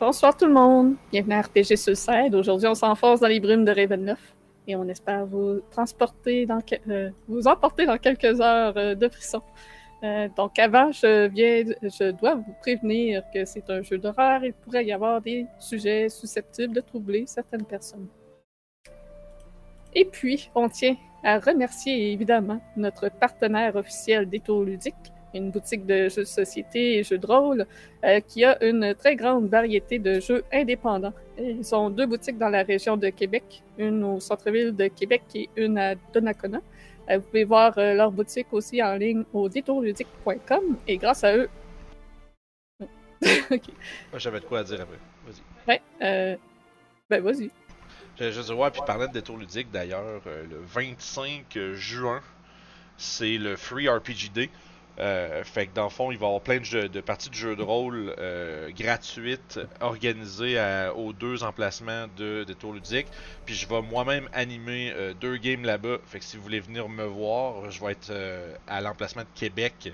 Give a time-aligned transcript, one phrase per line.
[0.00, 2.34] Bonsoir tout le monde, bienvenue à RPG Suicide.
[2.34, 4.34] Aujourd'hui, on s'enfonce dans les brumes de Ravenloft
[4.66, 6.48] et on espère vous transporter
[6.88, 9.42] euh, vous emporter dans quelques heures euh, de frisson.
[10.02, 14.46] Euh, donc avant, je viens, je dois vous prévenir que c'est un jeu d'horreur et
[14.46, 18.08] il pourrait y avoir des sujets susceptibles de troubler certaines personnes.
[19.94, 26.08] Et puis, on tient à remercier évidemment notre partenaire officiel Détour Ludique, une boutique de
[26.08, 27.66] jeux de société et jeux de rôle
[28.04, 31.12] euh, qui a une très grande variété de jeux indépendants.
[31.38, 35.48] Ils ont deux boutiques dans la région de Québec, une au centre-ville de Québec et
[35.56, 36.60] une à Donnacona.
[37.08, 41.36] Euh, vous pouvez voir euh, leur boutique aussi en ligne au détourludique.com et grâce à
[41.36, 41.48] eux.
[42.80, 43.68] ok.
[44.10, 44.98] Moi, j'avais de quoi à dire après.
[45.26, 45.80] Vas-y.
[46.00, 46.38] Ouais,
[47.08, 47.50] ben vas-y.
[48.18, 52.20] Je, je ouais, puis parler de détour ludique d'ailleurs, le 25 juin,
[52.96, 54.50] c'est le Free RPG Day.
[55.00, 57.34] Euh, fait que dans le fond, il va y avoir plein de, de parties de
[57.34, 60.60] jeux de rôle euh, gratuites organisées
[60.94, 63.06] aux deux emplacements de, de Tour Ludique.
[63.46, 65.98] Puis je vais moi-même animer euh, deux games là-bas.
[66.04, 68.12] Fait que si vous voulez venir me voir, je vais être
[68.66, 69.92] à l'emplacement de Québec.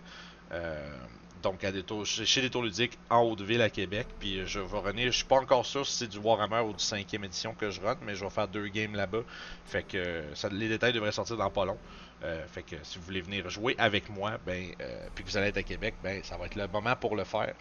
[1.42, 4.08] donc à des chez les Tours Ludiques en Haute-Ville à Québec.
[4.18, 5.06] Puis je vais runner.
[5.06, 7.80] Je suis pas encore sûr si c'est du Warhammer ou du 5e édition que je
[7.80, 9.22] run, mais je vais faire deux games là-bas.
[9.66, 11.78] Fait que les détails devraient sortir dans pas long.
[12.24, 15.36] Euh, fait que si vous voulez venir jouer avec moi, ben, euh, puis que vous
[15.36, 17.54] allez être à Québec, ben, ça va être le moment pour le faire.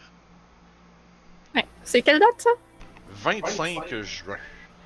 [1.53, 1.65] Ouais.
[1.83, 2.49] C'est quelle date ça?
[3.11, 4.37] 25 juin.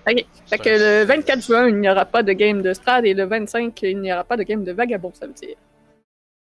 [0.07, 0.25] Ok.
[0.47, 3.25] Fait que le 24 juin, il n'y aura pas de game de Strad et le
[3.25, 5.55] 25, il n'y aura pas de game de Vagabond, ça veut dire.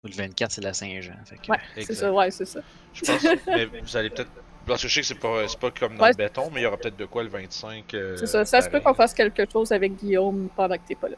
[0.04, 1.14] Le 24, c'est la Saint-Jean.
[1.42, 1.50] Que...
[1.50, 2.60] Ouais, c'est ça, ouais, c'est ça.
[2.94, 4.30] Je pense, mais vous allez peut-être.
[4.66, 6.66] Parce que je sais que c'est pas, pas comme dans le béton, mais il y
[6.66, 7.94] aura peut-être de quoi le 25.
[7.94, 10.96] Euh, c'est ça, ça se peut qu'on fasse quelque chose avec Guillaume pendant que t'es
[10.96, 11.16] pas là.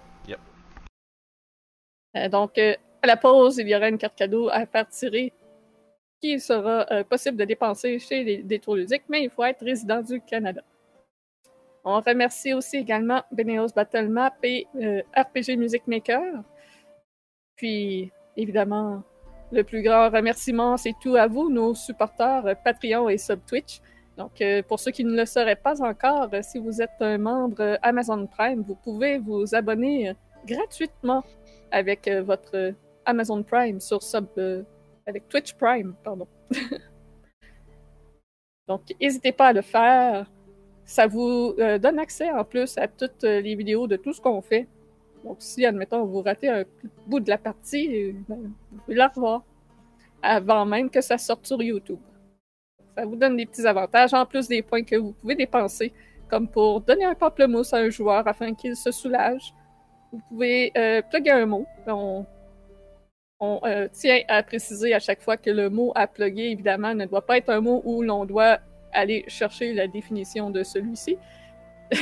[2.18, 5.32] Euh, donc, euh, à la pause, il y aura une carte cadeau à faire tirer
[6.20, 8.76] qui sera euh, possible de dépenser chez les détours
[9.08, 10.62] mais il faut être résident du Canada.
[11.84, 14.66] On remercie aussi également Beneos Battle Map et
[15.16, 16.42] RPG Music Maker.
[17.56, 19.02] Puis, évidemment,
[19.52, 23.80] le plus grand remerciement, c'est tout à vous, nos supporters Patreon et Subtwitch.
[24.18, 28.26] Donc, pour ceux qui ne le sauraient pas encore, si vous êtes un membre Amazon
[28.26, 30.12] Prime, vous pouvez vous abonner
[30.46, 31.24] gratuitement
[31.70, 32.74] avec euh, votre
[33.04, 34.26] Amazon Prime sur Sub.
[34.38, 34.62] Euh,
[35.06, 36.28] avec Twitch Prime, pardon.
[38.68, 40.30] Donc, n'hésitez pas à le faire.
[40.84, 44.42] Ça vous euh, donne accès en plus à toutes les vidéos de tout ce qu'on
[44.42, 44.66] fait.
[45.24, 46.64] Donc, si, admettons, vous ratez un
[47.06, 49.42] bout de la partie, ben, vous pouvez la revoir
[50.22, 51.98] avant même que ça sorte sur YouTube.
[52.96, 55.92] Ça vous donne des petits avantages, en plus des points que vous pouvez dépenser,
[56.28, 59.54] comme pour donner un pamplemousse à un joueur afin qu'il se soulage,
[60.12, 61.66] vous pouvez euh, plugger un mot.
[61.86, 67.06] On, euh, tient à préciser à chaque fois que le mot à plugger, évidemment, ne
[67.06, 68.58] doit pas être un mot où l'on doit
[68.92, 71.16] aller chercher la définition de celui-ci.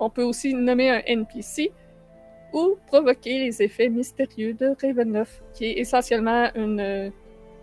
[0.00, 1.72] on peut aussi nommer un NPC
[2.52, 7.10] ou provoquer les effets mystérieux de Ravenloft, qui est essentiellement une euh,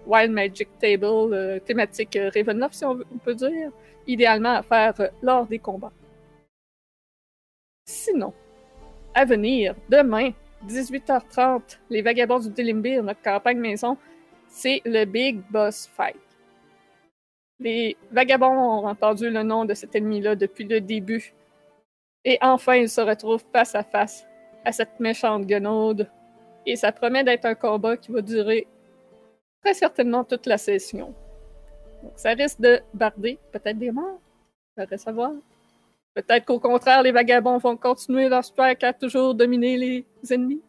[0.06, 3.72] Wild Magic Table euh, thématique Ravenloft, si on, on, peut dire,
[4.06, 5.94] idéalement à faire lors des combats.
[7.88, 8.34] Sinon,
[9.16, 10.32] à venir, demain,
[10.68, 13.98] 18h30, les Vagabonds du Dilimbir, notre campagne maison,
[14.50, 16.20] c'est le Big Boss Fight.
[17.60, 21.34] Les Vagabonds ont entendu le nom de cet ennemi-là depuis le début.
[22.26, 24.28] Et enfin, ils se retrouvent face à face
[24.66, 26.10] à cette méchante guenaude.
[26.66, 28.68] Et ça promet d'être un combat qui va durer
[29.64, 31.14] très certainement toute la session.
[32.04, 34.20] Donc, ça risque de barder peut-être des morts.
[34.78, 35.32] Ça reste à voir.
[36.16, 40.62] Peut-être qu'au contraire, les vagabonds vont continuer leur strike à toujours dominer les ennemis.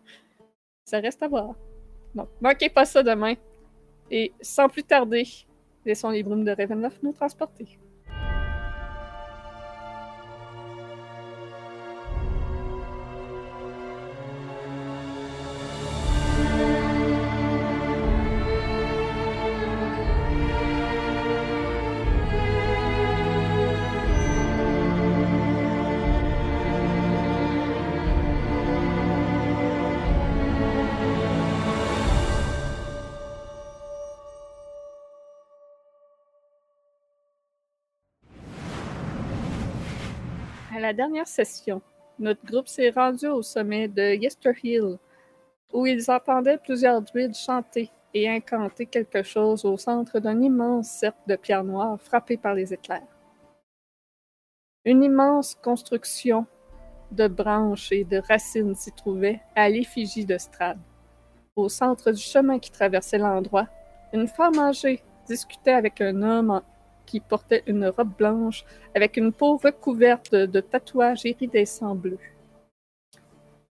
[0.84, 1.54] Ça reste à voir.
[2.16, 3.34] Donc, manquez pas ça demain.
[4.10, 5.24] Et sans plus tarder,
[5.84, 7.78] laissons les brumes de Ravenloft nous transporter.
[40.86, 41.82] La dernière session,
[42.20, 44.98] notre groupe s'est rendu au sommet de Yesterhill,
[45.72, 51.18] où ils entendaient plusieurs druides chanter et incanter quelque chose au centre d'un immense cercle
[51.26, 53.02] de pierre noire frappé par les éclairs.
[54.84, 56.46] Une immense construction
[57.10, 60.78] de branches et de racines s'y trouvait à l'effigie de Strad.
[61.56, 63.66] Au centre du chemin qui traversait l'endroit,
[64.12, 66.62] une femme âgée discutait avec un homme
[67.06, 68.64] qui portait une robe blanche
[68.94, 72.18] avec une peau recouverte de tatouages iridescents bleus.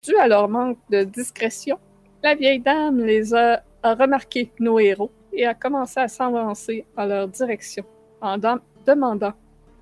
[0.03, 1.77] Dû à leur manque de discrétion,
[2.23, 7.05] la vieille dame les a, a remarqués, nos héros, et a commencé à s'avancer en
[7.05, 7.85] leur direction,
[8.21, 8.37] en
[8.85, 9.33] demandant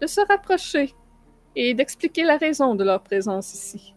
[0.01, 0.93] de se rapprocher
[1.55, 3.93] et d'expliquer la raison de leur présence ici.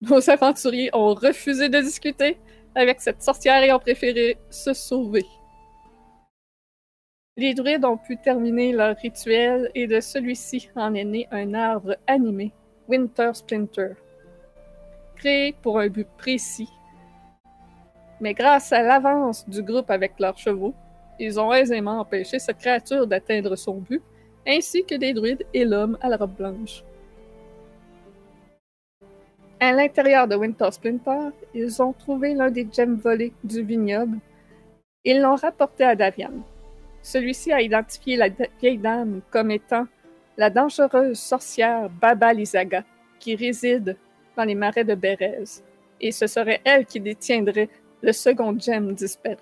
[0.00, 2.38] Nos aventuriers ont refusé de discuter
[2.74, 5.26] avec cette sorcière et ont préféré se sauver.
[7.38, 11.94] Les druides ont pu terminer leur rituel et de celui-ci en est né un arbre
[12.08, 12.50] animé,
[12.88, 13.92] Winter Splinter,
[15.14, 16.68] créé pour un but précis.
[18.20, 20.74] Mais grâce à l'avance du groupe avec leurs chevaux,
[21.20, 24.02] ils ont aisément empêché cette créature d'atteindre son but,
[24.44, 26.82] ainsi que des druides et l'homme à la robe blanche.
[29.60, 34.18] À l'intérieur de Winter Splinter, ils ont trouvé l'un des gemmes volés du vignoble.
[35.04, 36.32] Ils l'ont rapporté à Davian.
[37.08, 39.86] Celui-ci a identifié la vieille dame comme étant
[40.36, 42.84] la dangereuse sorcière Baba Lizaga,
[43.18, 43.96] qui réside
[44.36, 45.62] dans les marais de Bérez,
[46.02, 47.70] et ce serait elle qui détiendrait
[48.02, 49.38] le second gemme disparu.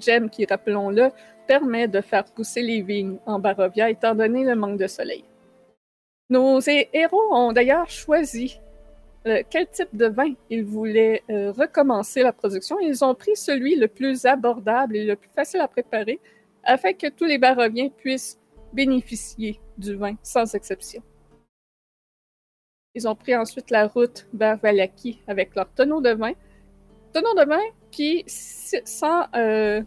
[0.00, 1.10] Gemme qui, rappelons-le,
[1.46, 5.22] permet de faire pousser les vignes en Barovia étant donné le manque de soleil.
[6.28, 6.58] Nos
[6.92, 8.58] héros ont d'ailleurs choisi
[9.24, 12.78] quel type de vin ils voulaient euh, recommencer la production?
[12.80, 16.20] Ils ont pris celui le plus abordable et le plus facile à préparer
[16.64, 18.38] afin que tous les baroviens puissent
[18.72, 21.02] bénéficier du vin sans exception.
[22.94, 26.32] Ils ont pris ensuite la route vers Valaki avec leur tonneau de vin.
[27.12, 27.60] Tonneau de vin,
[27.92, 29.82] puis sans euh,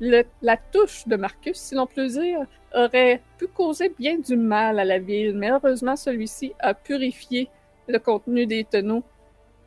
[0.00, 4.84] la touche de Marcus, si l'on peut dire, aurait pu causer bien du mal à
[4.84, 7.48] la ville, mais heureusement celui-ci a purifié
[7.86, 9.02] le contenu des tonneaux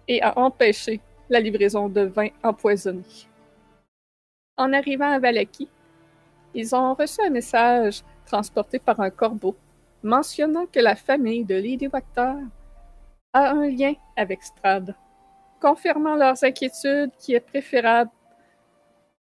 [0.08, 3.04] et a empêché la livraison de vin empoisonné.
[4.56, 5.68] En arrivant à Valaki,
[6.54, 9.56] ils ont reçu un message transporté par un corbeau
[10.04, 12.38] mentionnant que la famille de Lady Wactor
[13.34, 14.96] a un lien avec Strad,
[15.62, 18.12] confirmant leurs inquiétudes qu'il est préférable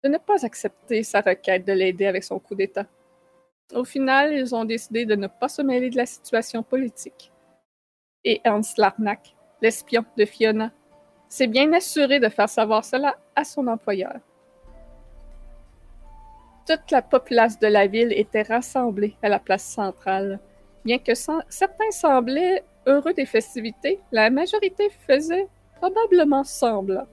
[0.03, 2.85] de ne pas accepter sa requête de l'aider avec son coup d'État.
[3.73, 7.31] Au final, ils ont décidé de ne pas se mêler de la situation politique
[8.23, 10.71] et Ernst Larnack, l'espion de Fiona,
[11.27, 14.19] s'est bien assuré de faire savoir cela à son employeur.
[16.67, 20.39] Toute la populace de la ville était rassemblée à la place centrale.
[20.85, 27.07] Bien que certains semblaient heureux des festivités, la majorité faisait probablement semblant.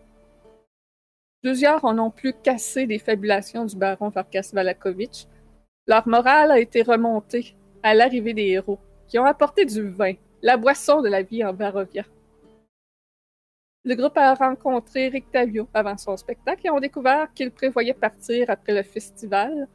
[1.43, 5.27] Plusieurs en ont plus cassé des fabulations du baron Varkas Valakovitch.
[5.87, 10.57] Leur morale a été remontée à l'arrivée des héros, qui ont apporté du vin, la
[10.57, 12.05] boisson de la vie en Barovia.
[13.85, 18.75] Le groupe a rencontré Rictavio avant son spectacle et ont découvert qu'il prévoyait partir après
[18.75, 19.69] le festival,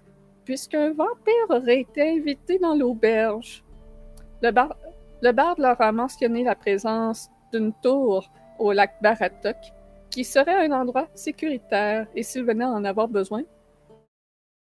[0.44, 3.64] puisqu'un vampire aurait été invité dans l'auberge.
[4.42, 4.76] Le, bar
[5.22, 8.30] le barde leur a mentionné la présence d'une tour
[8.60, 9.56] au lac Baratok,
[10.10, 13.44] qui serait un endroit sécuritaire et s'ils venaient en avoir besoin,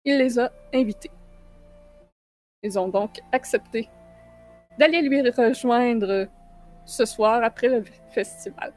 [0.04, 1.10] il les a invités.
[2.62, 3.88] Ils ont donc accepté
[4.78, 6.28] d'aller lui rejoindre
[6.84, 8.72] ce soir après le festival.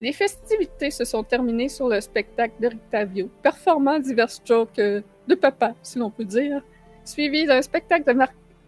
[0.00, 5.74] Les festivités se sont terminées sur le spectacle de Rictavio, performant divers strokes de papa,
[5.82, 6.62] si l'on peut dire,
[7.04, 8.18] suivi d'un spectacle de,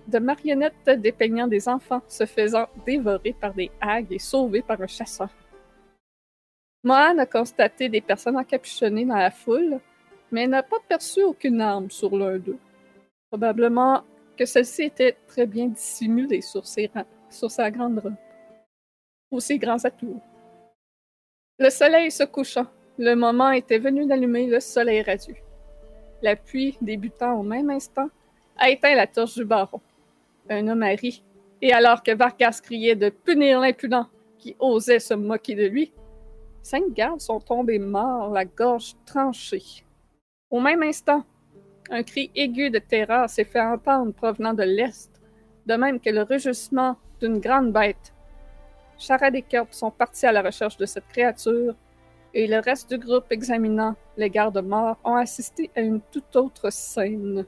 [0.08, 4.86] de, marionnettes dépeignant des enfants se faisant dévorer par des hags et sauvés par un
[4.86, 5.30] chasseur.
[6.84, 9.78] Mohan a constaté des personnes encapuchonnées dans la foule,
[10.30, 12.58] mais n'a pas perçu aucune arme sur l'un d'eux.
[13.30, 14.02] Probablement
[14.42, 18.16] que celle-ci était très bien dissimulée sur, sur sa grande robe,
[19.30, 20.20] ou ses grands atours.
[21.60, 22.66] Le soleil se couchant,
[22.98, 25.36] le moment était venu d'allumer le soleil radieux.
[26.22, 28.08] La pluie, débutant au même instant,
[28.56, 29.80] a éteint la torche du baron.
[30.50, 31.22] Un homme a ri,
[31.60, 34.08] et alors que Vargas criait de punir l'impudent
[34.38, 35.92] qui osait se moquer de lui,
[36.64, 39.84] cinq gardes sont tombés morts, la gorge tranchée.
[40.50, 41.24] Au même instant,
[41.90, 45.10] un cri aigu de terreur s'est fait entendre provenant de l'est,
[45.66, 48.12] de même que le rugissement d'une grande bête.
[48.98, 51.74] Charade et Kerb sont partis à la recherche de cette créature,
[52.34, 56.70] et le reste du groupe examinant les gardes morts ont assisté à une toute autre
[56.70, 57.46] scène.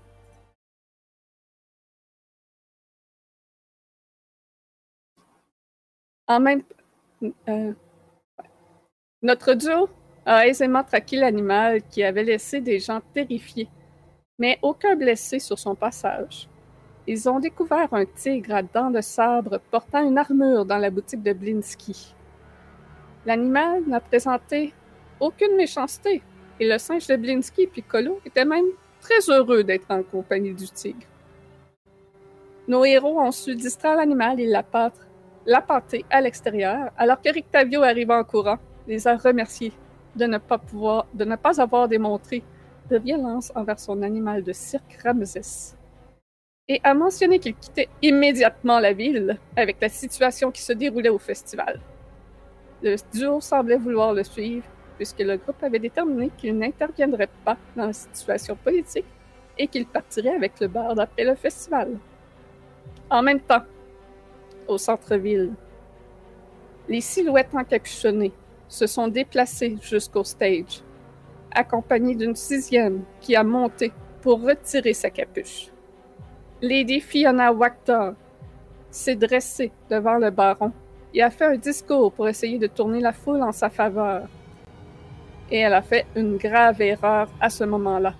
[7.48, 7.72] Euh,
[9.22, 9.88] notre duo
[10.26, 13.68] a aisément traqué l'animal qui avait laissé des gens terrifiés
[14.38, 16.48] mais aucun blessé sur son passage.
[17.06, 21.22] Ils ont découvert un tigre à dents de sabre portant une armure dans la boutique
[21.22, 22.14] de Blinsky.
[23.26, 24.72] L'animal n'a présenté
[25.20, 26.22] aucune méchanceté,
[26.58, 28.66] et le singe de Blinsky, Piccolo, était même
[29.00, 31.06] très heureux d'être en compagnie du tigre.
[32.66, 38.24] Nos héros ont su distraire l'animal et l'appâter à l'extérieur, alors que Rictavio arrive en
[38.24, 39.72] courant, les a remerciés
[40.16, 42.42] de ne pas avoir démontré
[42.90, 45.74] de violence envers son animal de cirque Ramsès,
[46.68, 51.18] et a mentionné qu'il quittait immédiatement la ville avec la situation qui se déroulait au
[51.18, 51.80] festival.
[52.82, 54.64] Le duo semblait vouloir le suivre,
[54.96, 59.06] puisque le groupe avait déterminé qu'il n'interviendrait pas dans la situation politique
[59.58, 61.98] et qu'il partirait avec le bar après le festival.
[63.10, 63.62] En même temps,
[64.66, 65.52] au centre-ville,
[66.88, 68.32] les silhouettes encapuchonnées
[68.68, 70.82] se sont déplacées jusqu'au stage,
[71.54, 73.92] accompagnées d'une sixième qui a monté
[74.22, 75.68] pour retirer sa capuche.
[76.60, 78.10] Lady Fiona Wachter
[78.90, 80.72] s'est dressée devant le baron
[81.12, 84.28] et a fait un discours pour essayer de tourner la foule en sa faveur.
[85.50, 88.14] Et elle a fait une grave erreur à ce moment-là.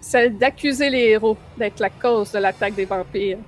[0.00, 3.38] Celle d'accuser les héros d'être la cause de l'attaque des vampires.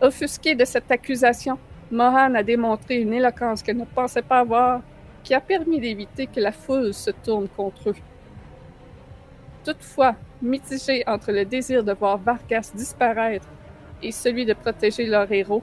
[0.00, 1.58] Offusqué de cette accusation,
[1.90, 4.82] Mohan a démontré une éloquence qu'elle ne pensait pas avoir,
[5.28, 7.96] qui a permis d'éviter que la foule se tourne contre eux.
[9.62, 13.46] Toutefois, mitigé entre le désir de voir Vargas disparaître
[14.02, 15.62] et celui de protéger leur héros,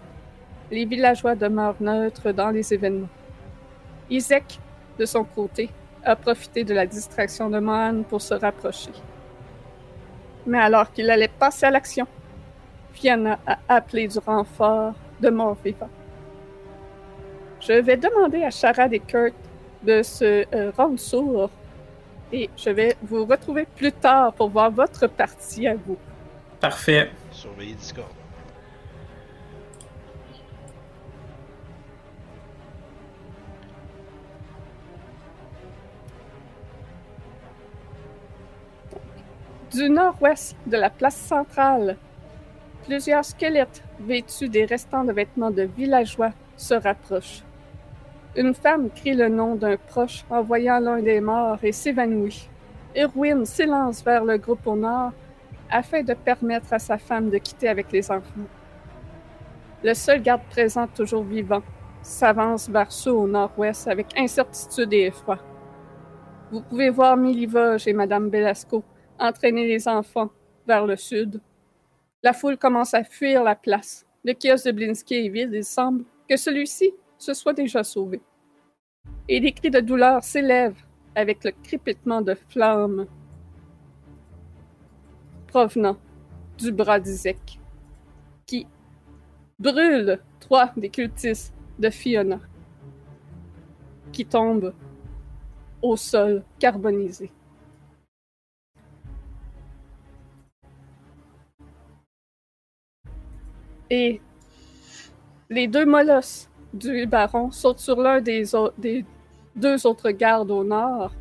[0.70, 3.10] les villageois demeurent neutres dans les événements.
[4.12, 4.60] Isaac,
[5.00, 5.72] de son côté,
[6.04, 8.92] a profité de la distraction de Mohan pour se rapprocher.
[10.46, 12.06] Mais alors qu'il allait passer à l'action,
[12.94, 15.90] Fiona a appelé du renfort de mort vivant.
[17.62, 19.34] Je vais demander à Charade et Kurt
[19.86, 21.50] de se euh, rendre sourds
[22.32, 25.98] et je vais vous retrouver plus tard pour voir votre partie à vous.
[26.60, 27.12] Parfait.
[27.32, 28.10] Surveillez Discord.
[39.72, 41.98] Du nord-ouest de la place centrale,
[42.86, 47.45] plusieurs squelettes vêtus des restants de vêtements de villageois se rapprochent.
[48.38, 52.50] Une femme crie le nom d'un proche en voyant l'un des morts et s'évanouit.
[52.94, 55.13] Irwin s'élance vers le groupe au nord
[55.72, 58.50] afin de permettre à sa femme de quitter avec les enfants.
[59.84, 61.63] Le seul garde présent toujours vivant
[62.01, 65.39] s'avance vers ceux au nord-ouest avec incertitude et effroi.
[66.51, 68.84] Vous pouvez voir Milivoge et Madame Belasco
[69.18, 70.30] entraîner les enfants
[70.68, 71.39] vers le sud.
[72.22, 74.06] La foule commence à fuir la place.
[74.25, 75.51] Le kiosque de Blinsky est vide.
[75.54, 78.22] Il semble que celui-ci se soit déjà sauvé.
[79.28, 80.84] Et des cris de douleur s'élèvent
[81.16, 83.08] avec le crépitement de flammes
[85.48, 85.98] provenant
[86.58, 87.60] du bras d'Isaac,
[88.46, 88.68] qui
[89.58, 92.40] brûle trois des cultistes de Fiona,
[94.12, 94.74] qui tombent
[95.82, 97.32] au sol carbonisé.
[103.90, 104.20] Et
[105.50, 108.44] les deux molosses du baron sautent sur l'un des,
[108.77, 109.05] des
[109.55, 111.12] deux autres gardes au nord.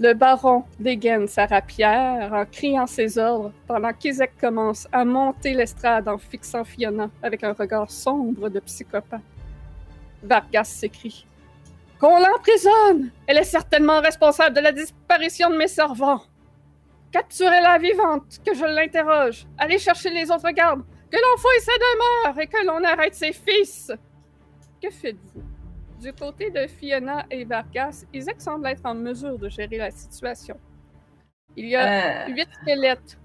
[0.00, 6.06] Le baron dégaine sa rapière en criant ses ordres pendant qu'Isaac commence à monter l'estrade
[6.06, 9.20] en fixant Fiona avec un regard sombre de psychopathe.
[10.22, 11.26] Vargas s'écrie.
[11.98, 13.10] Qu'on l'emprisonne!
[13.26, 16.22] Elle est certainement responsable de la disparition de mes servants.
[17.10, 19.46] Capturez-la vivante, que je l'interroge.
[19.56, 20.84] Allez chercher les autres gardes.
[21.10, 23.92] Que l'on fouille sa demeure et que l'on arrête ses fils.
[24.82, 25.42] Que faites-vous?
[26.00, 30.56] Du côté de Fiona et Vargas, Isaac semble être en mesure de gérer la situation.
[31.56, 32.32] Il y a Euh.
[32.32, 33.18] huit squelettes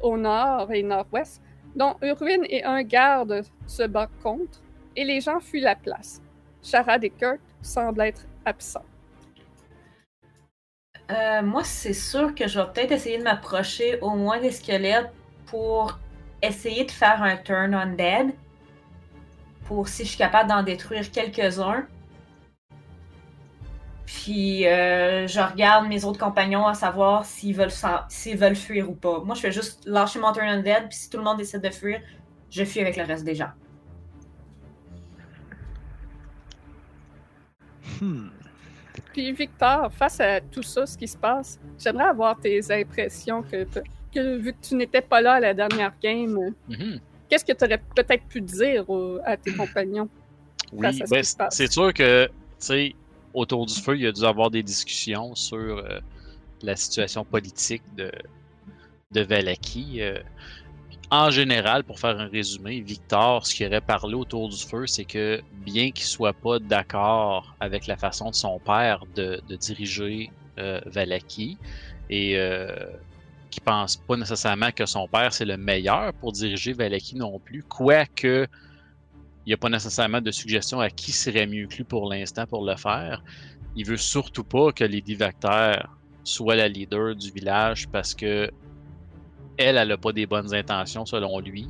[0.00, 1.42] au nord et nord-ouest,
[1.74, 4.60] dont Urwin et un garde se battent contre,
[4.94, 6.20] et les gens fuient la place.
[6.62, 8.84] Charade et Kurt semblent être absents.
[11.10, 15.10] Euh, moi, c'est sûr que je vais peut-être essayer de m'approcher au moins des squelettes
[15.46, 15.98] pour
[16.42, 18.34] essayer de faire un turn on dead.
[19.64, 21.86] Pour si je suis capable d'en détruire quelques-uns.
[24.06, 27.72] Puis euh, je regarde mes autres compagnons à savoir s'ils veulent,
[28.08, 29.20] s'ils veulent fuir ou pas.
[29.20, 30.88] Moi, je fais juste lâcher mon turn on dead.
[30.88, 32.00] Puis si tout le monde décide de fuir,
[32.50, 33.50] je fuis avec le reste des gens.
[38.00, 38.28] Hmm.
[39.12, 43.66] Puis Victor, face à tout ça, ce qui se passe, j'aimerais avoir tes impressions que,
[44.12, 46.38] que vu que tu n'étais pas là à la dernière game,
[46.68, 47.00] Mhm.
[47.28, 48.84] qu'est-ce que tu aurais peut-être pu dire
[49.24, 50.08] à tes compagnons?
[50.72, 52.94] Oui, ce ben, c'est sûr que, tu sais,
[53.34, 56.00] autour du feu, il y a dû avoir des discussions sur euh,
[56.62, 58.10] la situation politique de,
[59.10, 60.00] de Valaki.
[60.00, 60.18] euh.
[61.10, 65.04] en général, pour faire un résumé, Victor, ce qu'il aurait parlé autour du feu, c'est
[65.04, 70.30] que bien qu'il soit pas d'accord avec la façon de son père de, de diriger
[70.58, 71.58] euh, Valaki,
[72.08, 72.38] et
[73.52, 77.62] qui pense pas nécessairement que son père c'est le meilleur pour diriger Valaki non plus,
[77.62, 78.48] quoique
[79.44, 82.46] il n'y a pas nécessairement de suggestion à qui serait mieux que lui pour l'instant
[82.46, 83.22] pour le faire.
[83.74, 85.74] Il veut surtout pas que Lady Vacter
[86.24, 88.50] soit la leader du village parce que
[89.58, 91.66] elle, elle a pas des bonnes intentions selon lui.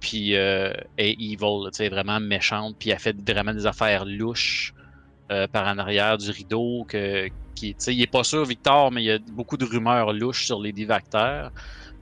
[0.00, 4.74] Puis euh, elle est evil, tu vraiment méchante, puis elle fait vraiment des affaires louches
[5.30, 6.84] euh, par en arrière du rideau.
[6.88, 10.46] Que, qui, il est pas sûr, Victor, mais il y a beaucoup de rumeurs louches
[10.46, 11.48] sur Lady Vacter.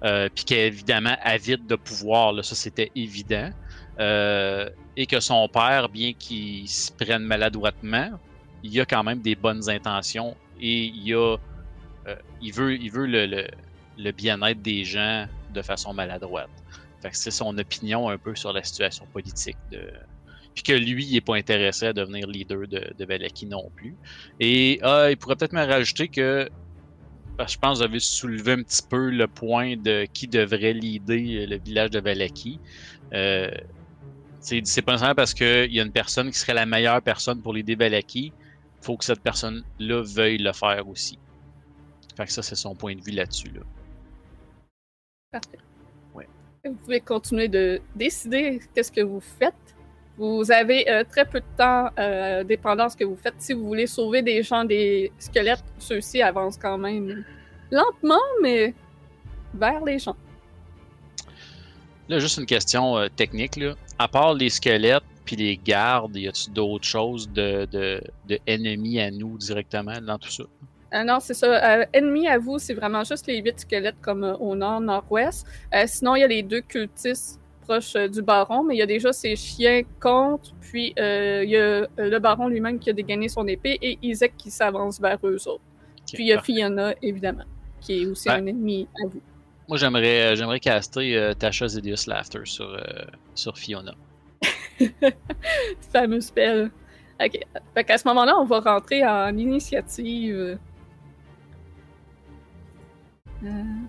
[0.04, 3.50] Euh, puis qu'elle est évidemment avide de pouvoir, là, ça c'était évident.
[3.98, 8.10] Euh, et que son père, bien qu'il se prenne maladroitement,
[8.62, 11.36] il a quand même des bonnes intentions et il a,
[12.06, 13.46] euh, il veut, il veut le, le,
[13.96, 16.50] le bien-être des gens de façon maladroite.
[17.00, 19.90] Fait que c'est son opinion un peu sur la situation politique de,
[20.56, 23.94] puis que lui, il n'est pas intéressé à devenir leader de, de Valaki non plus.
[24.40, 26.48] Et ah, il pourrait peut-être me rajouter que
[27.36, 30.26] parce que je pense que vous avez soulevé un petit peu le point de qui
[30.26, 32.58] devrait leader le village de Valaki.
[33.12, 33.50] Euh,
[34.40, 37.42] c'est c'est pas nécessairement parce qu'il y a une personne qui serait la meilleure personne
[37.42, 38.32] pour l'aider Valaki.
[38.80, 41.18] Il faut que cette personne-là veuille le faire aussi.
[42.16, 43.48] Fait que ça, c'est son point de vue là-dessus.
[43.48, 43.60] Là.
[45.32, 45.58] Parfait.
[46.14, 46.26] Ouais.
[46.64, 49.54] Vous pouvez continuer de décider qu'est-ce que vous faites.
[50.18, 53.34] Vous avez euh, très peu de temps, euh, dépendant de ce que vous faites.
[53.38, 57.24] Si vous voulez sauver des gens, des squelettes, ceux-ci avancent quand même
[57.70, 58.74] lentement, mais
[59.52, 60.16] vers les gens.
[62.08, 63.56] Là, juste une question euh, technique.
[63.56, 63.74] Là.
[63.98, 69.00] À part les squelettes puis les gardes, y a-t-il d'autres choses de, de, de ennemis
[69.00, 70.44] à nous directement dans tout ça?
[71.04, 71.80] Non, c'est ça.
[71.80, 75.44] Euh, ennemi à vous, c'est vraiment juste les huit squelettes comme au nord, nord-ouest.
[75.86, 78.86] Sinon, il y a les deux cultistes proches euh, du baron, mais il y a
[78.86, 82.92] déjà ces chiens contre, puis euh, il y a euh, le baron lui-même qui a
[82.92, 85.62] dégainé son épée et Isaac qui s'avance vers eux autres.
[86.12, 86.52] Puis il y a parfait.
[86.54, 87.44] Fiona, évidemment,
[87.80, 88.36] qui est aussi Ouais.
[88.36, 89.20] un ennemi à vous.
[89.68, 92.80] Moi, j'aimerais, j'aimerais caster euh, Tasha Zedius Laughter sur, euh,
[93.34, 93.94] sur Fiona.
[95.92, 96.70] fameux spell.
[97.20, 97.40] Ok.
[97.74, 100.58] Fait qu'à ce moment-là, on va rentrer en initiative.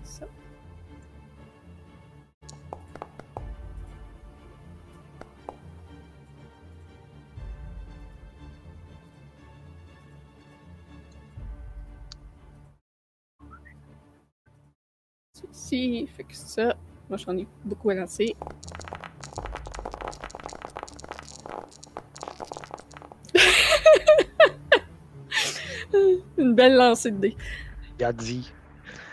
[0.02, 0.26] Ça.
[15.68, 16.74] Fait que ça.
[17.10, 18.34] Moi, j'en ai beaucoup à lancer.
[26.38, 27.36] Une belle lancée de dés.
[27.98, 28.50] Il a dit.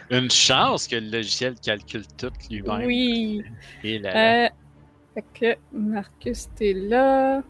[0.10, 2.86] Une chance que le logiciel calcule tout lui-même.
[2.86, 3.44] Oui.
[3.84, 4.46] Et là, là.
[4.46, 4.50] Euh,
[5.14, 7.44] fait que Marcus, t'es là.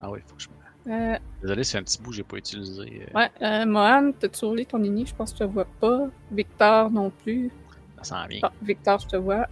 [0.00, 0.54] Ah oui, faut que je me.
[0.88, 3.02] Euh, Désolé, c'est un petit bout que j'ai pas utilisé.
[3.14, 5.06] euh, ouais, euh, Mohan, t'as-tu roulé ton ini?
[5.06, 6.06] Je pense que je te vois pas.
[6.32, 7.50] Victor non plus.
[7.98, 8.40] Ça s'en vient.
[8.42, 9.46] Ah, Victor, je te vois.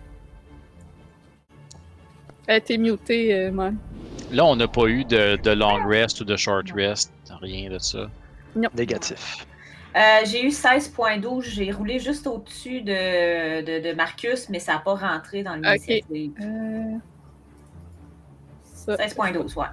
[2.48, 3.74] Euh, t'es muté, euh, Mohan.
[4.32, 7.12] Là, on n'a pas eu de, de long rest ou de short rest.
[7.42, 8.10] Rien de ça.
[8.74, 9.46] Négatif.
[9.96, 11.42] Euh, j'ai eu 16.12.
[11.42, 16.32] J'ai roulé juste au-dessus de, de, de Marcus, mais ça n'a pas rentré dans l'initiative.
[16.40, 16.96] Euh...
[18.64, 18.94] Ça.
[18.96, 19.66] 16.12, ouais.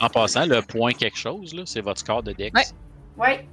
[0.00, 2.52] En passant, le point quelque chose, là, c'est votre score de Dex.
[3.16, 3.26] Ouais.
[3.26, 3.46] Ouais.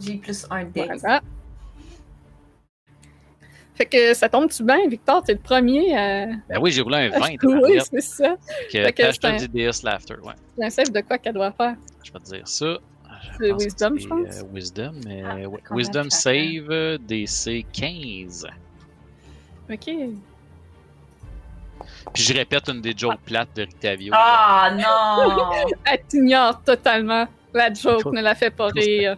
[0.00, 1.00] J'ai plus un dex.
[1.00, 1.20] Voilà.
[3.76, 5.22] Fait que ça tombe-tu bien, Victor?
[5.24, 6.26] T'es le premier à.
[6.48, 7.28] Ben oui, j'ai roulé un 20.
[7.42, 8.36] oui, c'est ça.
[8.70, 10.34] Que Fait que Tasha c'est un- Zedius Laughter, ouais.
[10.56, 11.74] C'est un save de quoi qu'elle doit faire?
[12.04, 12.66] Je vais te dire ça.
[13.22, 14.36] Je C'est Wisdom, je pense.
[14.36, 18.46] euh, wisdom, mais Ah, ouais, Wisdom save euh, DC 15.
[19.70, 19.90] Ok.
[22.12, 24.12] Puis je répète une des jokes plates de Rictavio.
[24.16, 25.50] Ah non!
[25.84, 27.26] Elle t'ignore totalement.
[27.52, 29.16] La joke ne la fait pas rire.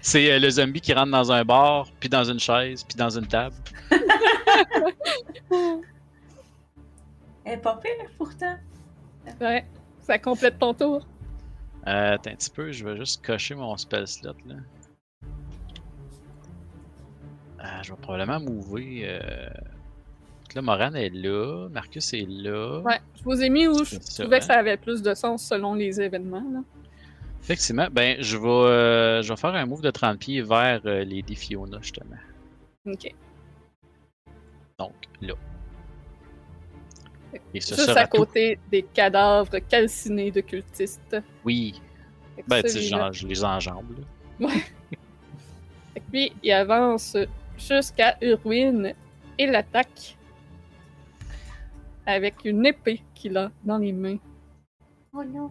[0.00, 3.10] C'est euh, le zombie qui rentre dans un bar, puis dans une chaise, puis dans
[3.10, 3.56] une table.
[7.44, 8.56] Elle est pas pire, pourtant.
[9.40, 9.66] Ouais,
[10.00, 11.06] ça complète ton tour.
[11.86, 14.54] Euh, attends un petit peu, je vais juste cocher mon spell slot là.
[17.64, 19.02] Euh, je vais probablement mouver.
[19.04, 19.48] Euh...
[20.54, 22.80] Là, Moran est là, Marcus est là.
[22.80, 24.38] Ouais, je vous ai mis où je ça, trouvais hein.
[24.40, 26.44] que ça avait plus de sens selon les événements.
[26.52, 26.60] Là.
[27.42, 31.04] Effectivement, ben je vais, euh, je vais faire un move de 30 pieds vers euh,
[31.04, 32.16] Lady Fiona justement.
[32.86, 33.14] Ok.
[34.78, 35.34] Donc là.
[37.54, 38.18] Et ce Juste à tout.
[38.18, 41.16] côté des cadavres calcinés de cultistes.
[41.44, 41.80] Oui,
[42.46, 43.86] ben tu sais, je les enjambe.
[44.38, 44.48] Là.
[45.94, 47.16] Fait que lui, il avance
[47.56, 48.92] jusqu'à Urwin
[49.38, 50.16] et l'attaque
[52.06, 54.18] avec une épée qu'il a dans les mains.
[55.12, 55.50] Oh non.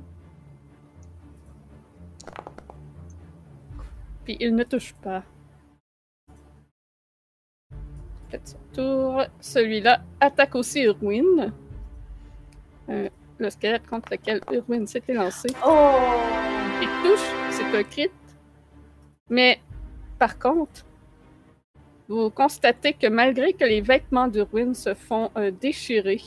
[4.24, 5.24] Puis il ne touche pas.
[8.30, 9.24] Faites son tour.
[9.40, 11.54] Celui-là attaque aussi Urwin.
[12.90, 15.50] Euh, le squelette contre lequel Urwin s'était lancé.
[15.66, 15.96] Oh!
[16.82, 18.10] Il touche, c'est un crit.
[19.30, 19.60] Mais
[20.18, 20.86] par contre,
[22.08, 26.20] vous constatez que malgré que les vêtements d'Urwin se font euh, déchirer,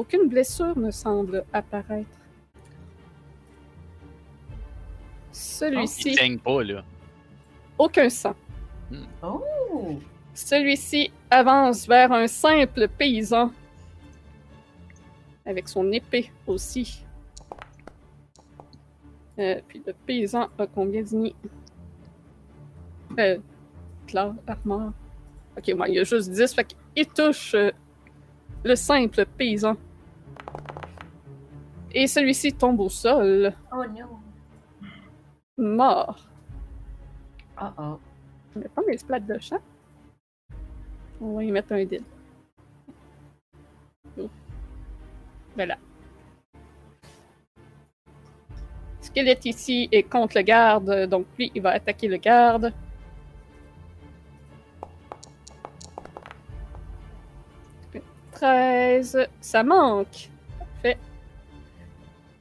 [0.00, 2.08] aucune blessure ne semble apparaître.
[5.28, 6.82] Il Celui-ci, saigne pas, là.
[7.76, 8.34] aucun sang.
[9.22, 9.44] Oh!
[10.32, 13.52] Celui-ci avance vers un simple paysan.
[15.44, 17.04] Avec son épée aussi.
[19.38, 21.34] Euh, puis le paysan a combien d'uni?
[23.18, 23.38] Euh,
[24.06, 24.92] classe, armor.
[25.58, 27.70] Ok, moi, il y a juste 10, fait qu'il touche euh,
[28.64, 29.76] le simple paysan.
[31.92, 34.20] Et celui-ci tombe au sol, Oh non!
[35.58, 36.18] mort.
[37.60, 37.98] Oh oh.
[38.56, 39.60] On va prendre les de chat.
[41.20, 42.00] On va y mettre un dé.
[44.18, 44.28] Oh.
[45.54, 45.76] Voilà.
[49.00, 52.72] Squelette ici est contre le garde, donc lui, il va attaquer le garde.
[58.32, 60.30] «13, ça manque.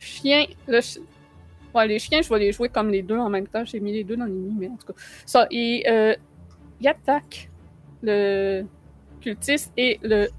[0.10, 0.22] Parfait.
[0.22, 1.00] Chien, le ch-
[1.74, 3.64] Ouais, les chiens, je vais les jouer comme les deux en même temps.
[3.64, 5.00] J'ai mis les deux dans l'ennemi, mais en tout cas.
[5.26, 6.16] Ça, euh,
[6.82, 7.50] il attaque
[8.02, 8.64] le
[9.22, 10.30] cultiste et le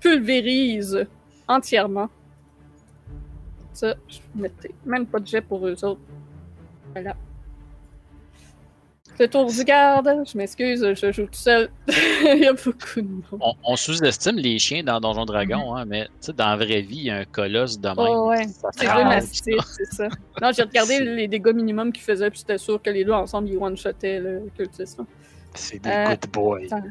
[0.00, 1.06] pulvérise
[1.46, 2.10] entièrement.
[3.72, 6.00] Ça, je mettais même pas de jet pour eux autres.
[6.92, 7.16] Voilà.
[9.20, 11.68] Le tour du garde, je m'excuse, je joue tout seul.
[11.88, 13.22] il y a beaucoup de monde.
[13.40, 16.82] On, on sous-estime les chiens dans Donjon Dragon, hein, mais tu sais, dans la vraie
[16.82, 17.96] vie, il y a un colosse de même.
[17.98, 18.46] Oh, ouais.
[18.72, 20.08] C'est deux mastiffs, c'est ça.
[20.40, 23.48] Non, j'ai regardé les dégâts minimum qu'ils faisaient, puis j'étais sûr que les deux ensemble,
[23.48, 24.98] ils one-shotaient le cultiste.
[24.98, 25.04] là.
[25.54, 26.58] C'est des Euh, good boys.
[26.70, 26.82] attends.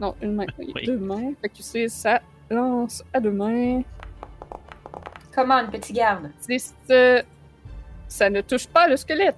[0.00, 0.46] Non, une main.
[0.58, 0.72] Oui.
[0.86, 1.32] Deux mains.
[1.42, 3.82] Fait que tu sais, ça lance à deux mains.
[5.34, 6.30] Comment, petit garde?
[6.48, 6.74] 10.
[6.90, 7.22] euh,
[8.08, 9.36] ça ne touche pas le squelette.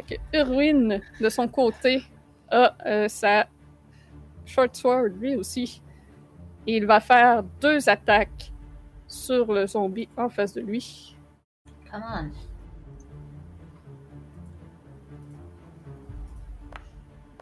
[0.00, 2.02] Fait que Urwin, de son côté,
[2.50, 3.46] a euh, sa
[4.46, 5.82] short sword, lui aussi.
[6.66, 8.52] Et il va faire deux attaques
[9.06, 11.16] sur le zombie en face de lui.
[11.90, 12.30] Comment?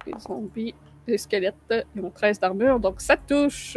[0.07, 0.75] Les zombies,
[1.07, 3.77] les squelettes, ils ont 13 d'armure, donc ça touche.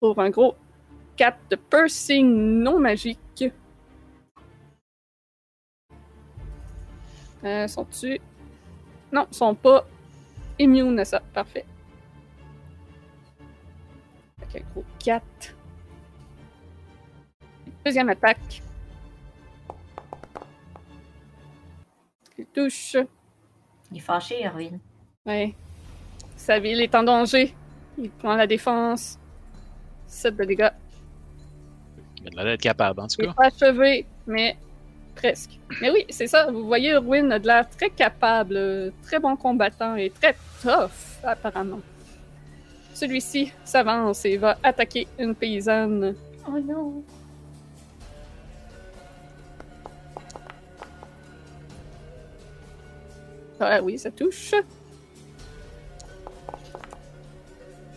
[0.00, 0.54] Pour un gros
[1.16, 3.52] 4 de piercing non magique.
[7.44, 8.20] Euh, sont-tu?
[9.12, 9.86] Non, ils sont pas
[10.58, 11.20] immunes à ça.
[11.32, 11.64] Parfait.
[14.48, 15.22] Fait gros 4.
[17.84, 18.62] Deuxième attaque.
[22.38, 22.96] Il touche.
[23.90, 24.78] Il est fâché, Erwin.
[25.26, 25.54] Ouais.
[26.36, 27.54] Sa ville est en danger.
[27.98, 29.18] Il prend la défense.
[30.06, 30.70] 7 de dégâts.
[32.20, 33.30] Il a de l'air d'être capable, en tout Il cas.
[33.30, 34.56] est pas achevé, mais
[35.18, 35.58] presque.
[35.80, 36.50] Mais oui, c'est ça.
[36.50, 41.80] Vous voyez, Erwin a de l'air très capable, très bon combattant et très tough, apparemment.
[42.94, 46.14] Celui-ci s'avance et va attaquer une paysanne.
[46.46, 47.02] Oh non!
[53.60, 54.54] Ah oui, ça touche.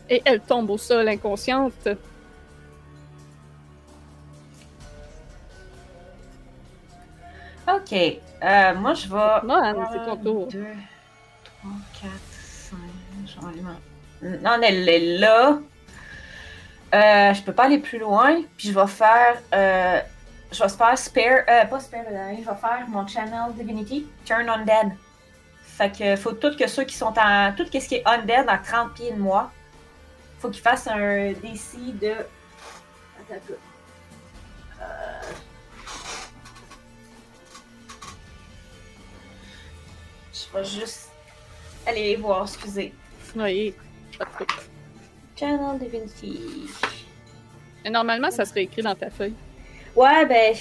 [0.10, 1.88] Et elle tombe au sol inconsciente.
[7.76, 7.94] Ok.
[7.94, 9.42] Euh, moi, je vais.
[9.48, 10.48] Mohan, c'est ton tour.
[10.48, 10.66] 2,
[11.62, 12.78] 3, 4, 5.
[13.26, 15.60] J'enlève ma- Non, elle est là.
[16.94, 18.42] Euh, je peux pas aller plus loin.
[18.58, 19.38] Puis je vais faire.
[19.54, 20.02] Euh,
[20.52, 21.44] je vais faire Spare.
[21.50, 22.44] Euh, pas Spare Dying.
[22.44, 24.08] Je vais faire mon Channel Divinity.
[24.26, 24.92] Turn Undead.
[25.64, 27.54] Fait que faut tout que ceux qui sont en.
[27.56, 29.52] Tout ce qui est Undead à 30 pieds de moi.
[30.40, 32.12] Faut qu'ils fassent un DC de.
[32.12, 33.40] Attends
[40.54, 41.10] Je vais juste
[41.86, 42.94] aller les voir, excusez.
[43.36, 43.74] Oui,
[44.18, 44.46] pas trop.
[45.40, 46.68] Channel Divinity.
[47.84, 49.34] Mais normalement, ça serait écrit dans ta feuille.
[49.96, 50.56] Ouais, ben.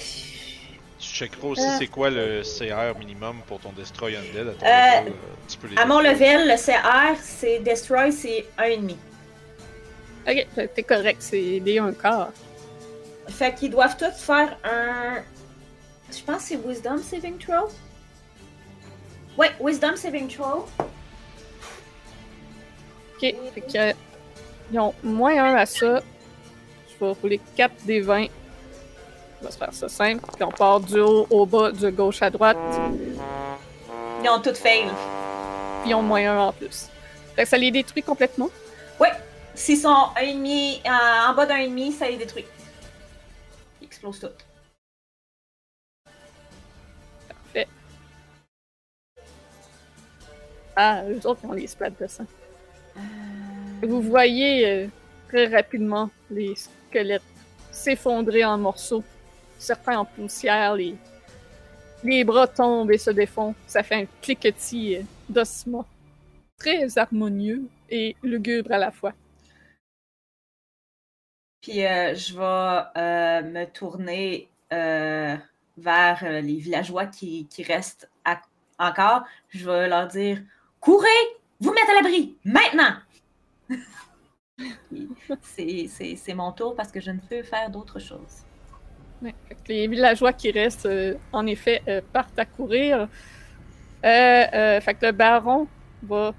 [0.99, 1.75] Tu checkeras aussi Euh.
[1.79, 5.57] c'est quoi le CR minimum pour ton Destroy Undead à ton Euh, level, euh, tu
[5.57, 8.95] peux les À mon level, le CR, c'est Destroy, c'est 1,5.
[10.27, 12.29] Ok, t'es correct, c'est des un quart.
[13.29, 15.23] Fait qu'ils doivent tous faire un.
[16.11, 17.69] Je pense que c'est Wisdom Saving Throw.
[19.37, 20.67] Ouais, Wisdom Saving Throw.
[23.15, 23.93] Ok, fait que, euh,
[24.71, 26.01] ils ont moins un à ça.
[26.89, 28.27] Je vais rouler 4 des 20.
[29.41, 30.23] On va se faire ça simple.
[30.35, 32.57] Puis on part du haut au bas, de gauche à droite.
[34.23, 34.85] Ils ont toutes fail.
[35.81, 36.89] Puis ils ont moins un en plus.
[37.35, 38.49] Fait que ça les détruit complètement.
[39.53, 42.45] S'ils sont un demi, euh, en bas d'un demi, ça les détruit.
[43.81, 44.27] Ils explosent tout.
[50.75, 52.25] Ah, eux autres, ils ont les splats de sang.
[53.83, 54.87] Vous voyez euh,
[55.27, 57.23] très rapidement les squelettes
[57.71, 59.03] s'effondrer en morceaux,
[59.57, 60.95] certains en poussière, les,
[62.03, 63.55] les bras tombent et se défont.
[63.67, 65.85] Ça fait un cliquetis euh, d'ossements
[66.57, 69.13] très harmonieux et lugubre à la fois.
[71.61, 75.35] Puis euh, je vais euh, me tourner euh,
[75.77, 78.41] vers euh, les villageois qui, qui restent à-
[78.79, 79.23] encore.
[79.49, 80.41] Je vais leur dire
[80.81, 81.07] Courez
[81.61, 82.95] Vous mettre à l'abri Maintenant
[85.41, 88.43] c'est- C'est c'est mon tour parce que je ne peux faire d'autre chose.
[89.21, 89.33] Ouais,
[89.67, 93.07] les villageois qui restent, euh, en effet, euh, partent à courir.
[94.03, 95.67] Euh, euh, fait que le baron
[96.03, 96.33] va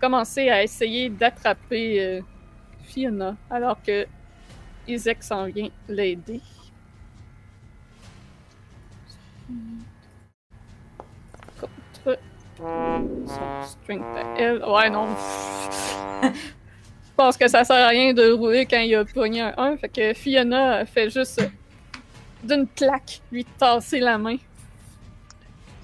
[0.00, 2.20] commencer à essayer d'attraper euh,
[2.84, 4.06] Fiona alors que
[4.88, 6.40] Isaac s'en vient l'aider.
[12.58, 14.64] Contre son strength à elle.
[14.64, 15.08] Ouais, non.
[16.22, 16.28] Je
[17.16, 19.76] pense que ça sert à rien de rouler quand il a pogné un 1.
[19.78, 21.42] Fait que Fiona fait juste
[22.42, 24.36] d'une claque lui tasser la main.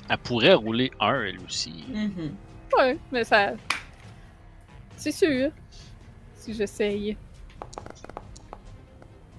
[0.08, 1.84] Elle pourrait rouler un, elle aussi.
[1.88, 2.34] Mhm.
[2.76, 3.52] Ouais, mais ça.
[4.96, 5.50] C'est sûr.
[6.36, 7.16] Si j'essaye.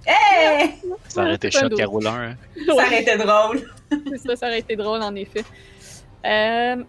[0.06, 0.74] Hey
[1.08, 1.76] Ça aurait été dos.
[1.76, 2.30] qu'elle roule un.
[2.30, 2.36] hein.
[2.66, 3.60] Ça aurait été drôle.
[4.26, 5.44] Ça, ça aurait été drôle en effet.
[6.24, 6.82] Euh...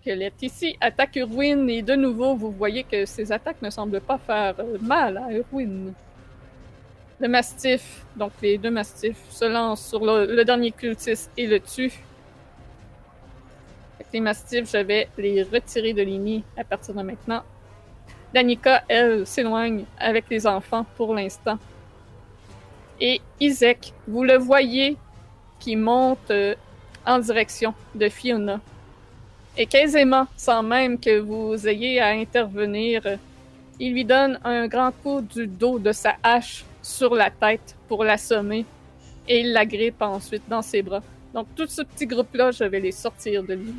[0.00, 4.16] Squelette ici attaque Urwin et de nouveau vous voyez que ses attaques ne semblent pas
[4.16, 5.92] faire mal à Urwin.
[7.20, 11.90] Le mastif, donc les deux mastifs, se lancent sur le, dernier cultiste et le tue.
[13.98, 17.42] Fait que les mastifs, je vais les retirer de l'ini à partir de maintenant.
[18.32, 21.58] Danica, elle, s'éloigne avec les enfants pour l'instant.
[22.98, 24.96] Et Isaac, vous le voyez
[25.58, 26.54] qui monte euh,
[27.04, 28.60] en direction de Fiona.
[29.56, 33.02] Et qu'aisément, sans même que vous ayez à intervenir,
[33.78, 38.04] il lui donne un grand coup du dos de sa hache sur la tête pour
[38.04, 38.64] l'assommer
[39.28, 41.02] et il la grippe ensuite dans ses bras.
[41.34, 43.74] Donc tout ce petit groupe-là, je vais les sortir de lui.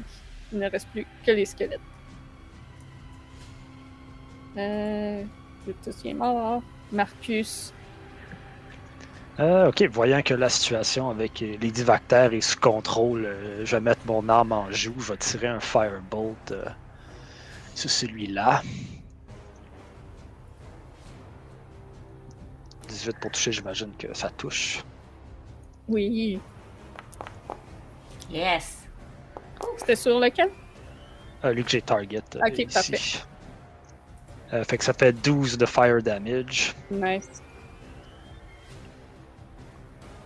[0.51, 1.79] Il ne reste plus que les squelettes.
[4.57, 5.23] Euh,
[5.63, 6.61] Brutus est mort.
[6.91, 7.73] Marcus,
[9.41, 13.81] Euh, ok, voyant que la situation avec les divactères est sous contrôle, euh, je vais
[13.81, 16.65] mettre mon arme en joue, je vais tirer un firebolt euh,
[17.73, 18.61] sur celui-là.
[22.87, 24.83] 18 pour toucher, j'imagine que ça touche.
[25.87, 26.39] oui.
[28.29, 28.87] Yes.
[29.77, 30.49] C'était sur lequel?
[31.43, 32.21] Euh, lui que j'ai target.
[32.35, 32.65] Ok, ici.
[32.67, 32.99] parfait.
[34.53, 36.73] Euh, fait que ça fait 12 de fire damage.
[36.89, 37.40] Nice.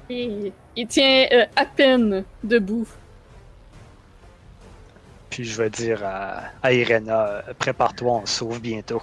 [0.10, 0.52] Il
[0.88, 2.88] tient euh, à peine debout.
[5.30, 9.02] Puis je vais dire à, à Irena, euh, prépare-toi, on se sauve bientôt.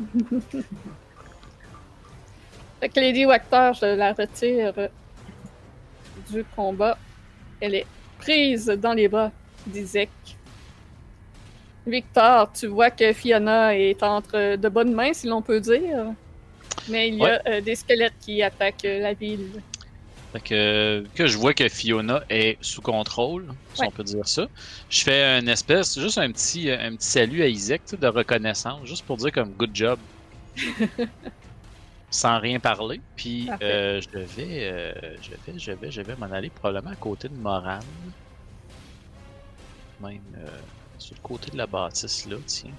[2.80, 4.74] Fait que Lady Wactor, je la retire
[6.30, 6.98] du combat.
[7.60, 7.86] Elle est
[8.18, 9.30] prise dans les bras
[9.66, 10.10] d'Isaac.
[11.86, 16.06] Victor, tu vois que Fiona est entre de bonnes mains, si l'on peut dire.
[16.88, 19.62] Mais il y a euh, des squelettes qui attaquent la ville.
[20.32, 23.86] Fait que, que je vois que Fiona est sous contrôle, si Ouais.
[23.86, 24.48] on peut dire ça.
[24.88, 29.04] Je fais une espèce, juste un petit, un petit salut à Isaac de reconnaissance, juste
[29.06, 30.02] pour dire comme good job.
[32.10, 33.02] Sans rien parler.
[33.16, 36.96] Puis euh, je vais, euh, je vais, je vais, je vais m'en aller probablement à
[36.96, 37.80] côté de Moran.
[39.98, 40.60] Même euh,
[40.98, 42.76] sur le côté de la bâtisse là, tiens.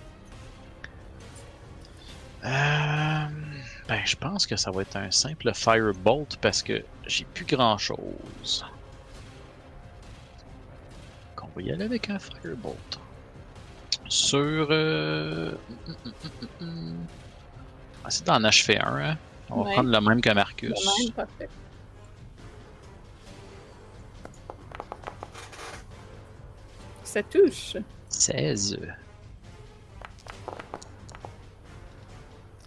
[2.43, 3.27] Euh,
[3.87, 7.77] ben, je pense que ça va être un simple Firebolt parce que j'ai plus grand
[7.77, 8.65] chose.
[11.35, 12.99] Qu'on va y aller avec un Firebolt.
[14.07, 14.67] Sur.
[14.69, 15.53] Euh...
[15.87, 15.95] hum,
[16.61, 17.05] hum.
[17.99, 18.95] On va essayer d'en achever un.
[18.97, 19.17] Hein?
[19.49, 20.69] On va prendre le même que Marcus.
[20.69, 21.49] De même, parfait.
[27.03, 27.77] Ça touche.
[28.09, 28.79] 16.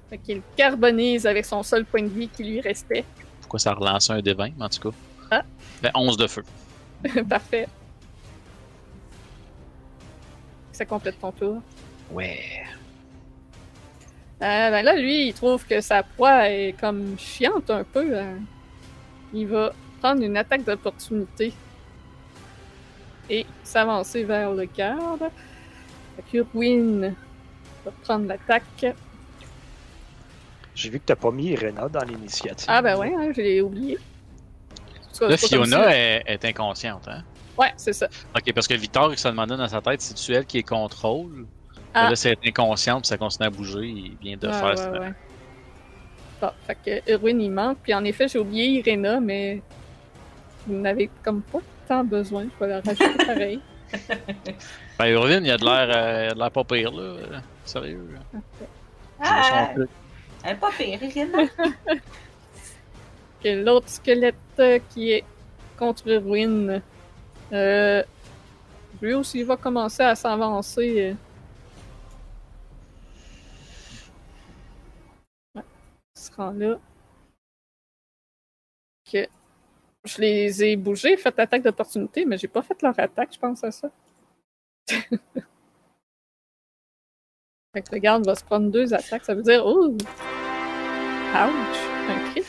[0.09, 3.05] Fait qu'il carbonise avec son seul point de vie qui lui restait.
[3.47, 4.97] Pourquoi ça relance un des 20 en tout cas?
[5.31, 5.43] Ah.
[5.81, 6.43] Ben, 11 de feu.
[7.29, 7.69] Parfait.
[10.73, 11.63] Ça complète ton tour.
[12.11, 12.41] Ouais.
[14.41, 18.19] ben là, lui, il trouve que sa proie est comme chiante un peu.
[18.19, 18.41] hein.
[19.33, 21.53] Il va prendre une attaque d'opportunité
[23.31, 25.31] et s'avancer vers le garde.
[26.17, 27.15] Fait Irwin
[27.85, 28.87] va prendre l'attaque.
[30.77, 32.67] J'ai vu que t'as pas mis Irena dans l'initiative.
[32.71, 33.99] Ah ben ouais, hein, je l'ai oublié.
[35.19, 37.23] Cas, Là, Fiona si- est, est inconsciente, hein?
[37.59, 38.07] Ouais, c'est ça.
[38.37, 41.47] Ok, parce que Victor, il se demandait dans sa tête, c'est-tu elle qui est contrôle?
[41.95, 42.05] Ah.
[42.05, 44.65] Mais Là, c'est être inconsciente, puis ça continue à bouger, il vient de Ouais, faire
[44.69, 44.93] ouais, ça.
[44.93, 45.13] ouais.
[46.43, 47.79] Bon, fait que Irwin, il manque.
[47.83, 49.63] Puis en effet, j'ai oublié Irena, mais
[50.67, 52.45] vous n'avez comme pas tant besoin.
[52.61, 53.61] Je vais la rajouter pareil.
[54.99, 57.03] Ben, Irvine, il a de l'air euh, il a de l'air pas pire, là.
[57.03, 58.09] Euh, Sérieux.
[58.35, 58.41] là.
[59.23, 59.69] Ah.
[60.47, 61.01] Elle pas pire,
[63.45, 65.25] l'autre squelette euh, qui est
[65.77, 66.83] contre Irwin,
[67.53, 68.03] euh,
[69.03, 71.17] lui aussi va commencer à s'avancer.
[75.55, 75.63] Ouais,
[76.17, 76.79] il se rend là.
[79.11, 79.27] Que
[80.05, 83.65] je les ai bougés, fait attaque d'opportunité, mais j'ai pas fait leur attaque, je pense
[83.65, 83.91] à ça.
[87.77, 89.89] fait que le garde va se prendre deux attaques, ça veut dire, oh!
[91.35, 91.79] Ouch!
[92.09, 92.43] Un crit.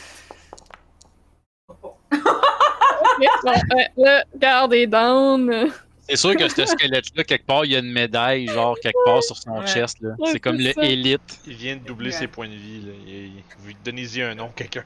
[1.70, 5.70] Ok, bon, euh, le garde est down.
[6.08, 9.22] C'est sûr que ce squelette-là, quelque part, il y a une médaille, genre, quelque part
[9.22, 9.66] sur son Ouais.
[9.66, 10.14] chest, là.
[10.18, 11.20] Ouais, c'est comme le élite.
[11.46, 12.16] Il vient de doubler Ouais.
[12.16, 12.80] ses points de vie.
[12.86, 12.92] Là.
[13.06, 14.84] Il, vous donnez-y un nom, quelqu'un.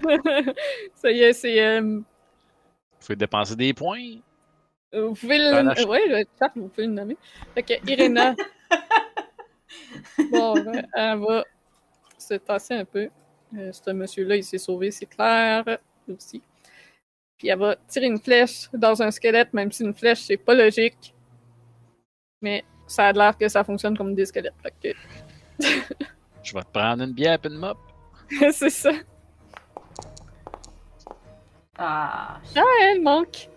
[0.94, 1.60] ça y est, c'est.
[1.60, 2.04] euh, Vous
[3.00, 3.98] pouvez dépenser des points.
[4.92, 5.86] vous pouvez le.
[5.88, 7.16] Ouais, le chat, vous pouvez le nommer.
[7.54, 8.36] Fait que Irena.
[10.30, 11.44] bon, ben, elle va
[12.18, 13.08] se tasser un peu.
[13.56, 15.64] Euh, ce monsieur-là, il s'est sauvé, c'est clair.
[16.06, 16.42] Lui aussi.
[17.36, 20.54] Puis elle va tirer une flèche dans un squelette, même si une flèche, c'est pas
[20.54, 21.14] logique.
[22.42, 24.54] Mais ça a l'air que ça fonctionne comme des squelettes.
[24.62, 24.94] Fait
[26.42, 27.78] Je vais te prendre une bière et une mop.
[28.52, 28.92] c'est ça.
[31.78, 32.40] Ah,
[32.82, 33.49] Elle manque.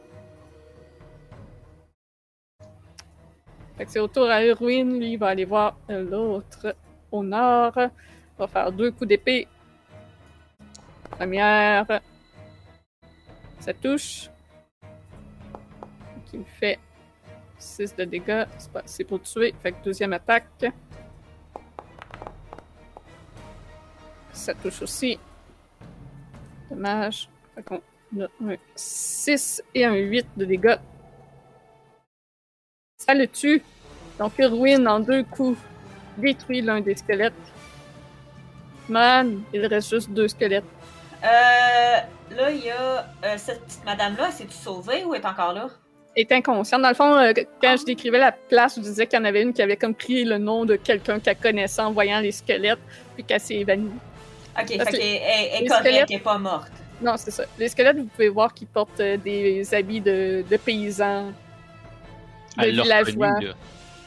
[3.77, 4.99] Fait que c'est au tour à Irwin.
[4.99, 6.75] Lui, il va aller voir l'autre
[7.11, 7.73] au nord.
[7.77, 7.89] Il
[8.37, 9.47] va faire deux coups d'épée.
[11.11, 11.99] Première.
[13.59, 14.29] Ça touche.
[16.25, 16.79] Qui me fait
[17.57, 18.45] 6 de dégâts.
[18.57, 19.53] C'est pas- C'est pour tuer.
[19.61, 20.65] Fait que deuxième attaque.
[24.31, 25.19] Ça touche aussi.
[26.69, 27.29] Dommage.
[27.55, 27.81] Fait qu'on
[28.21, 30.77] a un 6 et un 8 de dégâts.
[33.05, 33.61] Ça le tue.
[34.19, 35.57] Donc Irwin, en deux coups,
[36.17, 37.33] détruit l'un des squelettes.
[38.89, 40.63] Man, il reste juste deux squelettes.
[41.23, 45.67] Euh, là, il y a euh, cette petite madame-là, s'est-tu sauvée ou est encore là?
[46.15, 46.81] Elle est inconsciente.
[46.81, 49.41] Dans le fond, euh, quand je décrivais la place, je disais qu'il y en avait
[49.41, 52.79] une qui avait comme crié le nom de quelqu'un qu'elle connaissait en voyant les squelettes,
[53.15, 53.89] puis qu'elle s'est évanouie.
[53.89, 53.97] Ok,
[54.55, 56.71] Parce fait que qu'elle elle- elle est correcte, squelettes- elle est pas morte.
[57.01, 57.45] Non, c'est ça.
[57.57, 61.31] Les squelettes, vous pouvez voir qu'ils portent euh, des habits de, de paysans,
[62.57, 63.39] de villageois.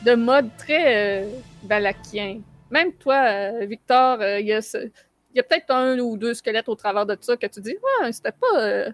[0.05, 1.31] de mode très euh,
[1.63, 2.41] balakien.
[2.71, 7.07] Même toi, euh, Victor, euh, il y a, peut-être un ou deux squelettes au travers
[7.07, 8.91] de ça que tu dis Ouais, c'était pas euh,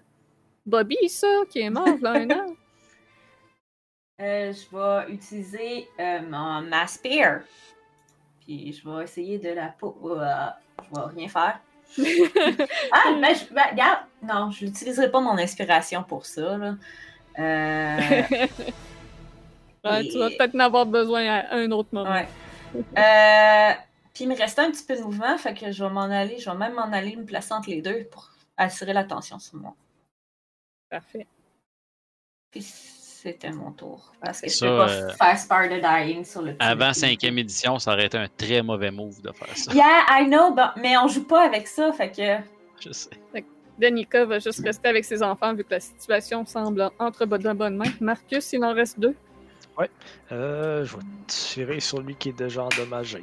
[0.65, 2.45] Bobby, ça, qui est mort là un an.
[4.21, 7.41] Euh, je vais utiliser euh, mon, ma spear.
[8.39, 9.97] Puis je vais essayer de la peau.
[10.03, 10.45] euh,
[10.83, 11.59] je vais rien faire.
[12.91, 13.99] ah, ben, je, ben, regarde.
[14.21, 16.57] Non, je n'utiliserai pas mon inspiration pour ça.
[16.57, 16.75] Là.
[17.39, 18.21] Euh,
[19.83, 22.11] Ouais, tu vas peut-être en avoir besoin à un autre moment.
[22.11, 22.27] ouais.
[22.97, 23.71] Euh,
[24.15, 26.39] puis il me restait un petit peu de mouvement, fait que je vais m'en aller.
[26.39, 29.75] Je vais même m'en aller me placer entre les deux pour attirer l'attention sur moi.
[30.89, 31.27] Parfait.
[32.49, 34.11] Puis c'était mon tour.
[34.19, 36.93] Parce que je Ça, peux pas euh, faire Spar the Dying sur le petit Avant
[36.93, 39.71] cinquième édition, ça aurait été un très mauvais move de faire ça.
[39.71, 42.43] Yeah, I know, but- mais on joue pas avec ça, fait que.
[42.83, 43.11] Je sais.
[43.77, 47.77] Danica va juste rester avec ses enfants vu que la situation semble entre de bonnes
[47.77, 47.91] mains.
[48.01, 49.15] Marcus, il en reste deux.
[50.31, 53.21] Euh, je vais tirer sur lui qui est déjà endommagé.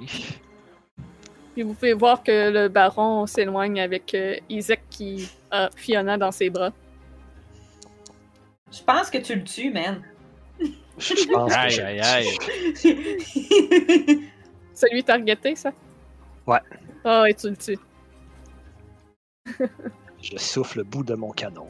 [1.54, 6.30] Puis vous pouvez voir que le baron s'éloigne avec euh, Isaac qui a Fiona dans
[6.32, 6.72] ses bras.
[8.72, 10.02] Je pense que tu le tues, man.
[10.60, 12.28] Je je pense que Aïe, je- aïe, aïe.
[14.74, 15.72] Celui targeté, ça?
[16.46, 16.60] Ouais.
[17.04, 17.78] Ah, et tu le tues.
[20.22, 21.68] je souffle le bout de mon canon.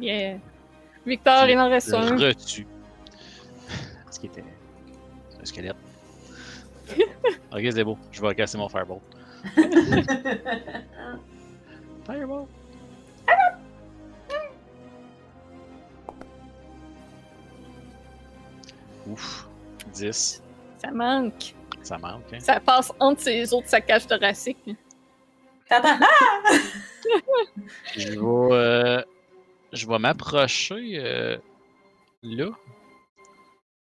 [0.00, 0.38] Yeah.
[1.06, 2.16] Victor, il en reste Je un.
[2.16, 2.66] retue.
[4.10, 4.44] Ce qui était
[5.40, 5.76] un squelette.
[7.52, 7.98] ok, c'est beau.
[8.10, 9.02] Je vais casser mon firebolt.
[12.06, 12.48] Firebolt.
[19.06, 19.48] Ouf.
[19.94, 20.42] 10.
[20.78, 21.54] Ça manque.
[21.82, 22.24] Ça manque.
[22.32, 22.40] Hein.
[22.40, 24.76] Ça passe entre ses autres saccages thoraciques.
[25.68, 25.98] T'entends?
[26.00, 26.52] Ah!
[27.96, 29.02] Je vais, euh,
[29.72, 31.38] je vais m'approcher euh,
[32.22, 32.50] là.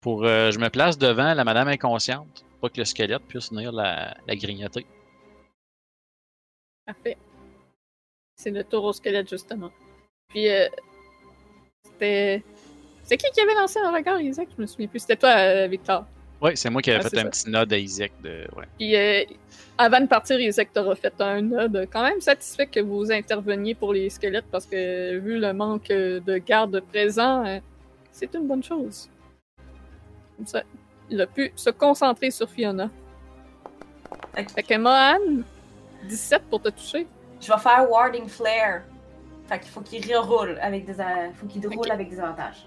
[0.01, 2.45] Pour, euh, je me place devant la madame inconsciente.
[2.61, 4.85] Pour que le squelette puisse venir la, la grignoter.
[6.87, 7.17] Parfait.
[8.37, 9.71] C'est le tour au squelette, justement.
[10.29, 10.67] Puis, euh,
[11.85, 12.43] c'était.
[13.05, 14.49] C'est qui qui avait lancé un regard, Isaac?
[14.57, 15.01] Je me souviens plus.
[15.01, 16.05] C'était toi, euh, Victor.
[16.43, 17.31] Oui, c'est moi qui avais Ah, fait un ça.
[17.31, 18.47] petit nod à Isaac de.
[18.57, 18.65] Ouais.
[18.79, 19.25] Puis, euh,
[19.79, 21.89] avant de partir, Isaac t'aura fait un nod.
[21.93, 26.39] Quand même satisfait que vous interveniez pour les squelettes parce que, vu le manque de
[26.39, 27.59] garde présent, euh,
[28.13, 29.09] c'est une bonne chose.
[30.41, 30.63] Comme ça,
[31.11, 32.89] il a pu se concentrer sur Fiona.
[34.35, 35.43] Fait que Fait que Mohan,
[36.05, 37.07] 17 pour te toucher.
[37.43, 38.81] Je vais faire Warding Flare.
[39.47, 42.67] Fait qu'il faut qu'il reroule avec des, a- faut qu'il roule avec des avantages.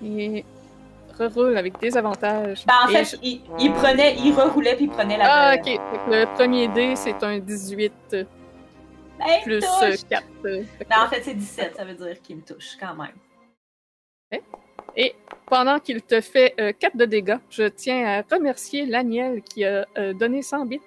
[0.00, 0.44] Il
[1.18, 2.64] reroule avec des avantages.
[2.64, 5.24] Ben, en fait, il, il prenait, il reroulait puis il prenait la.
[5.26, 5.80] Ah, ok.
[6.06, 8.24] Le premier dé, c'est un 18 euh,
[9.18, 10.04] Ben, plus touche.
[10.08, 10.24] 4.
[10.44, 10.64] Ben,
[11.04, 13.10] en fait, c'est 17, ça veut dire qu'il me touche quand même.
[14.96, 15.14] Et
[15.46, 20.12] pendant qu'il te fait 4 de dégâts, je tiens à remercier Laniel qui a euh,
[20.12, 20.80] donné 100 bits.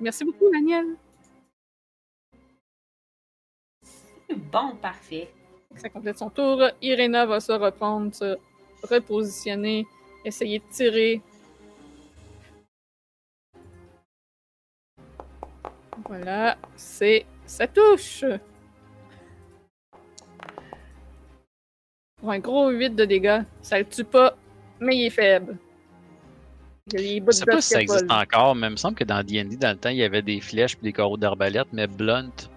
[0.00, 0.96] Merci beaucoup, Laniel.
[4.52, 5.28] Bon, parfait.
[5.76, 6.62] Ça complète son tour.
[6.82, 8.36] Irena va se reprendre, se
[8.82, 9.86] repositionner,
[10.24, 11.22] essayer de tirer.
[16.06, 17.26] Voilà, c'est.
[17.46, 18.24] Ça touche!
[22.20, 23.42] Pour un gros 8 de dégâts.
[23.62, 24.34] Ça le tue pas,
[24.80, 25.56] mais il est faible.
[26.94, 29.56] Il Je sais pas si ça existe encore, mais il me semble que dans D&D,
[29.56, 32.48] dans le temps, il y avait des flèches et des carreaux d'arbalète, mais blunt, qui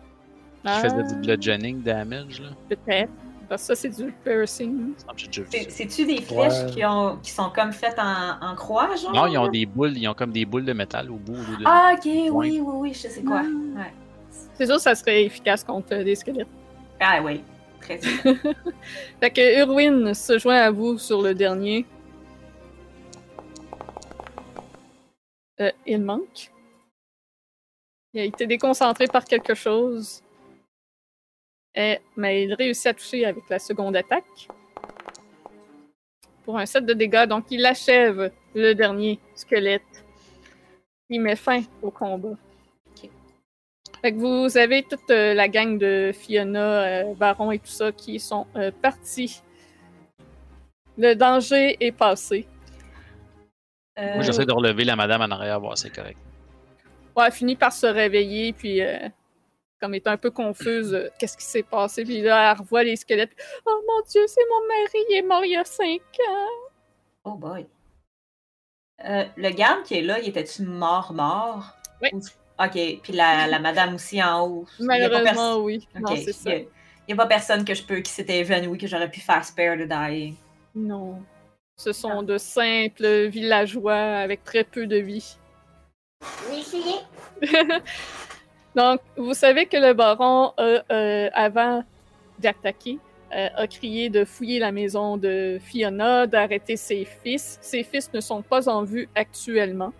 [0.66, 2.40] Ah, faisaient du bludgeoning damage.
[2.42, 2.50] Là.
[2.70, 3.12] Peut-être.
[3.50, 4.94] Parce que ça, c'est du piercing.
[5.18, 5.42] Que.
[5.70, 6.72] C'est-tu des flèches Ouais.
[6.72, 9.14] qui, ont, qui sont comme faites en, en croix, genre?
[9.14, 11.34] Non, ils ont des boules, ils ont comme des boules de métal au bout.
[11.34, 13.42] au lieu de- Ah, ok, oui, oui, oui, je sais quoi.
[13.44, 13.78] Ah.
[13.80, 13.94] Ouais.
[14.54, 16.48] C'est sûr, ça serait efficace contre des squelettes.
[17.02, 17.44] Ah, oui,
[17.82, 18.36] très bien.
[19.20, 21.86] Fait que Urwin se joint à vous sur le dernier.
[25.60, 26.52] Euh, il manque.
[28.14, 30.24] Il a été déconcentré par quelque chose.
[31.76, 34.48] Eh, mais il réussit à toucher avec la seconde attaque.
[36.44, 40.04] Pour un set de dégâts, donc il achève le dernier squelette.
[41.10, 42.36] Il met fin au combat.
[44.02, 47.92] Fait que vous avez toute euh, la gang de Fiona, euh, Baron et tout ça
[47.92, 49.42] qui sont euh, partis.
[50.98, 52.48] Le danger est passé.
[54.00, 56.18] Euh, Moi, j'essaie de relever la madame en arrière, voir si c'est correct.
[57.16, 59.08] Ouais, elle finit par se réveiller, puis euh,
[59.80, 62.96] comme étant un peu confuse, euh, qu'est-ce qui s'est passé, puis là, elle revoit les
[62.96, 63.36] squelettes.
[63.66, 66.70] Oh mon Dieu, c'est mon mari, il est mort il y a cinq ans.
[67.26, 67.68] Oh boy.
[69.06, 71.76] Euh, le garde qui est là, il était-tu mort-mort?
[72.02, 72.10] Oui.
[72.14, 72.22] Ou-
[72.64, 74.66] Ok, puis la, la madame aussi en haut.
[74.80, 75.88] Malheureusement, oui.
[75.96, 76.54] Ok, Non, c'est ça.
[76.54, 76.68] Il
[77.08, 79.78] n'y a, pas personne que je peux qui s'était évanoui que j'aurais pu faire spare
[79.78, 80.36] de dying.
[80.76, 81.24] Non.
[81.78, 85.38] Ce sont de simples villageois avec très peu de vie.
[88.76, 91.84] Donc, vous savez que le baron, a, euh, avant
[92.40, 93.00] d'attaquer,
[93.36, 97.58] euh, a crié de fouiller la maison de Fiona, d'arrêter ses fils.
[97.62, 99.92] Ses fils ne sont pas en vue actuellement.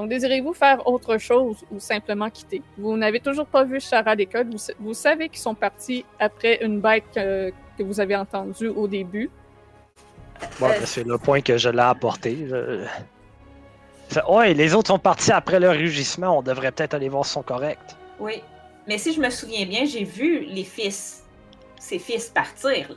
[0.00, 2.62] Donc, désirez-vous faire autre chose ou simplement quitter?
[2.78, 4.50] Vous n'avez toujours pas vu Charade et Code.
[4.50, 8.68] Vous, sa- vous savez qu'ils sont partis après une bête que, que vous avez entendue
[8.68, 9.28] au début.
[10.58, 12.46] Ben, c'est le point que je l'ai apporté.
[12.48, 12.86] Je-
[14.32, 16.38] ouais, les autres sont partis après le rugissement.
[16.38, 17.94] On devrait peut-être aller voir si sont corrects.
[18.18, 18.42] Oui.
[18.88, 21.24] Mais si je me souviens bien, j'ai vu les fils,
[21.78, 22.96] ses fils partir.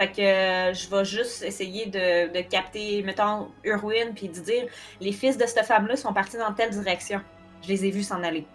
[0.00, 4.64] Fait que euh, je vais juste essayer de, de capter, mettons, Urwin, puis de dire
[4.98, 7.20] les fils de cette femme-là sont partis dans telle direction.
[7.62, 8.46] Je les ai vus s'en aller.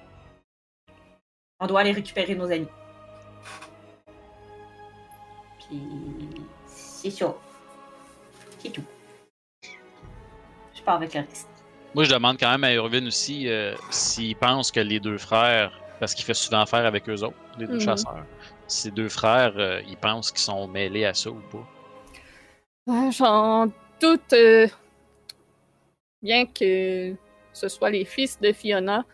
[1.60, 2.68] On doit aller récupérer nos amis.
[5.70, 5.80] Puis
[6.66, 7.36] c'est ça.
[8.58, 8.84] C'est tout.
[10.74, 11.48] Je pars avec le reste.
[11.93, 15.72] Moi, je demande quand même à Irvin aussi euh, s'il pense que les deux frères,
[16.00, 17.82] parce qu'il fait souvent affaire avec eux autres, les deux Mhm.
[17.82, 18.26] chasseurs,
[18.68, 21.68] ces deux frères, euh, ils pensent qu'ils sont mêlés à ça ou pas.
[22.88, 23.68] Ouais, J'en
[23.99, 24.34] doute.
[24.34, 24.68] euh,
[26.22, 27.13] bien que
[27.53, 29.05] ce soit les fils de Fiona,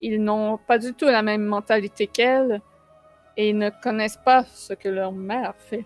[0.00, 2.60] ils n'ont pas du tout la même mentalité qu'elle
[3.36, 5.84] et ils ne connaissent pas ce que leur mère fait.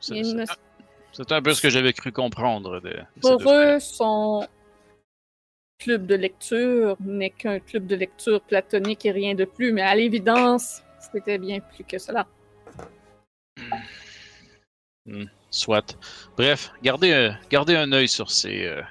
[0.00, 0.44] C'est ne-
[1.12, 4.46] c'est- un peu ce que j'avais cru comprendre de, de ces Pour eux, son
[5.80, 9.94] club de lecture n'est qu'un club de lecture platonique et rien de plus, mais à
[9.94, 12.26] l'évidence, c'était bien plus que cela.
[15.50, 15.98] Soit.
[16.36, 18.82] Bref, gardez, un- gardez un œil sur ces, euh,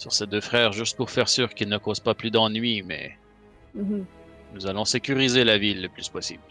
[0.00, 3.16] sur ces deux frères, juste pour faire sûr qu'ils ne causent pas plus d'ennuis, mais
[3.74, 4.04] Mhm.
[4.54, 6.42] nous allons sécuriser la ville le plus possible.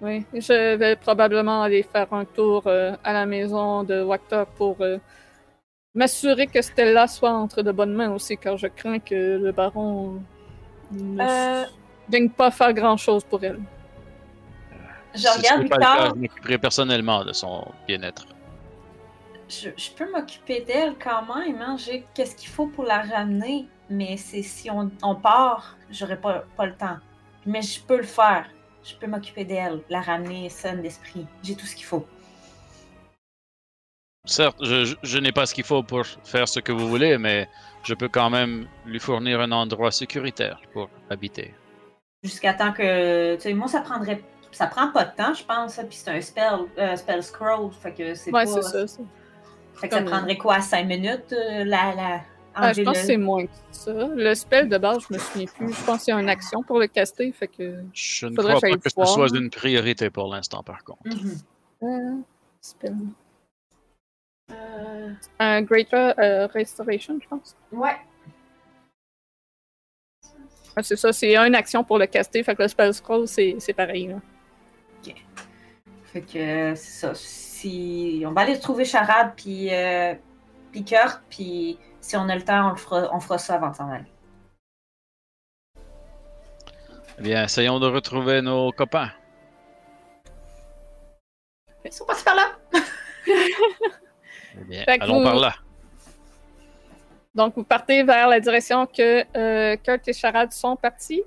[0.00, 4.80] Oui, je vais probablement aller faire un tour euh, à la maison de Wakta pour
[4.80, 4.98] euh,
[5.94, 10.22] m'assurer que Stella soit entre de bonnes mains aussi, car je crains que le baron
[10.92, 11.64] ne Euh.
[12.08, 13.60] vienne pas faire grand-chose pour elle.
[15.14, 16.06] Je Si ce regarde Victor.
[16.14, 18.26] je m'occuperai personnellement de son bien-être.
[19.48, 21.60] Je, je peux m'occuper d'elle quand même.
[21.60, 21.76] Hein?
[21.76, 23.66] J'ai qu'est-ce qu'il faut pour la ramener?
[23.88, 26.98] Mais c'est si on, on part, j'aurai pas, pas le temps.
[27.44, 28.48] Mais je peux le faire.
[28.84, 31.26] Je peux m'occuper d'elle, la ramener saine d'esprit.
[31.42, 32.06] J'ai tout ce qu'il faut.
[34.26, 37.48] Certes, je, n'ai pas ce qu'il faut pour faire ce que vous voulez, mais
[37.82, 41.54] je peux quand même lui fournir un endroit sécuritaire pour habiter.
[42.22, 43.36] Jusqu'à temps que.
[43.36, 44.22] Tu sais, moi, ça prendrait.
[44.52, 45.78] Ça prend pas de temps, je pense.
[45.78, 47.70] hein, Puis c'est un spell, euh, spell scroll.
[47.72, 48.50] Fait que c'est Ouais, pas.
[48.50, 48.86] c'est ça.
[48.86, 49.02] ça.
[49.74, 51.94] Fait que ça prendrait quoi, 5 minutes, euh, la.
[51.94, 52.20] la...
[52.54, 53.92] Ah, je pense que c'est moins que ça.
[53.92, 55.72] Le spell de base, je me souviens plus.
[55.72, 57.82] Je pense qu'il y a une action pour le caster, fait que.
[57.94, 61.00] Je ne crois que pas que ce soit une priorité pour l'instant, par contre.
[61.06, 61.38] Mhm.
[61.84, 62.20] Euh,
[62.60, 62.96] spell.
[64.52, 67.56] Euh, Un Greater euh, Restoration, je pense.
[67.72, 67.96] Ouais.
[70.76, 73.56] Ah, c'est ça, c'est une action pour le caster, fait que le spell scroll, c'est
[73.58, 74.08] c'est pareil.
[74.08, 74.16] Là.
[76.12, 77.14] Fait que c'est ça.
[77.14, 80.14] Si on va aller trouver Charade puis euh,
[80.72, 83.70] puis Kurt, puis si on a le temps, on le fera, on fera ça avant
[83.70, 84.04] de s'en aller.
[87.18, 89.10] Eh bien, essayons de retrouver nos copains.
[91.84, 92.52] Ils sont passés par là.
[94.58, 95.54] Eh bien, allons vous- par là.
[97.34, 101.22] Donc, vous partez vers la direction que euh, Kurt et Charade sont partis?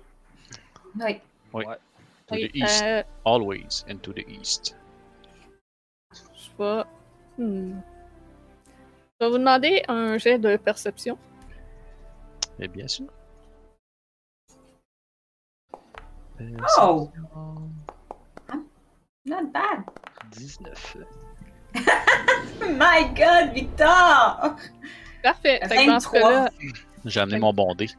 [0.99, 1.19] Oui.
[1.53, 1.59] To
[2.35, 2.83] Oui, the east.
[2.83, 4.75] euh, Always into the east.
[6.13, 6.83] je vais.
[7.37, 7.79] hmm.
[9.21, 11.17] Je vais vous demander un jet de perception.
[12.59, 13.05] Et bien sûr.
[16.81, 17.09] Oh!
[19.25, 19.83] Not bad.
[20.31, 21.05] 19.
[22.61, 24.55] My God, Victor!
[25.21, 25.59] Parfait.
[25.67, 26.19] Fait que dans ce 23.
[26.21, 26.49] cas-là,
[27.05, 27.89] J'ai amené mon bondé.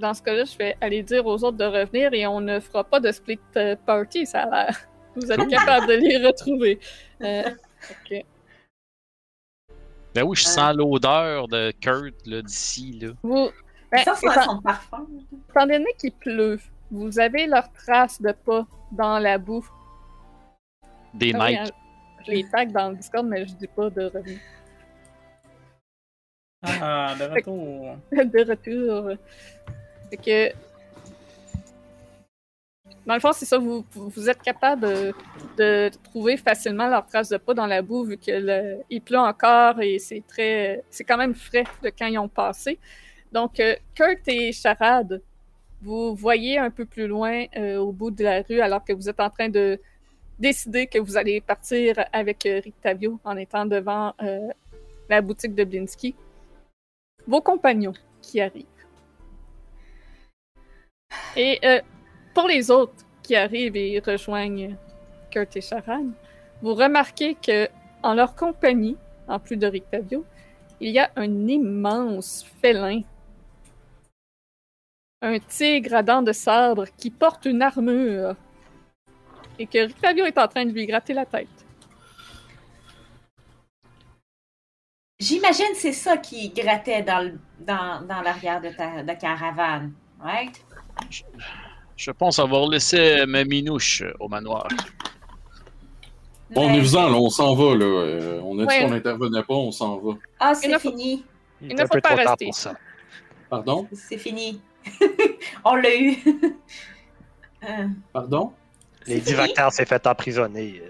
[0.00, 2.84] dans ce cas-là, je vais aller dire aux autres de revenir et on ne fera
[2.84, 4.76] pas de split euh, party, ça a l'air.
[5.16, 6.78] Vous êtes capable de les retrouver.
[7.22, 7.42] Euh,
[7.90, 8.22] ok.
[10.14, 12.98] Ben oui, je sens l'odeur de Kurt d'ici.
[13.00, 13.08] Là.
[13.22, 13.48] Vous,
[13.90, 15.06] ben, ça, c'est étant- son parfum.
[15.50, 16.58] étant donné qu'il pleut,
[16.90, 19.66] vous avez leurs traces de pas dans la boue.
[21.14, 21.72] Des Ah oui, Nike.
[22.26, 24.38] Je les tag dans le Discord, mais je dis pas de revenir.
[26.62, 27.96] Ah, de retour.
[28.12, 29.16] de retour.
[30.10, 30.56] Fait que.
[33.06, 35.14] Dans le fond, c'est ça, vous, vous êtes capable de,
[35.56, 40.00] de trouver facilement leurs traces de pas dans la boue vu qu'il pleut encore et
[40.00, 40.82] c'est très.
[40.90, 42.78] C'est quand même frais de quand ils ont passé.
[43.30, 45.22] Donc, euh, Kurt et Charade,
[45.82, 49.08] vous voyez un peu plus loin euh, au bout de la rue alors que vous
[49.08, 49.78] êtes en train de
[50.38, 54.48] décider que vous allez partir avec euh, Rictavio en étant devant euh,
[55.08, 56.14] la boutique de Blinsky.
[57.26, 58.66] Vos compagnons qui arrivent.
[61.36, 61.80] Et euh,
[62.34, 64.76] pour les autres qui arrivent et rejoignent
[65.30, 66.06] Kurt et Sharan,
[66.62, 67.68] vous remarquez que
[68.02, 70.24] en leur compagnie, en plus de Rictavio,
[70.80, 73.02] il y a un immense félin.
[75.22, 78.36] Un tigre à dents de sabre qui porte une armure.
[79.58, 81.48] Et que Rictavio est en train de lui gratter la tête.
[85.18, 89.92] J'imagine que c'est ça qui grattait dans, le- dans, dans l'arrière de ta de caravane.
[90.22, 90.48] Ouais.
[91.96, 94.68] Je pense avoir laissé mes minouches au manoir.
[96.54, 97.84] On Mais- est faisant, là, on s'en va, là.
[97.86, 98.80] Euh, on a dit Ouais.
[98.82, 100.12] qu'on n'intervenait pas, on s'en va.
[100.38, 101.24] Ah, c'est fini.
[101.62, 102.44] Il Il est ne faut pas rester.
[102.44, 102.74] pour ça.
[103.48, 103.88] Pardon?
[103.94, 104.60] C'est fini.
[105.64, 106.16] On l'a eu.
[107.64, 108.52] Euh, Pardon?
[109.06, 110.82] Les c'est Vactars s'est fait emprisonner.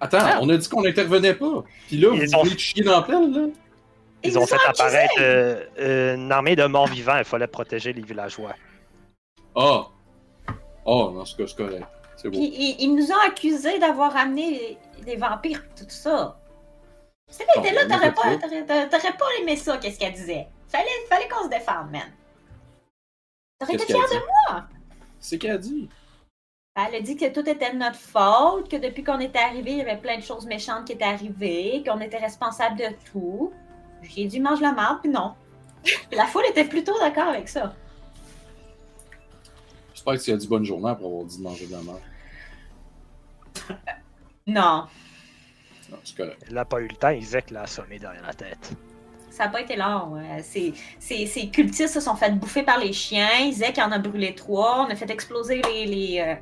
[0.00, 0.38] Attends, Ah.
[0.40, 1.62] on a dit qu'on n'intervenait pas.
[1.88, 3.46] Puis là, Ils vous ont- chier dans la pelle, là?
[4.22, 4.68] Ils, ont fait accusés.
[4.82, 7.16] apparaître euh, euh, une armée de morts vivants.
[7.18, 8.54] Il fallait protéger les villageois.
[9.54, 9.86] Ah!
[10.48, 10.54] Ah,
[10.84, 11.84] dans ce cas, c'est correct.
[12.16, 12.36] C'est beau.
[12.38, 16.38] Puis ils, ils nous ont accusés d'avoir amené les, les vampires et tout ça.
[17.30, 18.36] Si Oh, là, on t'aurais était pas, là.
[18.38, 20.46] t'aurais- t'aurais- t'aurais pas aimé ça, qu'est-ce qu'elle disait?
[20.68, 22.02] Fallait, fallait qu'on se défende, man.
[23.58, 24.64] T'aurais Qu'est-ce été fier de moi.
[25.20, 25.88] C'est qu'elle a dit.
[26.88, 29.78] Elle a dit que tout était de notre faute, que depuis qu'on était arrivé, il
[29.78, 33.52] y avait plein de choses méchantes qui étaient arrivées, qu'on était responsable de tout.
[34.02, 35.34] J'ai dit mange la marde, puis non.
[36.12, 37.74] La foule était plutôt d'accord avec ça.
[39.94, 42.00] J'espère que tu as dit bonne journée après avoir dit de manger de la merde.
[44.46, 44.86] Non.
[45.90, 46.42] Non, c'est correct.
[46.48, 48.72] Il n'a pas eu le temps, Isaac l'a assommé derrière la tête.
[49.30, 50.16] Ça n'a pas été long.
[50.16, 53.50] euh, Ces, ces, ces cultistes se sont fait bouffer par les chiens.
[53.52, 54.86] Zek en a brûlé trois.
[54.86, 56.34] On a fait exploser les, les, euh,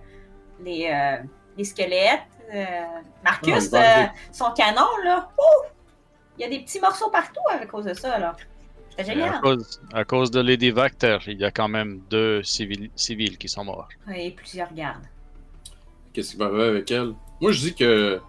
[0.65, 1.23] les, euh,
[1.57, 2.21] les squelettes.
[2.55, 2.65] Euh,
[3.23, 5.67] Marcus, euh, son canon, là, ouh!
[6.39, 8.19] il y a des petits morceaux partout à cause de ça.
[8.19, 8.35] là.
[8.91, 9.41] C'était Et à, génial.
[9.43, 13.49] cause, à cause de Lady Vactor, il y a quand même deux civils, civils qui
[13.49, 13.89] sont morts.
[14.15, 15.05] Et plusieurs gardes.
[16.13, 17.13] Qu'est-ce qui va arriver avec elle?
[17.41, 18.21] Moi, je dis que.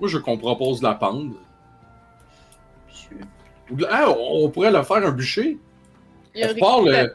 [0.00, 1.34] Moi, je qu'on propose de la pendre.
[3.90, 5.58] Ah, on pourrait la faire un bûcher.
[6.34, 7.12] Il y a On euh, il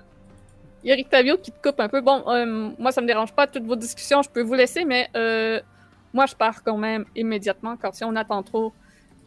[0.90, 2.02] y a Rictavio qui te coupe un peu.
[2.02, 5.08] Bon, euh, moi, ça me dérange pas, toutes vos discussions, je peux vous laisser, mais
[5.16, 5.60] euh,
[6.14, 8.74] moi, je pars quand même immédiatement, car si on attend trop,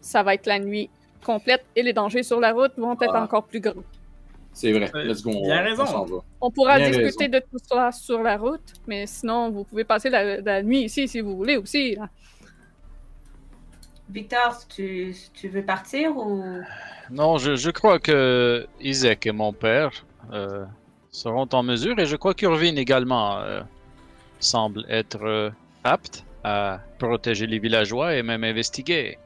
[0.01, 0.91] ça va être la nuit
[1.25, 3.23] complète et les dangers sur la route vont être Ah.
[3.23, 3.75] encore plus grands.
[4.55, 4.91] C'est vrai.
[4.95, 5.31] Euh, Let's go.
[5.35, 6.25] on- bien raison.
[6.41, 10.11] On pourra Bien discuter de tout ça sur la route, mais sinon, vous pouvez passer
[10.11, 11.95] la, la nuit ici si vous voulez aussi.
[11.95, 12.09] là.
[14.11, 16.43] Victor, tu, tu veux partir ou?
[17.11, 20.65] Non, je, je crois que Isaac et mon père euh,
[21.13, 23.61] seront en mesure, et je crois qu'Urvin également euh,
[24.41, 25.51] semble être euh,
[25.85, 29.19] apte à protéger les villageois et même investiguer.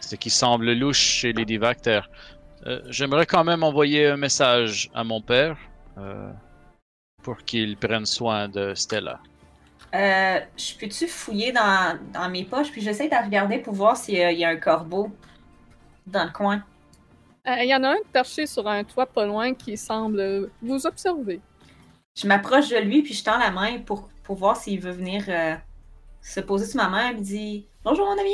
[0.00, 2.10] Ce qui semble louche chez Lady Vactor.
[2.66, 5.56] Euh, J'aimerais quand même envoyer un message à mon père
[7.22, 9.20] pour qu'il prenne soin de Stella.
[9.92, 14.44] Je peux-tu fouiller dans, dans mes poches, puis j'essaie de regarder pour voir s'il y
[14.44, 15.08] a un corbeau
[16.06, 16.64] dans le coin?
[17.46, 20.86] Euh, Il y en a un perché sur un toit pas loin qui semble vous
[20.86, 21.40] observer.
[22.16, 25.24] Je m'approche de lui, puis je tends la main pour, pour voir s'il veut venir
[25.28, 25.54] euh,
[26.22, 27.10] se poser sur ma main.
[27.12, 28.30] Il me dit Bonjour mon ami,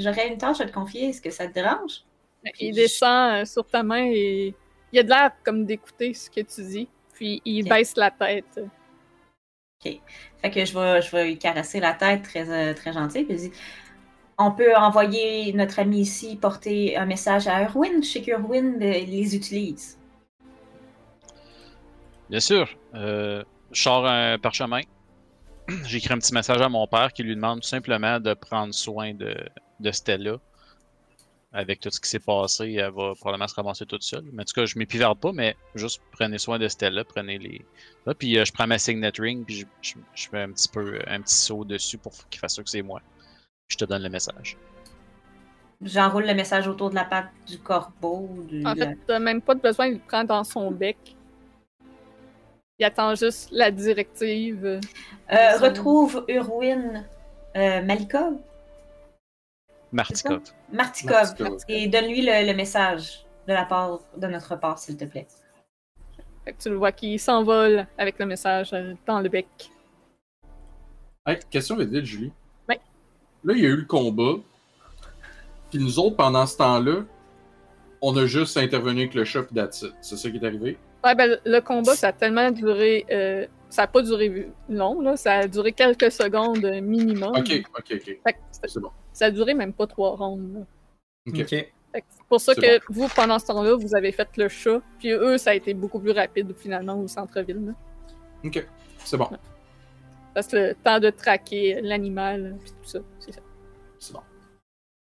[0.00, 2.04] j'aurais une tâche à te confier, est-ce que ça te dérange
[2.60, 4.54] Il descend euh, sur ta main et
[4.92, 7.68] il a de l'air comme d'écouter ce que tu dis, puis il Ok.
[7.68, 8.60] baisse la tête.
[10.40, 13.34] Fait que je vais, je vais lui caresser la tête très, euh, très gentil, puis
[13.34, 13.52] il dit
[14.44, 18.02] On peut envoyer notre ami ici porter un message à Erwin.
[18.02, 19.98] Je sais qu'Erwin euh, les utilise.
[22.28, 22.68] Bien sûr.
[22.94, 24.80] Euh, je sors un parchemin.
[25.86, 29.14] J'écris un petit message à mon père qui lui demande tout simplement de prendre soin
[29.14, 29.36] de,
[29.92, 30.38] Stella.
[31.52, 34.24] Avec tout ce qui s'est passé, elle va probablement se ramasser toute seule.
[34.32, 37.60] Mais en tout cas, je m'épivarde pas, mais juste prenez soin de Stella, prenez les.
[38.18, 41.20] Puis euh, je prends ma signet ring, puis je, je- fais un petit peu un
[41.20, 43.02] petit saut dessus pour qu'il fasse sûr que c'est moi.
[43.68, 44.56] Je te donne le message.
[45.82, 48.28] J'enroule le message autour de la patte du corbeau.
[48.48, 50.70] Du, En de la- fait, t'as même pas de besoin, il le prend dans son
[50.70, 50.96] bec.
[52.78, 54.64] Il attend juste la directive.
[54.64, 54.78] Euh,
[55.56, 57.04] Son- retrouve Urwin
[57.56, 58.34] euh, Malikov,
[59.92, 60.42] Martikov.
[60.72, 61.56] Martikov, Martikov.
[61.68, 65.26] et donne-lui le, le message de la part de notre part, s'il te plaît.
[66.44, 69.46] Fait que tu le vois qui s'envole avec le message euh, dans le bec.
[71.26, 72.32] Hey, question vite, Julie.
[73.44, 74.34] Là, il y a eu le combat.
[75.70, 77.04] Puis nous autres, pendant ce temps-là,
[78.00, 79.86] on a juste intervenu avec le chat it.
[80.00, 80.76] C'est ça qui est arrivé?
[81.04, 83.04] Ouais, ben, le combat, ça a tellement duré.
[83.10, 85.16] euh, ça a pas duré long, là.
[85.16, 87.32] Ça a duré quelques secondes minimum.
[87.36, 88.18] Ok, ok, ok.
[88.64, 88.90] C'est bon.
[89.12, 90.52] ça a duré même pas trois rondes.
[90.54, 90.60] là.
[91.28, 91.46] Ok.
[91.94, 94.80] C'est pour ça que vous, pendant ce temps-là, vous avez fait le chat.
[94.98, 97.66] Puis eux, ça a été beaucoup plus rapide finalement au centre-ville.
[97.66, 97.72] là.
[98.44, 98.66] Ok.
[99.04, 99.28] C'est bon.
[100.34, 103.40] Parce que le temps de traquer l'animal, puis tout ça, c'est ça.
[103.98, 104.20] C'est bon.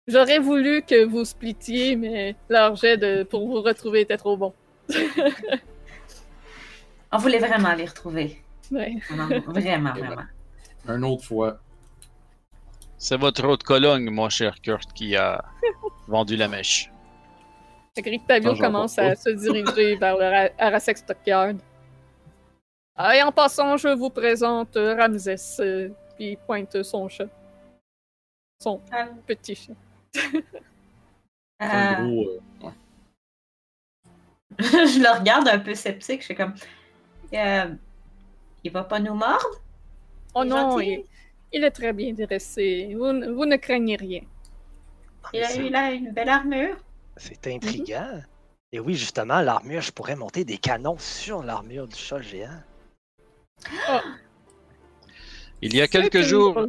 [0.06, 4.52] J'aurais voulu que vous splittiez, mais leur jet de, pour vous retrouver était trop bon.
[7.12, 8.42] On voulait vraiment les retrouver.
[8.70, 8.96] Ouais.
[9.08, 10.22] Vraiment, vraiment, Et vraiment.
[10.88, 11.58] Un autre fois.
[12.98, 15.44] C'est votre autre Cologne, mon cher Kurt, qui a
[16.08, 16.90] vendu la mèche.
[17.94, 18.10] Fait que
[18.42, 21.56] j'en commence à se diriger vers le Ra- Arasek Stockyard.
[22.96, 27.28] Ah, et en passant, je vous présente euh, Ramsès, euh, puis il pointe son chat.
[28.62, 29.72] Son Ah, petit chat.
[31.62, 32.28] Euh, gros.
[32.28, 32.72] euh, ouais.
[34.58, 36.20] je le regarde un peu sceptique.
[36.20, 36.52] Je suis comme
[37.32, 37.74] euh,
[38.62, 39.62] Il va pas nous mordre?
[40.34, 41.02] Oh Il non, il,
[41.54, 42.92] il est très bien dressé.
[42.94, 44.20] Vous, ne- vous ne craignez rien.
[45.32, 46.76] Il a, C'est- il a une belle armure.
[47.16, 48.20] C'est intriguant.
[48.72, 52.60] Et oui, justement, l'armure, je pourrais monter des canons sur l'armure du chat géant.
[55.62, 56.66] Il y a quelques jours,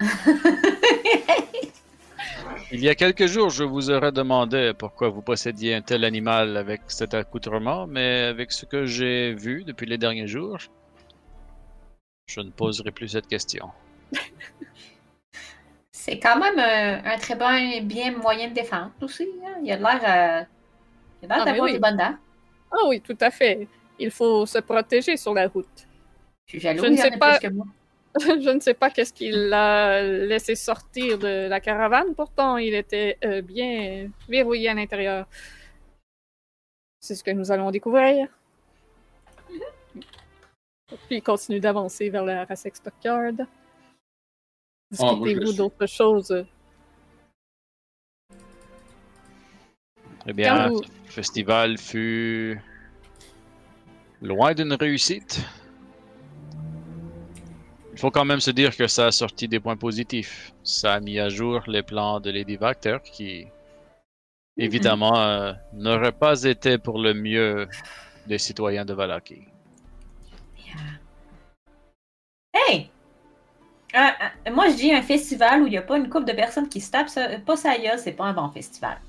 [2.72, 6.56] il y a quelques jours, je vous aurais demandé pourquoi vous possédiez un tel animal
[6.56, 10.58] avec cet accoutrement, mais avec ce que j'ai vu depuis les derniers jours,
[12.26, 13.70] je ne poserai plus cette question.
[15.92, 19.28] C'est quand même un, un très bon, bien moyen de défense aussi.
[19.46, 19.56] hein.
[19.62, 20.00] Il a l'air
[20.42, 20.44] euh,
[21.22, 21.72] il a l'air Ah, d'avoir oui.
[21.72, 22.16] des bonnes dents.
[22.72, 23.68] Ah oui, tout à fait.
[23.98, 25.87] Il faut se protéger sur la route.
[26.48, 27.66] Je suis jaloux, Je ne sais pas- plus que moi.
[28.20, 33.18] Je ne sais pas qu'est-ce qu'il a laissé sortir de la caravane, pourtant il était
[33.24, 35.26] euh, bien verrouillé à l'intérieur.
[37.00, 38.28] C'est ce que nous allons découvrir.
[41.06, 43.34] Puis il continue d'avancer vers la Rassex Stockyard.
[44.90, 45.56] Discutez-vous suis.
[45.56, 46.46] d'autres choses?
[50.26, 52.58] Eh bien, Quand vous- le festival fut
[54.22, 55.40] loin d'une réussite.
[57.98, 60.52] Il faut quand même se dire que ça a sorti des points positifs.
[60.62, 63.48] Ça a mis à jour les plans de Lady Vactor qui,
[64.56, 67.66] évidemment, euh, n'auraient pas été pour le mieux
[68.28, 69.42] des citoyens de Valaki.
[72.54, 72.88] Hey!
[73.92, 74.14] Un-
[74.46, 76.68] un- moi, je dis un festival où il n'y a pas une couple de personnes
[76.68, 79.00] qui se tapent, ça, pas ça y a, c'est pas un bon festival.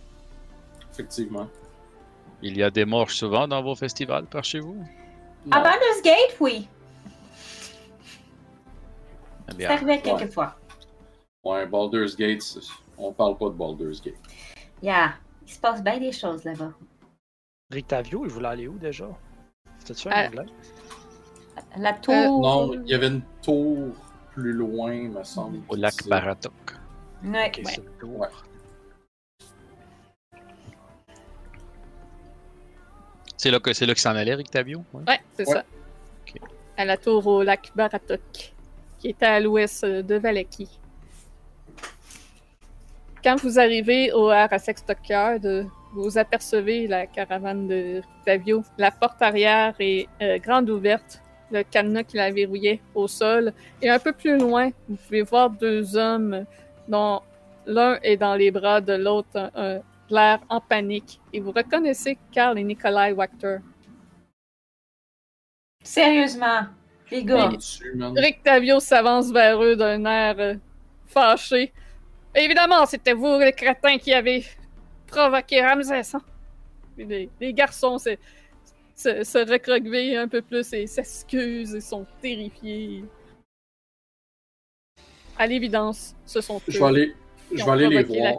[0.92, 1.48] Effectivement.
[2.42, 4.84] Il y a des morts souvent dans vos festivals par chez vous?
[5.52, 5.64] À Non.
[5.64, 6.68] Baldur's Gate, oui.
[9.52, 10.56] Ça bien, arrivait quelques fois.
[11.44, 12.60] Ouais, Baldur's Gate, c'est-
[12.98, 14.16] on parle pas de Baldur's Gate.
[14.82, 15.14] Yeah.
[15.46, 16.72] Il se passe bien des choses là-bas.
[17.72, 19.08] Rictavio, il voulait aller où déjà?
[19.80, 20.46] C'était-tu un Euh, anglais?
[21.78, 22.14] La tour.
[22.14, 23.94] Euh, Non, il y avait une tour
[24.34, 25.60] plus loin, me semble.
[25.70, 26.54] au lac C'est- Baratok.
[27.24, 27.48] Ouais.
[27.48, 28.20] Ok, c'est le tour.
[28.20, 28.28] Ouais.
[33.38, 34.84] C'est là que c'est là qu'il s'en allait, Rictavio?
[34.94, 35.04] Ouais.
[35.08, 35.54] Ouais, c'est Ouais.
[35.56, 35.64] ça.
[36.28, 36.42] Ok.
[36.78, 38.54] À la tour au lac Baratok,
[39.00, 40.68] qui est à l'ouest de Valaki.
[43.24, 48.64] Quand vous arrivez au Arasek Stockyard, vous apercevez la caravane de Tavio.
[48.78, 51.22] La porte arrière est euh, grande ouverte,
[51.52, 53.54] le cadenas qui la verrouillait au sol.
[53.82, 56.46] Et un peu plus loin, vous pouvez voir deux hommes
[56.88, 57.22] dont
[57.66, 59.52] l'un est dans les bras de l'autre,
[60.10, 61.20] l'air en panique.
[61.34, 63.58] Et vous reconnaissez Karl et Nikolai Wachter.
[65.84, 66.68] Sérieusement,
[67.12, 67.50] les gars.
[67.50, 68.14] Ouais, dessus, man.
[68.18, 70.56] Rick Tavio s'avance vers eux d'un air euh,
[71.08, 71.72] fâché.
[72.36, 74.46] Évidemment, c'était vous, les crétins, qui avez
[75.08, 76.16] provoqué Ramsès.
[76.16, 76.22] Hein?
[76.98, 78.16] Les, les garçons se,
[78.96, 83.04] se, se recroquevillent un peu plus et s'excusent et sont terrifiés.
[85.38, 87.16] À l'évidence, ce sont eux Je vais aller,
[87.50, 88.34] qui je ont vais aller les voir.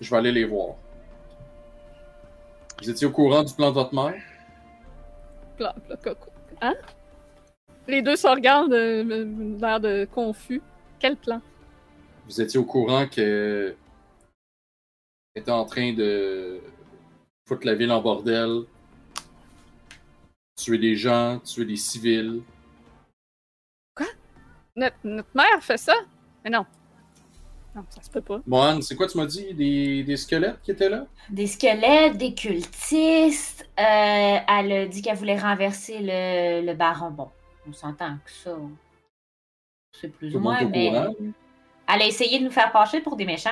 [0.00, 0.76] Je vais aller les voir.
[2.80, 4.22] Vous étiez au courant du plan de votre mère?
[5.56, 6.30] Pla- pla- coco.
[6.60, 6.74] Hein?
[7.88, 10.60] Les deux se regardent, euh, l'air de confus.
[10.98, 11.40] Quel plan?
[12.26, 13.74] Vous étiez au courant que
[15.34, 16.60] était en train de
[17.48, 18.64] foutre la ville en bordel,
[20.56, 22.42] tuer des gens, tuer des civils.
[24.76, 25.94] Notre, notre mère fait ça?
[26.44, 26.66] Mais non.
[27.74, 28.40] Non, ça se peut pas.
[28.46, 29.54] Mohan, c'est quoi tu m'as dit?
[29.54, 31.06] Des, des squelettes qui étaient là?
[31.30, 33.68] Des squelettes, des cultistes.
[33.78, 37.10] Euh, elle a dit qu'elle voulait renverser le, le baron.
[37.10, 37.28] Bon,
[37.68, 38.56] on s'entend que ça.
[39.92, 40.92] C'est plus ou moins, mais.
[41.90, 43.50] Elle a essayé de nous faire passer pour des méchants,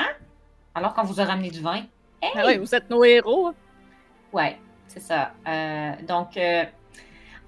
[0.75, 1.85] alors qu'on vous a ramené du vin.
[2.21, 2.33] Hey!
[2.35, 3.49] Ah oui, vous êtes nos héros.
[3.49, 3.55] hein.
[4.33, 4.59] Ouais,
[4.89, 5.33] c'est ça.
[5.49, 6.64] Euh, donc, euh,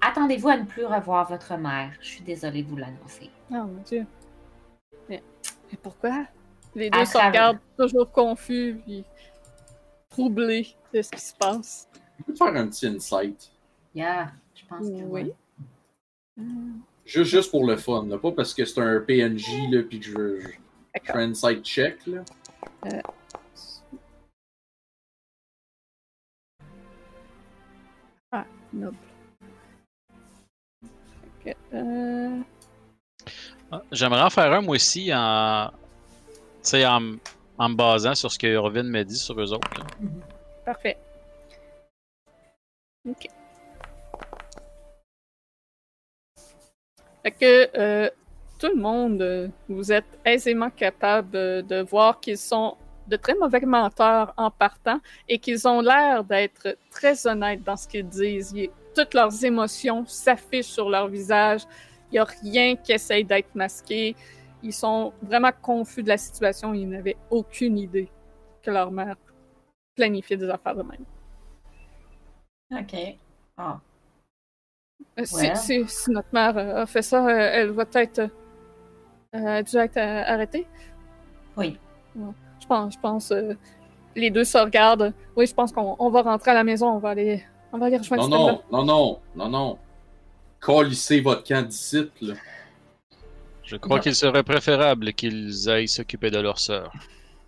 [0.01, 1.91] attendez-vous à ne plus revoir votre mère.
[2.01, 3.29] Je suis désolée de vous l'annoncer.
[3.51, 4.05] Oh mon dieu.
[5.07, 5.21] Mais,
[5.71, 6.25] mais pourquoi?
[6.73, 9.03] Les deux se regardent toujours confus puis
[10.09, 11.87] troublés de ce qui se passe.
[12.19, 13.51] On peut faire un petit insight.
[13.93, 15.23] Yeah, je pense que Oui.
[15.23, 15.33] oui.
[17.05, 18.17] Juste, juste pour le fun, là.
[18.17, 20.47] pas parce que c'est un PNJ là, puis que je
[21.03, 22.05] fais un insight check.
[22.07, 22.23] Là.
[28.31, 28.97] Ah, noble.
[31.73, 32.41] Euh,
[33.71, 35.69] Ah, J'aimerais en faire un, moi aussi, en,
[36.27, 37.15] tu sais, en,
[37.57, 39.69] en me basant sur ce que Irvin m'a dit sur eux autres.
[39.79, 39.85] là.
[40.65, 40.97] Parfait.
[43.07, 43.27] Ok.
[47.23, 48.09] Fait que euh,
[48.59, 52.75] tout le monde, vous êtes aisément capable de voir qu'ils sont
[53.09, 57.87] de très mauvais menteurs en partant et qu'ils ont l'air d'être très honnêtes dans ce
[57.87, 58.55] qu'ils disent.
[58.95, 61.61] Toutes leurs émotions s'affichent sur leur visage.
[62.11, 64.15] Il n'y a rien qui essaye d'être masqué.
[64.61, 66.73] Ils sont vraiment confus de la situation.
[66.73, 68.09] Ils n'avaient aucune idée
[68.61, 69.15] que leur mère
[69.95, 71.05] planifiait des affaires de même.
[72.71, 73.17] OK.
[73.57, 73.79] Ah.
[75.17, 75.55] Ouais.
[75.55, 78.29] si- si notre mère euh, a fait ça, euh, elle va peut-être
[79.35, 80.65] euh, dû être euh, arrêtée.
[81.57, 81.77] Oui.
[82.15, 83.31] Je pense, je pense.
[83.31, 83.53] euh,
[84.15, 85.13] les deux se regardent.
[85.35, 86.87] Oui, je pense qu'on on va rentrer à la maison.
[86.89, 87.43] On va aller,
[87.73, 89.77] on va aller rejoindre Non, non, non, non, non, non.
[90.65, 92.33] Calissez votre camp d'ici, là.
[93.63, 96.91] Je crois qu'il serait préférable qu'ils aillent s'occuper de leur sœur.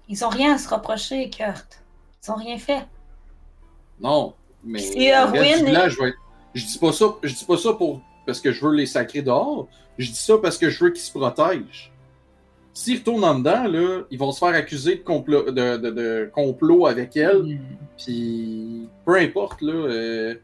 [0.08, 1.82] Ils ont rien à se reprocher, Kurt.
[2.24, 2.86] Ils ont rien fait.
[4.00, 4.34] Non,
[4.64, 6.18] mais Si le reste Erwin du est- village va être...
[6.54, 9.22] Je dis pas ça, je dis pas ça pour parce que je veux les sacrer
[9.22, 9.68] dehors.
[9.98, 11.92] Je dis ça parce que je veux qu'ils se protègent.
[12.74, 16.30] S'ils retournent en dedans, là, ils vont se faire accuser de complot, de, de- de
[16.34, 17.42] complot avec elle.
[17.44, 17.60] Hmm.
[17.98, 20.36] Puis peu importe, là, euh,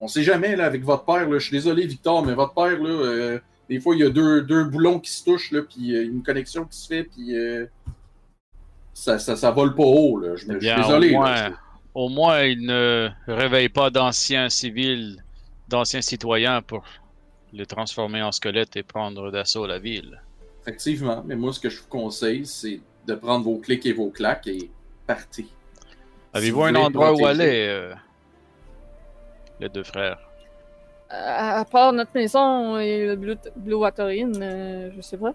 [0.00, 1.28] on sait jamais là, avec votre père.
[1.28, 3.38] Là, je suis désolé, Victor, mais votre père, là, euh,
[3.68, 6.22] des fois, il y a deux, deux boulons qui se touchent, là, puis euh, une
[6.22, 7.66] connexion qui se fait, puis euh,
[8.94, 10.18] ça, ça, ça vole pas haut.
[10.18, 10.36] Là.
[10.36, 11.08] Je, me- je suis désolé.
[11.10, 11.56] au là, moins,
[11.94, 15.22] au moins, il ne réveille pas d'anciens civils,
[15.70, 16.82] d'anciens citoyens pour
[17.52, 20.20] les transformer en squelettes et prendre d'assaut la ville.
[20.62, 24.10] Effectivement, mais moi, ce que je vous conseille, c'est de prendre vos clics et vos
[24.10, 24.70] claques et
[25.06, 25.46] partir.
[26.34, 27.94] Avez-vous vous un endroit où aller, euh,
[29.58, 30.20] les deux frères?
[31.08, 35.34] À, à part notre maison et le Blue, Blue Water Inn, euh, je sais pas.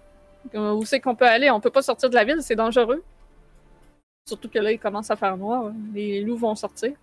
[0.54, 1.50] Euh, Où c'est qu'on peut aller?
[1.50, 3.04] On peut pas sortir de la ville, c'est dangereux.
[4.28, 5.66] Surtout que là, il commence à faire noir.
[5.66, 5.76] hein.
[5.94, 6.94] Les loups vont sortir.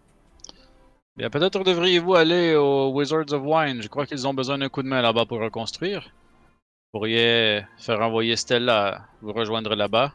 [1.16, 3.82] Bien, peut-être devriez-vous aller aux Wizards of Wine.
[3.82, 6.02] Je crois qu'ils ont besoin d'un coup de main là-bas pour reconstruire.
[6.04, 10.12] Vous pourriez faire envoyer Stella vous rejoindre là-bas.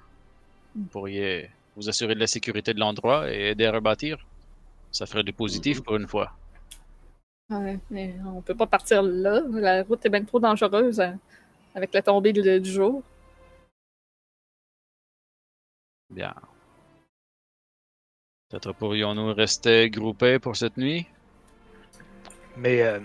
[0.75, 4.17] Vous pourriez vous assurer de la sécurité de l'endroit et aider à rebâtir.
[4.91, 6.33] Ça ferait du positif pour une fois.
[7.51, 9.41] Ouais, mais on peut pas partir là.
[9.51, 11.11] La route est bien trop dangereuse euh,
[11.75, 13.03] avec la tombée du jour.
[16.09, 16.33] Bien.
[18.49, 21.05] Peut-être pourrions-nous rester groupés pour cette nuit?
[22.55, 22.99] Mais euh,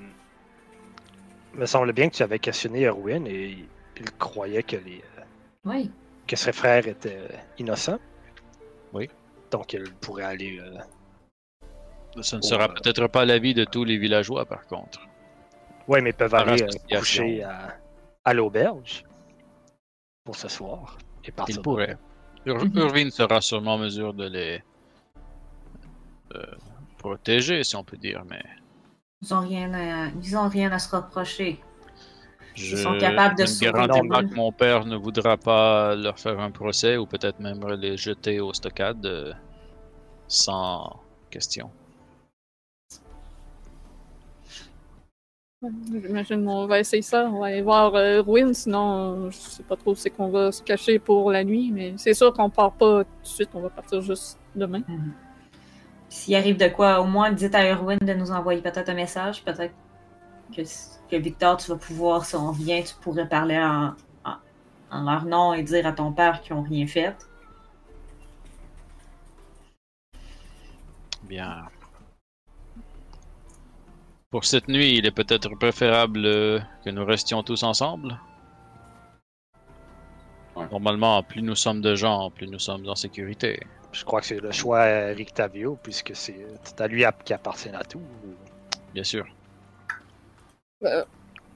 [1.55, 3.68] me semble bien que tu avais questionné Erwin et il,
[4.01, 5.22] il croyait que, les, euh,
[5.64, 5.90] Oui.
[6.26, 7.99] que ses frères étaient euh, innocents.
[8.93, 9.11] Oui.
[9.51, 10.59] Donc il pourrait aller.
[10.61, 10.78] euh,
[12.22, 15.01] Ce ne Oh, sera euh, peut-être pas l'avis de tous les villageois, par contre.
[15.88, 17.76] Ouais, mais ils peuvent Par aller euh, coucher à,
[18.24, 19.03] à l'auberge
[20.24, 21.57] pour ce soir et partir.
[21.57, 21.97] Ils pourraient.
[22.47, 23.11] Ur- Mhm.
[23.11, 24.62] Sera sûrement en mesure de les
[26.35, 26.45] euh,
[26.99, 28.43] protéger, si on peut dire, mais
[29.22, 31.61] Ils ont rien à, ils ont rien à se reprocher.
[32.55, 36.51] je sont capables de sauver garantis que mon père ne voudra pas leur faire un
[36.51, 39.33] procès ou peut-être même les jeter au stockade euh,
[40.28, 41.70] sans question.
[45.93, 47.30] J'imagine qu'on va essayer ça.
[47.33, 50.28] On va aller voir euh, Ruin, sinon euh, je sais pas trop où c'est qu'on
[50.28, 53.51] va se cacher pour la nuit, mais c'est sûr qu'on part pas tout de suite,
[53.55, 54.83] on va partir juste demain.
[56.12, 59.42] S'il arrive de quoi, au moins dites à Erwin de nous envoyer peut-être un message.
[59.42, 59.72] Peut-être
[60.54, 60.60] que,
[61.10, 64.36] que Victor, tu vas pouvoir, si on vient, tu pourrais parler en, en,
[64.90, 67.16] en leur nom et dire à ton père qu'ils n'ont rien fait.
[71.22, 71.62] Bien.
[74.30, 78.20] Pour cette nuit, il est peut-être préférable euh, que nous restions tous ensemble.
[80.57, 80.66] Ouais.
[80.70, 83.61] Normalement, plus nous sommes de gens, plus nous sommes en sécurité.
[83.92, 87.32] Je crois que c'est le choix à Rictavio, puisque c'est c'est à lui à- qui
[87.32, 88.00] appartient à tout.
[88.94, 89.26] Bien sûr.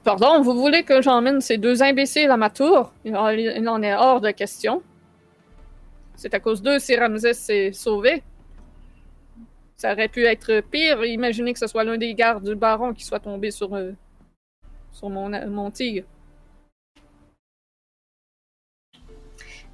[0.03, 2.91] Pardon, vous voulez que j'emmène ces deux imbéciles à ma tour?
[3.03, 4.81] Il en- il en est hors de question.
[6.15, 8.23] C'est à cause d'eux si Ramsès s'est sauvé.
[9.75, 11.03] Ça aurait pu être pire.
[11.05, 13.91] Imaginez que ce soit l'un des gardes du baron qui soit tombé sur, euh,
[14.91, 16.05] sur mon, mon tigre.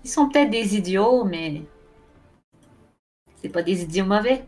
[0.03, 1.61] Ils sont peut-être des idiots, mais
[3.41, 4.43] c'est pas des idiots mauvais.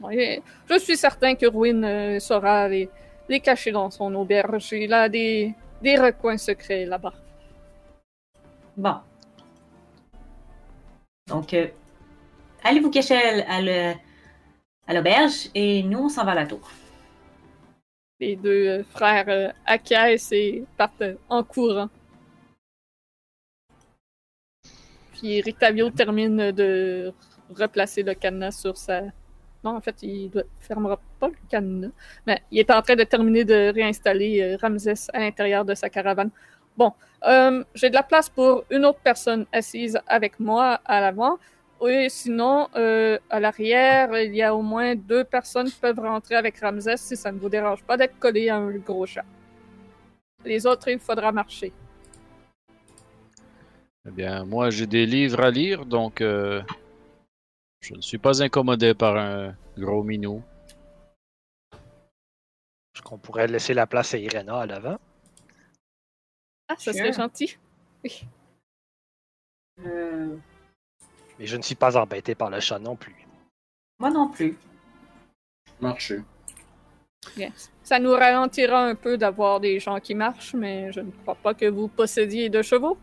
[0.00, 2.88] Ouais, je suis certain que Ruin euh, saura les,
[3.28, 4.72] les cacher dans son auberge.
[4.72, 7.14] Il a des, des recoins secrets là-bas.
[8.76, 8.96] Bon.
[11.28, 11.68] Donc, euh,
[12.64, 16.68] allez vous cacher à, l'auberge et nous, on s'en va à la tour.
[18.18, 21.88] Les deux euh, frères acquiescent et partent en courant.
[25.22, 27.12] Puis Rictavio termine de
[27.56, 29.02] replacer le cadenas sur sa.
[29.62, 31.92] Non, en fait, il ne fermera pas le cadenas.
[32.26, 35.88] Mais il est en train de terminer de réinstaller euh, Ramsès à l'intérieur de sa
[35.88, 36.30] caravane.
[36.76, 36.92] Bon,
[37.24, 41.38] euh, j'ai de la place pour une autre personne assise avec moi à l'avant.
[41.80, 46.34] Oui, sinon, euh, à l'arrière, il y a au moins deux personnes qui peuvent rentrer
[46.34, 49.24] avec Ramsès si ça ne vous dérange pas d'être collé à un gros chat.
[50.44, 51.72] Les autres, il faudra marcher.
[54.06, 56.62] Eh bien, moi, j'ai des livres à lire, donc euh,
[57.80, 60.42] je ne suis pas incommodé par un gros minou.
[62.94, 64.98] Est-ce qu'on pourrait laisser la place à Irena à l'avant?
[66.68, 66.94] Ah, ça Sure.
[66.94, 67.56] serait gentil.
[69.80, 70.36] Euh,
[71.38, 73.14] Mais je ne suis pas embêté par le chat non plus.
[73.98, 74.56] moi non plus.
[75.80, 76.22] Marcher.
[77.36, 77.70] Yes.
[77.84, 81.54] Ça nous ralentira un peu d'avoir des gens qui marchent, mais je ne crois pas
[81.54, 82.98] que vous possédiez de chevaux.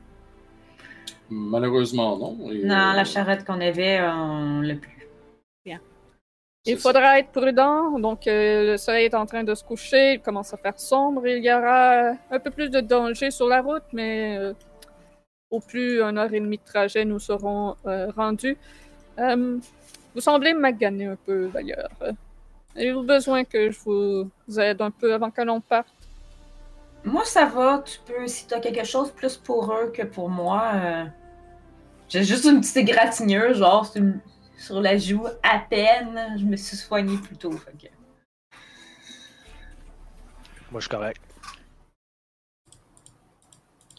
[1.29, 2.51] Malheureusement, non.
[2.51, 4.99] Et, Non, euh, la charrette qu'on avait, on l'a plus.
[6.65, 7.97] Il C'est faudra être prudent.
[7.99, 11.25] Donc, euh, le soleil est en train de se coucher, il commence à faire sombre.
[11.25, 14.53] Il y aura un peu plus de danger sur la route, mais euh,
[15.49, 18.57] au plus une heure et demie de trajet, nous serons euh, rendus.
[19.19, 19.57] Euh,
[20.13, 21.89] vous semblez maganer un peu, d'ailleurs.
[22.75, 25.87] Avez-vous besoin que je vous aide un peu avant que l'on parte?
[27.03, 27.83] Moi, ça va.
[27.85, 30.71] Tu peux, si t'as quelque chose plus pour eux que pour moi.
[30.75, 31.05] euh,
[32.07, 33.91] J'ai juste une petite égratignure, genre
[34.57, 36.35] sur, la joue, à peine.
[36.37, 37.51] Je me suis soignée plus tôt.
[37.51, 37.87] Fait que...
[40.71, 41.21] Moi, je suis correct.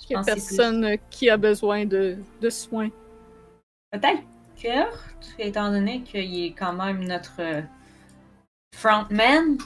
[0.09, 2.91] Il n'y a que personne qui a besoin de, de soins?
[3.93, 4.23] Peut-être
[4.57, 7.63] Kurt, étant donné qu'il est quand même notre euh,
[8.75, 9.57] frontman.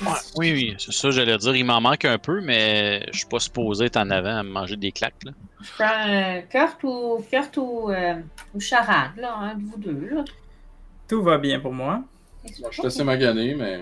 [0.00, 1.54] Ouais, oui, oui, c'est ça, j'allais dire.
[1.54, 4.48] Il m'en manque un peu, mais je suis pas supposé être en avant à me
[4.50, 5.22] manger des claques.
[5.24, 5.32] Là.
[5.60, 8.14] Je prends euh, Kurt ou Kurt ou, euh,
[8.54, 10.08] ou Charade, là, un de vous deux.
[10.14, 10.24] Là.
[11.08, 12.02] Tout va bien pour moi.
[12.60, 13.80] Moi, je suis assez magané, mais.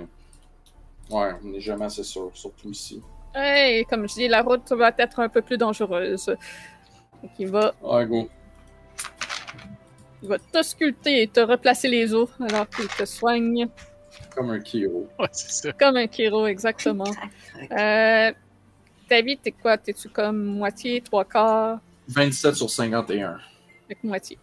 [1.11, 3.01] Ouais, on n'est jamais assez sûr, surtout ici.
[3.35, 6.27] Hey, comme je dis, la route va être un peu plus dangereuse.
[6.27, 8.29] Donc, il va, Ouais, go.
[10.23, 13.69] il va t'ausculter et te replacer les os alors qu'il te soigne
[14.35, 15.09] Comme un Kiro.
[15.19, 15.73] Ouais, c'est ça.
[15.73, 17.11] comme un Kiro, exactement.
[17.71, 18.33] Euh,
[19.09, 19.77] David, t'es quoi?
[19.79, 21.81] T'es-tu comme moitié, trois quarts?
[22.09, 23.39] 27 sur 51.
[23.87, 24.39] Avec moitié.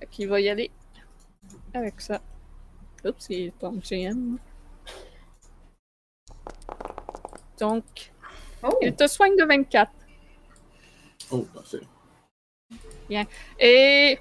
[0.00, 0.70] Fait qu'il va y aller
[1.74, 2.20] avec ça.
[3.04, 4.36] Oups, il tombe GM.
[7.58, 7.84] Donc,
[8.64, 9.90] Oh, il te soigne de 24.
[11.32, 11.80] Oh, parfait.
[13.58, 14.18] Et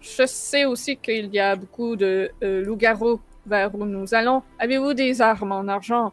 [0.00, 4.42] je sais aussi qu'il y a beaucoup de euh, loups-garous vers où nous allons.
[4.58, 6.12] Avez-vous des armes en argent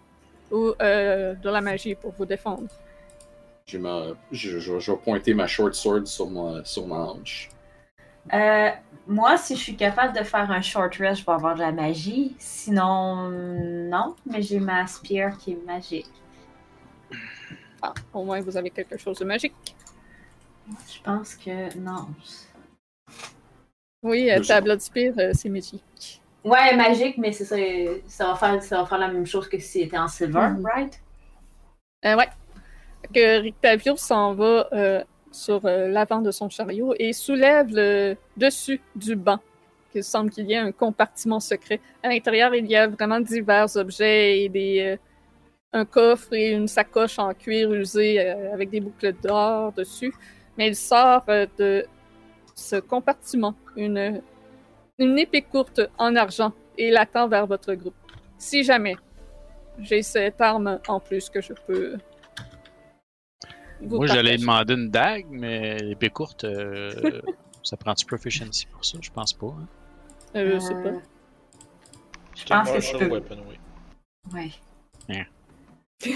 [0.51, 2.67] ou euh, de la magie pour vous défendre?
[3.65, 7.49] Je vais pointer ma short sword sur ma, sur ma hanche.
[8.33, 8.69] Euh,
[9.07, 11.71] moi, si je suis capable de faire un short rest, je vais avoir de la
[11.71, 12.35] magie.
[12.39, 14.15] Sinon, non.
[14.25, 16.11] Mais j'ai ma spear qui est magique.
[17.81, 19.53] Ah, au moins vous avez quelque chose de magique.
[20.89, 22.07] Je pense que non.
[24.03, 24.61] Oui, euh, Je ta sais.
[24.61, 26.21] Blood Spear, euh, c'est magique.
[26.43, 27.55] Ouais, magique, mais c'est ça.
[28.07, 30.65] Ça va, faire, ça va faire la même chose que si c'était en silver, Mhm.
[30.65, 31.01] right?
[32.05, 32.27] Euh, ouais.
[33.13, 38.79] Que Rictavio s'en va euh, sur euh, l'avant de son chariot et soulève le dessus
[38.95, 39.39] du banc.
[39.95, 41.79] Il semble qu'il y ait un compartiment secret.
[42.03, 44.97] À l'intérieur, il y a vraiment divers objets et des, euh,
[45.73, 50.13] un coffre et une sacoche en cuir usé euh, avec des boucles d'or dessus.
[50.57, 51.85] Mais il sort euh, de
[52.57, 54.21] ce compartiment une,
[54.97, 57.95] une épée courte en argent et l'attend vers votre groupe.
[58.37, 58.95] Si jamais
[59.79, 61.97] j'ai cette arme en plus que je peux.
[63.81, 67.21] vous Moi, j'allais demander une dague, mais l'épée courte, euh,
[67.63, 68.97] ça prend-tu proficiency pour ça?
[69.01, 69.47] Je pense pas.
[69.47, 69.67] hein.
[70.35, 70.89] Euh, je sais pas.
[70.89, 70.99] Euh,
[72.35, 73.07] Je pense que je peux.
[73.07, 73.59] weapon, oui.
[74.33, 74.51] Ouais.
[75.09, 75.25] Hein.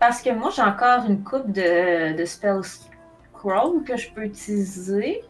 [0.00, 2.60] Parce que moi, j'ai encore une coupe de, de spell
[3.38, 5.22] scroll que je peux utiliser.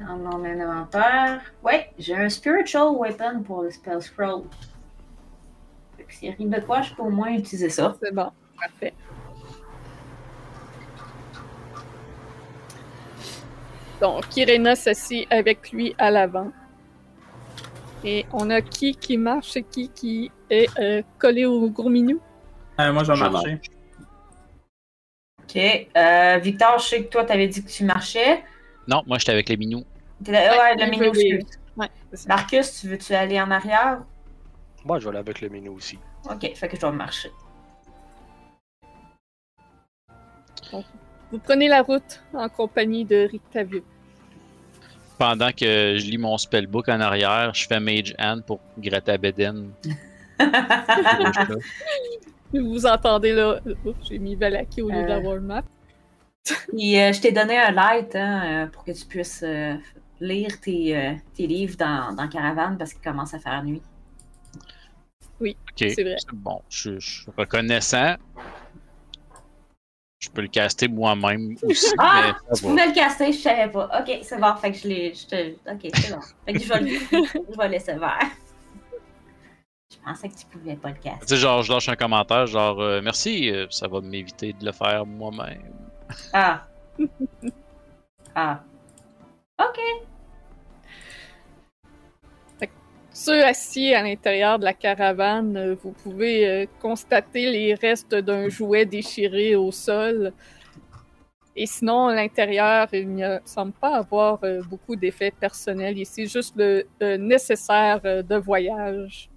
[0.00, 1.40] Dans mon inventaire.
[1.62, 4.42] Ouais, j'ai un spiritual weapon pour le spell scroll.
[5.96, 7.94] Fait que s'il arrive de quoi, je peux au moins utiliser ça.
[8.02, 8.30] C'est bon.
[8.58, 8.94] Parfait.
[14.00, 16.50] Donc, Irena s'assit avec lui à l'avant.
[18.02, 22.18] Et on a qui qui marche et qui qui est euh, collé au gros minou?
[22.80, 23.60] Euh, moi, je vais marcher.
[25.54, 25.88] Ok.
[25.96, 28.42] Euh, Victor, je sais que toi, t'avais dit que tu marchais.
[28.88, 29.84] Non, moi, j'étais avec les minous.
[30.24, 31.44] T'es là- ouais, le excuse.
[31.76, 32.28] Ouais, c'est ça.
[32.28, 34.02] Marcus, tu veux-tu aller en arrière?
[34.84, 35.98] Moi, je vais aller avec le menu aussi.
[36.30, 37.30] Ok, fait que je dois marcher.
[41.30, 43.82] Vous prenez la route en compagnie de Rictavio.
[45.18, 49.18] Pendant que je lis mon spellbook en arrière, je fais Mage Hand pour gratter à
[49.18, 49.70] Beden.
[52.52, 53.60] Vous entendez là.
[54.02, 55.20] J'ai mis Valaki au lieu de la Euh.
[55.20, 55.62] World Map.
[56.68, 59.74] Puis euh, je t'ai donné un light hein, euh, pour que tu puisses euh,
[60.20, 63.80] lire tes, euh, tes livres dans, dans Caravane parce qu'il commence à faire nuit.
[65.40, 66.16] Ok, C'est vrai.
[66.32, 66.60] bon.
[66.68, 68.14] Je, suis reconnaissant.
[70.20, 72.36] Je peux le caster moi-même aussi, Ah!
[72.50, 73.90] mais Tu pouvais le casser, je savais pas.
[74.00, 75.14] Ok, c'est bon, fait que je l'ai.
[75.14, 76.20] je te- Ok, c'est bon.
[76.46, 78.18] Fait que je vais le, je vais le laisser faire.
[80.02, 82.80] Je pensais que tu pouvais pas le Tu sais, genre, je lâche un commentaire, genre,
[82.80, 85.72] euh, merci, euh, ça va m'éviter de le faire moi-même.
[86.32, 86.66] Ah.
[88.34, 88.62] Ah.
[89.60, 89.78] Ok.
[93.12, 98.48] Ceux assis à l'intérieur de la caravane, euh, vous pouvez euh, constater les restes d'un
[98.48, 100.32] jouet déchiré au sol.
[101.54, 104.40] Et sinon, à l'intérieur, il ne semble pas avoir
[104.70, 109.28] beaucoup d'effets personnels ici, juste le, le nécessaire de voyage.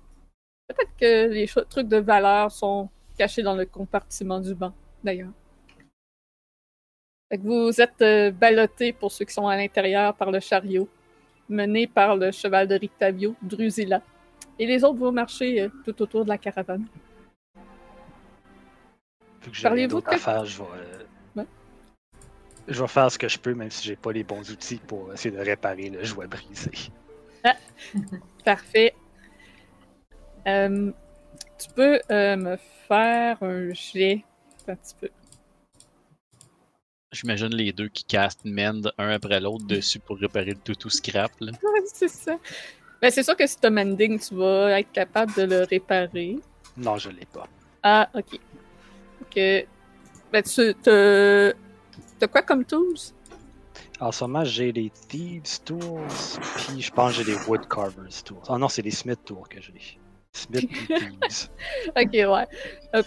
[0.68, 5.32] Peut-être que les trucs de valeur sont cachés dans le compartiment du banc, d'ailleurs.
[7.32, 10.88] Fait que vous êtes euh, ballottés, pour ceux qui sont à l'intérieur, par le chariot,
[11.50, 14.02] mené par le cheval de Rictavio, Drusilla.
[14.60, 16.86] Et les autres vont marcher euh, tout autour de la caravane.
[19.44, 20.64] Vu que j'ai je vais.
[20.74, 21.04] euh,
[21.36, 21.46] Ouais.
[22.68, 25.14] Je vais faire ce que je peux, même si j'ai pas les bons outils pour
[25.14, 26.72] essayer de réparer le jouet brisé.
[28.46, 28.96] Parfait.
[30.48, 30.92] Euh,
[31.58, 34.24] tu peux euh, me faire un jet
[34.68, 35.10] un petit peu.
[37.12, 41.32] J'imagine les deux qui castent Mend un après l'autre dessus pour réparer le toutou scrap.
[41.40, 41.52] Là.
[41.64, 42.38] Ouais, c'est ça.
[43.02, 46.38] Ben, c'est sûr que si tu as Mending, tu vas être capable de le réparer.
[46.78, 47.48] Non, je l'ai pas.
[47.84, 48.40] Ah, ok.
[49.22, 49.36] Ok.
[49.36, 51.54] Ben, tu t'as
[52.20, 53.14] t'as quoi comme tools?
[54.00, 55.80] En ce moment, j'ai les Thieves Tools,
[56.58, 58.42] puis je pense que j'ai les Wood Carvers Tools.
[58.50, 60.00] Ah non, c'est les Smith Tools que j'ai.
[60.36, 61.50] Thieves.
[61.96, 62.48] Ok, ouais.
[62.96, 63.04] Euh,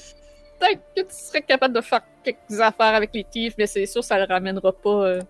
[0.61, 4.01] Peut-être que tu serais capable de faire quelques affaires avec les tifs, mais c'est sûr
[4.01, 5.21] que ça le ramènera pas euh,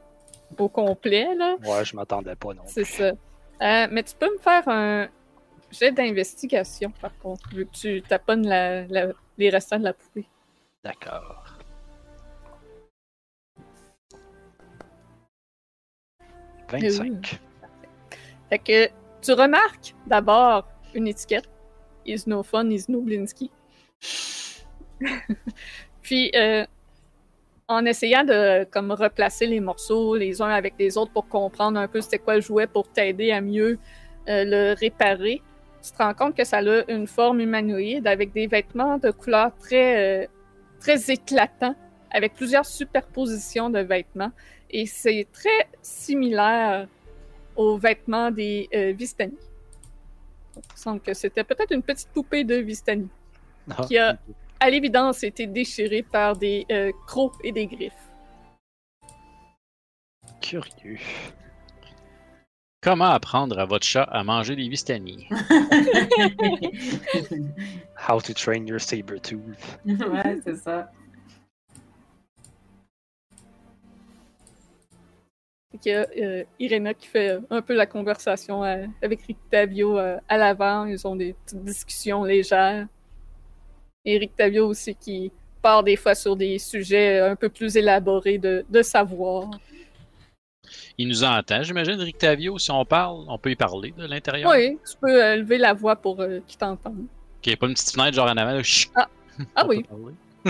[0.58, 1.56] au complet, là.
[1.62, 3.08] Ouais, je m'attendais pas non C'est ça.
[3.10, 5.08] Euh, mais tu peux me faire un
[5.70, 10.26] jet d'investigation, par contre, vu que tu taponnes la, la- les restants de la poupée?
[10.82, 11.58] D'accord.
[16.74, 17.40] Eh 25.
[18.48, 18.88] Fait que
[19.22, 21.48] tu remarques d'abord une étiquette.
[22.08, 22.42] Is no
[23.00, 23.50] Blinsky.
[26.02, 26.64] Puis, euh,
[27.68, 31.86] en essayant de comme replacer les morceaux les uns avec les autres pour comprendre un
[31.86, 33.78] peu c'était quoi le jouet pour t'aider à mieux
[34.28, 35.40] euh, le réparer,
[35.82, 39.52] tu te rends compte que ça a une forme humanoïde avec des vêtements de couleur
[39.58, 40.26] très, euh,
[40.80, 41.74] très éclatants,
[42.10, 44.32] avec plusieurs superpositions de vêtements.
[44.70, 46.88] Et c'est très similaire
[47.56, 49.36] aux vêtements des euh, Vistani.
[50.58, 53.08] Donc, Il semble que c'était peut-être une petite poupée de Vistani,
[53.70, 54.18] Ah, qui a,
[54.58, 57.92] à l'évidence, été déchirée par des euh, crocs et des griffes.
[60.40, 60.98] Curieux.
[62.80, 65.28] Comment apprendre à votre chat à manger des Vistani?
[68.08, 69.78] How to train your saber tooth.
[69.86, 70.90] ouais, c'est ça.
[75.82, 80.16] Qu'il y a euh, Irena qui fait un peu la conversation euh, avec Rictavio euh,
[80.26, 80.86] à l'avant.
[80.86, 82.86] Ils ont des petites discussions légères.
[84.06, 88.64] Et Rictavio aussi qui part des fois sur des sujets un peu plus élaborés de,
[88.70, 89.50] de savoir.
[90.96, 94.50] Il nous entend, j'imagine, Rictavio, si on parle, on peut y parler de l'intérieur.
[94.50, 96.16] Oui, tu peux euh, lever la voix pour
[96.46, 97.06] qu'ils t'entendent.
[97.42, 98.52] Qu'il n'y ait pas une petite fenêtre genre en avant.
[98.52, 99.06] là, chut, Ah
[99.64, 99.84] peut oui,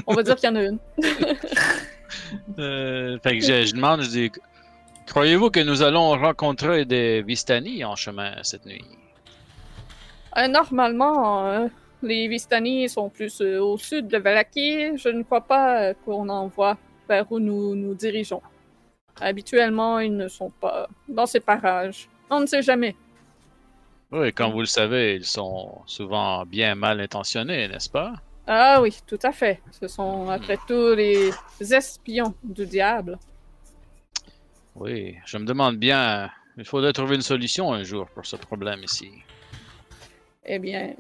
[0.07, 0.79] on va dire qu'il y en a une.
[2.59, 4.33] Euh, fait que je, je demande, je dis,
[5.09, 8.85] croyez-vous que nous allons rencontrer des Vistani en chemin cette nuit?
[10.37, 11.69] Euh, normalement, euh,
[12.03, 14.97] les Vistani sont plus euh, au sud de Valaki.
[14.97, 16.77] Je ne crois pas qu'on en voit
[17.09, 18.43] vers où nous nous dirigeons.
[19.21, 22.09] Habituellement, ils ne sont pas dans ces parages.
[22.31, 22.95] On ne sait jamais.
[24.13, 28.15] Oui, comme vous le savez, ils sont souvent bien mal intentionnés, n'est-ce pas?
[28.47, 29.61] Ah oui, tout à fait.
[29.79, 31.31] Ce sont, après tout, les
[31.61, 33.19] espions du diable.
[34.81, 38.81] Oui, je me demande bien, il faudrait trouver une solution un jour pour ce problème
[38.85, 39.11] ici.
[40.45, 40.95] Eh bien,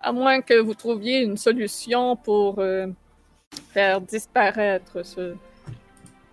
[0.00, 2.86] à moins que vous trouviez une solution pour euh,
[3.72, 5.34] faire disparaître ce,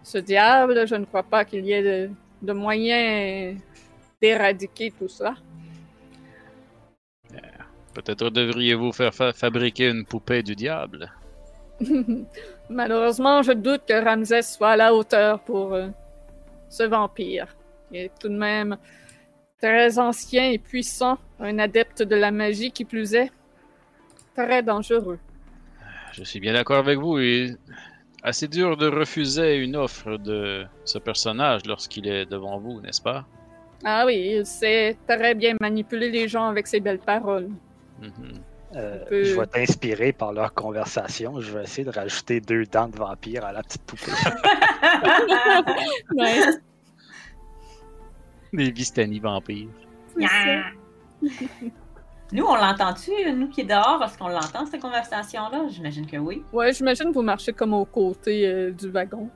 [0.04, 2.10] ce diable, je ne crois pas qu'il y ait de,
[2.42, 3.60] de moyens
[4.22, 5.36] d'éradiquer tout ça.
[7.94, 11.12] Peut-être devriez-vous faire fa- fabriquer une poupée du diable.
[12.70, 15.88] Malheureusement, je doute que Ramsès soit à la hauteur pour euh,
[16.70, 17.56] ce vampire.
[17.92, 18.78] Il est tout de même
[19.60, 23.32] très ancien et puissant, un adepte de la magie qui plus est,
[24.36, 25.20] très dangereux.
[26.14, 27.56] Je suis bien d'accord avec vous et
[28.24, 33.26] assez dur de refuser une offre de ce personnage lorsqu'il est devant vous, n'est-ce pas?
[33.84, 37.50] Ah oui, il sait très bien manipuler les gens avec ses belles paroles.
[38.02, 38.42] Mhm.
[38.78, 41.42] Euh, peut- Je vais t'inspirer par leur conversation.
[41.42, 44.12] Je vais essayer de rajouter deux dents de vampire à la petite poupée.
[46.16, 46.40] Ouais,
[48.54, 49.68] Des Vistani vampires.
[52.34, 55.68] Nous, on l'entend-tu, nous qui est dehors, parce qu'on l'entend, cette conversation-là?
[55.70, 56.44] J'imagine que oui.
[56.52, 59.30] Ouais, j'imagine que vous marchez comme aux côtés euh, du wagon.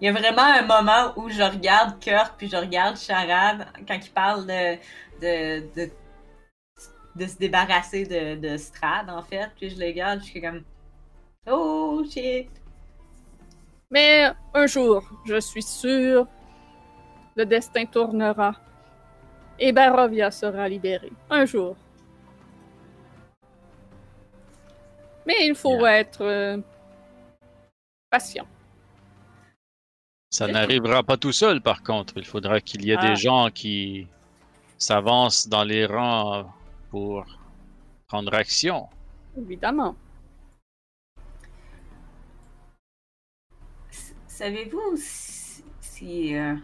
[0.00, 3.98] Il y a vraiment un moment où je regarde Kurt puis je regarde Charade quand
[4.04, 4.76] il parle de,
[5.20, 5.90] de, de,
[7.18, 9.50] de se débarrasser de, de Strad, en fait.
[9.56, 10.62] Puis je le regarde, je suis comme
[11.50, 12.50] Oh shit!
[13.90, 16.26] Mais un jour, je suis sûr,
[17.36, 18.54] le destin tournera
[19.58, 21.12] et Barovia sera libérée.
[21.30, 21.76] Un jour.
[25.26, 26.58] Mais il faut être euh,
[28.10, 28.46] patient.
[30.30, 32.14] Ça n'arrivera pas tout seul, par contre.
[32.16, 33.08] Il faudra qu'il y ait Ah.
[33.08, 34.06] des gens qui
[34.76, 36.46] s'avancent dans les rangs
[36.90, 37.24] pour
[38.06, 38.88] prendre action.
[39.36, 39.94] Évidemment.
[44.26, 46.54] Savez-vous si, si, euh,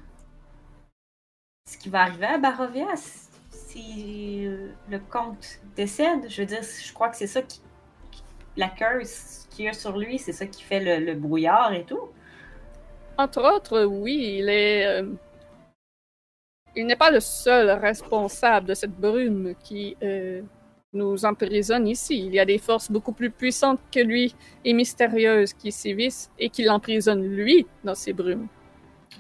[1.69, 6.29] ce qui va arriver à Barovia si- si euh, le comte décède?
[6.29, 7.61] Je veux dire, je crois que c'est ça qui.
[8.13, 8.23] qui-
[8.57, 11.85] La curse qu'il y a sur lui, c'est ça qui fait le, le brouillard et
[11.85, 12.09] tout.
[13.19, 14.87] Entre autres, oui, il est.
[14.87, 15.13] euh,
[16.77, 20.43] il n'est pas le seul responsable de cette brume qui euh,
[20.93, 22.27] nous emprisonne ici.
[22.27, 24.35] Il y a des forces beaucoup plus puissantes que lui
[24.65, 28.49] et mystérieuses qui sévissent et qui l'emprisonnent lui dans ces brumes.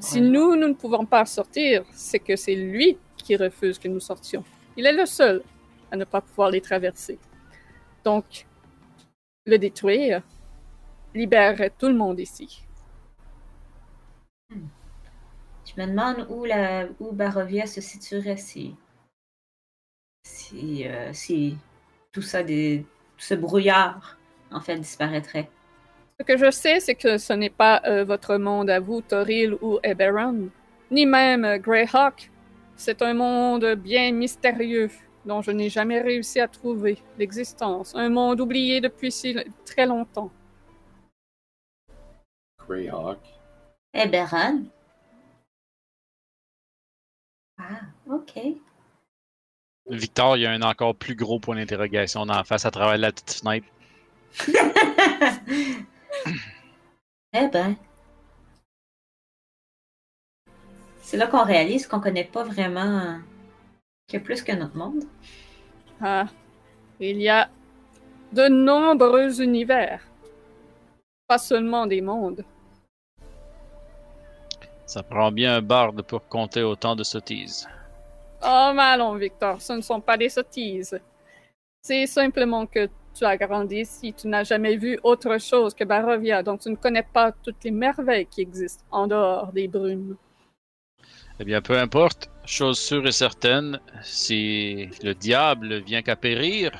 [0.00, 4.00] Si nous, nous ne pouvons pas sortir, c'est que c'est lui qui refuse que nous
[4.00, 4.42] sortions.
[4.76, 5.42] Il est le seul
[5.90, 7.18] à ne pas pouvoir les traverser.
[8.04, 8.46] Donc,
[9.46, 10.22] le détruire
[11.14, 12.63] libérerait tout le monde ici.
[15.76, 18.76] Je me demande où, la, où Barovia se situerait si.
[20.24, 21.56] Si, euh, si
[22.12, 22.86] tout ça, des,
[23.16, 24.16] tout ce brouillard,
[24.52, 25.50] en fait, disparaîtrait.
[26.20, 29.56] Ce que je sais, c'est que ce n'est pas euh, votre monde à vous, Toril
[29.60, 30.48] ou Eberron,
[30.90, 32.30] ni même euh, Greyhawk.
[32.76, 34.90] C'est un monde bien mystérieux
[35.24, 37.94] dont je n'ai jamais réussi à trouver l'existence.
[37.96, 40.30] Un monde oublié depuis si très longtemps.
[42.66, 43.18] Greyhawk.
[43.92, 44.66] Eberron?
[47.58, 48.38] Ah, ok.
[49.86, 52.96] Victor, il y a un encore plus gros point d'interrogation dans la face à travers
[52.96, 53.66] la petite fenêtre.
[57.32, 57.76] eh ben.
[61.02, 63.18] C'est là qu'on réalise qu'on connaît pas vraiment euh,
[64.10, 65.04] que plus que notre monde.
[66.00, 66.26] Ah,
[66.98, 67.50] il y a
[68.32, 70.00] de nombreux univers,
[71.28, 72.44] pas seulement des mondes.
[74.94, 77.66] Ça prend bien un barde pour compter autant de sottises.
[78.44, 81.00] Oh, mais allons, Victor, ce ne sont pas des sottises.
[81.82, 86.44] C'est simplement que tu as grandi ici, tu n'as jamais vu autre chose que Barovia,
[86.44, 90.16] donc tu ne connais pas toutes les merveilles qui existent en dehors des brumes.
[91.40, 92.30] Eh bien, peu importe.
[92.44, 96.70] Chose sûre et certaine, si le diable vient qu'à périr,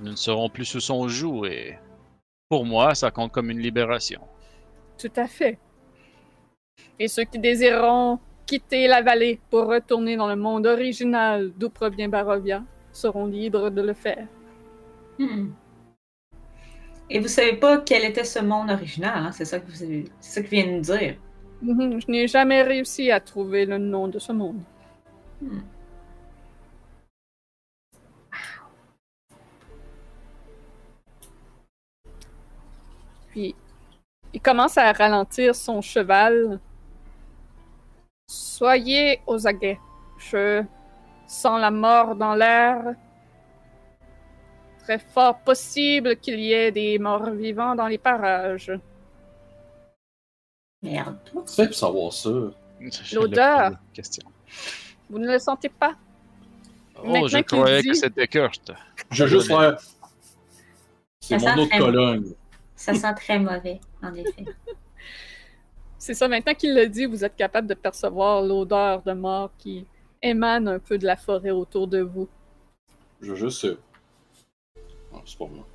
[0.00, 1.78] nous ne serons plus sous son joug et
[2.48, 4.22] pour moi, ça compte comme une libération.
[4.98, 5.60] Tout à fait.
[6.98, 12.08] Et ceux qui désireront quitter la vallée pour retourner dans le monde original d'où provient
[12.08, 12.62] Barovia
[12.92, 14.26] seront libres de le faire.
[15.18, 15.50] Hmm.
[17.10, 19.32] Et vous savez pas quel était ce monde original, hein?
[19.32, 20.04] c'est ça que vous avez...
[20.20, 21.16] c'est ça que vient de nous dire.
[21.62, 24.60] Mhm, Je n'ai jamais réussi à trouver le nom de ce monde.
[25.40, 25.60] Hmm.
[33.30, 33.54] Puis,
[34.32, 36.58] il commence à ralentir son cheval.
[38.26, 39.78] Soyez aux aguets.
[40.18, 40.62] Je
[41.26, 42.94] sens la mort dans l'air.
[44.82, 48.72] Très fort possible qu'il y ait des morts vivants dans les parages.
[50.82, 51.18] Merde.
[51.32, 52.30] Comment tu fais pour savoir ça?
[53.12, 53.72] L'odeur.
[53.92, 54.26] question.
[55.08, 55.94] Vous ne le sentez pas?
[56.98, 58.72] Oh, Maintenant je croyais dit- que c'était Kurt.
[59.10, 59.78] Je vais juste faire.
[61.20, 62.34] C'est mon autre très- colonne.
[62.74, 64.44] Ça sent très mauvais, en effet.
[66.06, 69.84] C'est ça, maintenant qu'il le dit, vous êtes capable de percevoir l'odeur de mort qui
[70.22, 72.28] émane un peu de la forêt autour de vous.
[73.20, 73.66] Je vais juste.
[75.12, 75.66] ah, c'est pas moi.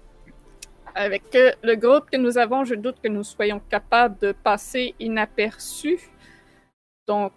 [0.95, 4.95] Avec euh, le groupe que nous avons, je doute que nous soyons capables de passer
[5.01, 5.99] inaperçus.
[7.05, 7.33] Donc,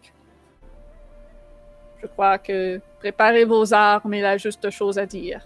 [2.00, 5.44] je crois que préparez vos armes est la juste chose à dire.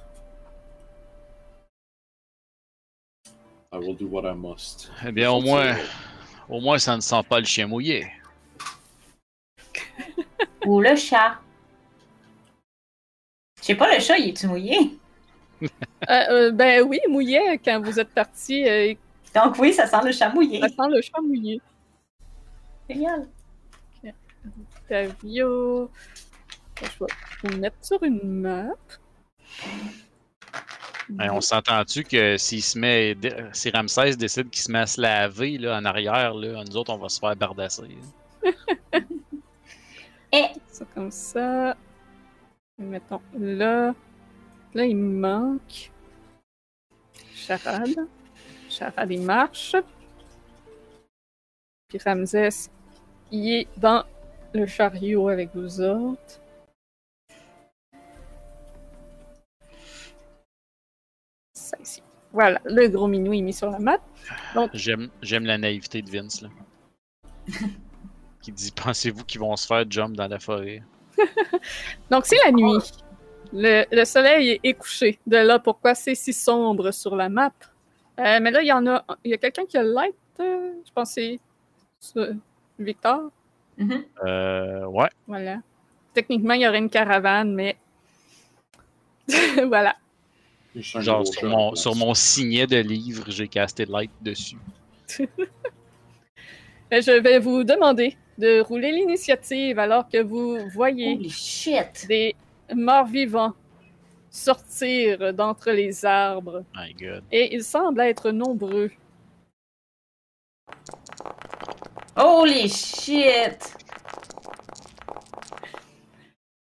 [3.73, 4.91] I will do what I must.
[5.07, 5.77] Eh bien, au moins,
[6.49, 8.07] au moins, ça ne sent pas le chien mouillé.
[10.67, 11.39] Ou le chat.
[13.61, 14.99] Je sais pas, le chat, il est-tu mouillé?
[16.09, 18.95] Euh, euh, ben oui, mouillé, quand vous êtes parti, euh,
[19.35, 20.61] Donc oui, ça sent le chat mouillé.
[20.61, 21.61] ça sent le chat mouillé.
[22.89, 23.29] Génial.
[24.89, 25.91] Tavio.
[26.81, 27.07] Je vais
[27.43, 28.75] vous mettre sur une map.
[31.19, 34.87] Hein, on s'entend-tu que s'il se met, dé- si Ramsès décide qu'il se met à
[34.87, 37.97] se laver là, en arrière, là, nous autres, on va se faire bardasser.
[40.33, 41.77] Et Ça comme ça.
[42.79, 43.95] Mettons là.
[44.75, 45.91] Là, il me manque.
[47.35, 48.07] Charade.
[48.69, 49.75] Charade, il marche.
[51.89, 52.71] Puis Ramsès,
[53.33, 54.05] il est dans
[54.53, 56.41] le chariot avec vous autres.
[62.39, 63.99] Voilà, le gros minou est mis sur la map.
[64.73, 66.49] J'aime, j'aime la naïveté de Vince, là.
[68.41, 70.85] qui dit Pensez-vous qu'ils vont se faire jump dans la forêt?
[72.13, 72.79] Donc, c'est la nuit.
[73.53, 75.19] Le, le soleil est couché.
[75.27, 77.51] De là, pourquoi c'est si sombre sur la map?
[78.21, 79.05] Euh, mais là, il y en a.
[79.25, 80.15] Il y a quelqu'un qui a le light.
[80.39, 81.37] euh, je pense que
[81.99, 82.21] c'est
[82.79, 83.33] Victor.
[83.79, 84.05] Mhm.
[84.25, 85.09] Euh, ouais.
[85.27, 85.57] Voilà.
[86.15, 87.77] Techniquement, il y aurait une caravane, mais.
[89.67, 89.97] voilà.
[90.75, 94.59] Genre, sur mon, sur mon signet de livre, j'ai casté light dessus.
[96.91, 101.19] Mais Je vais vous demander de rouler l'initiative alors que vous voyez
[102.09, 102.37] des
[102.75, 103.55] morts vivants
[104.31, 106.65] sortir d'entre les arbres.
[106.77, 107.25] My god.
[107.33, 108.91] Et ils semblent être nombreux.
[112.17, 113.77] Holy shit!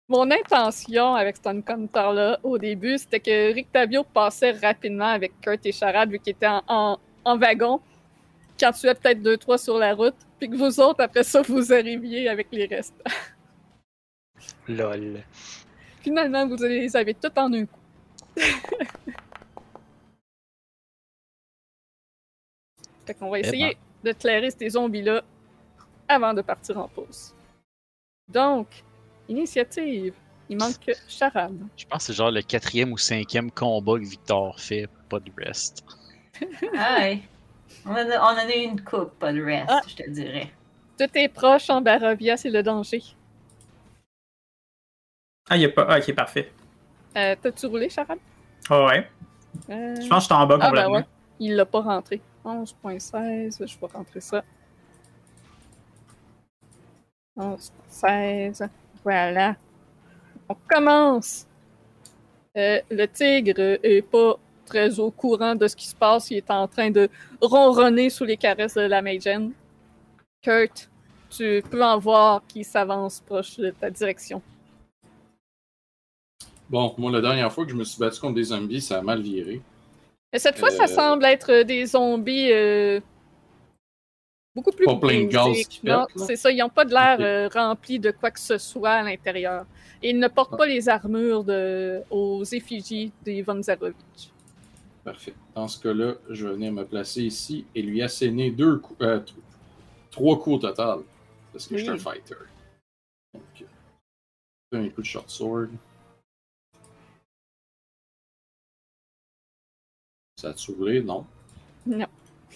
[0.07, 5.65] Mon intention avec cet encounter-là, au début, c'était que Rick Tavio passait rapidement avec Kurt
[5.65, 7.82] et Charade, vu qu'ils étaient en, en- en wagon,
[8.60, 11.41] quand tu es peut-être deux, trois sur la route, puis que vous autres, après ça,
[11.41, 12.94] vous arriviez avec les restes.
[14.68, 15.23] Lol.
[16.02, 17.80] Finalement, vous les avez tous en un coup.
[23.07, 25.23] fait qu'on va essayer de clairer ces zombies-là
[26.07, 27.34] avant de partir en pause.
[28.27, 28.84] Donc,
[29.30, 30.14] initiative.
[30.49, 31.57] Il manque que Charade.
[31.76, 35.31] Je pense que c'est genre le quatrième ou cinquième combat que Victor fait, pas de
[35.38, 35.84] rest.
[36.77, 37.23] Aïe.
[37.85, 39.81] On en a, on en a eu une coupe, pas de reste, Ah.
[39.88, 40.52] je te dirais.
[40.99, 43.02] Tout est proche en Barovia, c'est le danger.
[45.49, 45.85] Ah, il y a pas.
[45.89, 46.52] Ah, ok, parfait.
[47.18, 48.19] Euh, T'as-tu roulé, Charade?
[48.69, 49.10] Ah ouais.
[49.69, 50.93] Euh, Je pense que j'étais en bas Ah, ben complètement.
[50.95, 51.06] ouais.
[51.39, 52.22] Il l'a pas rentré.
[52.43, 54.43] 11.16, je vais rentrer ça.
[57.38, 58.69] 11.16,
[59.06, 59.56] voilà.
[60.49, 61.48] On commence.
[62.57, 66.32] Euh, le tigre est pas très au courant de ce qui se passe.
[66.32, 67.07] Il est en train de
[67.41, 69.52] ronronner sous les caresses de la Magen.
[70.41, 70.90] Kurt,
[71.30, 74.41] tu peux en voir qui s'avance proche de ta direction.
[76.69, 79.02] Bon, moi, la dernière fois que je me suis battu contre des zombies, ça a
[79.02, 79.61] mal viré.
[80.34, 82.99] Mais cette fois, ça Euh, semble être des zombies euh,
[84.56, 85.57] beaucoup plus Pas plein de gaz
[86.15, 86.52] c'est ça.
[86.52, 89.65] Ils n'ont pas de l'air euh, remplis de quoi que ce soit à l'intérieur.
[90.02, 90.57] Et ils ne portent Ah.
[90.57, 94.32] pas les armures de, aux effigies des Von Zarovich.
[95.03, 95.34] Parfait.
[95.53, 99.19] Dans ce cas-là, je vais venir me placer ici et lui asséner deux coups, euh,
[100.11, 100.99] trois coups au total.
[101.52, 102.36] Parce que je suis un fighter.
[103.34, 103.44] Donc,
[104.73, 105.68] euh, un coup de short sword.
[110.38, 110.73] Ça a-tu?
[111.03, 111.26] Non.
[111.86, 112.07] Non.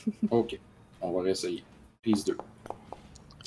[0.31, 0.59] Ok.
[1.01, 1.63] On va réessayer.
[2.01, 2.37] Prise 2.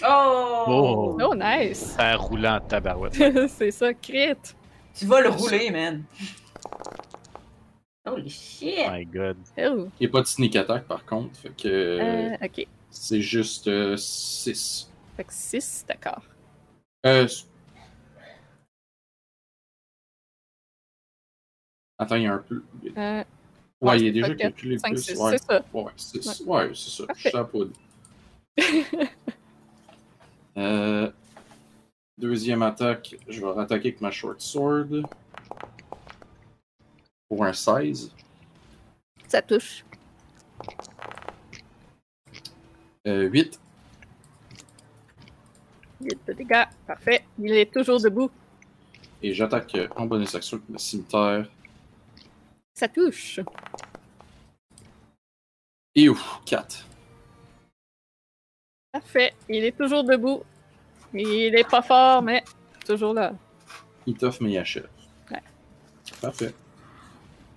[0.05, 0.65] Oh!
[0.67, 1.19] Oh.
[1.23, 1.95] Oh, nice!
[1.97, 3.15] Faire roulant tabarouette.
[3.49, 4.35] c'est ça, crit!
[4.95, 6.05] Tu vas le rouler, man.
[8.05, 8.89] Holy shit!
[8.91, 9.37] My god.
[9.59, 11.39] Oh, Il n'y a pas de sneak attack par contre.
[11.39, 12.67] Fait que euh, ok.
[12.91, 14.91] c'est juste 6.
[15.17, 16.23] Fait que 6, d'accord.
[17.07, 17.29] Euh...
[21.99, 22.63] Attends, il y a un peu.
[22.97, 23.25] Euh,
[23.81, 25.03] Ouais, il est déjà calculé le 5, plus.
[25.03, 25.63] 6, Ouais, c'est ça.
[25.73, 27.07] ouais, c'est ouais, c'est ça.
[27.07, 27.33] Parfait.
[30.59, 31.11] Euh,
[32.19, 35.03] Deuxième attaque, je vais rattaquer avec ma short sword.
[37.29, 38.15] Pour un 16.
[39.27, 39.85] Ça touche.
[43.09, 43.59] Euh, 8.
[46.03, 46.65] 8 de dégâts.
[46.87, 47.25] Parfait.
[47.39, 48.31] Il est toujours debout.
[49.23, 51.49] Et j'attaque euh, en bonus action avec le cimetière.
[52.75, 53.41] Ça touche.
[55.95, 56.87] Et ouf, 4.
[58.93, 59.33] Parfait.
[59.49, 60.43] Il est toujours debout.
[61.15, 62.45] Il est pas fort, mais
[62.87, 63.33] toujours là.
[64.07, 64.89] Il t'offre, mais il achève.
[65.31, 65.43] Ouais.
[66.21, 66.55] Parfait.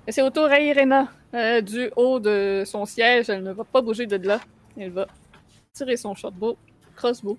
[0.08, 1.12] C'est au tour à Irena.
[1.34, 4.40] Euh, du haut de son siège, elle ne va pas bouger de là.
[4.78, 5.08] Elle va
[5.74, 6.58] tirer son shotbow,
[6.96, 7.38] crossbow.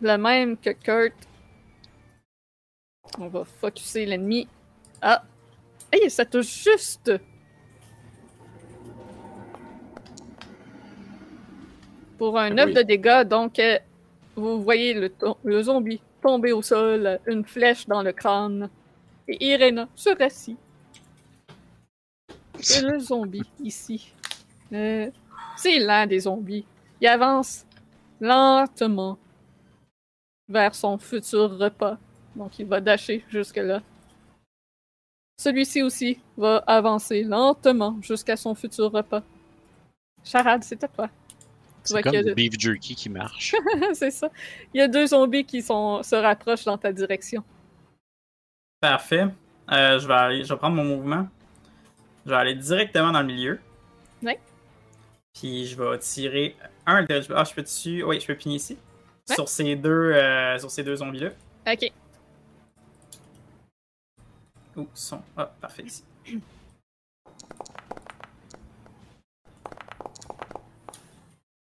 [0.00, 1.14] Le même que Kurt.
[3.18, 4.48] On va focuser l'ennemi.
[5.00, 5.22] Ah!
[5.92, 7.12] Hey, ça touche juste!
[12.22, 12.74] Pour un 9 Oui.
[12.74, 13.80] de dégâts, donc euh,
[14.36, 18.70] vous voyez le, zombie tomber au sol, une flèche dans le crâne.
[19.26, 20.56] Et Irena se rassit.
[22.60, 24.12] C'est le zombie ici.
[24.72, 25.10] Euh,
[25.56, 26.64] c'est lent des zombies.
[27.00, 27.66] Il avance
[28.20, 29.18] lentement
[30.48, 31.98] vers son futur repas.
[32.36, 33.82] Donc il va dasher jusque-là.
[35.38, 39.24] Celui-ci aussi va avancer lentement jusqu'à son futur repas.
[40.22, 41.10] Charade, c'est à toi.
[41.84, 43.54] C'est vois comme a de- beef jerky qui marche.
[43.94, 44.30] c'est ça.
[44.72, 47.42] Il y a deux zombies qui sont, se rapprochent dans ta direction.
[48.80, 49.26] Parfait.
[49.70, 51.28] Euh, je, vais aller, je vais prendre mon mouvement.
[52.24, 53.60] Je vais aller directement dans le milieu.
[54.22, 54.38] Ouais.
[55.32, 56.56] Puis je vais tirer
[56.86, 57.06] un.
[57.08, 58.02] Ah, je peux dessus.
[58.04, 58.76] Oui, je peux pigner ici.
[59.28, 59.34] Ouais.
[59.34, 61.30] Sur ces deux, euh, sur ces deux zombies-là.
[61.66, 61.92] Ok.
[64.76, 65.22] Où sont?
[65.36, 66.04] Ah, parfait ici.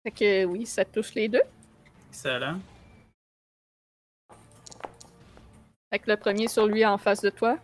[0.08, 1.42] Fait que oui, ça touche les deux.
[2.08, 2.60] Excellent.
[5.92, 7.58] Fait que le premier sur lui en face de toi.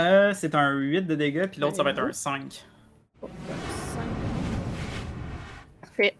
[0.00, 2.64] Euh, c'est un 8 de dégâts, puis l'autre, ça va être un 5.
[5.80, 6.16] Parfait.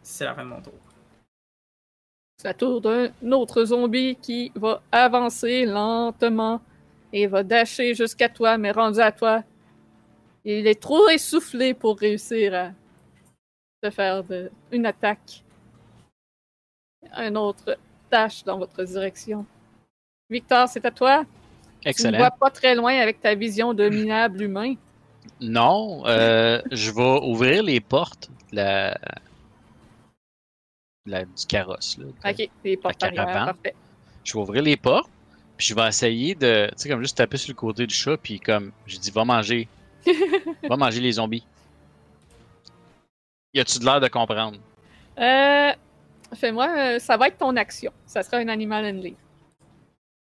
[0.00, 0.74] C'est la fin de mon tour.
[2.36, 6.62] C'est la tour d'un autre zombie qui va avancer lentement
[7.12, 9.42] et va dasher jusqu'à toi, mais rendu à toi,
[10.44, 12.72] il est trop essoufflé pour réussir à
[13.82, 15.42] te faire de- une attaque.
[17.12, 17.78] Un autre
[18.10, 19.46] dash dans votre direction.
[20.28, 21.24] Victor, c'est à toi.
[21.80, 22.18] Tu ne Excellent.
[22.18, 24.74] vois pas très loin avec ta vision de minable humain.
[25.40, 28.94] Non, euh, je vais ouvrir les portes de la...
[31.06, 31.98] de la- du carrosse.
[31.98, 32.06] Là.
[32.30, 33.74] Ok, les portes arrière, parfait.
[34.24, 35.10] Je vais ouvrir les portes,
[35.56, 38.18] puis je vais essayer de, tu sais, comme juste taper sur le côté du chat,
[38.18, 39.66] puis comme, je dis, va manger.
[40.68, 41.44] va manger les zombies.
[43.54, 44.58] Y a-tu de l'air de comprendre?
[45.18, 45.72] Euh,
[46.34, 47.92] Fais-moi, euh, ça va être ton action.
[48.06, 49.16] Ça sera un animal handling.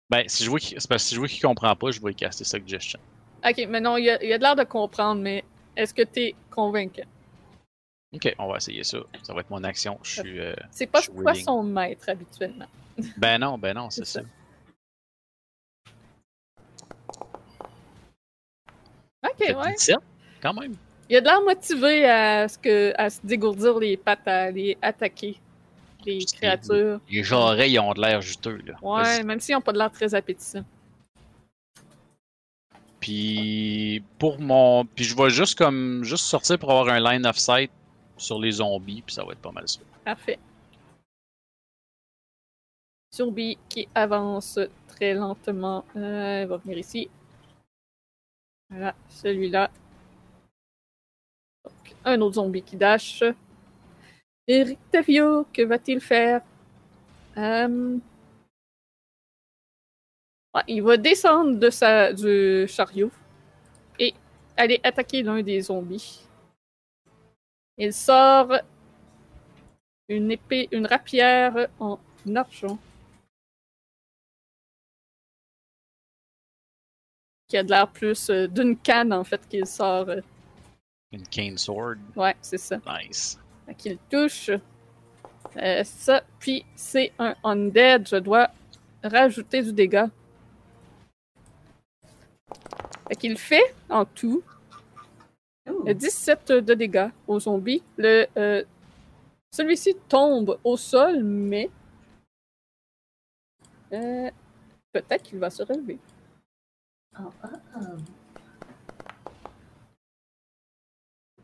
[0.08, 2.98] Ben, si je vois qu'il, si je vois qu'il comprend pas, je vais caster suggestion.
[3.46, 5.44] Ok, mais non, il y a, y a de l'air de comprendre, mais
[5.76, 7.02] est-ce que t'es convaincu?
[8.14, 8.98] Ok, on va essayer ça.
[9.22, 9.98] Ça va être mon action.
[10.02, 10.38] Je suis.
[10.38, 12.66] euh, C'est pas Je suis son maître habituellement.
[13.16, 14.20] Ben non, ben non, c'est C'est ça.
[14.20, 14.26] ça.
[19.24, 19.72] Ok, ouais.
[19.76, 19.96] 17,
[20.40, 20.74] quand même.
[21.08, 24.44] Il y a de l'air motivé à, ce que, à se dégourdir les pattes, à
[24.44, 25.36] aller attaquer
[26.06, 27.00] les Juste les- créatures.
[27.10, 28.74] Les jarrets, ils ont de l'air juteux, là.
[28.82, 30.64] Ouais, même s'ils n'ont pas de l'air très appétissants.
[33.00, 34.84] Puis pour mon.
[34.84, 36.04] Puis je vais juste comme.
[36.04, 37.70] Juste sortir pour avoir un line of sight
[38.16, 39.80] sur les zombies, puis ça va être pas mal ça.
[40.04, 40.38] Parfait.
[43.14, 44.58] Zombie qui avance
[44.88, 45.84] très lentement.
[45.96, 47.10] Euh, il va venir ici.
[48.72, 49.70] Voilà, celui-là.
[52.06, 53.22] Un autre zombie qui dash.
[54.48, 56.40] Eric Tavio, que va-t-il faire?
[57.36, 57.98] Euh,
[60.66, 63.10] il va descendre de sa, du chariot
[63.98, 64.14] et
[64.56, 66.26] aller attaquer l'un des zombies.
[67.76, 68.54] Il sort
[70.08, 71.98] une épée, une rapière en
[72.34, 72.78] argent.
[77.52, 80.08] Qui a de l'air plus euh, d'une canne, en fait, qu'il sort.
[80.08, 80.22] euh.
[81.12, 81.96] Une cane sword?
[82.16, 82.78] Ouais, c'est ça.
[82.86, 83.38] Nice.
[83.66, 84.48] Fait qu'il touche.
[85.58, 88.08] Euh, ça, puis c'est un undead.
[88.08, 88.48] Je dois
[89.04, 90.08] rajouter du dégât.
[93.08, 94.42] Fait qu'il fait, en tout,
[95.68, 95.86] Ouh.
[95.86, 97.82] euh, 17 de dégâts au zombie.
[97.98, 98.64] Le, euh,
[99.54, 101.68] celui-ci tombe au sol, mais
[103.92, 104.30] euh,
[104.90, 105.98] peut-être qu'il va se relever.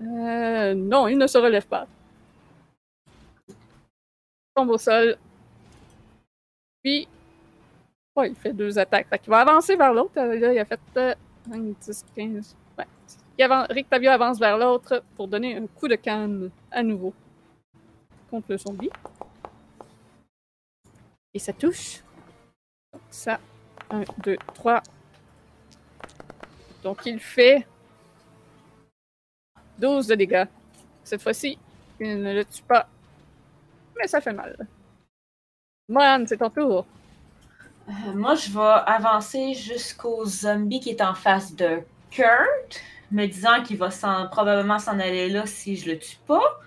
[0.00, 1.86] Euh, non, il ne se relève pas.
[3.48, 3.54] Il
[4.54, 5.18] tombe au sol.
[6.82, 7.08] Puis,
[8.24, 9.08] il fait deux attaques.
[9.20, 10.12] Qu'il va avancer vers l'autre.
[10.18, 11.14] Euh, il a fait euh,
[11.50, 12.56] 5, 10, 15.
[12.78, 12.86] Ouais.
[13.38, 13.44] Il
[14.08, 17.12] avance vers l'autre pour donner un coup de canne à nouveau
[18.30, 18.90] contre le zombie.
[21.34, 22.02] Et ça touche.
[23.10, 23.38] Ça,
[23.90, 24.82] 1, 2, 3.
[26.82, 27.66] Donc, il fait
[29.78, 30.46] 12 de dégâts.
[31.04, 31.58] Cette fois-ci,
[32.00, 32.88] il ne le tue pas.
[33.96, 34.56] Mais ça fait mal.
[35.88, 36.86] Mohan, c'est ton tour.
[37.88, 41.80] Euh, moi, je vais avancer jusqu'au zombie qui est en face de
[42.10, 42.80] Kurt,
[43.10, 46.60] me disant qu'il va s'en- probablement s'en aller là si je le tue pas.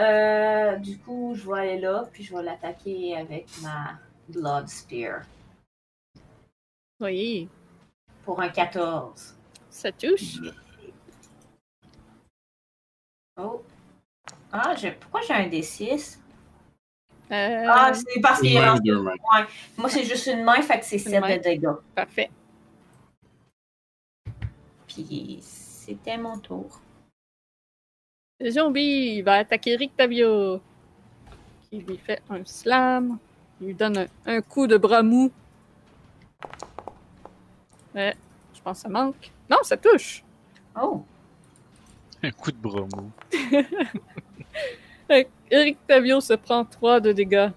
[0.00, 3.98] Euh, du coup, je vais aller là, puis je vais l'attaquer avec ma
[4.28, 5.22] Blood Spear
[7.00, 7.48] Oui,
[8.28, 9.34] pour un 14.
[9.70, 10.36] ça touche?
[13.40, 13.62] Oh.
[14.52, 16.18] Ah, j'ai- pourquoi j'ai un D6?
[17.32, 19.14] Euh, Ah, c'est parce qu'il deux mains.
[19.78, 21.36] Moi, c'est juste une main, fait que c'est Une 7 main.
[21.38, 21.68] de dégâts.
[21.94, 22.30] Parfait.
[24.86, 26.80] Puis c'était mon tour.
[28.40, 30.60] Le zombie va attaquer Rick Tavio.
[31.70, 33.18] Qui lui fait un slam.
[33.62, 35.30] Il lui donne un, un coup de bras mou.
[37.94, 38.14] Ouais,
[38.54, 39.30] je pense que ça manque.
[39.50, 40.22] Non, ça touche.
[40.80, 41.02] Oh!
[42.22, 43.10] Un coup de bras mou.
[45.50, 47.50] Eric Tavio se prend 3 de dégâts.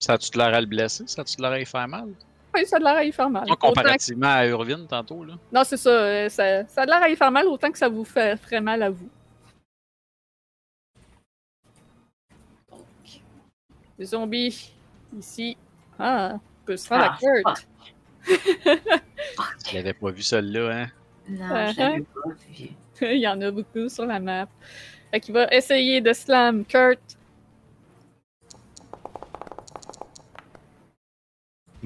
[0.00, 1.04] Ça a-tu de l'air à le blesser?
[1.06, 2.08] Ça a-tu de l'air à y faire mal?
[2.54, 3.46] Oui, ça a de l'air à y faire mal.
[3.46, 5.34] Non, Autant que- comparativement à Urvin tantôt, là.
[5.52, 6.66] Non, c'est ça, euh, ça.
[6.68, 8.82] Ça a de l'air à y faire mal autant que ça vous fait, ferait mal
[8.82, 9.08] à vous.
[12.70, 12.80] Donc,
[13.98, 14.72] les zombies,
[15.18, 15.56] ici.
[15.98, 17.68] Ah, on peut se rendre à Ah, Kurt.
[18.26, 20.86] Je l'avais pas vu celle-là, hein?
[21.28, 21.72] Non, Uh-huh.
[21.74, 22.68] je l'avais pas vu.
[23.02, 24.46] Il y en a beaucoup sur la map.
[25.10, 27.00] Fait qu'il va essayer de slam Kurt.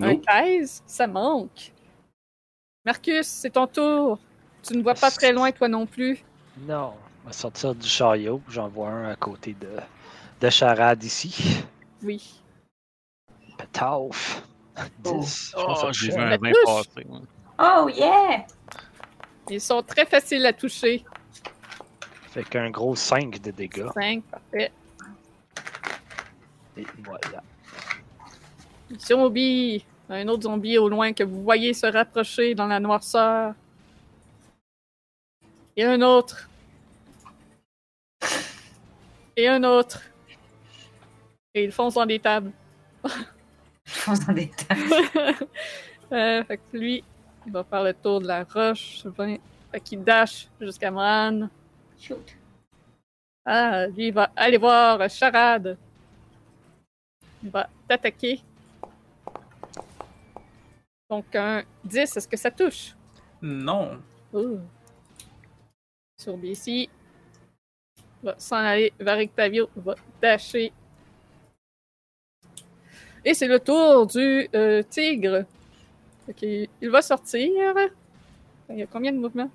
[0.01, 0.23] Un Nope.
[0.27, 1.73] 13, ça manque.
[2.87, 4.19] Marcus, c'est ton tour.
[4.63, 6.23] Tu ne vois pas très loin, toi non plus.
[6.67, 6.95] Non,
[7.25, 8.41] on va sortir du chariot.
[8.49, 9.69] J'en vois un à côté de,
[10.41, 11.63] de Charade ici.
[12.03, 12.41] Oui.
[13.59, 14.43] Petauf.
[14.99, 15.51] 10.
[15.51, 16.27] Je pense Oh, que j'ai ça vu fait.
[16.27, 16.65] un La 20 touche.
[16.89, 17.07] passer.
[17.09, 17.21] moi.
[17.59, 18.47] Oh yeah!
[19.51, 21.05] Ils sont très faciles à toucher.
[22.31, 23.89] Fait qu'un gros 5 de dégâts.
[23.95, 24.73] 5, parfait.
[26.77, 27.43] Et voilà.
[28.99, 29.85] Zombie.
[30.09, 33.55] Un autre zombie au loin que vous voyez se rapprocher dans la noirceur.
[35.77, 36.49] Et un autre.
[39.37, 40.01] Et un autre.
[41.55, 42.51] Et ils foncent dans des tables.
[44.01, 44.51] Fonce dans des.
[46.13, 47.05] Euh, fait que lui,
[47.47, 49.03] il va faire le tour de la roche.
[49.05, 49.37] 20.
[49.71, 51.49] Fait qu'il dash jusqu'à Moran.
[52.01, 52.37] Shoot.
[53.45, 55.79] Ah, lui, il va aller voir Charade.
[57.45, 58.41] Il va t'attaquer.
[61.09, 62.97] Donc, un 10, est-ce que ça touche?
[63.41, 64.01] Non.
[64.33, 64.59] Oh.
[66.21, 66.89] Sur BC.
[68.21, 69.71] Va s'en aller vers Octavio.
[69.77, 70.73] Va dasher.
[73.25, 75.45] Et c'est le tour du euh, tigre.
[76.29, 77.51] Ok, il va sortir.
[78.69, 79.51] Il y a combien de mouvements?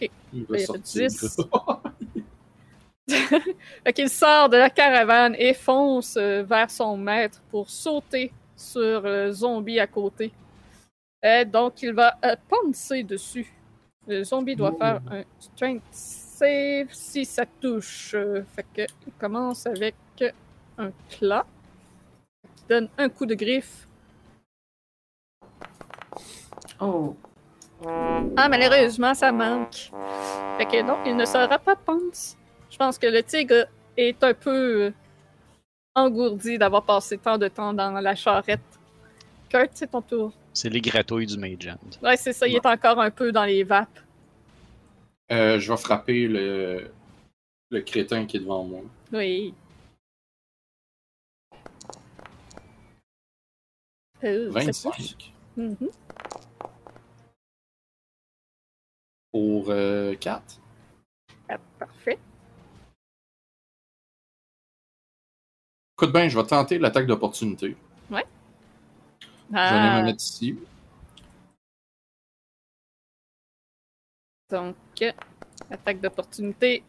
[0.00, 1.08] Il Il va a sortir.
[1.08, 1.36] 10.
[3.84, 9.02] Fait qu'il sort de la caravane et fonce euh, vers son maître pour sauter sur
[9.02, 10.32] le zombie à côté.
[11.24, 13.52] Euh, donc, il va euh, poncer dessus.
[14.06, 14.78] Le zombie doit Oh.
[14.78, 18.12] faire un strength save si ça touche.
[18.14, 19.94] Euh, fait que il commence avec
[20.78, 21.24] un qui
[22.68, 23.86] donne un coup de griffe.
[26.80, 27.16] Oh.
[28.36, 29.90] Ah, malheureusement, ça manque.
[30.58, 32.36] Fait que non, il ne sera pas ponce.
[32.70, 33.66] Je pense que le tigre
[33.96, 34.92] est un peu euh,
[35.94, 38.60] engourdi d'avoir passé tant de temps dans la charrette.
[39.48, 40.32] Kurt, c'est ton tour.
[40.52, 41.96] C'est les gratouilles du Mage Hand.
[42.02, 44.00] Ouais, c'est ça, il est encore un peu dans les vapes.
[45.30, 46.90] Euh, je vais frapper le,
[47.70, 48.80] le crétin qui est devant moi.
[49.12, 49.54] Oui.
[54.24, 55.16] Euh, ça touche.
[55.16, 55.90] 25 Mhm.
[59.32, 59.66] pour
[60.20, 60.60] 4.
[61.48, 62.18] Ah, parfait.
[65.98, 67.76] Écoute bien, je vais tenter l'attaque d'opportunité.
[68.10, 68.14] Je
[69.54, 70.58] vais me mettre ici.
[74.50, 74.76] donc,
[75.70, 76.82] attaque d'opportunité,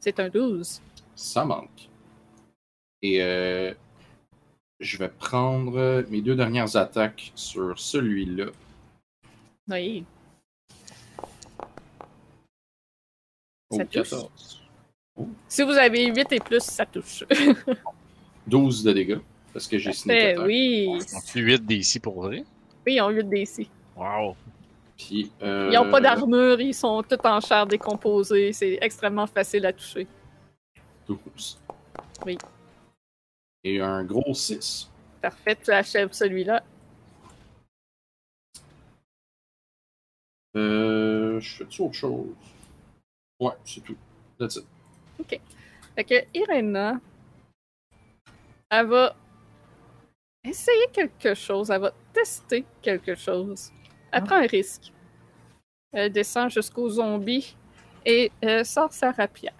[0.00, 0.80] c'est un 12.
[1.14, 1.88] Ça manque.
[3.02, 3.72] Et euh,
[4.80, 8.46] je vais prendre mes deux dernières attaques sur celui-là.
[9.68, 10.04] Oui.
[13.70, 14.10] Oh, Ça touche.
[14.10, 14.62] 14.
[15.48, 17.24] Si vous avez 8 et plus, ça touche.
[18.46, 19.18] 12 de dégâts.
[19.52, 20.38] Parce que j'ai attack.
[20.46, 20.88] oui.
[21.14, 22.44] On fait 8 d'ici pour vrai?
[22.86, 23.66] Oui, ils ont 8 DC.
[23.96, 24.36] Wow.
[24.96, 28.52] Puis, euh, Ils n'ont pas d'armure, ils sont tous en chair décomposée.
[28.52, 30.06] C'est extrêmement facile à toucher.
[31.08, 31.58] 12.
[32.24, 32.38] Oui.
[33.66, 34.88] Et un gros 6.
[35.20, 36.62] Parfait, tu achèves celui-là.
[40.56, 42.28] Euh, je fais-tu autre chose?
[43.40, 43.96] Ouais, c'est tout.
[44.38, 44.66] That's it.
[45.96, 47.00] Fait que Irena,
[48.70, 49.16] elle va
[50.44, 53.72] essayer quelque chose, elle va tester quelque chose.
[54.12, 54.92] Elle prend un risque.
[55.92, 57.56] Elle descend jusqu'au zombie
[58.04, 59.54] et euh, sort sa rapière.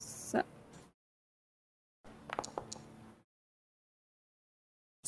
[0.00, 0.44] Ça.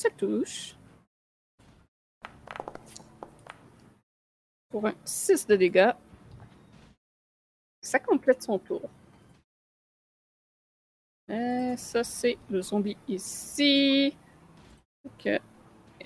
[0.03, 0.75] Ça touche.
[4.69, 5.93] Pour un 6 de dégâts.
[7.81, 8.89] Ça complète son tour.
[11.29, 14.13] Euh, ça, c'est le zombie ici.
[15.05, 15.27] Ok.
[15.27, 15.41] Et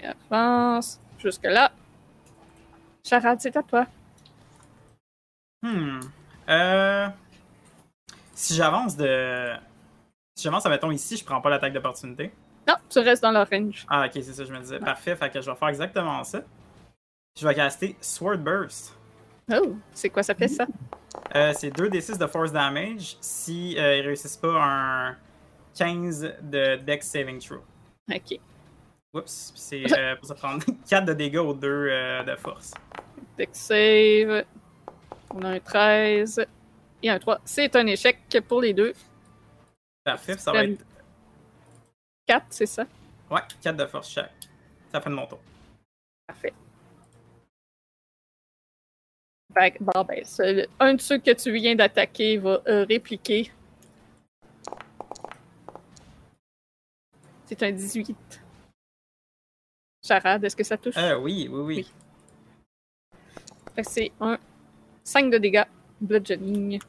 [0.03, 1.72] avance jusque-là.
[3.03, 3.88] Charade, c'est à toi.
[5.64, 6.02] Hmm.
[6.49, 7.10] Euh...
[8.36, 9.56] Si j'avance de.
[10.36, 12.32] Si j'avance, mettons ici, je prends pas l'attaque d'opportunité.
[12.68, 13.85] Non, tu restes dans le range.
[13.89, 14.80] Ah, ok, c'est ça, je me disais.
[14.80, 16.41] Parfait, fait que je vais faire exactement ça.
[17.39, 18.94] Je vais caster Sword Burst.
[19.53, 20.65] Oh, c'est quoi ça fait ça?
[21.35, 25.15] Euh, c'est 2d6 de force damage si euh, ils réussissent pas un
[25.77, 27.61] 15 de dex saving throw.
[28.14, 28.39] Ok.
[29.14, 32.73] Oups, c'est euh, pour ça prendre 4 de dégâts aux 2 euh, de force.
[33.38, 34.44] Dex save.
[35.34, 36.45] On a un 13
[37.03, 37.39] et un 3.
[37.45, 38.94] C'est un échec pour les deux.
[40.03, 40.84] Parfait, ça va être
[42.28, 42.86] 4, c'est ça?
[43.32, 44.32] ouais, 4 de force chaque.
[44.91, 45.40] Ça fait de mon tour.
[46.28, 46.54] Parfait.
[49.54, 50.24] Fait que, bon, ben,
[50.80, 53.52] un de ceux que tu viens d'attaquer va euh, répliquer.
[57.45, 58.44] C'est un 18.
[60.06, 60.98] Charade, est-ce que ça touche?
[60.98, 61.94] Euh, oui, oui, oui.
[63.74, 64.38] Fait que c'est un
[65.04, 65.64] 5 de dégâts.
[65.99, 66.80] Bludgeoning.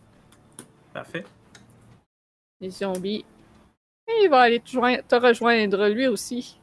[0.93, 1.25] Parfait.
[2.61, 3.25] Les zombies.
[4.09, 6.59] Et il va aller te, joindre- te rejoindre lui aussi.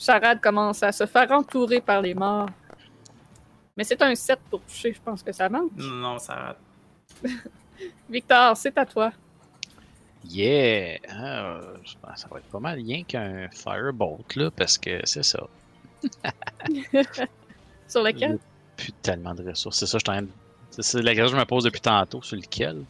[0.00, 2.48] Charade commence à se faire entourer par les morts.
[3.76, 5.70] Mais c'est un 7 pour toucher, je pense que ça manque.
[5.76, 6.58] Non, ça rate.
[8.10, 9.12] Victor, c'est à toi.
[10.28, 10.98] Yeah!
[11.08, 15.00] Ah, je pense que ça va être pas mal rien qu'un Firebolt, là, parce que
[15.04, 15.46] c'est ça.
[17.88, 18.38] Sur lequel?
[18.76, 19.78] Plus tellement de ressources.
[19.78, 20.28] C'est ça, je suis en train de-
[20.70, 22.84] C'est c'est la question que je me pose depuis tantôt, sur lequel?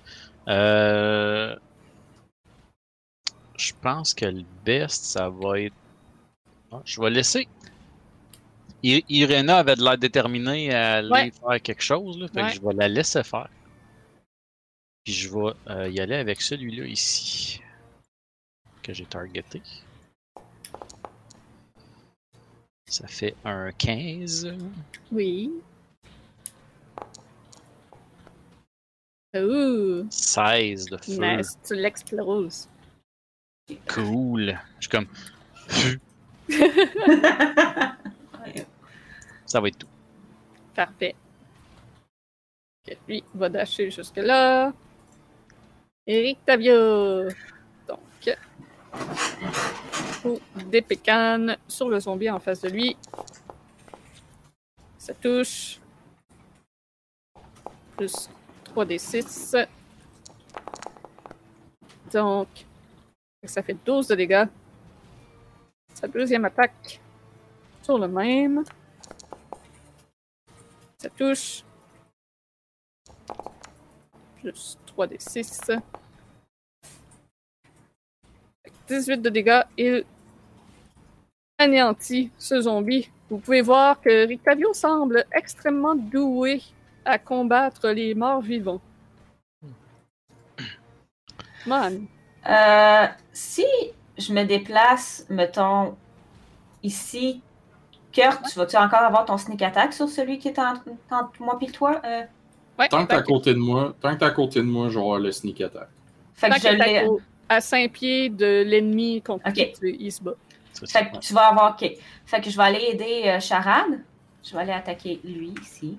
[0.48, 1.56] Euh...
[3.62, 5.74] Je pense que le best, ça va être.
[6.72, 7.46] Ah, je vais laisser.
[8.82, 11.30] I- Irena avait de l'air déterminée à aller Ouais.
[11.30, 12.48] faire quelque chose, là, fait Ouais.
[12.50, 13.48] que je vais la laisser faire.
[15.04, 17.60] Puis je vais euh, y aller avec celui-là ici.
[18.82, 19.62] Que j'ai targeté.
[22.88, 24.56] Ça fait un 15.
[25.12, 25.52] Oui.
[29.36, 31.16] Ouh, 16 de feu.
[31.18, 32.68] nice, tu l'exploses.
[33.88, 34.58] Cool.
[34.78, 35.06] Je suis comme.
[39.46, 39.88] Ça va être tout.
[40.74, 41.14] Parfait.
[43.06, 44.72] Lui va dasher jusque-là.
[46.06, 47.28] Eric Tavia.
[47.86, 48.36] Donc,
[50.22, 52.96] coup d'épécane sur le zombie en face de lui.
[54.98, 55.80] Ça touche.
[57.96, 58.28] Plus
[58.74, 59.66] 3d6.
[62.12, 62.48] Donc,
[63.48, 64.46] ça fait 12 de dégâts.
[65.94, 67.00] Sa deuxième attaque
[67.82, 68.64] sur le même.
[70.98, 71.64] Ça touche.
[74.40, 75.72] Plus 3 des 6.
[78.88, 79.62] 18 de dégâts.
[79.76, 80.04] Il
[81.58, 83.10] anéantit ce zombie.
[83.28, 86.62] Vous pouvez voir que Rictavio semble extrêmement doué
[87.04, 88.80] à combattre les morts vivants.
[91.66, 92.06] Man,
[92.48, 93.64] Euh, si
[94.18, 95.96] je me déplace, mettons,
[96.82, 97.40] ici,
[98.12, 101.58] Kurt, tu vas-tu encore avoir ton sneak attack sur celui qui est entre, entre moi
[101.60, 102.00] et toi?
[102.04, 102.22] Euh,
[102.78, 104.88] ouais, Tant que t'es à côté de moi, tant que t'es à côté de moi,
[104.88, 105.88] je vais avoir le sneak attack.
[106.34, 106.98] fait que je l'ai.
[106.98, 110.32] à co- à 5 pieds de l'ennemi contre qui il se bat.
[110.88, 111.72] Fait que tu vas avoir.
[111.80, 111.90] ok.
[112.26, 114.00] Fait que je vais aller aider euh, Charade.
[114.42, 115.98] Je vais aller attaquer lui ici.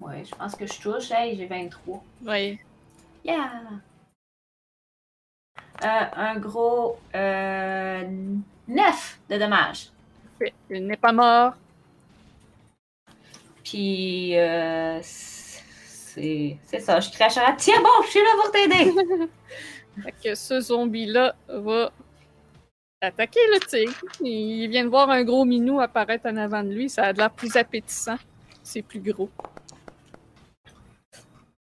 [0.00, 1.10] Ouais, je pense que je touche.
[1.10, 2.02] Hey, j'ai 23.
[2.24, 2.58] Ouais.
[3.24, 3.62] Yeah!
[5.82, 8.04] Euh, un gros euh,
[8.68, 9.90] 9 de dommages.
[10.70, 11.54] Il n'est pas mort.
[13.64, 17.00] Puis, euh, c'est c'est ça.
[17.00, 19.28] Je crache à Tiens bon, je suis là pour t'aider!
[20.02, 21.90] Fait que ce zombie-là va
[23.00, 23.94] attaquer le tigre.
[24.20, 26.88] Il vient de voir un gros minou apparaître en avant de lui.
[26.90, 28.16] Ça a de l'air plus appétissant.
[28.62, 29.30] C'est plus gros.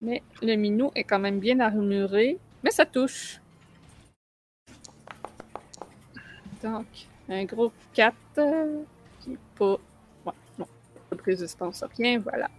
[0.01, 2.37] Mais le minou est quand même bien armuré.
[2.63, 3.39] Mais ça touche.
[6.63, 6.85] Donc,
[7.29, 8.83] un gros 4 euh,
[9.19, 9.77] qui pas.
[10.25, 10.67] Ouais, non,
[11.09, 12.19] pas de résistance rien.
[12.19, 12.49] Voilà.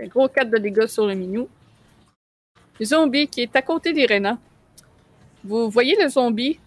[0.00, 1.48] Un gros 4 de dégâts sur le minou.
[2.78, 4.38] Le zombie qui est à côté d'Irena.
[5.44, 6.58] Vous voyez le zombie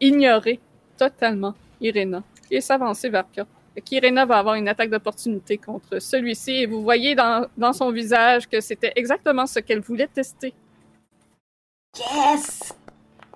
[0.00, 0.60] ignorer
[0.96, 3.48] totalement Irena et s'avancer vers Kurt.
[3.76, 7.90] Fait qu'Irena va avoir une attaque d'opportunité contre celui-ci et vous voyez dans, dans son
[7.90, 10.54] visage que c'était exactement ce qu'elle voulait tester.
[11.98, 12.72] Yes!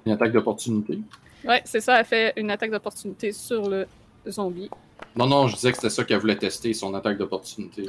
[0.07, 0.99] Une attaque d'opportunité.
[1.45, 3.87] Ouais, c'est ça, elle fait une attaque d'opportunité sur le
[4.27, 4.71] zombie.
[5.15, 7.85] Non, non, je disais que c'était ça qu'elle voulait tester, son attaque d'opportunité.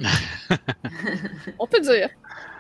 [1.57, 2.09] On peut dire.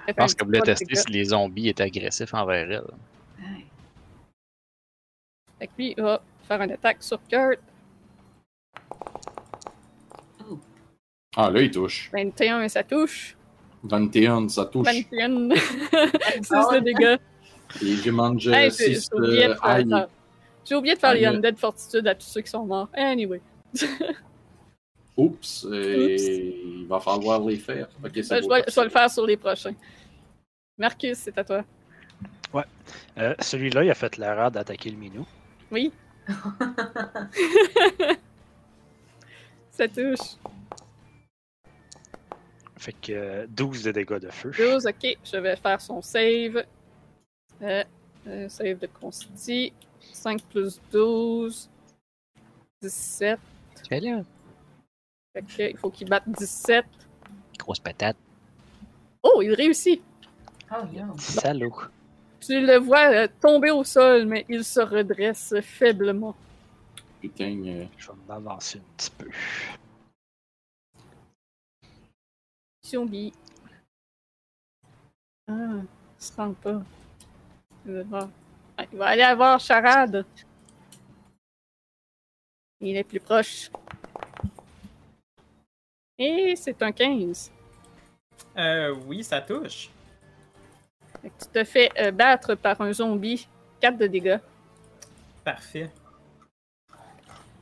[0.07, 2.83] Je pense qu'elle voulait tester si les zombies étaient agressifs envers elle.
[3.41, 3.65] Ouais.
[5.59, 7.59] Fait que lui, il va faire une attaque sur Kurt.
[11.35, 12.09] Ah, là, il touche.
[12.13, 13.37] 21 et ça touche.
[13.83, 14.85] 21, ça touche.
[14.85, 15.49] 21.
[15.55, 17.17] 6 de dégâts.
[17.81, 20.09] Et j'ai mangé Hey, j'ai 6 j'ai oublié de ça.
[20.65, 21.25] J'ai oublié de faire les.
[21.25, 22.89] Undead Fortitude à tous ceux qui sont morts.
[22.93, 23.41] Anyway.
[25.17, 27.87] Oups, et il va falloir les faire.
[27.99, 29.75] Ben, je, vais, je vais le faire sur les prochains.
[30.77, 31.63] Marcus, c'est à toi.
[33.17, 35.25] Euh, Celui-là, il a fait l'erreur d'attaquer le minou.
[35.69, 35.91] Oui.
[39.71, 40.37] Ça touche.
[42.81, 44.51] Fait que euh, 12 de dégâts de feu.
[44.57, 45.17] 12, ok.
[45.23, 46.65] Je vais faire son save.
[47.61, 47.83] Euh,
[48.25, 49.71] euh, save de Consti.
[50.11, 51.69] 5 plus 12.
[52.81, 53.39] 17.
[53.87, 54.23] Fais là.
[55.31, 56.83] Fait que, il faut qu'il batte 17.
[57.59, 58.17] Grosse patate.
[59.21, 60.01] Oh, il réussit.
[60.71, 61.03] Oh, yo.
[61.19, 61.75] Salaud.
[62.39, 66.35] Tu le vois euh, tomber au sol, mais il se redresse faiblement.
[67.21, 69.29] Putain, euh, Je vais m'avancer un petit peu.
[72.91, 73.33] Zombie.
[75.47, 75.81] Ah,
[76.19, 76.81] il se rend pas.
[77.85, 78.29] Il va, voir.
[78.77, 80.25] Ah, il va aller avoir Charade.
[82.81, 83.69] Il est plus proche.
[86.17, 87.51] Et c'est un 15.
[88.57, 89.89] Euh, oui, ça touche.
[91.23, 93.47] Tu te fais euh, battre par un zombie.
[93.79, 94.39] 4 de dégâts.
[95.43, 95.89] Parfait.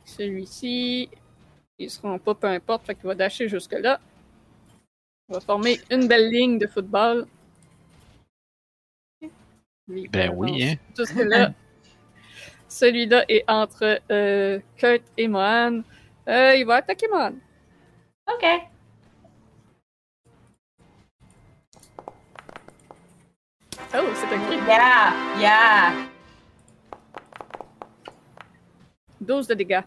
[0.04, 1.08] Celui-ci,
[1.78, 4.00] il se rend pas, peu importe, fait qu'il va dasher jusque-là.
[5.30, 7.24] Il va former une belle ligne de football.
[9.86, 10.74] Lui, Ben oui, hein.
[10.98, 11.52] Jusque-là.
[12.66, 15.82] Celui-là est entre euh, Kurt et Mohan.
[16.26, 17.34] Euh, il va attaquer Mohan.
[18.28, 18.44] OK.
[23.94, 24.58] Oh, c'est un crit.
[24.66, 25.12] Yeah!
[25.38, 25.92] Yeah!
[29.20, 29.82] 12 de dégâts.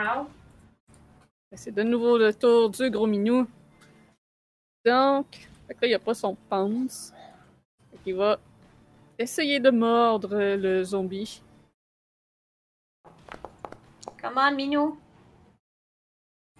[0.00, 0.26] Ow.
[1.54, 3.46] C'est de nouveau le tour du gros minou.
[4.84, 5.26] Donc,
[5.66, 6.36] fait que là, il n'y a pas son.
[6.50, 8.38] Fait qu'il va
[9.18, 11.42] essayer de mordre le zombie.
[14.20, 14.98] Come on, Minou?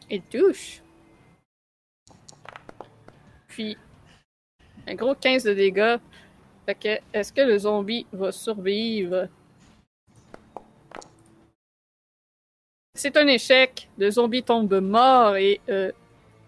[0.08, 0.82] Il touche.
[3.48, 3.76] Puis,
[4.86, 5.98] un gros 15 de dégâts.
[6.66, 9.28] Fait que, est-ce que le zombie va survivre?
[12.94, 13.88] C'est un échec.
[13.98, 15.90] Le zombie tombe mort et euh,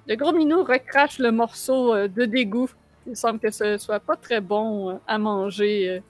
[0.06, 2.70] le gros minou recrache le morceau euh, de dégoût.
[3.06, 5.89] Il semble que ce soit pas très bon euh, à manger.
[5.90, 6.01] euh.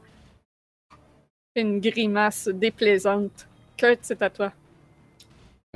[1.57, 3.47] Une grimace déplaisante.
[3.77, 4.53] Kurt, c'est à toi.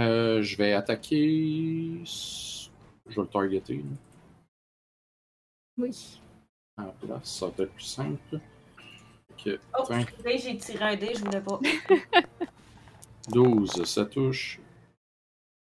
[0.00, 2.00] euh, je vais attaquer.
[2.04, 2.68] Je
[3.14, 3.76] vais le targeter.
[3.76, 3.82] là.
[5.78, 6.20] Oui.
[6.76, 8.40] À la place, ça va être plus simple.
[9.78, 9.84] Oh,
[10.24, 11.60] j'ai tiré un dé, je voulais pas.
[13.30, 14.58] 12, ça touche.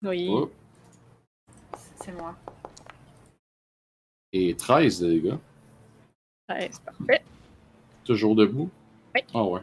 [0.03, 0.27] Oui.
[0.30, 0.49] Oh,
[2.03, 2.35] C'est moi.
[4.33, 5.37] et 13 de dégâts.
[6.49, 7.23] Ouais, c'est parfait.
[8.03, 8.69] Toujours debout?
[9.13, 9.21] Oui.
[9.33, 9.61] Ah ouais.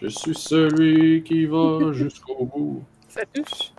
[0.00, 2.84] Je suis celui qui va jusqu'au bout.
[3.08, 3.72] Ça touche.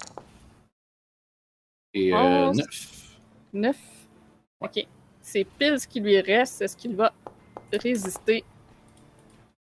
[1.94, 2.58] Et Onze.
[2.58, 3.20] 9.
[3.54, 3.78] 9.
[4.62, 4.88] Ok.
[5.22, 6.62] C'est pile ce qui lui reste.
[6.62, 7.14] Est-ce qu'il va
[7.72, 8.44] résister?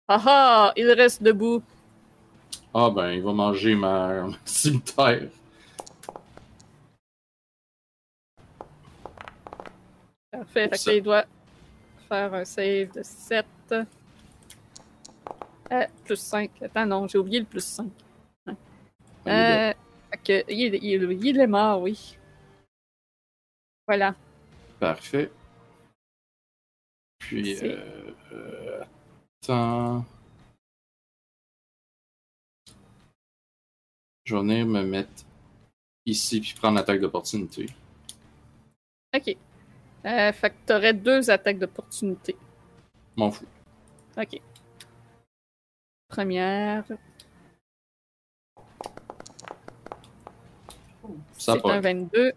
[0.07, 0.73] Ah ah!
[0.75, 1.61] Il reste debout.
[2.73, 5.29] Ah ben, il va manger ma ma cimetière.
[10.43, 10.69] Parfait.
[10.77, 11.25] Fait doit
[12.07, 13.45] faire un save de 7.
[15.71, 16.51] Euh, plus 5.
[16.61, 17.89] Attends, non, j'ai oublié le plus 5.
[19.25, 19.73] Euh,
[20.11, 22.17] fait que, il, il- il est mort, oui.
[23.87, 24.15] Voilà.
[24.79, 25.31] Parfait.
[27.19, 28.83] Puis, euh,
[29.41, 30.05] attends.
[34.25, 35.23] Je vais venir me mettre
[36.05, 37.67] ici puis prendre l'attaque d'opportunité.
[39.15, 39.35] Ok.
[40.05, 42.35] Euh, fait que t'aurais deux attaques d'opportunité.
[43.15, 43.45] M'en fous.
[44.17, 44.41] Ok.
[46.09, 46.83] Première.
[46.87, 46.95] Ça
[51.37, 51.81] C'est un part.
[51.81, 52.31] 22.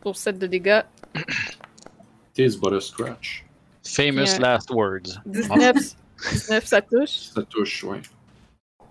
[0.00, 0.82] Pour 7 de dégâts.
[2.34, 3.44] Tis but a scratch.
[3.84, 4.38] Famous Bien.
[4.40, 5.20] last words.
[5.26, 5.76] 19,
[6.32, 7.10] 19 ça touche.
[7.34, 8.02] Ça touche, ouais.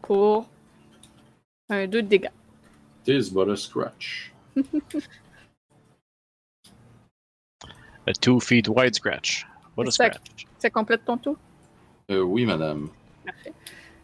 [0.04, 0.48] Pour
[1.70, 2.30] un 2 de dégâts.
[3.04, 4.32] Tis but a scratch.
[8.06, 9.46] A two feet wide scratch.
[9.76, 10.46] What a scratch.
[10.60, 11.38] Ça complète ton tour?
[12.12, 12.90] Euh, oui, madame.
[13.26, 13.54] Parfait.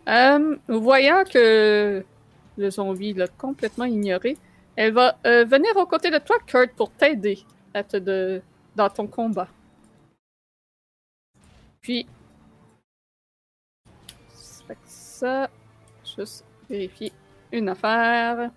[0.07, 2.03] Euh, voyant que
[2.57, 4.37] le zombie l'a complètement ignoré,
[4.75, 7.39] elle va euh, venir aux côtés de toi, Kurt, pour t'aider
[7.73, 8.41] à te de,
[8.75, 9.47] dans ton combat.
[11.81, 12.07] Puis,
[14.85, 15.49] ça,
[16.03, 17.11] juste vérifier
[17.51, 18.51] une affaire.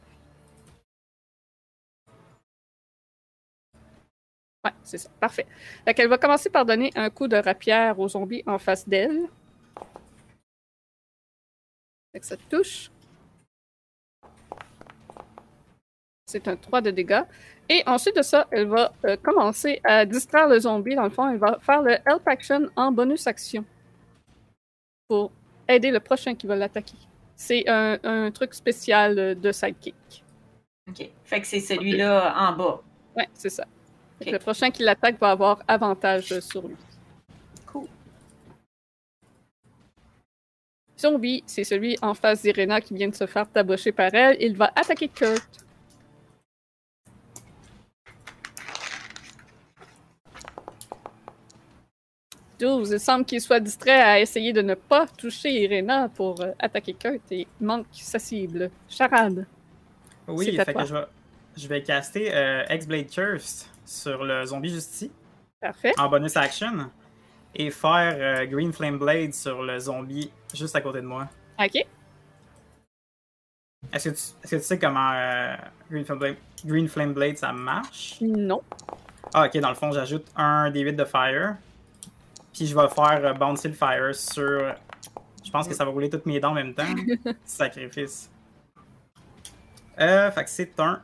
[4.64, 5.10] Ouais, c'est ça.
[5.20, 5.47] Parfait.
[5.84, 9.28] Fait qu'elle va commencer par donner un coup de rapière au zombie en face d'elle.
[12.14, 12.90] Que ça touche.
[16.26, 17.22] C'est un 3 de dégâts.
[17.68, 20.94] Et ensuite de ça, elle va euh, commencer à distraire le zombie.
[20.94, 23.64] Dans le fond, elle va faire le Help Action en bonus action
[25.09, 25.32] pour
[25.68, 26.97] aider le prochain qui va l'attaquer.
[27.34, 30.22] C'est un, un truc spécial de sidekick.
[30.89, 31.09] Ok.
[31.24, 32.82] Fait que c'est celui-là en bas.
[33.16, 33.66] Ouais, c'est ça.
[34.31, 36.77] Le prochain qui l'attaque va avoir avantage sur lui.
[37.66, 37.86] Cool.
[40.99, 44.36] Zombie, c'est celui en face d'Irena qui vient de se faire tabocher par elle.
[44.40, 45.65] Il va attaquer Kurt.
[52.59, 52.90] Douze.
[52.93, 56.94] Il semble qu'il soit distrait à essayer de ne pas toucher Irena pour euh, attaquer
[56.94, 58.70] Kurt et manque sa cible.
[58.89, 59.47] Charade.
[60.28, 60.82] Oui, C'est à fait toi.
[60.82, 61.05] que je vais,
[61.57, 65.12] je vais caster euh, X-Blade Curse sur le zombie juste ici,
[65.60, 65.93] Parfait.
[65.98, 66.90] en bonus action,
[67.55, 71.28] et faire euh, Green Flame Blade sur le zombie juste à côté de moi.
[71.59, 71.85] Ok.
[73.93, 75.55] Est-ce que, tu- est-ce que tu sais comment euh,
[75.90, 78.16] Green, Flame Blade, Green Flame Blade ça marche?
[78.20, 78.62] Non.
[79.35, 81.56] Ah, ok, dans le fond, j'ajoute un D8 de fire.
[82.52, 84.74] Puis je vais faire euh, bouncer le fire sur.
[85.44, 86.85] Je pense que ça va rouler toutes mes dents en même temps.
[87.44, 88.31] Sacrifice.
[89.98, 91.01] Euh, fait que c'est un.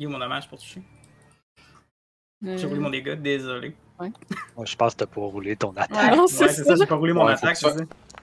[0.00, 0.80] Il est où mon dommage pour toucher?
[2.42, 3.76] J'ai roulé Euh, mon dégât, désolé.
[3.98, 5.90] Moi, je pense que t'as pas roulé ton attaque.
[5.90, 6.64] Ouais, c'est ça.
[6.64, 7.68] ça, j'ai pas roulé mon attaque, que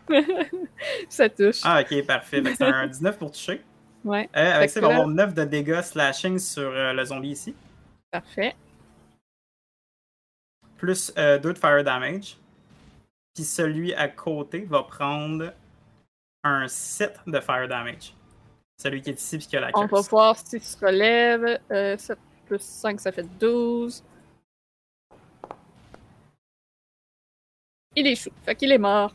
[1.10, 1.60] ça- touche.
[1.64, 2.42] Ah, ok, parfait.
[2.56, 3.62] C'est un 19 pour toucher.
[4.04, 7.30] Ouais, Euh, avec ça, il va avoir 9 de dégâts slashing sur euh, le zombie
[7.30, 7.56] ici.
[8.10, 8.56] parfait.
[10.78, 12.38] plus 2 de fire damage.
[13.36, 15.54] Puis celui à côté va prendre
[16.44, 18.14] un 7 de fire damage.
[18.80, 20.10] Celui qui est ici puis qui a la On va curse.
[20.10, 21.60] voir s'il se relève.
[21.72, 24.04] Euh, 7 plus 5, ça fait 12.
[27.96, 28.30] Il échoue.
[28.44, 29.12] Fait qu'il est mort.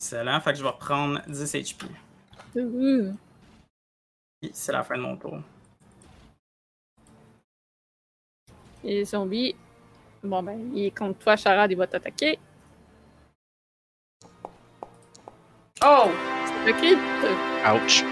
[0.00, 0.40] Excellent.
[0.40, 1.86] Fait que je vais reprendre 10 HP.
[2.56, 3.16] Ouh.
[4.52, 5.40] C'est la fin de mon tour.
[8.84, 9.54] Et les zombies.
[10.22, 12.38] Bon, ben, il est contre toi, Charade, il va t'attaquer.
[15.84, 16.10] Oh!
[16.64, 16.94] Le crit.
[17.74, 18.04] Ouch.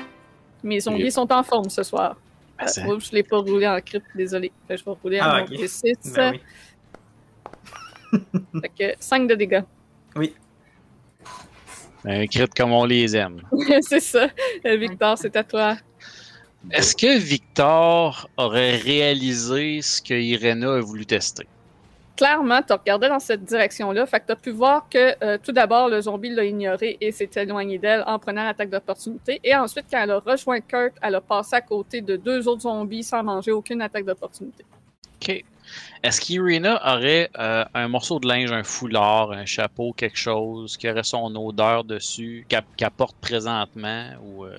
[0.62, 2.16] Mes zombies sont en forme ce soir.
[2.58, 4.52] Ben, c'est- Oups, je l'ai pas roulé en crit, désolé.
[4.68, 5.50] Je vais rouler en Ah, mon ok.
[5.60, 6.14] D6.
[6.14, 6.40] Ben oui.
[8.62, 9.62] Fait que 5 de dégâts.
[10.16, 10.34] Oui.
[12.04, 13.40] Un crit comme on les aime.
[13.82, 14.28] c'est ça.
[14.66, 15.76] Euh, Victor, c'est à toi.
[16.70, 21.46] Est-ce que Victor aurait réalisé ce que Irena a voulu tester?
[22.20, 24.04] Clairement, tu regardais dans cette direction-là.
[24.04, 27.12] Fait que tu as pu voir que euh, tout d'abord, le zombie l'a ignoré et
[27.12, 29.40] s'est éloigné d'elle en prenant l'attaque d'opportunité.
[29.42, 32.62] Et ensuite, quand elle a rejoint Kurt, elle a passé à côté de deux autres
[32.62, 34.66] zombies sans manger aucune attaque d'opportunité.
[35.16, 35.44] OK.
[36.02, 40.90] Est-ce qu'Irena aurait euh, un morceau de linge, un foulard, un chapeau, quelque chose qui
[40.90, 44.58] aurait son odeur dessus, qu'elle porte présentement ou euh,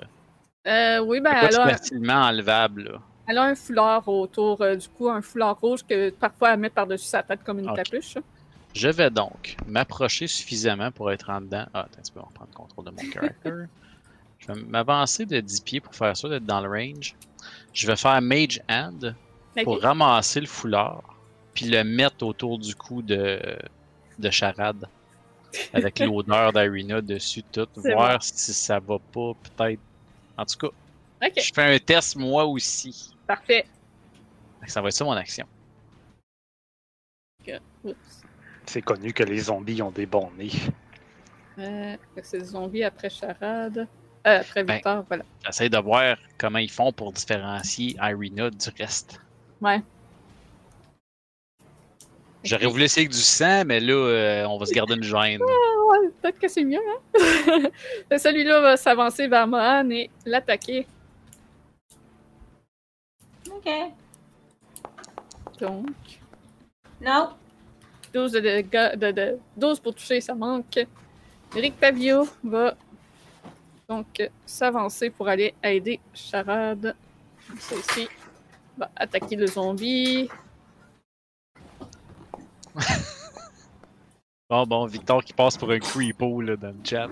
[0.68, 2.84] Euh, oui, ben, quoi elle de a, facilement enlevable?
[2.86, 3.00] Là?
[3.32, 6.70] Elle a un foulard autour euh, du cou, un foulard rouge que parfois elle met
[6.70, 8.18] par-dessus sa tête comme une capuche.
[8.74, 11.66] Je vais donc m'approcher suffisamment pour être en dedans.
[11.74, 13.52] Ah, attends, tu peux reprendre le contrôle de mon character.
[14.40, 17.16] Je vais m'avancer de 10 pieds pour faire ça, d'être dans le range.
[17.74, 19.16] Je vais faire Mage Hand
[19.64, 21.16] pour ramasser le foulard,
[21.54, 23.40] puis le mettre autour du cou de,
[24.20, 24.90] de Charade.
[25.74, 27.68] Avec l'odeur d'Arena dessus, tout.
[27.76, 29.82] Voir si ça va pas, peut-être.
[30.38, 30.76] En tout cas,
[31.22, 33.16] Je fais un test moi aussi.
[33.28, 33.66] parfait.
[34.68, 35.46] Ça va être ça mon action.
[38.66, 40.52] C'est connu que les zombies ont des bons nez.
[41.60, 43.88] Euh, c'est le zombie après Charade.
[44.28, 44.76] Euh, après Ben.
[44.76, 45.26] Victor, voilà.
[45.46, 49.20] J'essaie de voir comment ils font pour différencier Irina du reste.
[49.60, 49.82] Ouais.
[52.44, 55.42] J'aurais voulu essayer avec du sang, mais là, euh, on va se garder une gêne.
[55.42, 57.70] Ouais, peut-être que c'est mieux, hein?
[58.18, 60.88] Celui-là va s'avancer vers Mohan et l'attaquer.
[63.66, 63.72] Ok.
[65.60, 65.86] Donc,
[67.02, 67.30] Non.
[68.14, 70.80] 12, de dégâts- de, de- 12 pour toucher, ça manque.
[71.56, 72.76] Eric Pavio va
[73.88, 76.96] donc s'avancer pour aller aider Charade.
[77.60, 78.08] Celle-ci
[78.78, 80.30] va attaquer le zombie.
[84.50, 87.08] Bon, bon, Victor qui passe pour un creepo là, dans le chat.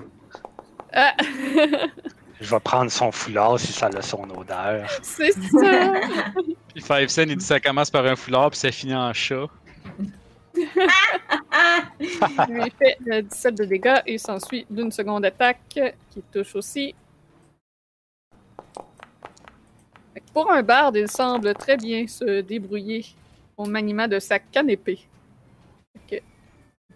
[0.91, 1.15] Ah!
[2.39, 4.87] Je vais prendre son foulard si ça a son odeur.
[5.01, 5.93] c'est ça!
[6.73, 9.47] Puis Five Cent, il dit ça commence par un foulard, puis ça finit en chat.
[11.99, 12.07] Il
[12.49, 15.79] lui fait euh, 17 de dégâts et s'ensuit d'une seconde attaque
[16.09, 16.93] qui touche aussi.
[20.33, 23.05] Pour un barde, il semble très bien se débrouiller
[23.57, 24.99] au maniement de sa canne épée.
[26.07, 26.21] Fait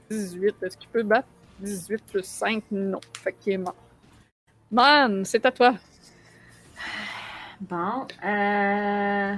[0.09, 1.27] que 18, est-ce qu'il peut battre?
[1.59, 2.99] 18 plus 5, non.
[3.23, 3.75] Fait qu'il est mort.
[4.71, 5.75] Man, c'est à toi.
[7.61, 8.07] Bon.
[8.23, 9.35] Euh...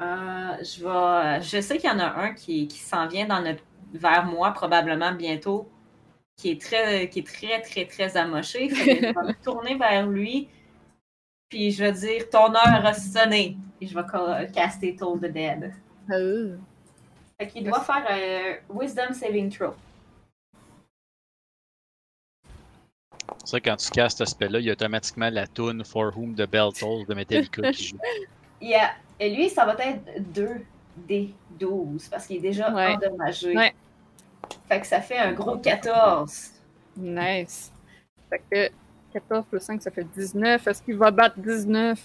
[0.00, 1.42] euh, je vais.
[1.42, 3.62] Je sais qu'il y en a un qui, qui s'en vient dans notre...
[3.92, 5.68] vers moi probablement bientôt,
[6.36, 8.68] qui est très, qui est très, très, très amoché.
[8.68, 10.48] Je vais me tourner vers lui.
[11.48, 13.56] Puis je vais dire ton heure a sonné.
[13.80, 15.72] Et je vais ca- caster Toll the Dead.
[16.10, 16.56] Euh,
[17.38, 19.74] Fait qu'il doit faire un Wisdom Saving Throw.
[23.48, 26.12] C'est vrai que quand tu castes ce spell-là, il y a automatiquement la tune For
[26.14, 27.98] Whom the Bell Tolls de Metallica qui joue.
[28.60, 28.90] Yeah.
[29.18, 30.02] Et lui, ça va être
[30.34, 30.48] 2
[31.08, 32.94] des 12 parce qu'il est déjà Ouais.
[32.94, 33.56] endommagé.
[33.56, 33.74] Ouais.
[34.68, 36.50] Fait que ça fait un gros 14.
[36.98, 37.72] nice.
[38.28, 38.70] Fait que
[39.14, 40.66] 14 plus 5, ça fait 19.
[40.66, 41.98] Est-ce qu'il va battre 19?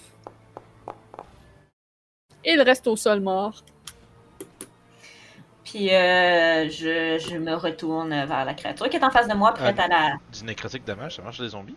[2.46, 3.66] Il reste au sol mort.
[5.64, 9.54] Puis euh, je, je me retourne vers la créature qui est en face de moi,
[9.54, 9.84] prête Ah.
[9.84, 10.14] à la.
[10.38, 11.76] Du nécrotique dommage, ça marche les zombies?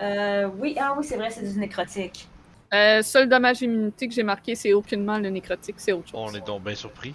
[0.00, 2.28] Euh, oui, ah oui, c'est vrai, c'est du nécrotique.
[2.74, 6.20] Euh, seul dommage immunité que j'ai marqué, c'est aucunement le nécrotique, c'est autre chose.
[6.20, 7.14] On est donc bien surpris.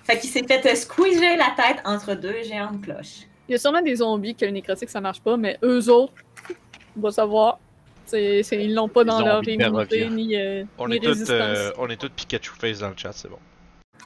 [0.05, 3.27] Fait qu'il s'est fait euh, squeezer la tête entre deux géantes cloches.
[3.49, 6.15] Il y a sûrement des zombies que le nécrotique ça marche pas, mais eux autres,
[6.97, 7.59] on va savoir.
[8.07, 11.31] C'est, c'est- ils l'ont pas dans leur immunité ni, euh, On ni est, tous, résistance.
[11.41, 13.39] euh, on est tous Pikachu Face dans le chat, c'est bon.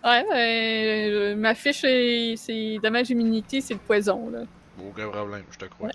[0.04, 4.30] Ouais, ouais, euh, ma fiche, est- c'est dommage immunité, c'est le poison.
[4.30, 4.40] Là.
[4.86, 5.90] Aucun problème, je te crois.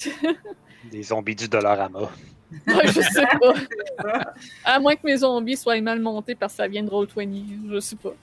[0.84, 2.10] Des zombies du Dollarama.
[2.68, 3.54] Ouais, je sais pas.
[4.64, 7.80] À moins que mes zombies soient mal montés parce que ça vient de Roll20, je
[7.80, 8.14] sais pas.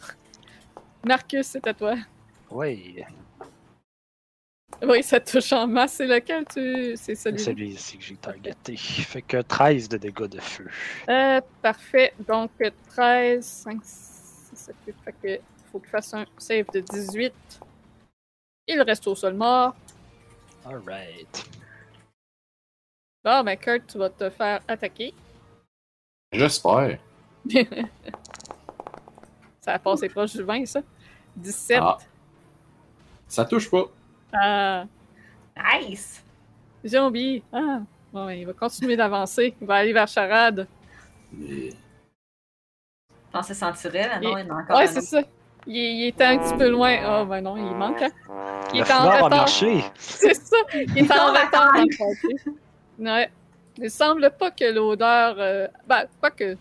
[1.06, 1.96] Marcus, c'est à toi.
[2.50, 3.04] Oui,
[4.84, 5.94] Oui, ça touche en masse.
[5.94, 6.96] C'est lequel tu.
[6.96, 8.76] C'est c'est celui celui-ci que j'ai targeté.
[8.76, 10.68] Fait que 13 de dégâts de feu.
[11.10, 12.14] Euh, parfait.
[12.28, 14.96] Donc, euh, 13, 5, 6, 7, 8.
[15.06, 15.40] Fait que
[15.72, 17.34] faut qu'il fasse un save de 18.
[18.68, 19.76] Il reste au sol mort.
[20.66, 21.46] Alright.
[23.24, 25.14] Bon, ben, Kurt, tu vas te faire attaquer.
[26.32, 26.98] J'espère.
[29.62, 30.82] Ça a passé proche du 20, ça.
[31.36, 31.80] 17.
[31.82, 32.00] Ah.
[33.28, 33.86] Ça touche pas.
[34.34, 34.86] Ah.
[35.80, 36.24] Nice!
[36.86, 37.44] Zombie.
[37.52, 37.80] Ah.
[38.14, 39.56] Bon, ben, il va continuer d'avancer.
[39.62, 40.68] Il va aller vers Charade.
[41.34, 41.70] Mais...
[41.70, 44.20] Je pensais s'en tirer, là.
[44.20, 45.22] Non, il a encore Ouais, c'est ça.
[45.68, 46.98] Il, il était un petit peu loin.
[47.04, 48.10] Ah, ben non, il manque, hein.
[48.74, 49.30] Il Le est en retard.
[49.30, 49.84] marché.
[49.96, 50.58] C'est ça.
[50.74, 51.74] Il est en retard.
[53.00, 53.32] Ouais.
[53.78, 55.36] Il semble pas que l'odeur.
[55.40, 56.58] euh, Ben, pas que.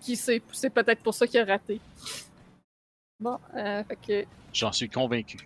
[0.00, 0.42] Qui sait?
[0.52, 1.80] C'est peut-être pour ça qu'il a raté.
[3.20, 4.28] Bon, euh, fait que.
[4.52, 5.38] J'en suis convaincu.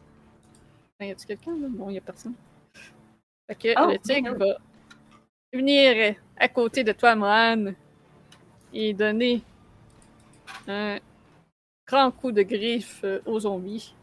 [0.99, 1.69] Ben, y a-tu quelqu'un là?
[1.69, 2.35] Non, y a personne.
[3.47, 4.39] Fait que Oh, le tigre no.
[4.39, 4.57] va
[5.53, 7.73] venir à côté de toi, Mohan,
[8.73, 9.43] et donner
[10.67, 10.99] un
[11.87, 13.95] grand coup de griffe euh, au zombie.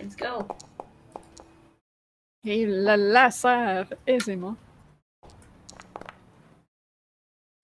[0.00, 0.46] Let's go!
[2.44, 4.56] Et il le lacère aisément.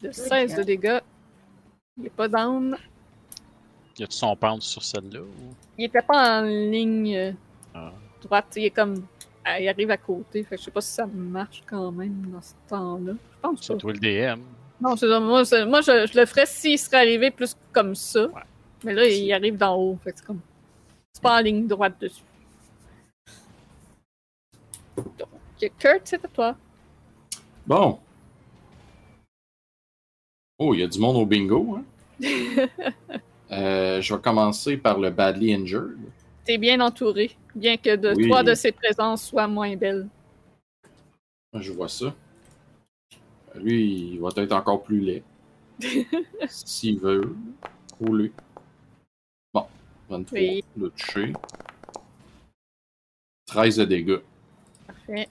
[0.01, 1.01] De 16 de dégâts.
[1.97, 2.77] Il est pas down.
[3.99, 5.55] Y a-tu son pound sur celle-là ou...
[5.79, 7.35] Il était pas en ligne
[7.75, 7.93] Ah.
[8.23, 8.47] Droite.
[8.57, 9.05] Il est comme.
[9.45, 10.43] ah, Il arrive à côté.
[10.45, 13.13] Fait que je sais pas si ça marche quand même dans ce temps-là.
[13.13, 13.75] Je pense pas.
[13.77, 14.41] toi le DM.
[14.81, 15.21] Non, c'est ça.
[15.21, 18.27] Moi, c'est- moi je, je le ferais s'il serait arrivé plus comme ça.
[18.27, 18.43] Ouais.
[18.85, 19.99] Mais là, il arrive d'en haut.
[20.05, 20.41] Fait que c'est comme.
[21.13, 22.23] C'est pas en ligne droite dessus.
[24.97, 26.57] Donc, Kurt, c'est à toi.
[27.67, 27.99] Bon.
[30.59, 31.79] Oh, il y a du monde au bingo.
[31.79, 31.85] Hein?
[33.53, 35.99] Euh, je vais commencer par le Badly Injured.
[36.47, 38.29] T'es bien entouré, bien que de Oui.
[38.29, 40.09] trois de ses présences soient moins belles.
[41.55, 42.15] Je vois ça.
[43.57, 45.25] Lui, il va être encore plus laid.
[46.49, 47.35] S'il veut.
[47.99, 48.31] Rouler.
[49.53, 49.67] Bon.
[50.09, 50.65] 23 Oui.
[50.77, 51.33] de toucher.
[53.47, 54.21] 13 de dégâts.
[54.87, 55.29] Parfait.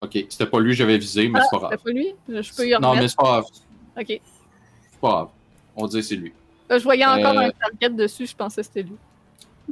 [0.00, 1.82] Ok, c'était pas lui que j'avais visé, mais Ah, c'est pas C'était grave.
[1.84, 2.14] pas lui?
[2.42, 3.08] Je peux y Non, mais remettre.
[3.10, 3.44] c'est pas grave.
[3.98, 4.06] Ok.
[4.06, 5.28] C'est pas grave.
[5.80, 6.32] On que c'est lui.
[6.68, 7.48] Là, je voyais encore Euh.
[7.48, 8.96] un target dessus, je pensais que c'était lui.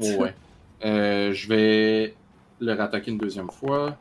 [0.01, 0.35] Oh, ouais.
[0.85, 2.15] Euh, je vais
[2.61, 3.97] le rattaquer une deuxième fois.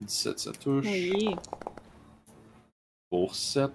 [0.00, 0.86] 17, ça touche.
[0.86, 1.34] Oui.
[3.10, 3.70] Pour 7.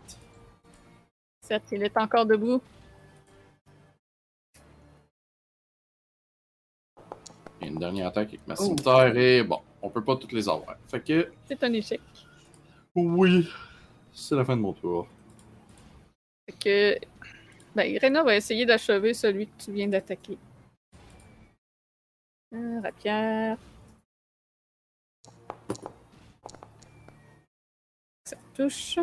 [1.43, 2.59] 7, il est encore debout.
[7.61, 8.63] Et une dernière attaque avec ma Oh.
[8.65, 9.15] cimetière.
[9.15, 10.75] Et bon, on peut pas toutes les avoir.
[10.87, 12.01] Fait que, C'est un échec.
[12.95, 13.47] oui,
[14.11, 15.07] c'est la fin de mon tour.
[16.59, 16.97] Que.
[17.75, 20.37] Ben, Irena va essayer d'achever celui que tu viens d'attaquer.
[22.51, 23.57] Un rapière.
[28.25, 28.99] Ça touche.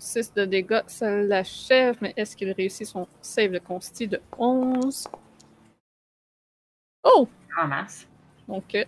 [0.00, 5.08] 6 de dégâts, ça l'achève, mais est-ce qu'il réussit son save de consti de 11?
[7.04, 7.28] Oh!
[7.58, 8.06] En masse.
[8.48, 8.84] Donc, euh,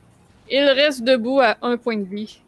[0.50, 2.42] il reste debout à un point de vie.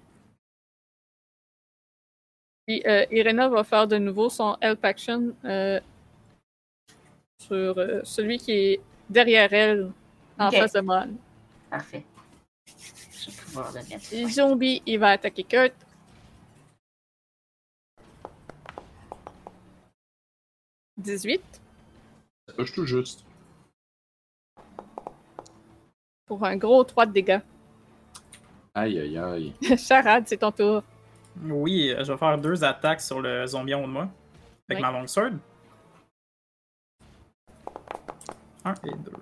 [2.66, 5.80] Puis, euh, Irena va faire de nouveau son Help Action euh,
[7.38, 8.80] sur euh, celui qui est
[9.10, 9.92] derrière elle,
[10.38, 11.16] en face de Mon.
[11.68, 12.04] Parfait.
[12.66, 14.06] Je vais pouvoir le mettre.
[14.12, 15.74] Le zombie, il va attaquer Kurt.
[20.96, 21.42] «18
[22.46, 23.24] Ça touche tout juste.
[26.26, 27.40] pour un gros 3 de dégâts.
[28.74, 29.52] Aïe, aïe, aïe.
[29.78, 30.82] Charade, c'est ton tour.
[31.42, 34.08] Oui, euh, je vais faire deux attaques sur le zombie en haut de moi.
[34.68, 34.82] Avec Oui.
[34.82, 35.32] ma longsword.
[38.64, 39.12] Un et deux.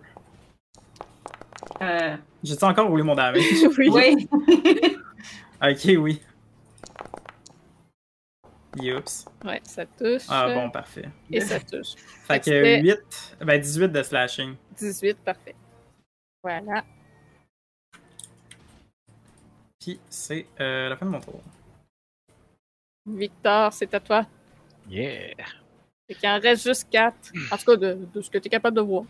[1.81, 3.43] Euh, J'ai-tu encore roulé mon damage?
[3.79, 3.89] oui.
[3.91, 4.29] oui.
[5.63, 6.23] ok, oui.
[8.81, 9.27] Youps.
[9.45, 10.23] Ouais, ça touche.
[10.29, 11.09] Ah bon, parfait.
[11.31, 11.95] Et ça touche.
[12.27, 14.55] Fait que fais- 8, ben 18 de slashing.
[14.79, 15.55] 18, parfait.
[16.43, 16.85] Voilà.
[19.81, 21.41] Puis c'est euh, la fin de mon tour.
[23.07, 24.27] Victor, c'est à toi.
[24.89, 25.35] Yeah.
[26.07, 27.15] Fait qu'il en reste juste 4.
[27.51, 29.05] En tout cas, de, de ce que tu es capable de voir.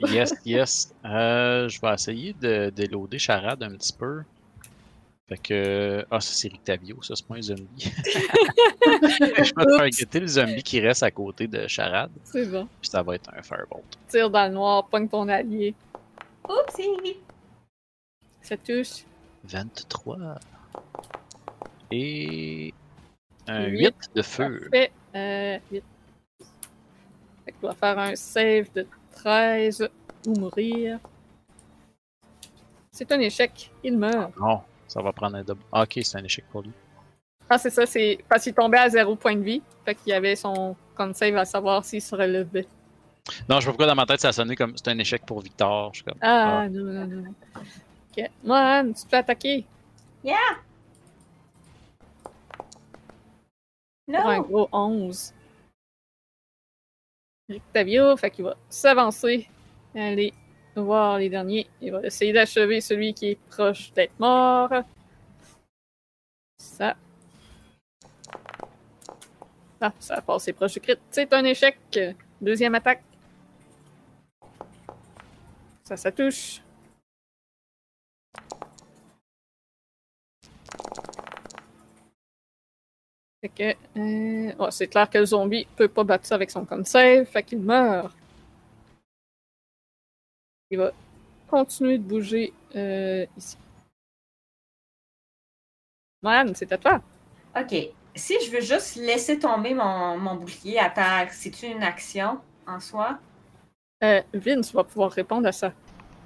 [0.00, 0.94] Yes, yes.
[1.04, 4.22] Euh, je vais essayer de déloader Charade un petit peu.
[5.28, 6.06] Fait que.
[6.10, 7.66] Ah, ça, c'est Rictavio, ça, c'est pas un zombie.
[8.04, 12.66] je vais targeter le zombie qui reste à côté de Charade, C'est bon.
[12.80, 13.84] puis ça va être un Firebolt.
[14.08, 15.74] Tire dans le noir, pogne ton allié.
[16.48, 17.16] Oupsie.
[18.40, 19.04] Ça touche.
[19.44, 20.16] 23.
[21.90, 22.72] Et.
[23.48, 23.86] Un Huit.
[23.86, 24.68] 8 de feu.
[24.70, 24.92] Parfait.
[25.14, 25.84] Euh, 8.
[27.44, 29.88] Fait que tu dois faire un save de 13
[30.26, 30.98] ou mourir.
[32.92, 33.70] C'est un échec.
[33.82, 34.36] Il meurt.
[34.38, 35.62] Non, ça va prendre un double.
[35.72, 36.72] Ah, ok, c'est un échec pour lui.
[37.48, 39.62] Ah, c'est ça, c'est parce qu'il tombait à 0 point de vie.
[39.84, 42.66] Fait qu'il y avait son con save à savoir s'il se relevait.
[43.48, 45.24] Non, je sais pas pourquoi dans ma tête ça a sonné comme c'est un échec
[45.24, 45.90] pour Victor.
[45.92, 46.18] Je suis comme.
[46.20, 47.34] Ah, non, non, non.
[48.10, 48.24] Ok.
[48.44, 49.64] Mohan, tu fais attaquer
[50.24, 50.36] Yeah.
[54.08, 55.34] Pour un gros 11.
[57.48, 59.48] Rictavio, fait qu'il va s'avancer.
[59.94, 60.32] Aller
[60.76, 61.66] voir les derniers.
[61.80, 64.70] Il va essayer d'achever celui qui est proche d'être mort.
[66.58, 66.96] Ça.
[69.80, 70.96] Ah, ça a passé proche du crit.
[71.10, 71.78] C'est un échec.
[72.40, 73.02] Deuxième attaque.
[75.84, 76.60] Ça, ça touche.
[83.40, 86.64] Fait que, euh, ouais, c'est clair que le zombie peut pas battre ça avec son
[86.64, 88.12] con save, fait qu'il meurt.
[90.70, 90.92] Il va
[91.48, 93.56] continuer de bouger euh, ici.
[96.20, 97.00] Man, c'est à toi.
[97.56, 97.74] Ok.
[98.16, 102.80] Si je veux juste laisser tomber mon, mon bouclier à terre, c'est une action en
[102.80, 103.20] soi?
[104.02, 105.72] Euh, Vince va pouvoir répondre à ça.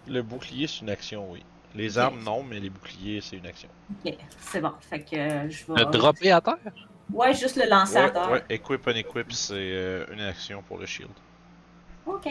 [0.08, 1.44] Le bouclier, c'est une action, oui.
[1.74, 3.68] Les armes, non, mais les boucliers, c'est une action.
[3.90, 4.72] Ok, c'est bon.
[4.80, 5.84] Fait que euh, je vais.
[5.84, 6.58] Le dropper à terre?
[7.12, 8.30] Ouais, juste le lancer à Ouais, terre.
[8.30, 11.10] ouais, equip, unequip, c'est euh, une action pour le shield.
[12.06, 12.26] Ok.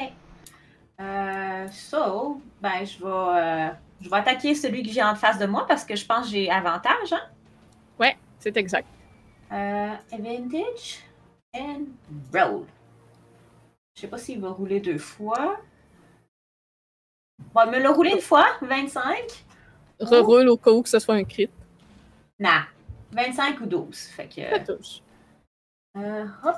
[0.99, 3.69] Euh, so, ben, je vais, euh,
[4.01, 6.31] je vais attaquer celui que j'ai en face de moi parce que je pense que
[6.31, 7.11] j'ai avantage.
[7.13, 7.21] Hein?
[7.99, 8.87] Ouais, c'est exact.
[9.51, 10.99] Euh, advantage
[11.55, 11.85] and
[12.33, 12.65] roll.
[13.95, 15.57] Je sais pas s'il va rouler deux fois.
[17.53, 19.45] Bon, il me l'a roulé une fois, 25.
[19.99, 21.49] Reroule au cas où que ce soit un crit.
[22.39, 22.63] Nah,
[23.11, 23.97] 25 ou 12.
[23.97, 24.49] Fait que.
[24.49, 25.01] Ça touche.
[25.97, 26.55] Euh, hop.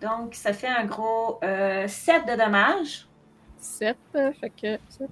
[0.00, 3.06] Donc, ça fait un gros euh, 7 de dommages.
[3.58, 4.78] 7, fait que...
[4.88, 5.10] sept.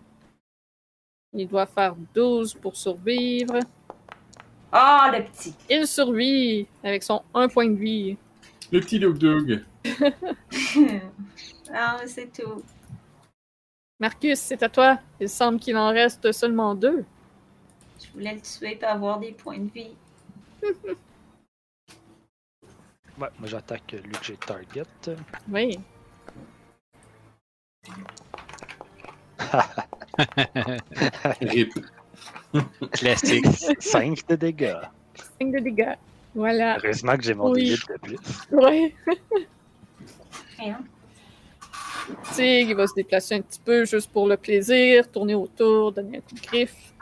[1.32, 3.60] Il doit faire 12 pour survivre.
[4.72, 5.54] Ah, le petit.
[5.68, 8.16] Il survit avec son 1 point de vie.
[8.72, 9.64] Le petit Doug Doug.
[11.72, 12.62] ah, c'est tout.
[14.00, 14.98] Marcus, c'est à toi.
[15.20, 17.04] Il semble qu'il en reste seulement deux.
[18.02, 19.94] Je voulais le tuer pour avoir des points de vie.
[23.18, 24.84] Ouais, moi j'attaque lui que j'ai target.
[25.50, 25.78] Oui.
[31.42, 31.72] Rip.
[32.92, 33.44] Classique.
[33.78, 34.76] 5 de dégâts.
[35.38, 35.96] 5 de dégâts.
[36.34, 36.78] Voilà.
[36.78, 37.74] Heureusement que j'ai mon Oui.
[37.74, 38.18] D8 de plus.
[38.52, 38.94] Ouais.
[40.58, 40.82] Rien.
[42.34, 46.18] Tig, il va se déplacer un petit peu juste pour le plaisir, tourner autour, donner
[46.18, 46.94] un coup de griffe.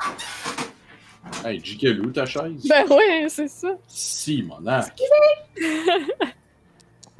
[1.44, 2.66] Hey, Jikelou, ta chaise?
[2.68, 3.76] Ben ouais, c'est ça.
[3.86, 4.98] Si, mon arc.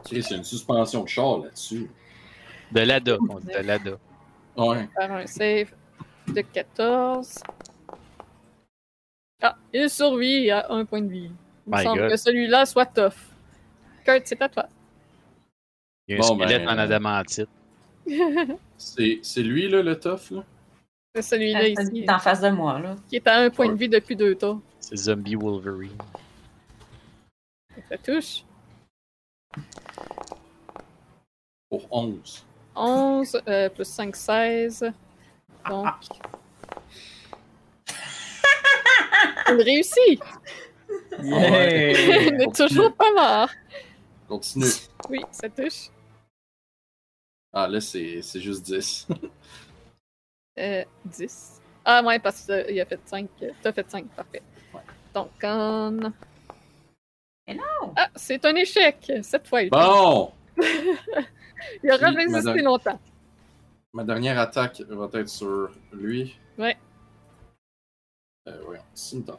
[0.05, 1.90] Chris, il y a une suspension de char là-dessus.
[2.72, 3.98] De l'ADA, on dit de l'ADA.
[4.56, 4.89] Ouais.
[4.98, 5.72] Faire un save
[6.28, 7.43] de 14.
[9.43, 11.30] Ah, il survit à un point de vie.
[11.66, 12.10] Il me My semble God.
[12.10, 13.14] que celui-là soit tough.
[14.05, 14.66] Kurt, c'est à toi.
[16.09, 17.48] Il y a un Bon, squelette ben, en adamantite.
[18.78, 20.44] C'est c'est lui, là, le tough, là?
[21.14, 22.97] C'est celui-là ici, Il est en face de moi, là.
[23.09, 24.60] qui est à un point de vie depuis deux tours.
[24.78, 25.97] C'est Zombie Wolverine.
[27.89, 28.44] Ça touche.
[31.70, 32.44] Pour 11.
[32.74, 34.93] 11 euh, plus 5, 16.
[35.68, 35.94] Donc.
[39.51, 40.20] Il réussit!
[41.22, 42.22] Yeah!
[42.26, 43.51] Il n'est toujours pas mort.
[44.28, 44.66] Continue.
[45.09, 45.90] Oui, ça touche.
[47.52, 49.09] Ah, là, c'est c'est juste 10.
[50.59, 51.60] Euh, 10.
[51.85, 53.28] Ah, ouais, parce qu'il a fait 5.
[53.62, 54.43] T'as fait 5, parfait.
[54.74, 54.80] Ouais.
[55.14, 56.12] Donc, on.
[57.47, 57.94] Mais non!
[57.97, 59.10] Ah, c'est un échec!
[59.22, 60.32] Cette fois, il, Bon!
[60.59, 62.64] il aura Oui, résisté madame.
[62.64, 63.01] longtemps.
[63.94, 66.36] Ma dernière attaque va être sur lui.
[66.59, 66.76] Ouais.
[68.48, 69.39] Euh, voyons, cimetière.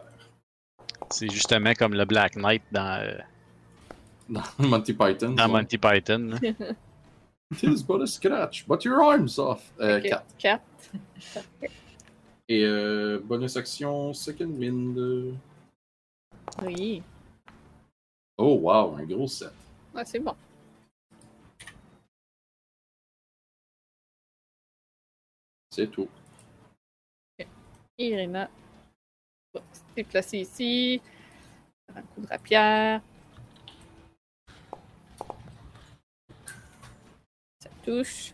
[1.11, 3.17] C'est justement comme le Black Knight dans, euh,
[4.27, 5.29] Dans Monty Python.
[5.33, 5.61] dans ouais.
[5.61, 6.31] Monty Python.
[6.31, 6.37] là.
[7.57, 9.71] Tis but a scratch, but your arm's off.
[9.79, 10.23] Euh, 4.
[10.37, 10.61] 4.
[12.49, 15.35] Et euh, bonus action, second wind.
[16.63, 17.03] Oui.
[18.37, 19.51] Oh wow, un gros 7.
[19.93, 20.35] Ouais, c'est bon.
[25.71, 26.09] C'est tout.
[27.97, 28.49] Irina
[29.53, 31.01] va se déplacer ici.
[31.93, 33.01] Un coup de rapière.
[37.59, 38.33] Ça touche.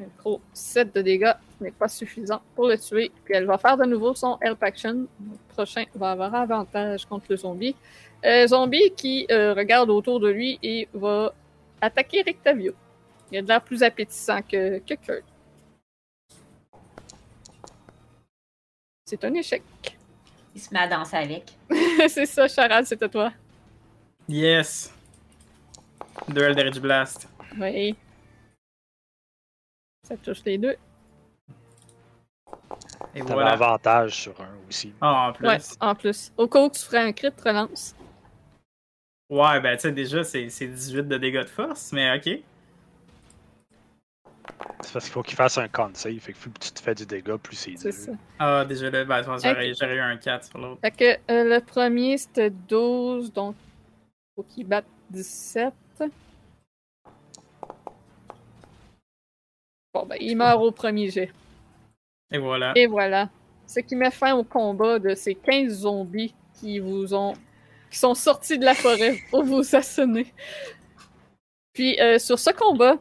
[0.00, 3.10] Un gros 7 de dégâts n'est pas suffisant pour le tuer.
[3.24, 5.06] Puis elle va faire de nouveau son Help Action.
[5.20, 7.76] Le prochain va avoir avantage contre le zombie.
[8.24, 11.32] Euh, zombie qui euh, regarde autour de lui et va
[11.80, 12.72] attaquer Rictavio.
[13.30, 15.24] Il a de l'air plus appétissant que, que Kurt.
[19.04, 19.62] C'est un échec.
[20.54, 21.52] Il se met à danser avec.
[22.08, 23.32] c'est ça, Charade, c'est à toi.
[24.28, 24.92] Yes!
[26.28, 27.28] Deux Eldritch Blast.
[27.58, 27.96] Oui.
[30.10, 30.76] Ça touche les deux.
[33.14, 33.52] Et T'avais voilà.
[33.52, 34.92] avantage sur un aussi.
[35.00, 35.46] Ah, en plus.
[35.46, 36.32] Ouais, Ouais, en plus.
[36.36, 37.94] Au cas où tu ferais un crit, relance.
[39.30, 42.40] ben tu sais, déjà, c'est c'est 18 de dégâts de force, mais ok.
[44.82, 46.18] C'est parce qu'il faut qu'il fasse un con save.
[46.18, 47.98] Fait que plus tu te fais du dégât, plus c'est C'est dur.
[47.98, 48.12] ça.
[48.38, 50.80] Ah, déjà là, ben, j'aurais j'aurais eu un 4 sur l'autre.
[50.80, 53.54] Fait que euh, le premier, c'était 12, donc
[54.34, 55.72] faut qu'il batte 17.
[59.92, 61.30] Bon, ben, il meurt au premier jet.
[62.32, 62.72] Et voilà.
[62.76, 63.28] Et voilà.
[63.66, 67.34] Ce qui met fin au combat de ces 15 zombies qui vous ont.
[67.90, 70.32] qui sont sortis de la forêt pour vous assassiner.
[71.72, 72.96] Puis euh, sur ce combat,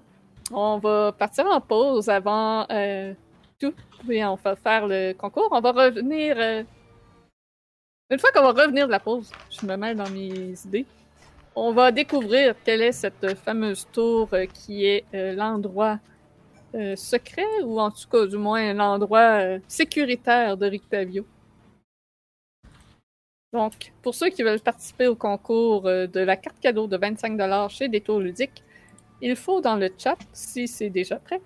[0.52, 3.14] on va partir en pause avant euh,
[3.60, 3.74] tout.
[4.08, 5.50] Puis on va faire le concours.
[5.52, 6.36] On va revenir.
[6.40, 6.64] euh,
[8.10, 10.86] Une fois qu'on va revenir de la pause, je me mêle dans mes idées.
[11.56, 16.00] On va découvrir quelle est cette fameuse tour qui est l'endroit
[16.76, 21.26] euh, secret ou en tout cas du moins l'endroit euh, sécuritaire de Rictavio.
[23.52, 27.70] Donc, pour ceux qui veulent participer au concours euh, de la carte cadeau de 25$
[27.70, 28.64] chez Détour Ludique,
[29.22, 31.42] il faut dans le chat, si c'est déjà prêt,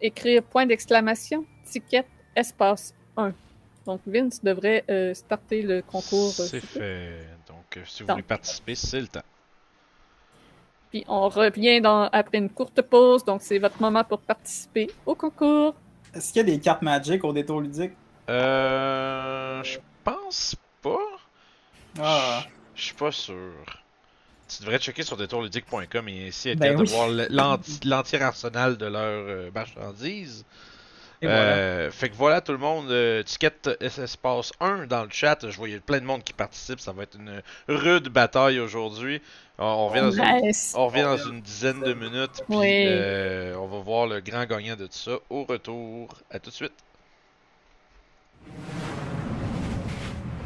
[0.00, 2.06] écrire point d'exclamation, ticket,
[2.36, 3.34] espace 1.
[3.84, 6.30] Donc, Vince devrait euh, starter le concours.
[6.30, 7.26] C'est fait.
[7.48, 9.22] Donc, si vous voulez participer, c'est le temps.
[10.90, 15.14] Puis on revient dans, après une courte pause, donc c'est votre moment pour participer au
[15.14, 15.74] concours.
[16.14, 17.92] Est-ce qu'il y a des cartes Magic au détour ludique?
[18.28, 19.62] Euh.
[19.62, 20.98] Je pense pas.
[22.00, 22.42] Ah,
[22.74, 23.34] Je suis pas sûr.
[24.48, 26.84] Tu devrais checker sur détourludique.com et ainsi être Ben oui.
[26.86, 27.08] de voir
[27.84, 30.44] l'entier arsenal de leurs euh, marchandises.
[31.22, 31.40] Et voilà.
[31.42, 35.56] Euh, fait que voilà tout le monde, euh, ticket espace 1 dans le chat, je
[35.56, 39.20] voyais plein de monde qui participe, ça va être une rude bataille aujourd'hui.
[39.58, 40.72] On, on revient dans une, Nice.
[40.76, 42.84] on revient dans une dizaine de minutes, puis Oui.
[42.86, 46.08] euh, on va voir le grand gagnant de tout ça au retour.
[46.30, 46.72] À tout de suite.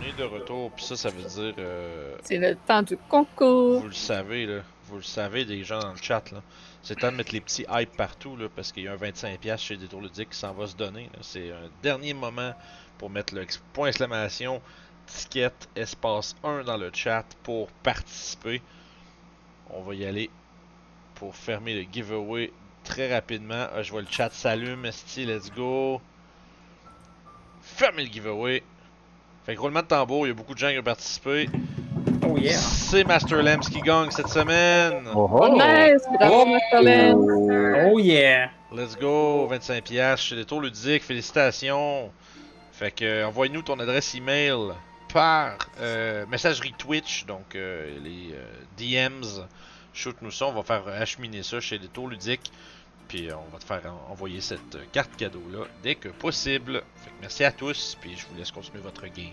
[0.00, 3.80] On est de retour, puis ça, ça veut dire, euh, C'est le temps du concours.
[3.80, 6.42] vous le savez là, vous le savez des gens dans le chat là.
[6.84, 9.78] C'est temps de mettre les petits hype partout parce qu'il y a un 25$ chez
[9.78, 11.08] Détour Ludique qui s'en va se donner.
[11.22, 12.52] C'est un dernier moment
[12.98, 14.60] pour mettre le point exclamation
[15.06, 18.60] ticket espace 1 dans le chat pour participer.
[19.70, 20.28] On va y aller
[21.14, 22.52] pour fermer le giveaway
[22.84, 23.66] très rapidement.
[23.74, 26.02] Ah, je vois le chat s'allume, esti, let's go.
[27.62, 28.62] Fermez le giveaway.
[29.46, 31.48] Fait que roulement de tambour, il y a beaucoup de gens qui ont participé.
[32.34, 32.58] Oh yeah!
[32.58, 35.04] C'est Master Lambs qui gagne cette semaine.
[35.14, 36.02] Oh, Oh, nice!
[36.18, 36.46] Bravo, Oh!
[36.46, 37.86] Master Lance.
[37.92, 38.50] Oh yeah!
[38.72, 42.10] Let's go, 25 pièces chez les tours ludiques, félicitations.
[42.72, 44.72] Fait que euh, envoie-nous ton adresse email
[45.12, 48.44] par euh, messagerie Twitch, donc euh, les euh,
[48.76, 49.46] DMs,
[49.92, 52.50] shoot-nous ça, on va faire acheminer ça chez les tours ludiques.
[53.06, 56.82] Puis on va te faire en- envoyer cette carte cadeau-là dès que possible.
[56.96, 59.30] Fait que merci à tous, puis je vous laisse continuer votre game.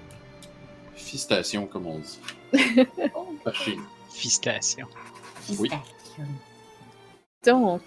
[0.96, 2.20] Fistation, comme on dit.
[2.86, 3.86] Nous.
[4.14, 4.88] Fistation.
[5.60, 5.70] Oui.
[7.46, 7.82] Donc,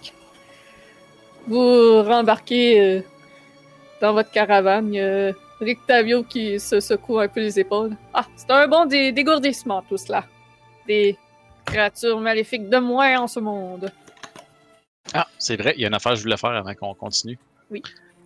[1.47, 3.01] vous rembarquez euh,
[4.01, 4.93] dans votre caravane.
[4.93, 7.97] Il y a Rictavio qui se secoue un peu les épaules.
[8.13, 10.25] Ah, c'est un bon dé- dégourdissement, tout cela.
[10.87, 11.17] Des
[11.65, 13.93] créatures maléfiques de moins en ce monde.
[15.13, 17.39] Ah, c'est vrai, il y a une affaire que je voulais faire avant qu'on continue.
[17.71, 17.83] Oui.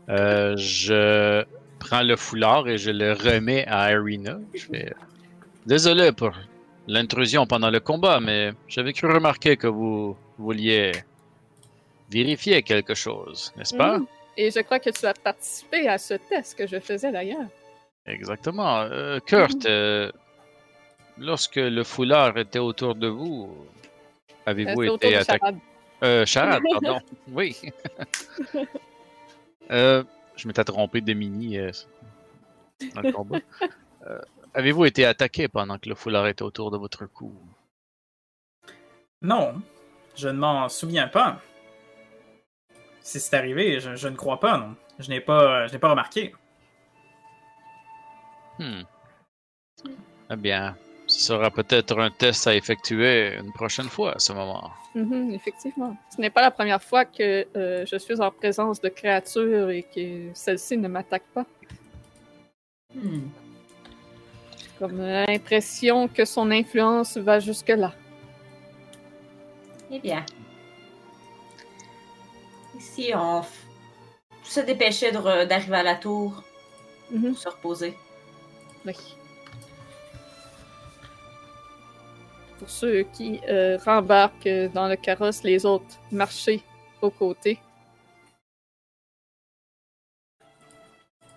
[0.08, 1.44] Euh, je
[1.78, 3.90] prends le foulard et je le remets à.
[3.90, 4.92] Je fais
[5.66, 6.32] Désolé pour
[6.86, 10.92] l'intrusion pendant le combat, mais j'avais cru remarquer que vous vouliez
[12.10, 13.98] vérifier quelque chose, n'est-ce pas?
[13.98, 14.06] Mhm.
[14.38, 17.48] Et je crois que tu as participé à ce test que je faisais d'ailleurs.
[18.06, 18.78] Exactement.
[18.80, 20.10] Euh, Kurt, euh,
[21.18, 23.54] lorsque le foulard était autour de vous,
[24.46, 25.38] avez-vous été attaqué?
[25.40, 25.58] Charade.
[26.02, 27.00] Euh, Charade, pardon.
[27.32, 27.56] oui.
[29.70, 30.02] Euh,
[30.38, 31.70] je m'étais trompé de mini euh,
[32.94, 33.38] dans le combat.
[34.06, 34.20] Euh,
[34.54, 37.34] Avez-vous été attaqué pendant que le foulard était autour de votre cou?
[39.20, 39.60] Non,
[40.16, 41.42] je ne m'en souviens pas.
[43.00, 44.76] Si c'est arrivé, je, je ne crois pas, non.
[45.00, 46.32] Je n'ai pas, je n'ai pas remarqué.
[48.58, 48.82] Hmm.
[50.30, 50.76] Eh bien,
[51.08, 54.70] ce sera peut-être un test à effectuer une prochaine fois à ce moment.
[54.94, 55.96] Mhm, effectivement.
[56.14, 59.82] Ce n'est pas la première fois que euh, je suis en présence de créatures et
[59.82, 61.46] que celles-ci ne m'attaquent pas.
[62.94, 63.28] Hmm.
[64.78, 67.92] Comme l'impression que son influence va jusque-là.
[69.90, 70.24] Eh bien.
[72.78, 73.46] Ici, on f-
[74.44, 76.42] se dépêchait d'arriver à la tour
[77.10, 77.94] Mhm, pour se reposer.
[78.86, 78.94] oui.
[82.58, 86.62] Pour ceux qui euh, rembarquent dans le carrosse, les autres marcher
[87.00, 87.60] aux côtés.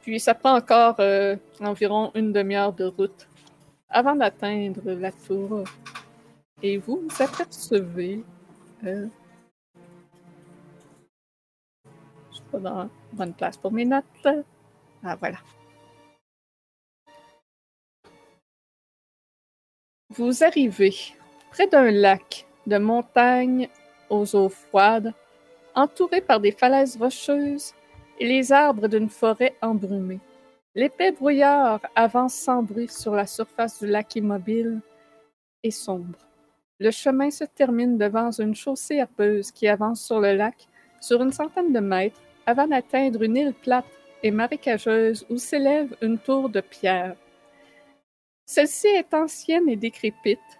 [0.02, 3.27] Puis ça prend encore euh, environ une demi-heure de route
[3.88, 5.64] avant d'atteindre la tour.
[6.64, 8.23] Et vous, vous apercevez.
[8.84, 9.07] Euh,
[12.31, 14.06] je suis pas dans la bonne place pour mes notes.
[15.03, 15.38] Ah, voilà.
[20.14, 20.94] Vous arrivez
[21.52, 23.70] près d'un lac de montagnes
[24.10, 25.14] aux eaux froides,
[25.74, 27.74] entouré par des falaises rocheuses
[28.20, 30.20] et les arbres d'une forêt embrumée.
[30.76, 34.82] L'épais brouillard avance sans bruit sur la surface du lac immobile
[35.64, 36.20] et sombre.
[36.78, 40.68] Le chemin se termine devant une chaussée herbeuse qui avance sur le lac
[41.00, 43.86] sur une centaine de mètres avant d'atteindre une île plate
[44.24, 47.16] et marécageuse où s'élève une tour de pierre.
[48.53, 50.60] Celle-ci est ancienne et décrépite.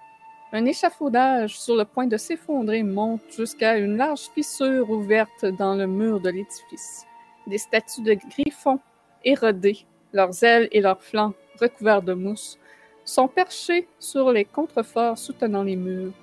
[0.54, 5.88] Un échafaudage sur le point de s'effondrer monte jusqu'à une large fissure ouverte dans le
[5.88, 7.06] mur de l'édifice.
[7.48, 8.80] Des statues de griffons
[9.26, 12.58] érodés, leurs ailes et leurs flancs recouverts de mousse,
[13.04, 16.14] sont perchés sur les contreforts soutenant les murs.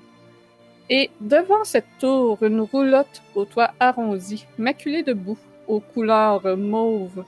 [0.88, 5.36] Et devant cette tour, une roulotte au toit arrondi, maculée de boue,
[5.66, 7.26] aux couleurs mauves,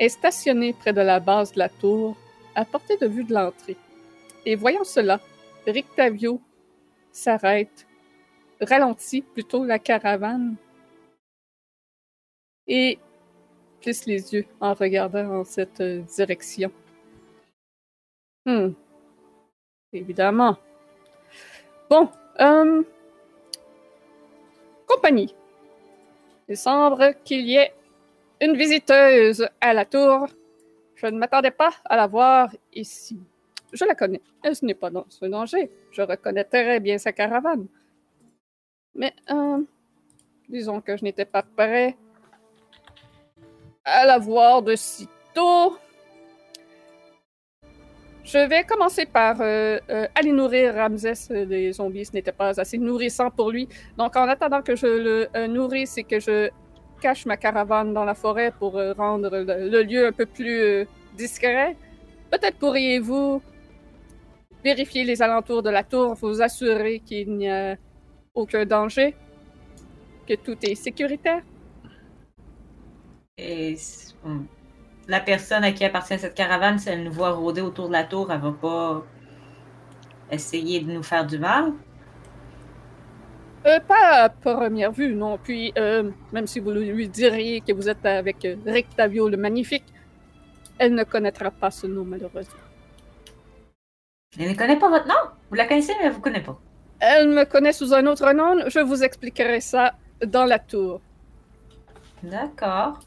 [0.00, 2.16] est stationnée près de la base de la tour,
[2.54, 3.76] à portée de vue de l'entrée.
[4.46, 5.20] Et voyant cela,
[5.66, 6.40] Rictavio
[7.12, 7.86] s'arrête,
[8.60, 10.56] ralentit plutôt la caravane
[12.66, 12.98] et
[13.80, 16.70] plisse les yeux en regardant en cette euh, direction.
[18.46, 18.70] Hmm.
[19.92, 20.56] Évidemment.
[21.88, 22.08] Bon,
[22.40, 22.82] euh,
[24.86, 25.34] compagnie.
[26.48, 27.72] Il semble qu'il y ait
[28.40, 30.28] une visiteuse à la tour.
[31.00, 33.18] Je ne m'attendais pas à la voir ici.
[33.72, 34.20] Je la connais.
[34.42, 35.70] Elle n'est pas dans ce danger.
[35.92, 37.66] Je reconnais très bien sa caravane.
[38.94, 39.62] Mais, euh,
[40.46, 41.96] disons que je n'étais pas prêt
[43.82, 45.78] à la voir de si tôt.
[48.22, 52.04] Je vais commencer par euh, euh, aller nourrir Ramsès des zombies.
[52.04, 53.66] Ce n'était pas assez nourrissant pour lui.
[53.96, 56.50] Donc, en attendant que je le nourrisse et que je
[57.00, 60.84] cache ma caravane dans la forêt pour euh, rendre le, lieu un peu plus euh,
[61.16, 61.76] discret,
[62.30, 63.42] peut-être pourriez-vous
[64.62, 67.76] vérifier les alentours de la tour, vous assurer qu'il n'y a
[68.34, 69.14] aucun danger,
[70.28, 71.42] que tout est sécuritaire.
[73.38, 73.74] Et
[75.08, 78.04] la personne à qui appartient cette caravane, si elle nous voit rôder autour de la
[78.04, 79.02] tour, elle va pas
[80.30, 81.72] essayer de nous faire du mal?
[83.66, 85.38] Euh, pas à première vue, non.
[85.38, 89.84] Puis, euh, même si vous lui diriez que vous êtes avec euh, Rictavio le Magnifique,
[90.78, 92.54] elle ne connaîtra pas ce nom, malheureusement.
[94.38, 95.30] Je ne connais pas votre nom.
[95.50, 96.58] Vous la connaissez, mais vous ne connaissez pas.
[97.00, 98.68] Elle me connaît sous un autre nom.
[98.68, 101.00] Je vous expliquerai ça dans la tour.
[102.22, 103.00] D'accord.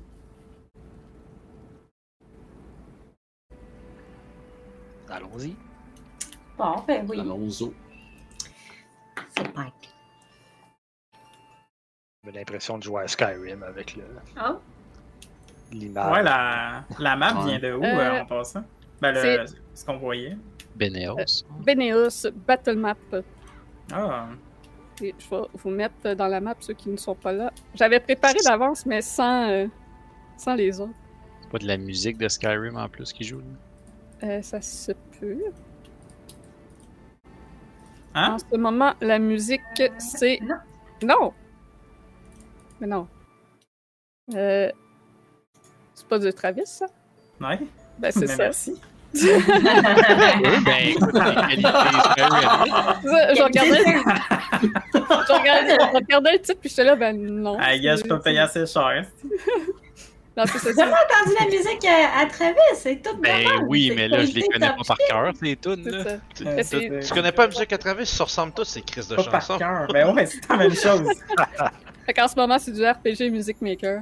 [5.10, 5.56] Allons-y.
[6.58, 7.20] Bon, ben oui.
[7.20, 7.74] Alonso.
[9.36, 9.83] C'est Mike.
[12.26, 14.04] J'ai l'impression de jouer à Skyrim avec le-
[14.42, 14.56] Oh.
[15.74, 16.14] l'image.
[16.14, 17.50] Ouais, la, la map Ouais.
[17.50, 18.64] vient de où Euh, euh, en passant?
[19.02, 20.38] Ben, le, ce qu'on voyait.
[20.76, 21.18] Beneos.
[21.60, 22.96] Beneos, Battle Map.
[23.92, 24.28] Ah,
[25.02, 25.14] je vais
[25.54, 27.52] vous mettre dans la map ceux qui ne sont pas là.
[27.76, 29.68] J'avais préparé d'avance, mais sans, euh,
[30.38, 30.94] sans les autres.
[31.42, 33.40] C'est pas de la musique de Skyrim en plus qui joue.
[33.40, 34.28] là.
[34.30, 35.44] Euh, ça se peut.
[38.16, 38.36] Hein?
[38.36, 39.62] En ce moment, la musique,
[40.00, 40.40] c'est.
[40.42, 40.56] Non.
[41.04, 41.34] Non!
[42.84, 43.08] Mais non.
[44.36, 44.70] Euh...
[45.94, 46.86] C'est pas du Travis, ça?
[47.40, 47.60] ouais.
[47.98, 48.36] Ben, c'est Mais ça.
[48.44, 48.76] merci.
[49.16, 49.30] Oui,
[50.66, 52.50] ben écoute, les qualités Skyrim.
[53.04, 53.84] Je, je regardais,
[54.92, 57.56] je, regardais, je regardais le titre, puis j'étais là, ben non.
[57.62, 59.06] Ah, gars, je c'est- peux payer assez cher.
[60.36, 60.70] Non, c'est ça.
[60.72, 62.58] Entendu la musique à, à Travis?
[62.74, 63.66] C'est tout Ben normal.
[63.68, 65.88] oui, mais là, je les connais pas par cœur, ces tunes.
[65.90, 66.04] là.
[66.36, 68.54] Tu, Euh, Mais tu- c'est- tu connais pas la musique à travers, ils se ressemblent
[68.54, 69.60] tous, ces crises de Pas par chansons.
[69.60, 69.88] cœur.
[69.94, 71.08] Ben ouais, c'est la même chose.
[72.06, 74.02] Fait qu'en ce moment, c'est du RPG Music Maker.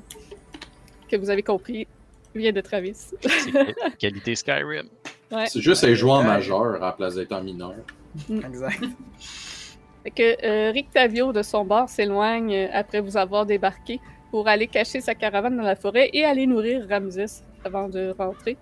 [1.09, 1.87] Que vous avez compris,
[2.33, 2.95] vient de Travis.
[3.99, 4.87] Qualité Skyrim.
[5.31, 5.45] Ouais.
[5.47, 6.25] C'est juste un joueur Ouais.
[6.27, 7.75] majeur à la place d'être en mineur.
[8.29, 8.83] exact.
[10.03, 13.99] Fait que euh, Rick Tavio, de son bord, s'éloigne euh, après vous avoir débarqué
[14.31, 18.57] pour aller cacher sa caravane dans la forêt et aller nourrir Ramses avant de rentrer.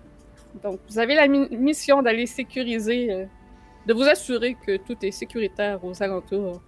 [0.63, 3.25] Donc, vous avez la mi- mission d'aller sécuriser, euh,
[3.85, 6.61] de vous assurer que tout est sécuritaire aux alentours.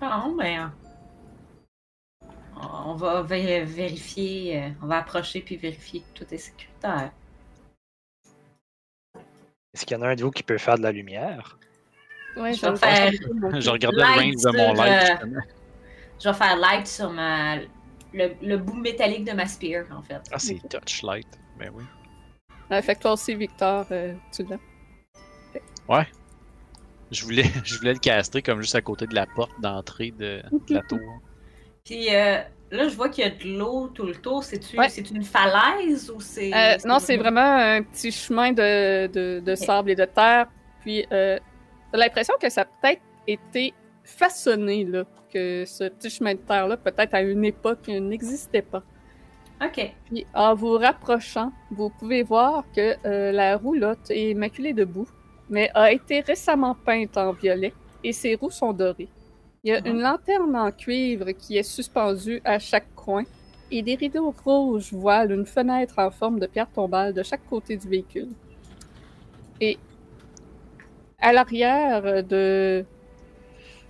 [0.00, 0.72] Bon, ben.
[2.84, 7.10] On va vé- vérifier, euh, on va approcher puis vérifier que tout est sécuritaire.
[9.72, 11.58] Est-ce qu'il y en a un de vous qui peut faire de la lumière?
[12.36, 13.12] Ouais, Je je vais faire-.
[13.60, 15.40] Je regardais le Light range de mon light, euh, justement.
[16.22, 17.56] Je vais faire light sur ma
[18.12, 20.20] le, le bout métallique de ma spear, en fait.
[20.32, 21.28] Ah, c'est Touchlight.
[21.58, 21.84] Ben oui.
[22.70, 24.58] Ouais, fait que toi aussi, Victor, euh, tu l'as.
[27.10, 30.42] Je voulais, je voulais le caster comme juste à côté de la porte d'entrée de,
[30.68, 31.00] de la tour.
[31.84, 32.38] Puis euh,
[32.70, 34.42] là, je vois qu'il y a de l'eau tout le tour.
[34.76, 34.88] Ouais.
[34.88, 36.52] c'est une falaise ou c'est.
[36.54, 40.46] Euh, non, c'est vraiment un petit chemin de, de, de sable et de terre.
[40.80, 41.38] Puis, euh,
[41.92, 43.74] t'as l'impression que ça a peut-être été
[44.04, 45.04] façonné, là.
[45.32, 48.82] Que ce petit chemin de terre-là, peut-être à une époque, n'existait pas.
[49.62, 49.92] Ok.
[50.06, 55.06] Puis, en vous rapprochant, vous pouvez voir que euh, la roulotte est maculée de boue,
[55.50, 59.08] mais a été récemment peinte en violet et ses roues sont dorées.
[59.62, 63.24] Il y a une lanterne en cuivre qui est suspendue à chaque coin
[63.70, 67.76] et des rideaux rouges voilent une fenêtre en forme de pierre tombale de chaque côté
[67.76, 68.30] du véhicule.
[69.60, 69.78] Et
[71.20, 72.84] à l'arrière de,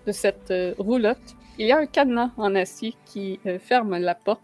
[0.06, 4.14] de cette euh, roulotte, il y a un cadenas en acier qui euh, ferme la
[4.14, 4.40] porte.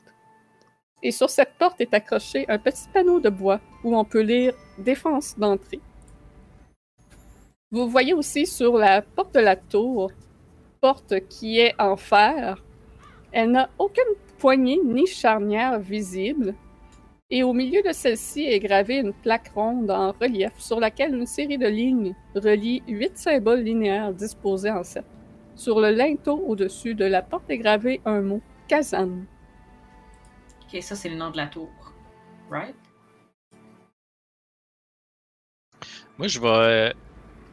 [1.02, 4.54] Et sur cette porte est accroché un petit panneau de bois où on peut lire
[4.78, 5.80] Défense d'entrée.
[7.76, 10.10] Vous voyez aussi sur la porte de la tour,
[10.80, 12.64] porte qui est en fer.
[13.32, 16.54] Elle n'a aucune poignée ni charnière visible.
[17.28, 21.26] Et au milieu de celle-ci est gravée une plaque ronde en relief sur laquelle une
[21.26, 25.10] série de lignes relie huit symboles linéaires disposés en cercle.
[25.54, 29.10] Sur le linteau au-dessus de la porte est gravé un mot Kazan.
[30.62, 31.68] Ok, ça, c'est le nom de la tour.
[32.50, 32.74] Right?
[36.16, 36.92] Moi, je vais euh,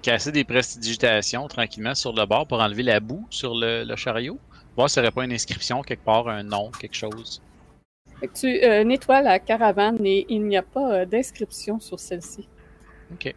[0.03, 4.39] casser des prestidigitations tranquillement sur le bord pour enlever la boue sur le, le chariot.
[4.75, 7.41] Voir s'il n'y aurait pas une inscription quelque part, un nom, quelque chose.
[8.35, 12.49] Tu euh, nettoies la caravane et il n'y a pas euh, d'inscription sur celle-ci.
[13.11, 13.35] Ok.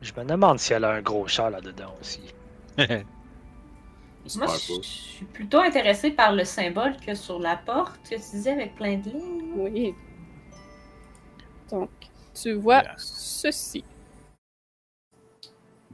[0.00, 2.34] Je me demande si elle a un gros chat là-dedans aussi.
[2.78, 2.88] Moi,
[4.26, 4.58] je pas.
[4.82, 8.74] je suis plutôt intéressée par le symbole que sur la porte que tu disais avec
[8.76, 9.52] plein de lignes.
[9.54, 9.94] Oui.
[11.70, 11.90] Donc,
[12.34, 13.14] tu vois Yes.
[13.42, 13.84] ceci.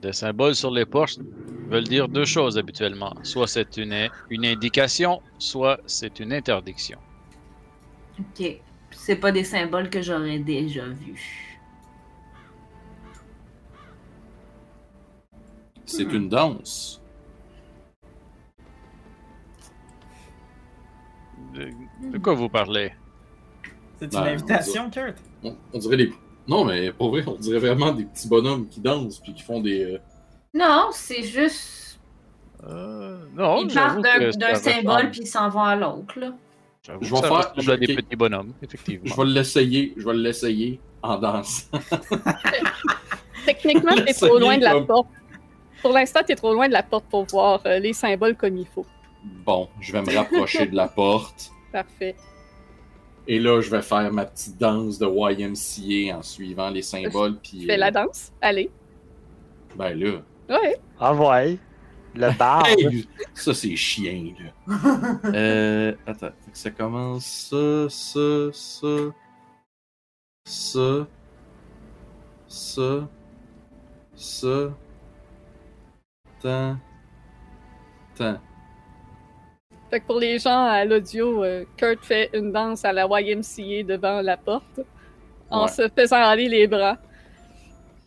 [0.03, 1.21] Des symboles sur les portes
[1.69, 3.15] veulent dire deux choses habituellement.
[3.23, 6.99] Soit c'est une, une indication, soit c'est une interdiction.
[8.19, 8.61] Ok.
[8.91, 11.61] C'est pas des symboles que j'aurais déjà vus.
[15.87, 17.01] C'est une danse.
[21.55, 21.71] De,
[22.11, 22.93] de quoi vous parlez?
[23.99, 25.17] C'est une Ben, invitation, Kurt?
[25.45, 26.13] On, on dirait des.
[26.49, 29.61] Non, mais pour vrai, on dirait vraiment des petits bonhommes qui dansent puis qui font
[29.61, 29.85] des.
[29.95, 29.99] euh,
[30.55, 32.01] Non, c'est juste.
[32.69, 36.15] Euh, non, ils partent d'un symbole puis ils s'en vont à l'autre,
[36.83, 39.05] Je que vais faire- à des je- petits bonhommes, effectivement.
[39.05, 41.67] Je vais l'essayer, je vais l'essayer en dansant.
[43.47, 45.09] Techniquement, t'es trop loin de la comme- porte.
[45.81, 48.67] Pour l'instant, t'es trop loin de la porte pour voir euh, les symboles comme il
[48.67, 48.87] faut.
[49.45, 51.51] Bon, je vais me rapprocher de la porte.
[51.73, 52.15] Parfait.
[53.27, 57.37] Et là, je vais faire ma petite danse de YMCA en suivant les symboles.
[57.43, 58.33] Puis, Fais euh, la danse?
[58.41, 58.71] Allez.
[59.77, 60.23] Ben là.
[60.49, 60.77] Ouais.
[60.99, 61.59] Ah ouais.
[62.15, 62.67] Le bar.
[62.67, 64.75] Hey, ça, c'est chien, là.
[65.35, 68.97] euh, attends, ça commence ça, ça, ça,
[70.45, 71.07] ça,
[72.47, 73.09] ça,
[74.15, 74.71] ça,
[76.43, 76.77] tant,
[78.15, 78.41] tant.
[79.93, 83.83] Fait que pour les gens à l'audio, euh, Kurt fait une danse à la YMCA
[83.87, 84.81] devant la porte
[85.51, 85.69] en Ouais.
[85.69, 86.97] se faisant aller les bras.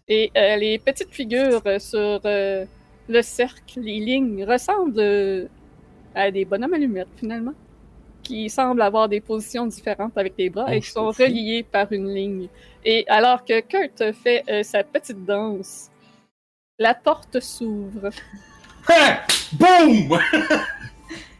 [0.07, 2.65] Et euh, les petites figures euh, sur euh,
[3.07, 5.45] le cercle, les lignes, ressemblent euh,
[6.15, 7.53] à des bonhommes allumettes finalement,
[8.23, 11.91] qui semblent avoir des positions différentes avec les bras Oh, et qui sont reliés par
[11.91, 12.47] une ligne.
[12.83, 15.91] Et alors que Kurt fait sa petite danse,
[16.79, 18.09] la porte s'ouvre.
[18.89, 19.17] Hein!
[19.53, 20.19] Boum!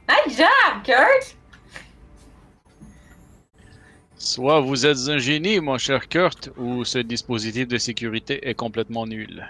[0.07, 1.36] Nice job, Kurt!
[4.18, 9.06] Soit vous êtes un génie, mon cher Kurt, ou ce dispositif de sécurité est complètement
[9.06, 9.48] nul.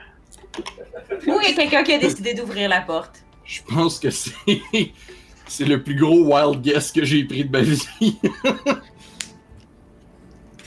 [1.28, 3.24] Ou il y a quelqu'un qui a décidé d'ouvrir la porte?
[3.46, 4.34] Je pense que c'est.
[5.48, 8.18] C'est le plus gros wild guess que j'ai pris de ma vie.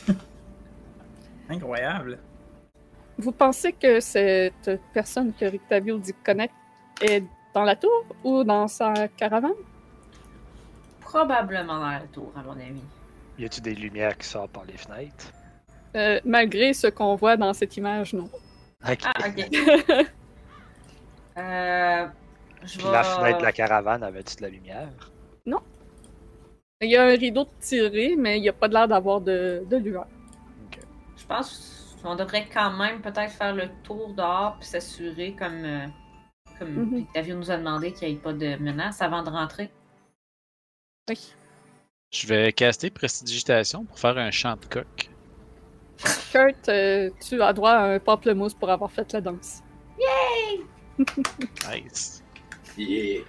[1.50, 2.20] Incroyable.
[3.18, 6.54] Vous pensez que cette personne que Rictavio dit connaître
[7.00, 9.50] est dans la tour ou dans sa caravane?
[11.08, 12.82] Probablement dans la tour, à mon avis.
[13.38, 15.32] Y a-tu des lumières qui sortent par les fenêtres?
[15.96, 18.28] Euh, malgré ce qu'on voit dans cette image, non.
[18.86, 18.98] Ok.
[19.04, 19.48] Ah, ok.
[21.38, 22.06] euh,
[22.62, 24.90] je la fenêtre de la caravane avait-tu de la lumière?
[26.80, 29.64] Il y a un rideau de tiré, mais il n'y a pas l'air d'avoir de,
[29.68, 30.06] de lueur.
[31.16, 35.86] Je pense qu'on devrait quand même peut-être faire le tour dehors puis s'assurer, comme, euh,
[36.56, 37.06] comme Mhm.
[37.36, 39.72] Nous a demandé, qu'il n'y ait pas de menace avant de rentrer.
[41.08, 41.34] Oui.
[42.10, 45.10] Je vais caster Prestidigitation pour faire un chant de coq.
[46.32, 49.62] Kurt, euh, tu as droit à un pamplemousse pour avoir fait la danse.
[51.68, 52.22] Nice.
[52.76, 53.22] Yeah.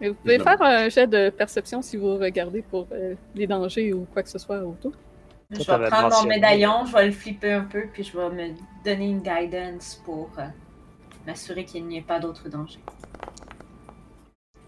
[0.00, 3.92] Et vous pouvez faire un jet de perception si vous regardez pour euh, les dangers
[3.92, 4.92] ou quoi que ce soit autour.
[5.50, 8.54] Je vais prendre mon médaillon, je vais le flipper un peu, puis je vais me
[8.84, 10.46] donner une guidance pour euh,
[11.26, 12.80] m'assurer qu'il n'y ait pas d'autres dangers.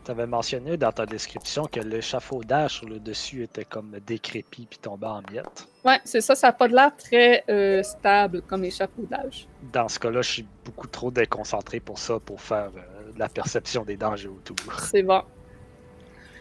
[0.06, 4.78] Tu avais mentionné dans ta description que l'échafaudage sur le dessus était comme décrépit puis
[4.78, 5.66] tombé en miettes.
[5.84, 9.48] Ouais, c'est ça, ça n'a pas de l'air très euh, stable comme échafaudage.
[9.72, 13.28] Dans ce cas-là, je suis beaucoup trop déconcentré pour ça, pour faire euh, de la
[13.28, 14.56] perception des dangers autour.
[14.78, 15.22] C'est bon.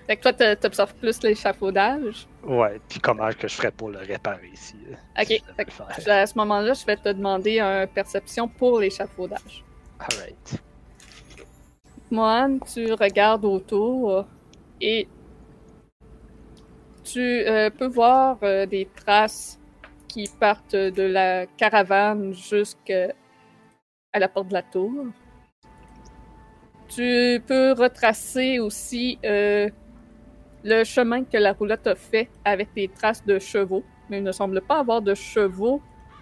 [0.06, 2.28] Fait que toi, t'observes plus l'échafaudage?
[2.44, 4.76] Ouais, puis comment que je ferais pour le réparer ici?
[5.20, 6.10] Ok, si fait que.
[6.12, 9.64] À ce moment-là, je vais te demander un perception pour l'échafaudage.
[9.98, 10.62] Alright.
[12.12, 14.26] Mohan, tu regardes autour
[14.80, 15.08] et
[17.04, 19.60] tu euh, peux voir euh, des traces
[20.08, 23.14] qui partent de la caravane jusqu'à
[24.14, 24.92] la porte de la tour.
[26.88, 29.70] Tu peux retracer aussi euh,
[30.64, 34.32] le chemin que la roulotte a fait avec des traces de chevaux, mais il ne
[34.32, 35.82] semble pas avoir de chevaux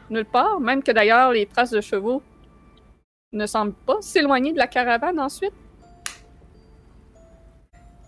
[0.09, 2.21] nulle part, même que d'ailleurs les traces de chevaux
[3.31, 5.53] ne semblent pas s'éloigner de la caravane ensuite.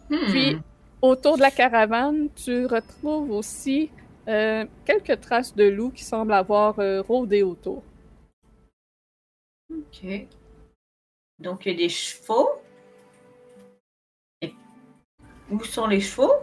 [0.09, 0.17] Hmm.
[0.29, 0.57] Puis,
[1.01, 3.89] autour de la caravane, tu retrouves aussi
[4.27, 7.83] euh, quelques traces de loups qui semblent avoir euh, rôdé autour.
[9.71, 10.27] Ok.
[11.39, 12.49] Donc, il y a des chevaux.
[14.41, 14.53] Et
[15.51, 16.33] où sont les chevaux?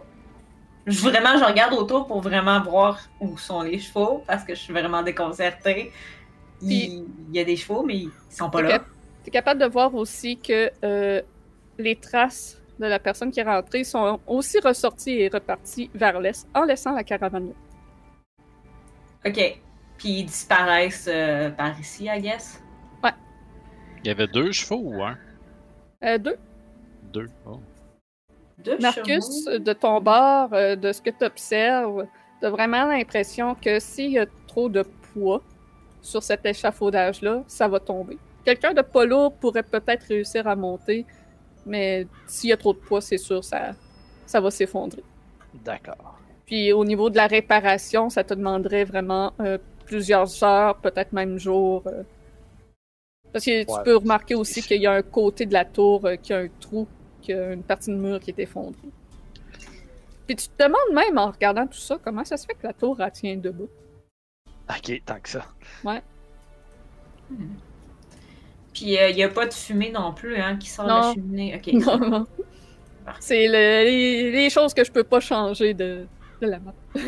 [0.87, 4.61] Je, vraiment, je regarde autour pour vraiment voir où sont les chevaux parce que je
[4.61, 5.93] suis vraiment déconcertée.
[6.61, 8.69] Il, Puis- il y a des chevaux, mais ils sont pas là.
[8.71, 8.87] cap-
[9.25, 11.23] t'es capable de voir aussi que euh,
[11.79, 16.47] les traces de la personne qui est rentrée sont aussi ressorties et reparties vers l'est
[16.55, 17.55] en laissant la caravane là.
[19.25, 19.61] Ok.
[19.99, 22.63] Puis ils disparaissent euh, par ici, I guess?
[24.05, 25.17] Il y avait deux chevaux ou un?
[26.05, 26.37] Euh, deux.
[27.13, 27.29] Deux.
[27.47, 27.61] Oh.
[28.59, 29.59] Deux Marcus, chevaux.
[29.59, 32.07] de ton bord, euh, de ce que tu observes,
[32.41, 35.41] tu as vraiment l'impression que s'il y a trop de poids
[36.01, 38.19] sur cet échafaudage-là, ça va tomber.
[38.45, 41.07] Quelqu'un de pas lourd pourrait peut-être réussir à monter,
[41.67, 43.77] mais s'il y a trop de poids, c'est sûr, ça,
[44.27, 45.05] ça va s'effondrer.
[45.55, 46.21] D'accord.
[46.47, 51.39] Puis au niveau de la réparation, ça te demanderait vraiment euh, plusieurs heures, peut-être même
[51.39, 51.83] jours.
[51.87, 52.05] euh.
[53.33, 56.05] Parce que tu Ouais, peux remarquer aussi qu'il y a un côté de la tour
[56.07, 56.89] euh, qui a un trou,
[57.21, 58.93] qui a une partie de mur qui est effondrée.
[60.27, 62.73] Puis tu te demandes même en regardant tout ça, comment ça se fait que la
[62.73, 63.71] tour elle tient debout?
[64.69, 65.47] Ok, tant que ça.
[68.73, 71.61] Puis il n'y a pas de fumée non plus hein, qui sort de la cheminée.
[71.73, 72.27] Non, non.
[73.21, 76.07] C'est le- les, les choses que je peux pas changer de,
[76.41, 76.75] de la map.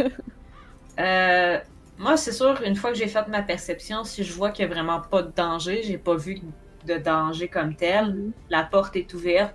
[1.01, 1.59] Euh,
[1.99, 4.73] moi, c'est sûr, une fois que j'ai fait ma perception, si je vois qu'il n'y
[4.73, 6.41] a vraiment pas de danger, j'ai pas vu
[6.87, 9.55] de danger comme tel, la porte est ouverte.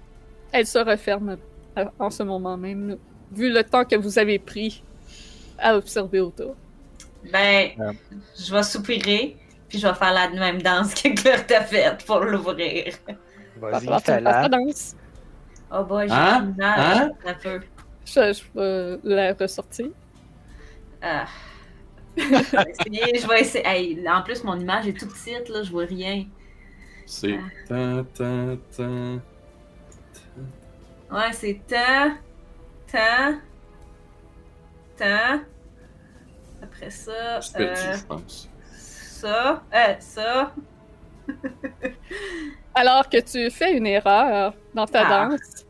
[0.52, 1.38] Elle se referme
[1.99, 2.98] en ce moment même,
[3.31, 4.84] vu le temps que vous avez pris
[5.57, 6.56] à observer autour.
[7.23, 7.98] Ben, Ouais.
[8.38, 9.38] je vais soupirer,
[9.69, 12.95] puis je vais faire la même danse que Claire t'a faite pour l'ouvrir.
[13.71, 14.49] Va Vas-y, ta fais-la.
[14.49, 14.95] danse.
[15.71, 16.41] Oh boy, j'ai Hein?
[16.41, 17.11] une image Hein?
[17.25, 17.61] un peu.
[18.05, 19.87] Je, je vais la ressortir.
[21.01, 21.27] Ah.
[22.17, 23.65] je vais essayer, je vais essayer.
[23.67, 26.25] Hey, en plus, mon image est toute petite, là, je vois rien.
[27.05, 27.45] C'est.
[27.67, 28.05] Tan.
[31.11, 32.15] Ouais, c'est temps,
[32.91, 33.39] temps,
[34.97, 35.41] temps.
[36.61, 38.48] Après ça, C'est euh, je pense?
[39.19, 40.53] Ça, euh, ça.
[42.75, 45.29] Alors que tu fais une erreur dans ta Ah.
[45.29, 45.65] danse,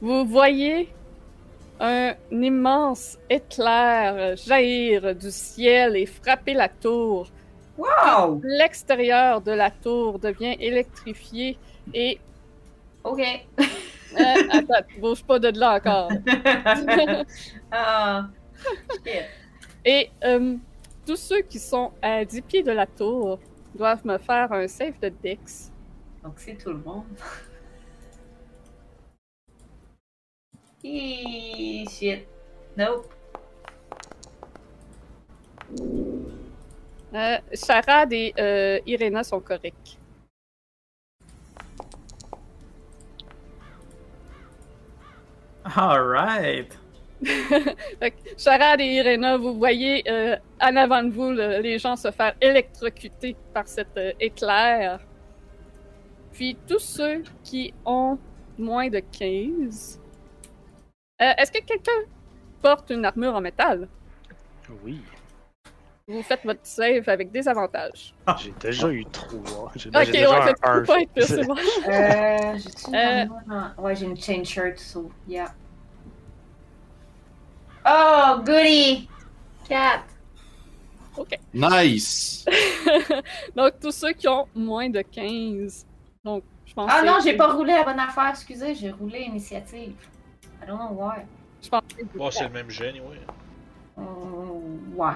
[0.00, 0.92] vous voyez
[1.80, 7.28] un immense éclair jaillir du ciel et frapper la tour.
[7.76, 8.40] Wow!
[8.42, 11.56] L'extérieur de la tour devient électrifié
[11.94, 12.18] et...
[13.04, 13.20] Ok.
[13.60, 16.10] Euh, attends, bouge pas de là encore.
[17.70, 18.26] ah.
[19.84, 20.56] Et euh,
[21.08, 23.38] tous ceux qui sont à 10 pieds de la tour
[23.74, 25.72] doivent me faire un save de Dex.
[26.22, 27.06] Donc c'est tout le monde.
[30.84, 32.26] Hi, shit.
[32.76, 33.10] Nope.
[37.14, 39.98] Euh, Charade et euh, Irena sont corrects.
[45.64, 46.78] Alright.
[48.36, 52.34] Charade et Irena, vous voyez euh, en avant de vous le- les gens se faire
[52.40, 55.00] électrocuter par cet euh, éclair.
[56.32, 58.18] Puis tous ceux qui ont
[58.58, 60.00] moins de 15.
[61.20, 62.00] Euh, Est-ce que quelqu'un
[62.62, 63.88] porte une armure en métal?
[64.84, 65.00] Oui,
[66.06, 68.14] Vous faites votre save avec des avantages.
[68.38, 69.72] j'ai déjà eu trois.
[69.76, 70.84] J'ai Ok, j'ai déjà ouais, un un.
[70.84, 71.54] pas être c'est bon.
[71.88, 73.26] Euh, j'ai-tu une Euh.
[73.78, 75.52] Ouais, j'ai une chain shirt, so, yeah.
[77.86, 79.08] Oh, goody!
[81.54, 82.44] Nice!
[83.56, 85.86] Donc, tous ceux qui ont moins de 15.
[86.24, 89.20] Donc, je pense Ah que- non, j'ai pas roulé la bonne affaire, excusez, j'ai roulé
[89.20, 89.94] initiative.
[90.62, 91.22] I don't know why.
[91.62, 93.20] Je pense que- Oh, c'est le même gène, ouais.
[93.98, 94.02] Euh,
[94.94, 95.12] ouais.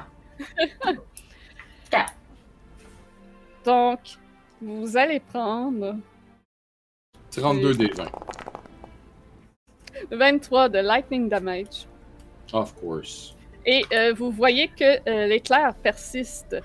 [3.65, 4.01] Donc,
[4.61, 5.97] vous allez prendre
[7.31, 8.11] 32 des 20.
[10.11, 11.87] 23 de lightning damage.
[12.53, 13.37] Of course.
[13.65, 16.57] Et euh, vous voyez que euh, l'éclair persiste.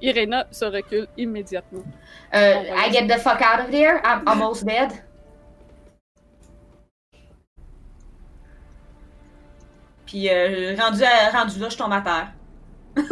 [0.00, 1.82] Irena se recule immédiatement.
[2.34, 4.92] Euh, I get the fuck out of there, I'm almost dead.
[10.06, 12.32] Puis euh, rendu, à- rendu là, je tombe à terre.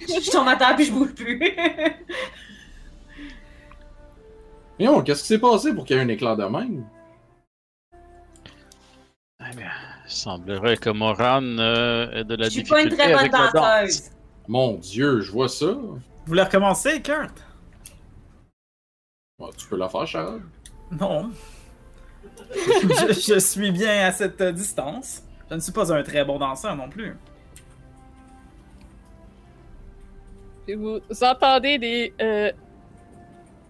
[0.00, 1.38] je tombe à terre puis je bouge plus.
[4.78, 6.86] Mais non, qu'est-ce qui s'est passé pour qu'il y ait un éclair de même?
[9.40, 9.70] Eh bien,
[10.12, 13.18] il semblerait que Moran euh, ait de la je suis pas difficulté une très bonne
[13.20, 13.52] avec la danse.
[13.52, 14.10] danseuse.
[14.46, 15.72] Mon dieu, je vois ça.
[15.72, 17.34] Vous voulez recommencer, Kurt?
[19.38, 20.42] Bon, tu peux la faire, Charles?
[20.90, 21.30] Non.
[22.54, 25.22] je, je suis bien à cette distance.
[25.48, 27.16] Je ne suis pas un très bon danseur non plus.
[30.68, 32.52] Et vous entendez des, euh,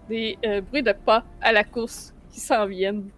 [0.09, 3.09] des euh, bruits de pas à la course qui s'en viennent.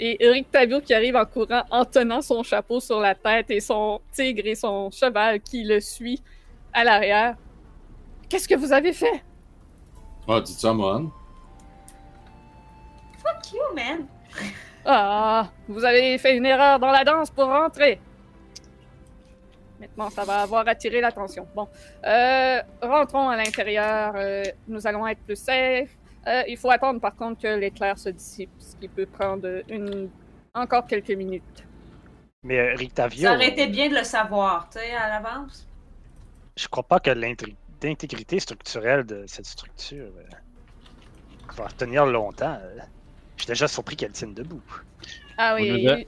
[0.00, 3.60] Et Eric Tavio qui arrive en courant en tenant son chapeau sur la tête et
[3.60, 6.22] son tigre et son cheval qui le suit
[6.72, 7.36] à l'arrière.
[8.28, 9.22] Qu'est-ce que vous avez fait?
[10.26, 11.10] Ah, dites ça, Mon.
[13.18, 14.06] Fuck you, man.
[14.84, 18.00] Ah, vous avez fait une erreur dans la danse pour rentrer.
[19.78, 21.46] Maintenant, ça va avoir attiré l'attention.
[21.54, 21.68] Bon,
[22.04, 24.12] euh, rentrons à l'intérieur.
[24.16, 25.90] euh, nous allons être plus safe.
[26.26, 30.08] Euh, il faut attendre, par contre, que l'éclair se dissipe, ce qui peut prendre une...
[30.54, 31.64] encore quelques minutes.
[32.44, 35.66] Mais euh, Rictavio, Ça aurait été bien de le savoir, tu sais, à l'avance.
[36.56, 40.36] je crois pas que l'intégrité structurelle de cette structure euh,
[41.56, 42.58] va tenir longtemps.
[43.36, 44.62] Je suis déjà surpris qu'elle tienne debout.
[45.38, 46.06] Ah oui,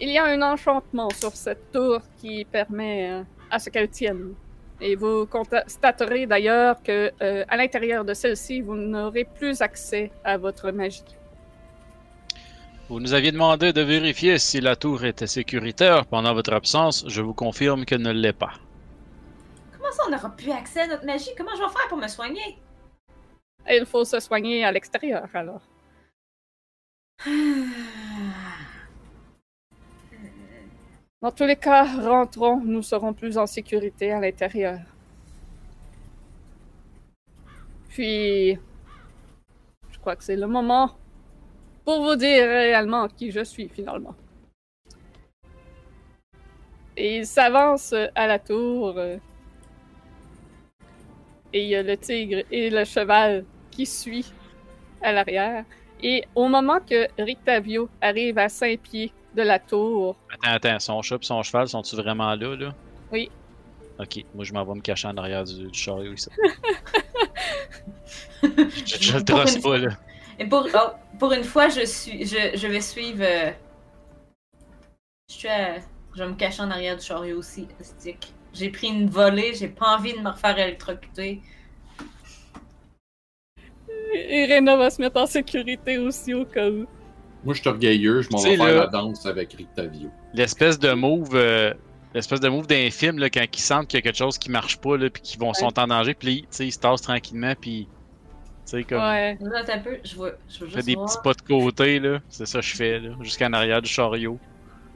[0.00, 4.34] il y a un enchantement sur cette tour qui permet euh, à ce qu'elle tienne.
[4.80, 10.36] Et vous constaterez d'ailleurs que euh, à l'intérieur de celle-ci, vous n'aurez plus accès à
[10.36, 11.02] votre magie.
[12.88, 17.04] Vous nous aviez demandé de vérifier si la tour était sécuritaire pendant votre absence.
[17.08, 18.52] Je vous confirme qu'elle ne l'est pas.
[19.72, 21.30] Comment ça, on n'aura plus accès à notre magie?
[21.36, 22.58] Comment je vais faire pour me soigner?
[23.68, 25.62] Il faut se soigner à l'extérieur, alors.
[31.26, 34.78] Dans tous les cas, rentrons, nous serons plus en sécurité à l'intérieur.
[37.88, 38.56] Puis,
[39.90, 40.92] je crois que c'est le moment
[41.84, 44.14] pour vous dire réellement qui je suis finalement.
[46.96, 48.96] Et il s'avance à la tour.
[49.00, 49.20] Et
[51.54, 54.32] il y a le tigre et le cheval qui suit
[55.02, 55.64] à l'arrière.
[56.04, 61.02] Et au moment que Rictavio arrive à 5 pieds de la tour, Attends, attends, son
[61.02, 62.74] chat et son cheval, sont-ils vraiment là, là?
[63.12, 63.30] Oui.
[63.98, 66.28] Ok, moi je m'en vais me cacher en arrière du, du chariot ici.
[68.42, 69.88] je, je le une pas, là.
[70.38, 73.22] Et pour, oh, pour une fois, je suis, je, je vais suivre.
[73.22, 73.50] euh,
[75.30, 75.76] je suis à-
[76.14, 78.32] je vais me cacher en arrière du chariot aussi, stick.
[78.54, 81.40] J'ai pris une volée, j'ai pas envie de me refaire électrocuter.
[84.14, 86.86] Irena va se mettre en sécurité aussi au cas où.
[87.46, 90.10] Moi, je suis orgueilleux, je m'en vais faire la danse avec Rictavio.
[90.34, 91.30] L'espèce de move.
[91.34, 91.72] euh,
[92.14, 94.50] L'espèce de move d'un film, là, quand ils sentent qu'il y a quelque chose qui
[94.50, 96.78] marche pas, là, puis qu'ils vont sont en danger, puis là, tu sais, ils se
[96.78, 97.86] tassent tranquillement, puis.
[98.66, 98.98] Tu sais, comme.
[99.00, 99.36] Ouais.
[99.40, 101.06] Là, attends un peu, je veux, je veux Je fais juste des voir.
[101.06, 102.20] petits pas de côté, là.
[102.28, 103.10] C'est ça que je fais, là.
[103.20, 104.38] Jusqu'en arrière du chariot.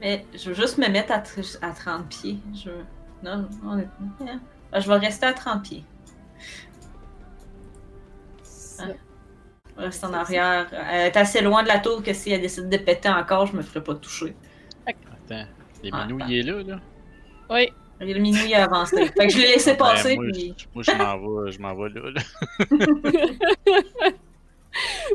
[0.00, 2.38] Mais je veux juste me mettre à, tr- à 30 pieds.
[2.54, 2.84] Je veux...
[3.22, 4.08] Non, honnêtement.
[4.26, 4.40] hein.
[4.72, 5.84] Ah, Je vais rester à 30 pieds.
[8.44, 8.92] Je
[9.76, 10.66] reste en arrière.
[10.90, 13.56] Elle est assez loin de la tour que si elle décide de péter encore, je
[13.56, 14.34] me ferai pas toucher.
[14.86, 15.46] Attends.
[15.82, 16.26] Les Ah, minous, attends.
[16.30, 16.80] il est là, là?
[17.50, 17.68] Oui.
[18.02, 18.96] Et le minou il a avancé.
[19.06, 20.54] fait que je l'ai laissé passer, Ben, moi, puis.
[20.56, 22.20] je- moi, je m'en vais, je m'en vais là, là.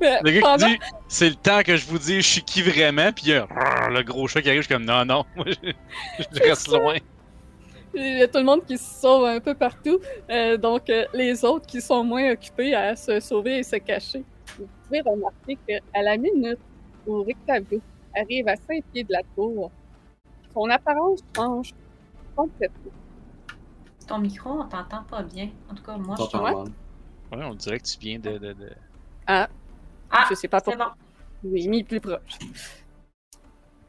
[0.03, 2.41] Euh, Le gars pendant- qui dit c'est le temps que je vous dis je suis
[2.41, 4.83] qui vraiment puis il y a un- le gros chat qui arrive je suis comme
[4.83, 5.71] non non moi je,
[6.19, 6.97] je reste loin.
[7.93, 10.01] Il y a tout le monde qui se sauve un peu partout.
[10.29, 14.25] Euh, donc, euh, les autres qui sont moins occupés à se sauver et se cacher.
[14.57, 16.59] Vous pouvez remarquer qu'à la minute
[17.07, 17.81] où Rictavio
[18.15, 19.71] arrive à 5 pieds de la tour,
[20.53, 21.73] son apparence change
[22.35, 22.91] complètement.
[24.07, 25.49] Ton micro, on t'entend pas bien.
[25.69, 26.71] En tout cas, moi, je T'entends ouais.
[27.31, 28.75] on dirait que tu viens de, de, de-
[29.27, 29.47] Ah,
[30.29, 30.95] Je sais pas c'est pourquoi.
[31.43, 31.49] bon.
[31.51, 32.37] Oui, mis plus proche.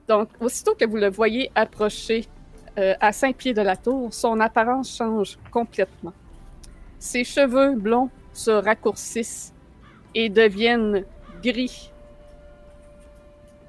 [0.09, 2.27] Donc, aussitôt que vous le voyez approcher
[2.79, 6.13] euh, à cinq pieds de la tour, son apparence change complètement.
[6.99, 9.53] Ses cheveux blonds se raccourcissent
[10.17, 11.05] et deviennent
[11.43, 11.93] gris.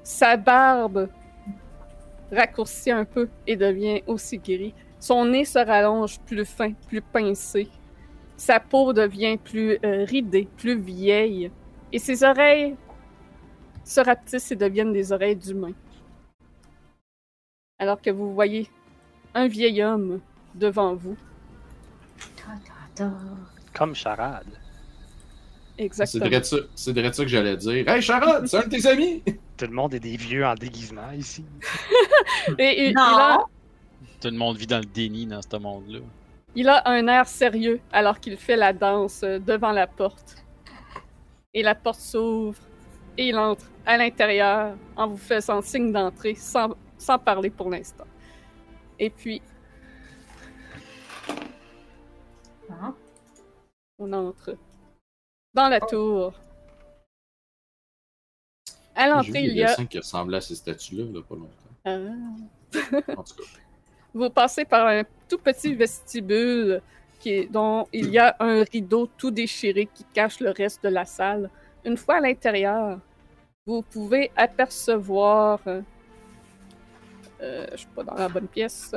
[0.02, 1.08] Sa barbe
[2.32, 4.74] raccourcit un peu et devient aussi gris.
[4.98, 7.68] Son nez se rallonge plus fin, plus pincé.
[8.38, 11.50] Sa peau devient plus euh, ridée, plus vieille.
[11.92, 12.76] Et ses oreilles
[13.84, 15.74] se rapetissent et deviennent des oreilles d'humain.
[17.78, 18.68] Alors que vous voyez
[19.34, 20.20] un vieil homme
[20.54, 21.16] devant vous.
[23.74, 24.67] Comme charade.
[25.78, 26.26] C'est Exactement.
[26.26, 27.88] vrai ça, c'est vrai de ça que j'allais dire.
[27.88, 29.22] Hey Charade, c'est un de tes amis!
[29.56, 31.44] Tout le monde est des vieux en déguisement ici.
[32.58, 33.02] Et il, il Non!
[33.02, 33.44] a,
[34.20, 36.00] tout le monde vit dans le déni dans ce monde-là.
[36.56, 40.44] il a un air sérieux alors qu'il fait la danse devant la porte.
[41.54, 42.58] Et la porte s'ouvre
[43.16, 48.04] et il entre à l'intérieur en vous faisant signe d'entrer sans, sans parler pour l'instant.
[48.98, 49.40] Et puis,
[52.70, 52.92] Ah.
[53.98, 54.56] on entre
[55.54, 56.32] dans la tour.
[58.94, 61.50] À l'entrée, il y a dessins qui ressemblaient à ces statues-là, là, pas longtemps.
[61.84, 63.16] Ah.
[63.16, 63.42] En tout cas.
[64.14, 66.82] Vous passez par un tout petit vestibule
[67.20, 70.88] qui est- dont il y a un rideau tout déchiré qui cache le reste de
[70.88, 71.50] la salle.
[71.84, 72.98] Une fois à l'intérieur,
[73.66, 75.82] vous pouvez apercevoir, euh,
[77.72, 78.94] je suis pas dans la bonne pièce,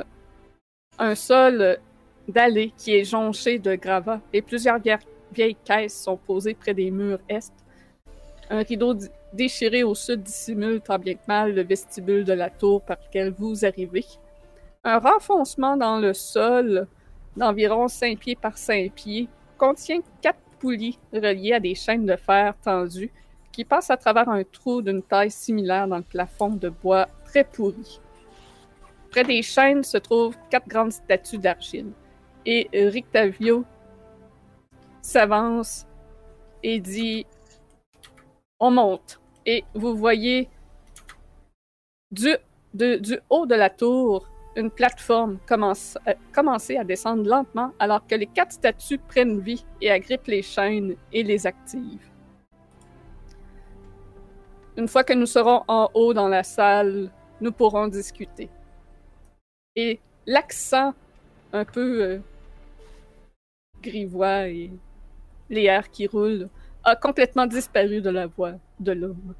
[0.98, 1.78] un sol
[2.26, 4.80] dallé qui est jonché de gravats et plusieurs
[5.32, 7.52] vieilles caisses sont posées près des murs est.
[8.50, 8.94] Un rideau
[9.32, 13.32] déchiré au sud dissimule tant bien que mal le vestibule de la tour par lequel
[13.36, 14.04] vous arrivez
[14.84, 16.88] un renfoncement dans le sol
[17.36, 22.54] d'environ 5 pieds par 5 pieds contient quatre poulies reliées à des chaînes de fer
[22.64, 23.12] tendues
[23.52, 27.44] qui passent à travers un trou d'une taille similaire dans le plafond de bois très
[27.44, 28.00] pourri.
[29.10, 31.92] Près des chaînes se trouvent quatre grandes statues d'argile.
[32.44, 33.64] Et Rictavio
[35.02, 35.86] s'avance
[36.62, 37.26] et dit
[38.58, 39.20] On monte.
[39.44, 40.48] Et vous voyez
[42.10, 42.36] du,
[42.72, 48.14] du haut de la tour une plateforme commence, euh, commencer à descendre lentement alors que
[48.14, 52.10] les quatre statues prennent vie et agrippent les chaînes et les activent.
[54.76, 58.48] Une fois que nous serons en haut dans la salle, nous pourrons discuter.
[59.76, 60.94] Et l'accent
[61.52, 62.18] un peu euh,
[63.82, 64.70] grivois et
[65.52, 66.48] les airs qui roulent
[66.82, 69.34] a complètement disparu de la voix de l'homme.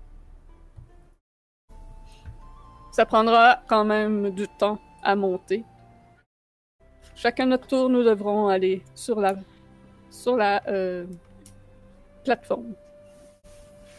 [2.93, 5.65] Ça prendra quand même du temps à monter.
[7.17, 9.35] Chacun notre tour, nous devrons aller sur la,
[10.11, 11.07] sur la euh,
[12.25, 12.75] plateforme.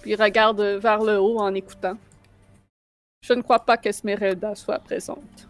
[0.01, 1.98] Puis regarde vers le haut en écoutant.
[3.22, 5.48] Je ne crois pas qu'Esmeralda soit présente.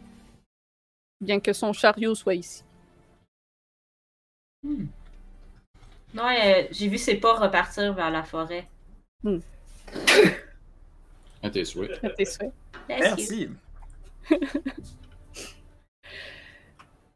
[1.20, 2.64] Bien que son chariot soit ici.
[6.14, 8.68] Non, euh, j'ai vu ses pas repartir vers la forêt.
[11.42, 12.04] À tes souhaits.
[12.04, 12.54] À tes souhaits.
[12.88, 13.50] Merci.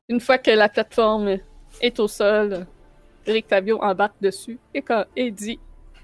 [0.09, 1.37] Une fois que la plateforme
[1.81, 2.65] est au sol,
[3.25, 5.59] Eric Fabio embarque dessus et, quand, et dit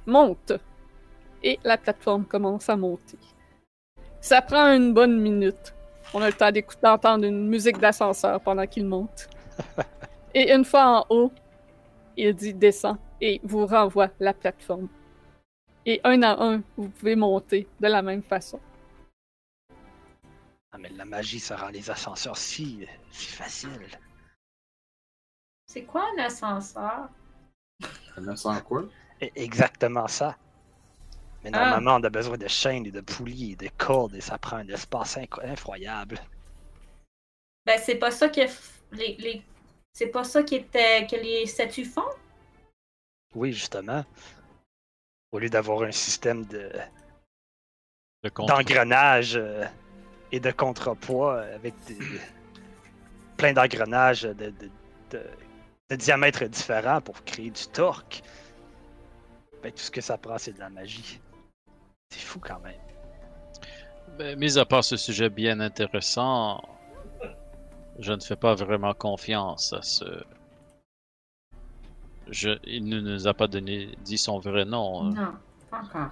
[0.05, 0.53] monte.
[1.41, 3.17] Et la plateforme commence à monter.
[4.21, 5.73] Ça prend une bonne minute.
[6.13, 9.29] On a le temps d'écouter, d'entendre une musique d'ascenseur pendant qu'il monte.
[10.33, 11.31] Et une fois en haut,
[12.17, 14.87] il dit descend et vous renvoie la plateforme.
[15.85, 18.59] Et un à un, vous pouvez monter de la même façon.
[20.71, 23.99] Ah, mais la magie, ça rend les ascenseurs si, si faciles.
[25.67, 27.09] C'est quoi un ascenseur?
[28.15, 28.83] Ça sent quoi?
[29.21, 30.37] E- Exactement ça.
[31.43, 31.59] Mais Ah.
[31.59, 34.57] normalement, on a besoin de chaînes et de poulies et de cordes et ça prend
[34.57, 36.19] un espace incro- incroyable.
[37.65, 38.41] Ben, c'est pas ça que
[38.91, 39.43] les...
[39.93, 42.09] C'est pas ça qui était que les statues font?
[43.35, 44.03] Oui, justement.
[45.31, 46.71] Au lieu d'avoir un système de
[48.47, 49.65] d'engrenages euh,
[50.31, 51.97] et de contrepoids avec des,
[53.37, 54.69] plein d'engrenages de, de,
[55.11, 55.29] de-
[55.89, 58.23] de diamètres différents pour créer du torque.
[59.61, 61.19] Ben, tout ce que ça prend, c'est de la magie.
[62.09, 62.79] C'est fou quand même.
[64.17, 66.63] Ben, mis à part ce sujet bien intéressant,
[67.99, 70.05] je ne fais pas vraiment confiance à ce.
[72.29, 72.49] Je...
[72.65, 75.03] Il ne nous a pas donné dit son vrai nom.
[75.05, 75.09] hein.
[75.11, 75.33] Non,
[75.69, 76.11] pas encore.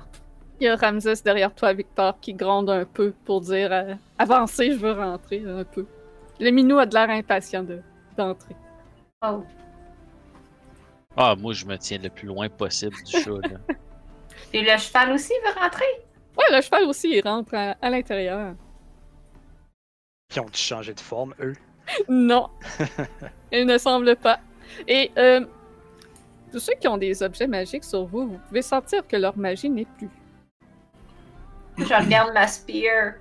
[0.60, 4.74] Il y a Ramses derrière toi, Victor, qui gronde un peu pour dire euh, Avancez,
[4.74, 5.88] je veux rentrer un peu.
[6.40, 7.82] Le minou a de l'air impatient de-
[8.18, 8.56] d'entrer.
[9.26, 9.44] Oh.
[11.18, 13.30] Ah, moi, je me tiens le plus loin possible du chat.
[13.32, 13.58] là.
[14.54, 15.86] Et le cheval aussi veut rentrer?
[16.38, 18.56] Ouais, le cheval aussi, il rentre à, à l'intérieur.
[20.30, 21.56] Qui ont dû changer de forme, eux.
[22.08, 22.50] Non,
[23.52, 24.40] il ne semble pas.
[24.88, 25.46] Et euh,
[26.52, 29.70] tous ceux qui ont des objets magiques sur vous, vous pouvez sentir que leur magie
[29.70, 30.10] n'est plus.
[31.78, 33.14] Je regarde ma spear.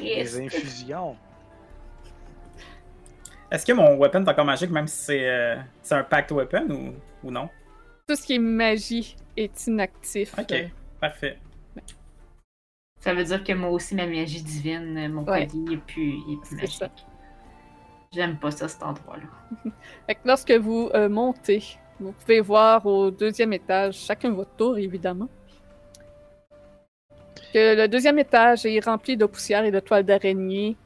[0.00, 0.40] Les Triste.
[0.40, 1.16] infusions.
[3.50, 6.66] Est-ce que mon weapon est encore magique, même si c'est euh, c'est un packed weapon
[6.70, 6.94] ou,
[7.26, 7.48] ou non?
[8.08, 10.34] Tout ce qui est magie est inactif.
[10.38, 10.52] Ok.
[10.52, 10.66] Euh,
[11.00, 11.38] Parfait.
[13.00, 15.46] Ça veut dire que moi aussi, ma magie divine, mon Ouais.
[15.46, 16.78] collier, il est plus, il est plus magique.
[16.78, 16.90] ça.
[18.12, 19.72] J'aime pas ça, cet endroit-là.
[20.24, 21.62] Lorsque vous euh, montez,
[22.00, 25.28] vous pouvez voir au deuxième étage, chacun votre tour évidemment,
[27.52, 30.76] que le deuxième étage est rempli de poussière et de toiles d'araignée,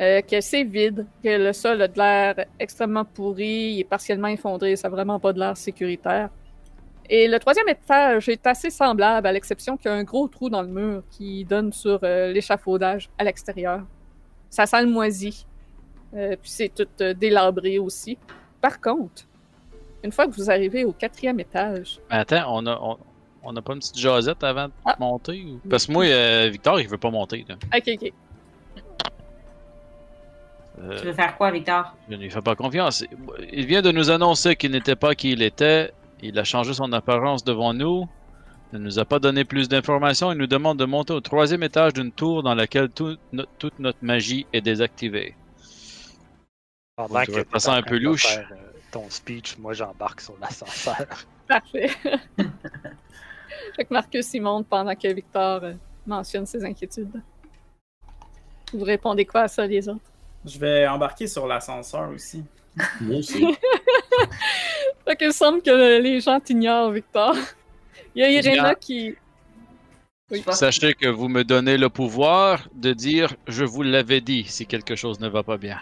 [0.00, 4.28] euh, que c'est vide, que le sol a de l'air extrêmement pourri, il est partiellement
[4.28, 6.30] effondré, ça n'a vraiment pas de l'air sécuritaire.
[7.10, 10.50] Et le troisième étage est assez semblable, à l'exception qu'il y a un gros trou
[10.50, 13.82] dans le mur qui donne sur euh, l'échafaudage à l'extérieur.
[14.50, 15.47] Ça sent le.
[16.14, 18.16] Euh, puis c'est tout euh, délabré aussi.
[18.60, 19.24] Par contre,
[20.02, 22.96] une fois que vous arrivez au quatrième étage, Mais attends, on a, on,
[23.42, 24.96] on a pas une petite jasette avant de Ah.
[24.98, 25.44] monter?
[25.44, 27.44] ou- Parce que moi, euh, Victor, il veut pas monter.
[27.48, 27.56] Là.
[27.76, 28.12] ok, ok,
[30.80, 31.92] Euh, Tu veux faire quoi, Victor?
[32.08, 33.04] Je ne lui fais pas confiance.
[33.52, 35.92] Il vient de nous annoncer qu'il n'était pas qui il était.
[36.22, 38.06] Il a changé son apparence devant nous.
[38.72, 40.30] Il ne nous a pas donné plus d'informations.
[40.30, 43.78] Il nous demande de monter au troisième étage d'une tour dans laquelle tout no- toute
[43.80, 45.34] notre magie est désactivée.
[46.98, 48.26] Pendant que en un peu louche.
[48.26, 51.06] faire, euh, ton speech, moi j'embarque sur l'ascenseur.
[51.48, 51.90] parfait.
[53.76, 57.22] fait que Marcus y monte pendant que Victor euh, mentionne ses inquiétudes.
[58.72, 60.10] Vous répondez quoi à ça, les autres?
[60.44, 62.42] Je vais embarquer sur l'ascenseur aussi.
[63.00, 63.46] Moi aussi.
[65.04, 67.36] Fait qu'il semble que les gens t'ignorent, Victor.
[68.16, 69.14] Il y a Irena qui.
[70.32, 70.42] Oui.
[70.50, 74.96] Sachez que vous me donnez le pouvoir de dire je vous l'avais dit si quelque
[74.96, 75.78] chose ne va pas bien.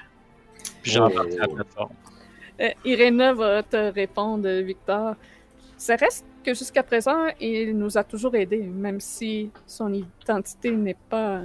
[0.87, 1.93] Puis j'embarque sur la plateforme.
[2.61, 5.17] Euh, Irena va te répondre, Victor.
[5.77, 10.97] Ça reste que jusqu'à présent, il nous a toujours aidés, même si son identité n'est
[11.11, 11.43] pas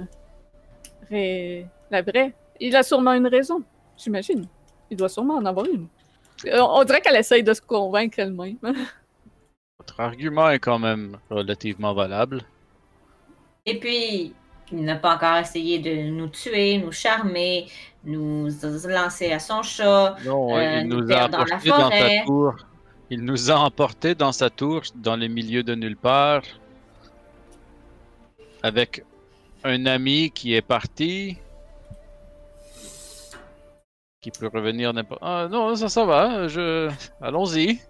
[1.10, 2.32] ré- la vraie.
[2.60, 3.62] Il a sûrement une raison,
[3.96, 4.46] j'imagine.
[4.90, 5.88] Il doit sûrement en avoir une.
[6.46, 8.56] Euh, On dirait qu'elle essaye de se convaincre elle-même.
[9.78, 12.42] Votre argument est quand même relativement valable.
[13.66, 14.34] Et puis,
[14.72, 17.68] il n'a pas encore essayé de nous tuer, nous charmer,
[18.04, 18.48] nous
[18.88, 20.16] lancer à son chat.
[20.24, 22.18] Non, Euh, il nous nous a dans la emportés dans forêt.
[22.20, 22.54] sa tour.
[23.10, 26.42] Il nous a emportés dans sa tour, dans le milieu de nulle part,
[28.62, 29.04] avec
[29.64, 31.36] un ami qui est parti,
[34.22, 35.20] qui peut revenir n'importe.
[35.22, 36.48] Ah non, ça, ça va.
[36.48, 37.80] Je, allons-y.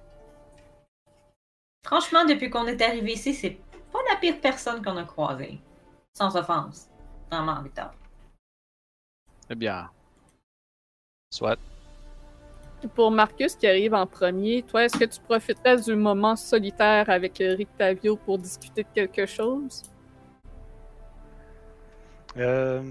[1.86, 3.58] Franchement, depuis qu'on est arrivé ici, c'est
[3.92, 5.58] pas la pire personne qu'on a croisée.
[6.14, 6.88] Sans offense.
[7.30, 7.92] Vraiment, Victor.
[9.50, 9.90] Eh bien,
[11.30, 11.58] soit.
[12.94, 17.40] Pour Marcus qui arrive en premier, toi, est-ce que tu profiterais du moment solitaire avec
[17.40, 19.82] euh, Rick Tavio pour discuter de quelque chose?
[22.36, 22.82] Euh...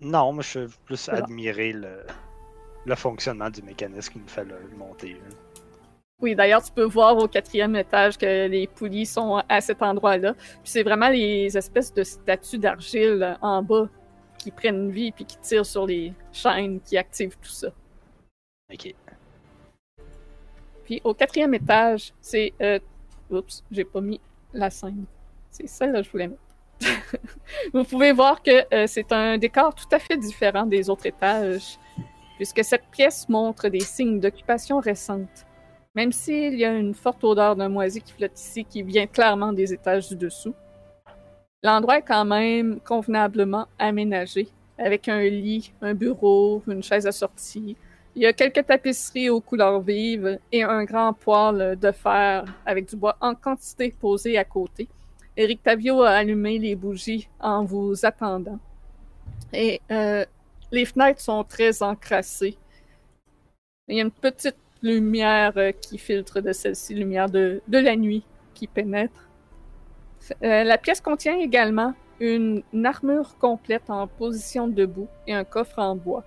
[0.00, 2.04] Non, moi je veux plus admirer le...
[2.84, 5.14] le fonctionnement du mécanisme qui me fait le monter.
[5.14, 5.47] là.
[6.20, 10.34] Oui, d'ailleurs, tu peux voir au quatrième étage que les poulies sont à cet endroit-là.
[10.34, 13.88] Puis c'est vraiment les espèces de statues d'argile en bas
[14.36, 17.68] qui prennent vie puis qui tirent sur les chaînes qui activent tout ça.
[18.72, 18.94] Ok.
[20.84, 22.52] Puis au quatrième étage, c'est...
[22.60, 22.80] euh,
[23.30, 24.20] Oups, j'ai pas mis
[24.52, 25.04] la scène.
[25.50, 26.42] C'est celle-là que je voulais mettre.
[27.74, 31.78] Vous pouvez voir que euh, c'est un décor tout à fait différent des autres étages,
[32.36, 35.44] puisque cette pièce montre des signes d'occupation récente.
[35.98, 39.52] Même s'il y a une forte odeur d'un moisi qui flotte ici, qui vient clairement
[39.52, 40.54] des étages du dessous,
[41.64, 44.46] l'endroit est quand même convenablement aménagé,
[44.78, 47.76] avec un lit, un bureau, une chaise assortie,
[48.14, 52.88] il y a quelques tapisseries aux couleurs vives et un grand poêle de fer avec
[52.88, 54.86] du bois en quantité posé à côté.
[55.36, 58.60] Eric Tavio a allumé les bougies en vous attendant.
[59.52, 60.24] Et euh,
[60.70, 62.56] les fenêtres sont très encrassées.
[63.88, 67.96] Il y a une petite lumière euh, qui filtre de celle-ci, lumière de, de la
[67.96, 68.24] nuit
[68.54, 69.28] qui pénètre.
[70.42, 75.94] Euh, la pièce contient également une, armure complète en position debout et un coffre en
[75.94, 76.24] bois.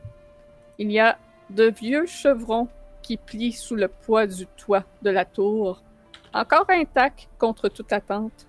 [0.78, 1.18] Il y a
[1.50, 2.68] de vieux chevrons
[3.02, 5.84] qui plient sous le poids du toit de la tour,
[6.34, 8.48] encore intacts contre toute attente,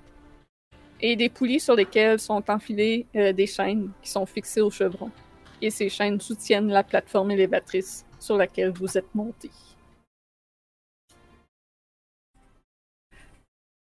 [1.01, 5.11] et des poulies sur lesquelles sont enfilées euh, des chaînes qui sont fixées aux chevrons.
[5.61, 9.51] Et ces chaînes soutiennent la plateforme élévatrice sur laquelle vous êtes monté.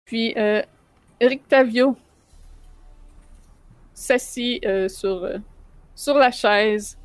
[0.06, 0.62] Puis, euh,
[1.18, 1.96] Eric Tavio
[3.92, 5.38] s'assit euh, sur, euh,
[5.96, 6.96] sur la chaise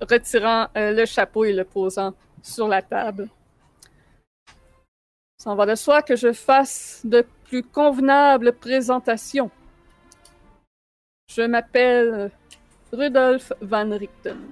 [0.00, 3.28] retirant euh, le chapeau et le posant sur la table.
[5.36, 9.50] Ça en va de soi que je fasse de plus convenables présentations.
[11.28, 12.30] Je m'appelle
[12.90, 14.50] Rudolf Van Richten.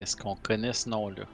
[0.00, 1.24] Est-ce qu'on connaît ce nom-là?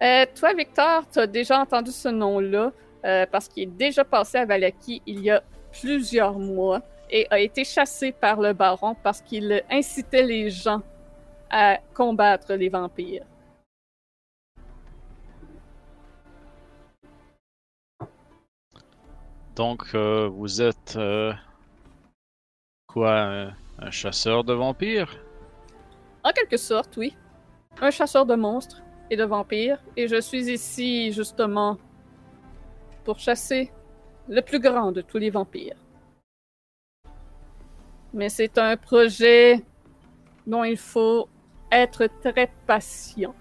[0.00, 2.70] Euh, toi, Victor, tu as déjà entendu ce nom-là
[3.04, 7.40] euh, parce qu'il est déjà passé à Valaki il y a plusieurs mois et a
[7.40, 10.82] été chassé par le baron parce qu'il incitait les gens
[11.50, 13.24] à combattre les vampires.
[19.56, 20.96] Donc, euh, vous êtes
[22.86, 23.48] quoi, un,
[23.80, 25.18] un chasseur de vampires?
[26.22, 27.16] En quelque sorte, oui.
[27.80, 28.80] Un chasseur de monstres
[29.10, 31.78] et de vampires, et je suis ici justement
[33.04, 33.70] pour chasser
[34.28, 35.76] le plus grand de tous les vampires.
[38.12, 39.64] Mais c'est un projet
[40.46, 41.28] dont il faut
[41.70, 43.34] être très patient.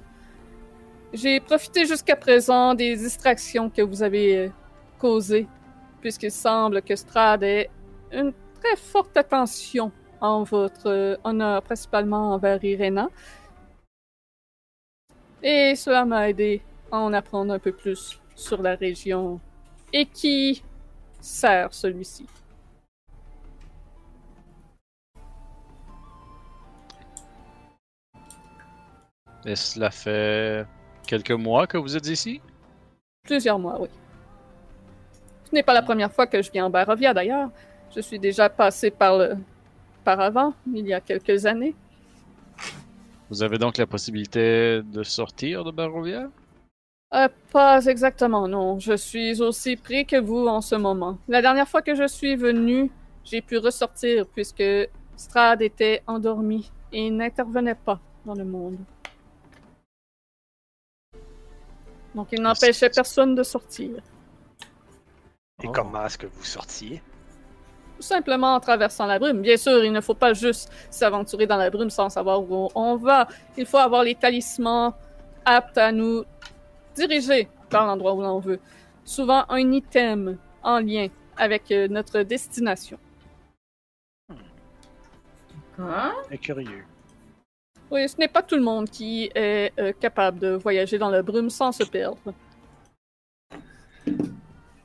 [1.14, 4.50] J'ai profité jusqu'à présent des distractions que vous avez euh,
[5.00, 5.48] causées,
[6.02, 7.70] puisqu'il semble que Strad ait
[8.12, 13.10] une très forte attention en votre euh, honneur, principalement envers Irena.
[15.44, 19.40] Et cela m'a aidé à en apprendre un peu plus sur la région
[19.94, 20.64] et qui
[21.20, 22.26] sert celui-ci.
[29.46, 30.66] Et cela fait
[31.06, 32.42] quelques mois que vous êtes ici?
[33.24, 33.88] Plusieurs mois, oui.
[35.46, 37.50] Ce n'est pas la première fois que je viens en Barovia, d'ailleurs.
[37.96, 39.38] Je suis déjà passé par le...
[40.04, 41.74] par avant, il y a quelques années.
[43.30, 46.30] Vous avez donc la possibilité de sortir de Barovia?
[47.14, 48.80] Euh, pas exactement, non.
[48.80, 51.18] Je suis aussi pris que vous en ce moment.
[51.28, 52.90] La dernière fois que je suis venu,
[53.24, 54.64] j'ai pu ressortir puisque
[55.16, 58.78] Strad était endormi et n'intervenait pas dans le monde.
[62.16, 63.98] Donc il n'empêchait personne de sortir.
[65.64, 65.72] Et Oh.
[65.72, 67.02] comment est-ce que vous sortiez?
[67.98, 69.42] Tout simplement en traversant la brume.
[69.42, 72.96] Bien sûr, il ne faut pas juste s'aventurer dans la brume sans savoir où on
[72.96, 73.28] va.
[73.58, 74.94] Il faut avoir les talismans
[75.44, 76.24] aptes à nous
[76.96, 78.60] diriger dans l'endroit où l'on veut.
[79.04, 83.00] Souvent un item en lien avec euh, notre destination.
[86.26, 86.86] Très curieux.
[87.90, 91.24] Oui, ce n'est pas tout le monde qui est euh, capable de voyager dans la
[91.24, 92.20] brume sans se perdre.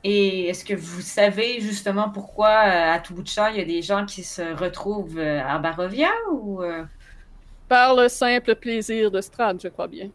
[0.03, 3.61] Et est-ce que vous savez justement pourquoi euh, à tout bout de champ, il y
[3.61, 6.83] a des gens qui se retrouvent euh, à Barovia ou euh,
[7.69, 10.09] Par le simple plaisir de Strad, je crois bien.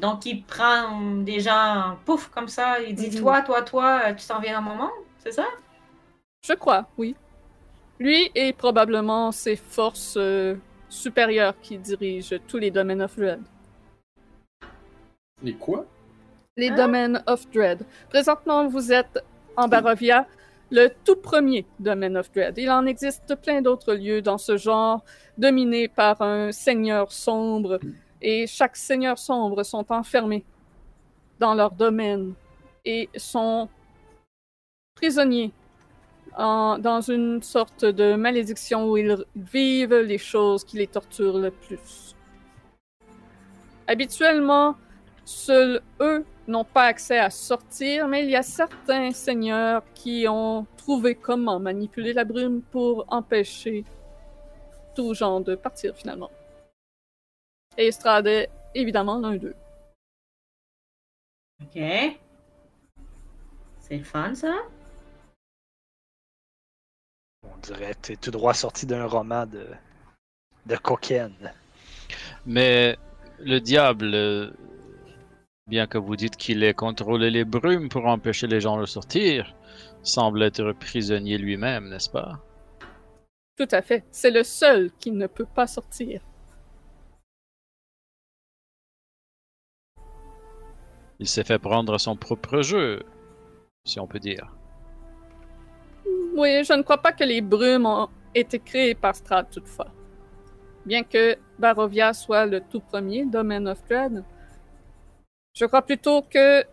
[0.00, 3.20] donc il prend des gens pouf comme ça, il dit Mhm.
[3.20, 5.46] toi, toi, toi, euh, tu t'en viens dans mon monde, c'est ça?
[6.44, 7.14] Je crois, oui.
[8.00, 10.56] Lui et probablement ses forces euh,
[10.88, 13.42] supérieures qui dirigent tous les domaines of Dread.
[15.42, 15.84] Les quoi?
[16.56, 16.74] Les Ah.
[16.76, 17.82] domaines of Dread.
[18.10, 19.18] Présentement, vous êtes
[19.56, 20.26] en Barovia,
[20.70, 22.58] le tout premier domaine of Dread.
[22.58, 25.02] Il en existe plein d'autres lieux dans ce genre,
[25.38, 27.80] dominés par un seigneur sombre,
[28.20, 30.44] et chaque seigneur sombre sont enfermés
[31.38, 32.34] dans leur domaine
[32.84, 33.68] et sont
[34.94, 35.52] prisonniers
[36.36, 41.50] en- dans une sorte de malédiction où ils vivent les choses qui les torturent le
[41.50, 42.14] plus.
[43.86, 44.76] Habituellement,
[45.24, 50.66] seuls eux n'ont pas accès à sortir, mais il y a certains seigneurs qui ont
[50.76, 53.84] trouvé comment manipuler la brume pour empêcher
[54.94, 56.30] tout genre de partir finalement.
[57.78, 59.54] Et Estrade est évidemment l'un d'eux.
[61.62, 61.80] Ok.
[63.78, 64.54] C'est le fun ça?
[67.44, 69.66] On dirait que t'es tout droit sorti d'un roman de,
[70.66, 71.52] de coquine.
[72.44, 72.98] Mais
[73.38, 74.50] le diable, euh,
[75.72, 79.56] bien que vous dites qu'il ait contrôlé les brumes pour empêcher les gens de sortir,
[80.02, 82.44] semble être prisonnier lui-même, n'est-ce pas?
[83.56, 84.04] Tout à fait.
[84.10, 86.20] C'est le seul qui ne peut pas sortir.
[91.18, 93.02] Il s'est fait prendre à son propre jeu,
[93.86, 94.54] si on peut dire.
[96.36, 99.90] Oui, je ne crois pas que les brumes ont été créées par Strad toutefois.
[100.84, 104.22] Bien que Barovia soit le tout premier domaine of Dread,
[105.54, 106.64] je crois plutôt que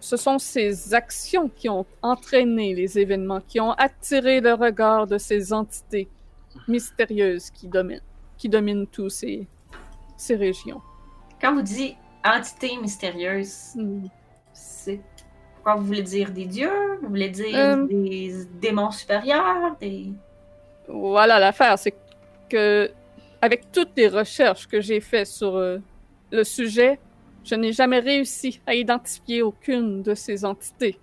[0.00, 5.18] ce sont ces actions qui ont entraîné les événements, qui ont attiré le regard de
[5.18, 6.08] ces entités
[6.68, 8.02] mystérieuses qui dominent,
[8.36, 9.46] qui dominent tous ces,
[10.16, 10.82] ces régions.
[11.40, 14.06] Quand vous dites entité mystérieuse, Hmm.
[14.52, 15.00] c'est
[15.62, 15.76] quoi?
[15.76, 16.98] Vous voulez dire des dieux?
[17.02, 17.86] Vous voulez dire Euh.
[17.86, 19.76] des démons supérieurs?
[19.80, 20.12] Des...
[20.88, 21.94] Voilà l'affaire, c'est
[22.48, 22.90] que
[23.40, 25.78] avec toutes les recherches que j'ai faites sur euh,
[26.30, 26.98] le sujet,
[27.44, 30.98] je n'ai jamais réussi à identifier aucune de ces entités.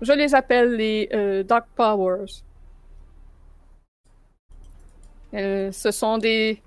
[0.00, 2.42] Je les appelle les euh, Dark Powers.
[5.34, 6.60] Euh, ce sont des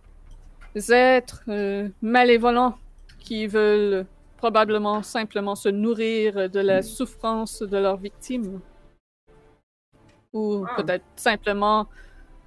[0.89, 2.77] êtres euh, malévolents
[3.19, 4.05] qui veulent
[4.37, 8.61] probablement simplement se nourrir de la souffrance de leurs victimes.
[10.33, 10.81] Ou Ah.
[10.81, 11.87] peut-être simplement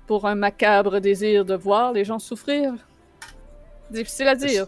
[0.07, 2.73] pour un macabre désir de voir les gens souffrir.
[3.91, 4.67] Difficile à dire.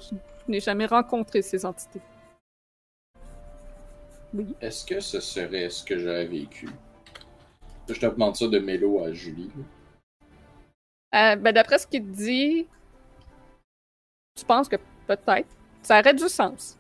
[0.50, 2.00] N'ai jamais rencontré ces entités.
[4.34, 4.56] Oui.
[4.60, 6.68] Est-ce que ce serait ce que j'aurais vécu?
[7.88, 9.50] Je te demande ça de Mélo à Julie.
[11.14, 12.66] Euh, ben, D'après ce qu'il dit,
[14.36, 14.74] tu penses que
[15.06, 15.48] peut-être.
[15.82, 16.76] Ça aurait du sens.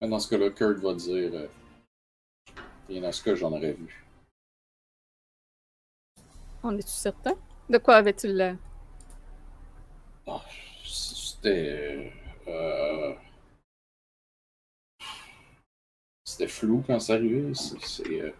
[0.00, 1.32] Mais Dans ce cas-là, Kurt va dire.
[1.34, 1.48] euh,
[2.88, 4.04] Et dans ce cas, j'en aurais vu.
[6.62, 7.34] On est-tu certain?
[7.68, 8.56] De quoi avait-il l'air?
[10.28, 10.40] Ah,
[11.42, 12.12] C'était.
[12.48, 13.14] euh,
[16.24, 17.52] C'était flou quand ça arrivait.
[17.54, 18.20] C'est.
[18.20, 18.32] euh,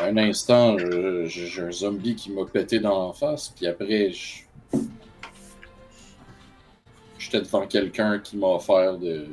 [0.00, 4.12] un instant, j'ai un zombie qui m'a pété dans la face, puis après,
[7.18, 9.26] j'étais devant quelqu'un qui m'a offert de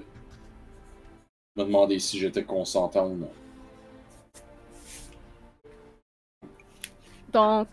[1.58, 3.32] me demander si j'étais consentant ou non.
[7.34, 7.68] Donc,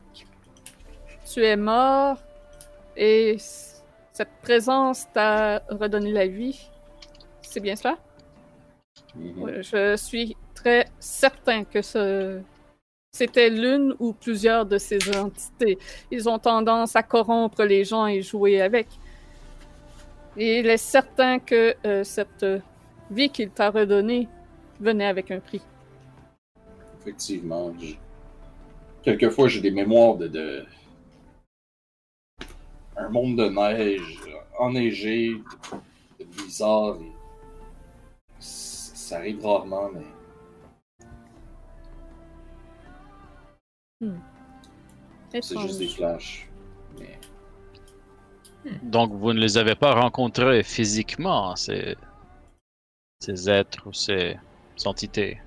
[1.33, 2.17] tu es mort
[2.97, 3.37] et
[4.21, 6.69] cette présence t'a redonné la vie?
[7.41, 7.97] C'est bien cela?
[9.17, 12.39] Ouais, Je suis très certain que ce...
[13.13, 15.79] c'était l'une ou plusieurs de ces entités.
[16.11, 18.89] Ils ont tendance à corrompre les gens et jouer avec.
[20.37, 22.45] Et il est certain que euh, cette
[23.11, 24.29] vie qu'il t'a redonnée
[24.81, 25.63] venait avec un prix.
[27.01, 27.73] Effectivement.
[27.81, 27.99] j-
[29.03, 30.67] Quelquefois, j'ai des mémoires de, de-
[33.01, 34.21] Un monde de neige,
[34.59, 35.41] enneigé,
[36.19, 36.25] et
[38.39, 40.07] c- Ça arrive rarement, mais.
[45.31, 45.67] C'est Étrange.
[45.67, 46.49] juste des flashs.
[46.99, 47.19] Mais.
[48.83, 51.97] Donc, vous ne les avez pas rencontrés physiquement, ces,
[53.21, 54.37] ces êtres ou ces
[54.85, 55.41] entités,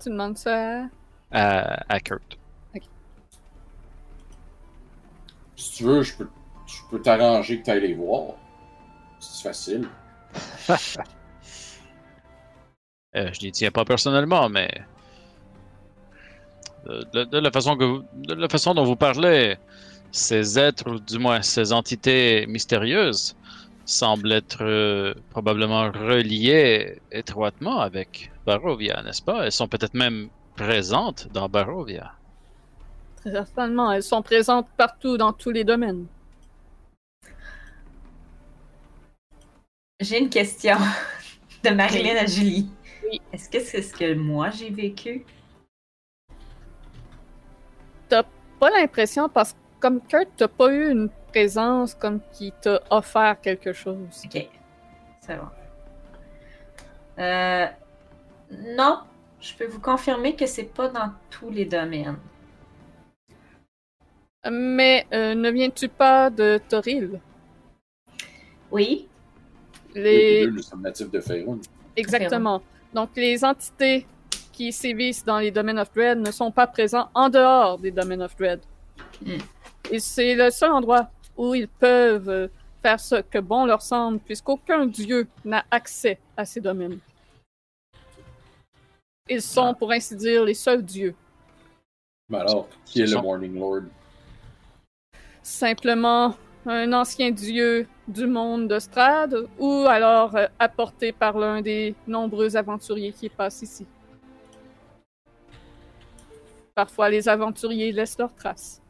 [0.00, 0.88] Tu demandes ça à...
[1.30, 2.38] à, à Kurt.
[5.56, 6.28] Si tu veux, je peux,
[6.66, 8.34] je peux t'arranger que tu ailles les voir.
[9.20, 9.88] C'est facile.
[13.16, 14.68] Euh, je n'y tiens pas personnellement, mais
[16.86, 19.56] de, la façon que de la façon dont vous parlez,
[20.10, 23.36] ces êtres, ou du moins ces entités mystérieuses,
[23.84, 29.44] semblent être euh, probablement reliées étroitement avec Barovia, n'est-ce pas?
[29.44, 32.12] Elles sont peut-être même présentes dans Barovia.
[33.24, 36.06] Certainement, elles sont présentes partout dans tous les domaines.
[40.00, 40.76] J'ai une question
[41.64, 42.68] de Marilyn à Julie.
[43.04, 43.20] Oui.
[43.32, 45.24] Est-ce que c'est ce que moi j'ai vécu?
[48.60, 53.38] Pas l'impression parce que comme Kurt, t'as pas eu une présence comme qui t'a offert
[53.40, 54.22] quelque chose?
[54.24, 54.48] Ok.
[55.20, 55.48] C'est bon.
[57.18, 57.66] Euh,
[58.50, 59.00] non,
[59.40, 62.16] je peux vous confirmer que c'est pas dans tous les domaines.
[64.50, 67.20] Mais euh, ne viens-tu pas de Toril?
[68.70, 69.06] Oui,
[69.94, 70.46] Les...
[70.46, 71.58] nous sommes natifs de Faerun.
[71.96, 72.62] Exactement.
[72.92, 74.06] Donc, les entités
[74.52, 78.22] qui sévissent dans les domaines of Dread ne sont pas présents en dehors des domaines
[78.22, 78.60] of Dread.
[79.24, 79.38] Hmm.
[79.90, 82.48] Et c'est le seul endroit où ils peuvent euh,
[82.82, 86.98] faire ce que bon leur semble, puisqu'aucun dieu n'a accès à ces domaines.
[89.28, 89.74] Ils sont, Ah.
[89.74, 91.14] pour ainsi dire, les seuls dieux.
[92.28, 93.82] Mais alors, qui est le Morning Lord?
[95.44, 96.34] Simplement
[96.66, 102.56] un ancien dieu du monde de Strad, ou alors euh, apporté par l'un des nombreux
[102.56, 103.86] aventuriers qui passent ici.
[106.74, 108.80] Parfois, les aventuriers laissent leurs traces.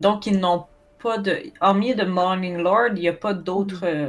[0.00, 0.66] donc ils n'ont
[1.02, 1.36] pas de.
[1.60, 4.08] Hormis de Morning Lord, il n'y a pas d'autres euh,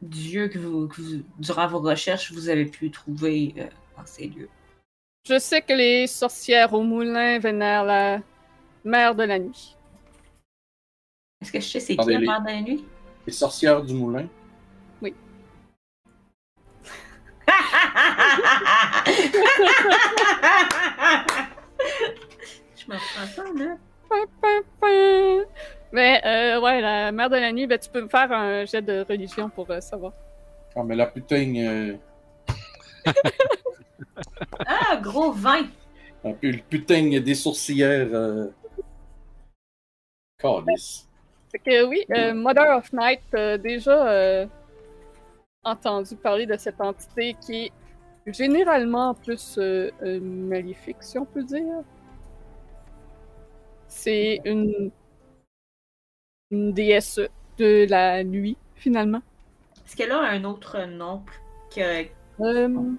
[0.00, 4.28] dieux que vous, que vous- durant vos recherches, vous avez pu trouver euh, dans ces
[4.28, 4.48] lieux.
[5.28, 8.20] Je sais que les sorcières au moulin vénèrent la
[8.84, 9.76] mère de la nuit.
[11.42, 12.84] Est-ce que je sais c'est qui Attendez, la les- mère de la nuit?
[13.26, 14.26] Les sorcières du moulin
[22.76, 25.44] je me reprends pas, là.
[25.92, 28.80] Mais, euh, ouais, la mère de la nuit, ben, tu peux me faire un jet
[28.82, 30.12] de religion pour euh, savoir.
[30.74, 31.52] Ah, mais la putain.
[31.56, 31.96] euh,
[34.66, 35.66] Ah, gros vin!
[36.24, 38.08] le putain des sourcilières.
[38.12, 38.46] Euh...
[40.38, 41.06] Calice.
[41.52, 44.46] Fait que oui, euh, Mother of Night a déjà euh,
[45.62, 47.72] entendu parler de cette entité qui est
[48.32, 51.82] généralement plus euh, euh, maléfique, si on peut dire.
[53.86, 54.90] C'est une,
[56.50, 57.20] une déesse
[57.58, 59.20] de la nuit, finalement.
[59.86, 61.22] Est-ce qu'elle a un autre nom
[61.74, 62.06] que.
[62.40, 62.92] Euh,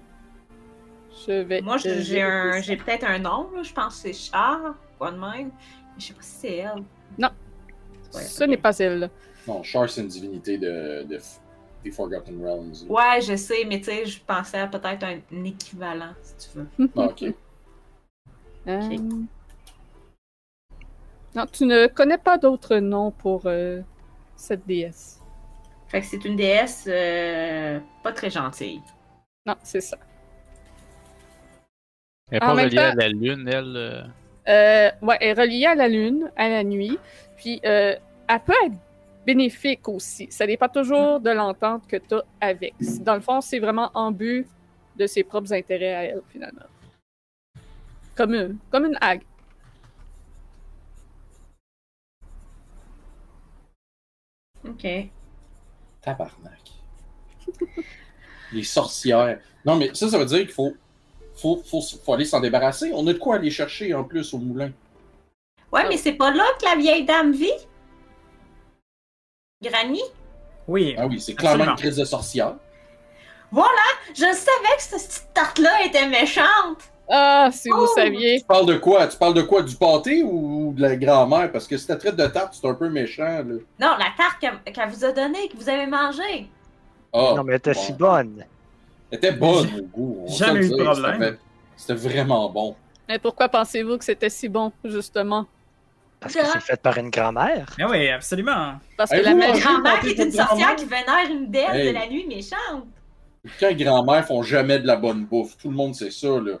[1.26, 1.60] je vais.
[1.60, 3.62] Moi, j'ai euh, un- j'ai peut-être un nom, là.
[3.64, 5.48] je pense que c'est Char, quoi de même.
[5.48, 6.82] Mais je sais pas si c'est elle.
[7.18, 7.30] Non.
[8.14, 8.46] Ouais, Ce ok.
[8.46, 9.10] n'est pas elle.
[9.46, 11.18] Non, Char, c'est une divinité de, de,
[11.82, 12.72] des Forgotten Realms.
[12.88, 16.58] Ouais, je sais, mais tu sais, je pensais à peut-être un, un équivalent, si tu
[16.58, 16.68] veux.
[16.96, 17.24] Ah, ok.
[18.66, 18.98] Euh,
[21.34, 23.82] Non, tu ne connais pas d'autres noms pour euh,
[24.36, 25.20] cette déesse.
[25.88, 28.80] Fait que c'est une déesse euh, pas très gentille.
[29.46, 29.98] Non, c'est ça.
[32.30, 34.12] Elle n'est pas reliée à la lune, elle.
[34.48, 36.98] Euh, ouais, elle est reliée à la lune, à la nuit.
[37.36, 37.96] Puis, euh,
[38.28, 38.76] elle peut être
[39.26, 40.28] bénéfique aussi.
[40.30, 42.74] Ça dépend toujours de l'entente que tu as avec.
[43.00, 44.46] Dans le fond, c'est vraiment en but
[44.96, 46.66] de ses propres intérêts à elle, finalement.
[48.14, 49.22] Comme une, comme une hague.
[54.66, 54.86] Ok.
[56.00, 56.60] Tabarnak.
[58.52, 59.40] Les sorcières.
[59.64, 60.74] Non, mais ça, ça veut dire qu'il faut,
[61.34, 62.92] faut, faut, faut aller s'en débarrasser.
[62.94, 64.70] On a de quoi aller chercher en plus au moulin.
[65.74, 67.50] Ouais, mais c'est pas là que la vieille dame vit?
[69.62, 70.02] Granny?
[70.68, 70.94] Oui.
[70.96, 72.54] Ah oui, c'est clairement une crise de sorcière.
[74.14, 76.78] Je savais que cette petite tarte-là était méchante!
[77.10, 77.92] Ah, si vous Oh!
[77.94, 78.38] saviez.
[78.40, 79.06] Tu parles de quoi?
[79.08, 79.62] Tu parles de quoi?
[79.62, 81.50] Du pâté ou de la grand-mère?
[81.52, 83.42] Parce que si ta traite de tarte, c'est un peu méchant, là.
[83.80, 86.48] Non, la tarte qu'elle vous a donnée, que vous avez mangée.
[87.12, 87.80] Ah, Non, mais elle était bon.
[87.80, 88.44] si bonne.
[89.10, 90.24] Elle était bonne au goût.
[90.28, 91.36] Jamais eu de problème.
[91.76, 92.74] C'était vraiment bon.
[93.08, 95.46] Mais pourquoi pensez-vous que c'était si bon, justement?
[96.24, 97.66] Parce que c'est fait par une grand-mère.
[97.78, 98.74] Mais oui, absolument.
[98.96, 99.34] Parce que Hey, la?
[99.58, 101.88] Grand-mère est une sorcière qui vénère une déesse Hey.
[101.88, 102.86] de la nuit méchante.
[103.60, 106.58] Quand les grand-mères font jamais de la bonne bouffe, tout le monde sait ça, là.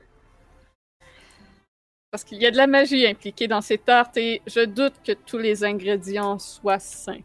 [2.10, 5.12] Parce qu'il y a de la magie impliquée dans ces tartes et je doute que
[5.12, 7.22] tous les ingrédients soient sains.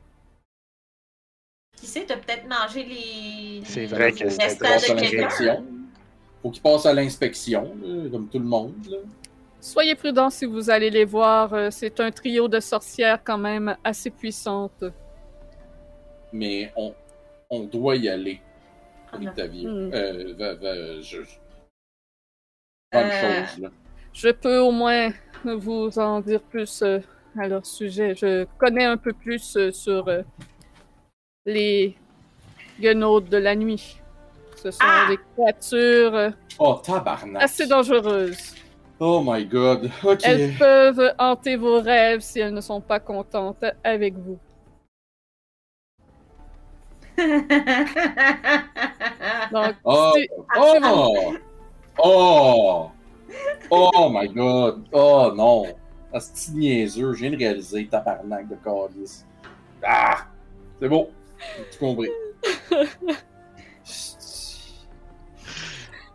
[1.77, 3.61] Qui sait, t'as peut-être mangé les.
[3.65, 5.63] C'est vrai les que à de quelqu'un.
[6.41, 7.75] Faut qu'il passe à l'inspection,
[8.11, 8.73] comme tout le monde.
[8.89, 8.97] là.
[9.61, 11.53] Soyez prudents si vous allez les voir.
[11.53, 14.85] euh, C'est un trio de sorcières quand même assez puissantes.
[16.31, 16.93] Mais on,
[17.49, 18.39] on doit y aller.
[19.11, 19.69] Ah, Octavio.
[19.69, 19.91] Hmm.
[19.93, 21.17] Euh, va- va- je...
[22.91, 23.69] Bonne Euh, chose, là.
[24.13, 25.11] Je peux au moins
[25.43, 26.99] vous en dire plus euh,
[27.37, 28.15] à leur sujet.
[28.15, 30.21] Je connais un peu plus euh, sur euh,
[31.45, 31.95] les
[32.79, 33.99] guenaudes de la nuit.
[34.55, 35.07] Ce sont Ah!
[35.09, 36.29] des créatures euh,
[36.59, 37.41] Oh, tabarnak.
[37.43, 38.55] assez dangereuses.
[38.99, 39.89] Oh my god.
[40.03, 40.19] Ok.
[40.23, 44.37] Elles peuvent hanter vos rêves si elles ne sont pas contentes avec vous.
[49.51, 50.13] Donc, Oh,
[50.57, 51.37] oh,
[52.03, 52.91] oh,
[53.71, 54.85] oh my god.
[54.91, 55.67] Oh non.
[56.13, 59.25] Asti niaiseux, je viens de réaliser tabarnak de calice.
[59.83, 60.25] Ah!
[60.79, 61.09] C'est beau.
[61.57, 62.09] J'ai tout compris.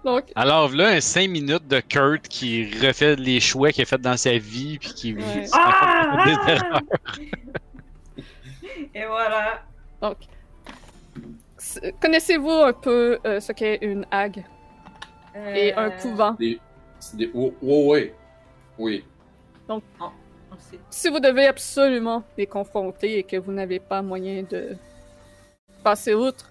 [0.05, 4.00] donc Alors là, un 5 minutes de Kurt qui refait les choix qu'il a fait
[4.00, 5.47] dans sa vie puis qui Ouais.
[5.47, 5.65] se rend
[6.10, 6.66] compte qu'il a fait des Ah!
[6.66, 6.81] erreurs.
[8.94, 9.62] Et voilà.
[10.02, 10.16] Donc,
[12.00, 14.44] connaissez-vous un peu euh, ce qu'est une hague?
[15.55, 16.36] Et un Euh, couvent?
[17.00, 17.31] C'est des.
[17.34, 18.15] Oh, oh, ouais.
[18.78, 19.05] Oui.
[19.68, 19.81] on
[20.58, 20.78] sait.
[20.91, 24.76] Si vous devez absolument les confronter et que vous n'avez pas moyen de
[25.83, 26.50] passer outre,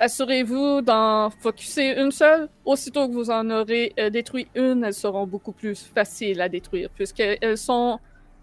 [0.00, 2.48] assurez-vous d'en focuser une seule.
[2.64, 6.90] Aussitôt que vous en aurez euh, détruit une, elles seront beaucoup plus faciles à détruire
[6.90, 8.00] puisqu'elles sont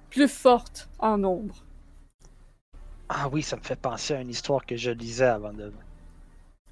[0.09, 1.55] plus fortes en nombre.
[3.09, 5.71] Ah oui, ça me fait penser à une histoire que je lisais avant de.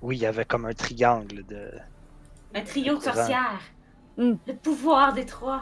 [0.01, 1.71] Oui, il y avait comme un triangle de.
[2.53, 3.61] Un trio de sorcières.
[4.17, 4.35] Hmm.
[4.47, 5.61] Le pouvoir des trois.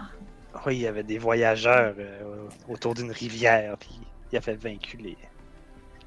[0.65, 3.99] Oui, il y avait des voyageurs euh, autour d'une rivière, puis
[4.31, 5.17] il avait vaincu les.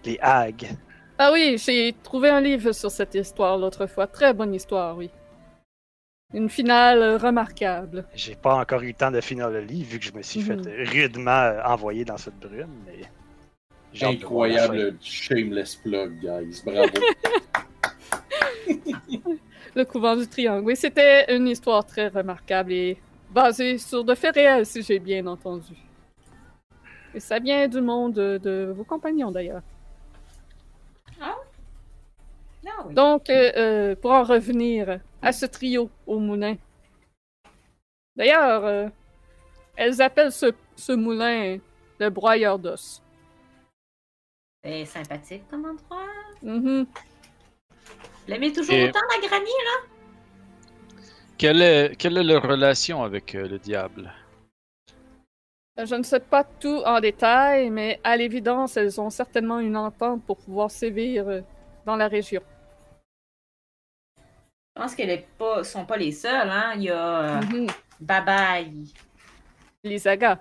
[0.04, 0.76] les hags.
[1.18, 4.06] Ah oui, j'ai trouvé un livre sur cette histoire l'autre fois.
[4.06, 5.10] Très bonne histoire, oui.
[6.34, 8.04] Une finale euh, remarquable.
[8.14, 10.40] J'ai pas encore eu le temps de finir le livre vu que je me suis
[10.42, 10.64] Mhm.
[10.64, 13.04] fait rudement euh, envoyer dans cette brume, mais.
[14.02, 16.62] Incroyable shameless plug, guys.
[16.64, 16.90] Bravo.
[19.74, 20.66] Le couvent du triangle.
[20.66, 22.98] Oui, c'était une histoire très remarquable et
[23.30, 25.74] basée sur de faits réels, si j'ai bien entendu.
[27.14, 29.62] Et ça vient du monde de, de vos compagnons, d'ailleurs.
[31.20, 31.34] Ah
[32.84, 32.94] oui.
[32.94, 36.56] Donc, euh, euh, pour en revenir à ce trio au moulin.
[38.16, 38.88] D'ailleurs, euh,
[39.76, 41.58] elles appellent ce, ce moulin
[41.98, 43.02] le broyeur d'os.
[44.64, 46.06] C'est sympathique comme endroit.
[46.42, 46.86] Mhm.
[46.86, 47.86] Vous
[48.26, 51.02] l'aimez toujours Et- autant, la granny, là?
[51.38, 54.12] Quelle est, quelle est leur relation avec euh, le diable?
[55.78, 60.22] Je ne sais pas tout en détail, mais à l'évidence, elles ont certainement une entente
[60.24, 61.40] pour pouvoir sévir euh,
[61.84, 62.40] dans la région.
[64.74, 66.72] Je pense qu'elles ne sont pas les seules, hein.
[66.76, 67.66] Il y a euh, Mhm.
[68.00, 68.60] Baba.
[68.60, 68.88] il-
[69.84, 70.38] Les agas.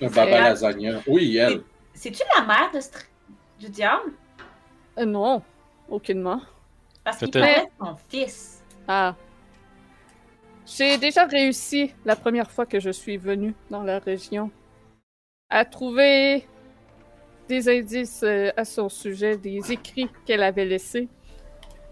[0.00, 1.00] Le Baba Lasagna.
[1.06, 1.62] Oui, elle.
[1.94, 3.06] C'est-tu la mère de ce tr-
[3.58, 4.12] du diable?
[4.98, 5.42] Euh, non,
[5.88, 6.40] aucunement.
[7.02, 7.40] Parce qu'il de
[7.80, 8.62] son fils.
[8.86, 9.14] Ah.
[10.66, 14.50] J'ai déjà réussi la première fois que je suis venue dans la région
[15.50, 16.46] à trouver
[17.48, 21.08] des indices euh, à son sujet, des écrits qu'elle avait laissés.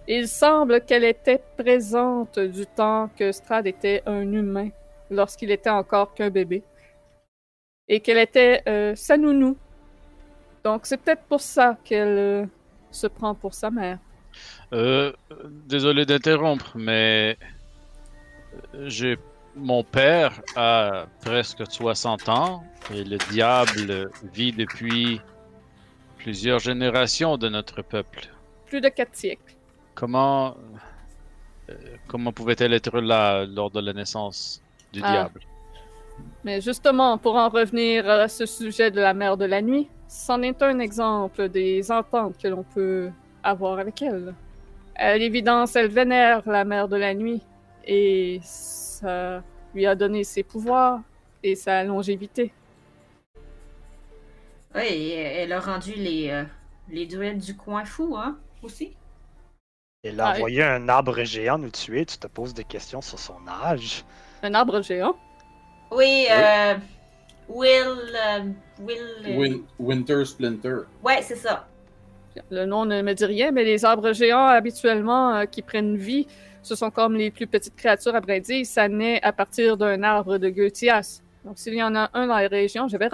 [0.08, 4.70] Il semble qu'elle était présente du temps que Strad était un humain,
[5.10, 6.62] lorsqu'il était encore qu'un bébé.
[7.88, 9.56] Et qu'elle était euh, sa nounou.
[10.64, 12.46] Donc c'est peut-être pour ça qu'elle euh,
[12.90, 13.98] se prend pour sa mère.
[14.72, 15.12] Euh,
[15.66, 17.36] désolé d'interrompre, mais
[18.84, 19.18] j'ai
[19.56, 25.20] mon père a presque 60 ans et le diable vit depuis
[26.16, 28.28] plusieurs générations de notre peuple.
[28.66, 29.54] Plus de quatre siècles.
[29.94, 30.56] Comment
[31.68, 31.74] euh,
[32.08, 35.10] comment pouvait-elle être là lors de la naissance du Ah.
[35.12, 35.40] diable?
[36.44, 40.42] Mais justement, pour en revenir à ce sujet de la mère de la nuit, c'en
[40.42, 43.10] est un exemple des ententes que l'on peut
[43.42, 44.34] avoir avec elle.
[44.94, 47.40] À l'évidence, elle vénère la mère de la nuit
[47.86, 48.40] et
[49.02, 49.42] ça
[49.74, 51.00] lui a donné ses pouvoirs
[51.42, 52.52] et sa longévité.
[54.74, 56.44] Oui, et elle a rendu les, euh,
[56.88, 58.96] les druides du coin fou, hein, aussi.
[60.02, 63.18] Elle a Ah, envoyé un arbre géant nous tuer, tu te poses des questions sur
[63.18, 64.04] son âge.
[64.42, 65.16] Un arbre géant?
[65.90, 66.74] Oui, euh,
[67.48, 68.16] Will...
[68.16, 68.44] euh,
[68.80, 68.98] Will...
[69.26, 70.76] euh, Win- Winter Splinter.
[71.04, 71.68] Ouais, c'est ça.
[72.50, 76.26] Le nom ne me dit rien, mais les arbres géants habituellement euh, qui prennent vie,
[76.62, 78.64] ce sont comme les plus petites créatures à vrai dire.
[78.64, 81.22] Ça naît à partir d'un arbre de Goethias.
[81.44, 83.08] Donc, s'il y en a un dans la région, j'avais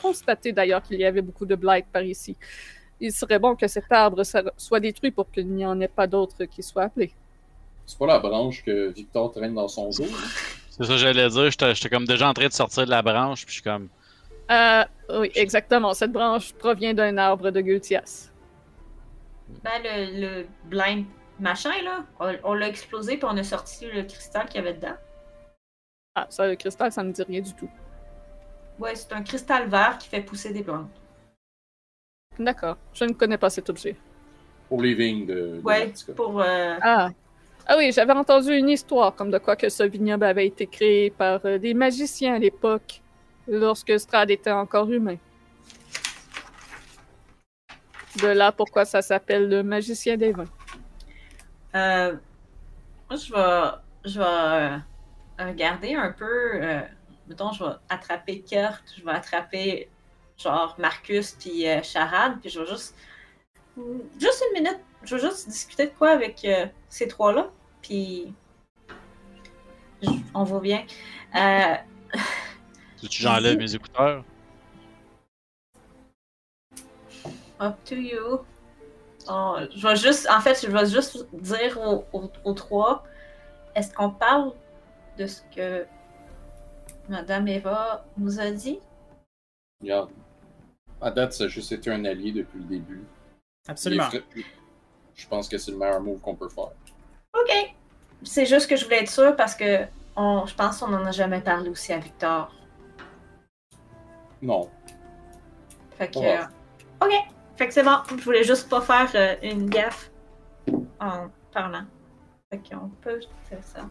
[0.00, 2.36] constaté d'ailleurs qu'il y avait beaucoup de blight par ici.
[3.00, 4.22] Il serait bon que cet arbre
[4.56, 7.12] soit détruit pour qu'il n'y en ait pas d'autres qui soient appelés.
[7.86, 10.04] C'est pas la branche que Victor traîne dans son dos.
[10.04, 10.08] là?
[10.70, 11.50] C'est ça que j'allais dire.
[11.50, 13.88] J'étais j'étais comme déjà en train de sortir de la branche, puis je suis comme.
[14.50, 15.94] Euh, oui, exactement.
[15.94, 18.30] Cette branche provient d'un arbre de Gultias.
[19.62, 21.04] Ben, le, le blind
[21.40, 24.74] machin, là, on, on l'a explosé puis on a sorti le cristal qu'il y avait
[24.74, 24.96] dedans.
[26.14, 27.68] Ah, ça, le cristal, ça me dit rien du tout.
[28.78, 30.90] Ouais, c'est un cristal vert qui fait pousser des plantes.
[32.38, 32.76] D'accord.
[32.92, 33.96] Je ne connais pas cet objet.
[34.68, 36.40] Pour les vignes de, de Ouais, pour.
[36.40, 37.10] euh, Ah.
[37.66, 41.10] Ah oui, j'avais entendu une histoire comme de quoi que ce vignoble avait été créé
[41.10, 43.00] par euh, des magiciens à l'époque,
[43.48, 45.16] lorsque Strad était encore humain.
[48.20, 50.44] De là pourquoi ça s'appelle le magicien des vins.
[51.74, 52.16] Euh,
[53.10, 53.78] moi, je vais,
[54.10, 54.78] je vais euh,
[55.38, 56.62] regarder un peu.
[56.62, 56.80] Euh,
[57.28, 59.88] mettons, je vais attraper Kurt, je vais attraper
[60.36, 62.96] genre Marcus puis euh, Charade, puis je vais juste.
[64.20, 66.46] Juste une minute, je vais juste discuter de quoi avec
[66.88, 67.50] ces trois-là,
[67.82, 68.32] puis.
[70.00, 70.86] je- on va bien.
[71.34, 71.74] Euh,
[73.00, 74.24] Tu j'enlève mes écouteurs?
[77.60, 78.40] Up to you.
[79.28, 83.04] Oh, je vais juste, en fait, je vais juste dire aux, aux- aux trois,
[83.74, 84.52] est-ce qu'on parle
[85.18, 85.86] de ce que
[87.08, 88.80] Madame Eva nous a dit?
[89.80, 90.10] Regarde.
[91.00, 93.04] À date, ça a juste été un allié depuis le début.
[93.68, 94.08] Absolument.
[95.14, 96.70] Je pense que c'est le meilleur move qu'on peut faire.
[97.34, 97.74] Ok.
[98.22, 99.84] C'est juste que je voulais être sûre parce que
[100.16, 102.52] on, je pense qu'on n'en a jamais parlé aussi à Victor.
[104.42, 104.70] Non.
[105.96, 106.18] Fait que.
[106.18, 106.38] Ouais.
[106.38, 107.12] euh, ok.
[107.56, 107.96] Fait que c'est bon.
[108.10, 110.10] Je voulais juste pas faire euh, une gaffe
[111.00, 111.84] en parlant.
[112.50, 113.88] Fait qu'on peut faire ça.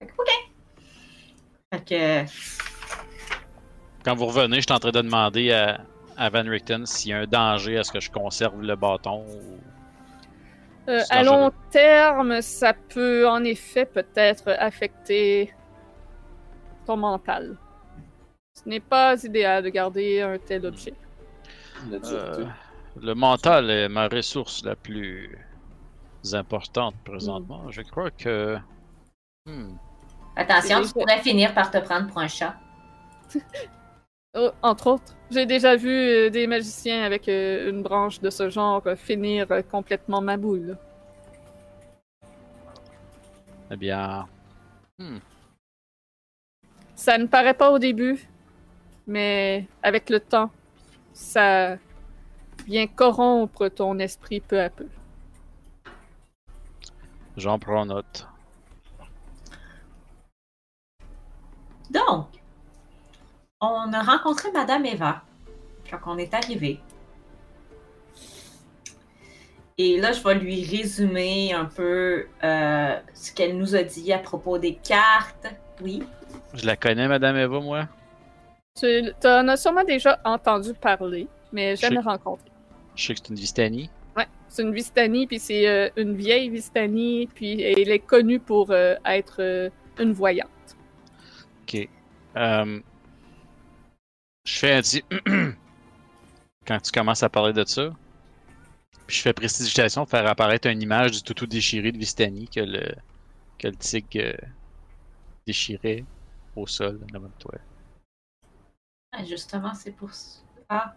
[0.00, 0.28] Fait que, ok.
[1.72, 1.84] Fait
[2.26, 2.30] que.
[4.04, 5.80] Quand vous revenez, je suis en train de demander à,
[6.16, 9.24] à Van Richten s'il y a un danger à ce que je conserve le bâton.
[9.26, 9.58] ou-
[10.88, 15.54] Euh, à long terme, ça peut en effet peut-être affecter
[16.86, 17.56] ton mental.
[18.54, 20.94] Ce n'est pas idéal de garder un tel objet.
[22.04, 22.46] Euh,
[23.00, 25.36] le mental est ma ressource la plus
[26.32, 27.70] importante présentement.
[27.70, 28.58] Je crois que.
[29.46, 29.76] Hmm.
[30.36, 32.54] Attention, tu pourrais finir par te prendre pour un chat.
[34.32, 38.48] Oh, entre autres, j'ai déjà vu euh, des magiciens avec euh, une branche de ce
[38.48, 40.78] genre euh, finir complètement ma boule.
[43.72, 44.28] Eh bien.
[46.94, 48.24] Ça ne paraît pas au début,
[49.08, 50.50] mais avec le temps,
[51.20, 51.76] ça
[52.66, 54.88] vient corrompre ton esprit peu à peu.
[57.36, 58.26] J'en prends note.
[61.90, 62.26] Donc,
[63.60, 65.22] on a rencontré Madame Eva
[65.90, 66.80] quand on est arrivé.
[69.78, 74.18] Et là, je vais lui résumer un peu euh, ce qu'elle nous a dit à
[74.18, 75.46] propos des cartes.
[75.82, 76.02] Oui.
[76.54, 77.88] Je la connais, Madame Eva, moi?
[78.78, 82.48] Tu en as sûrement déjà entendu parler, mais jamais Je- rencontré.
[82.96, 83.90] Je sais que c'est une Vistani.
[84.16, 88.70] Ouais, c'est une Vistani, puis c'est euh, une vieille Vistani, puis elle est connue pour
[88.70, 90.48] euh, être euh, une voyante.
[91.62, 91.88] Ok.
[92.36, 92.80] Euh,
[94.44, 95.04] je fais un petit.
[96.66, 97.90] Quand tu commences à parler de ça,
[99.06, 102.60] puis je fais précipitation pour faire apparaître une image du toutou déchiré de Vistani que
[102.60, 102.94] le,
[103.58, 104.36] que le tigre
[105.46, 106.04] déchirait
[106.54, 107.54] au sol devant toi.
[109.12, 110.40] Ah, Justement, c'est pour ça.
[110.68, 110.94] Ah,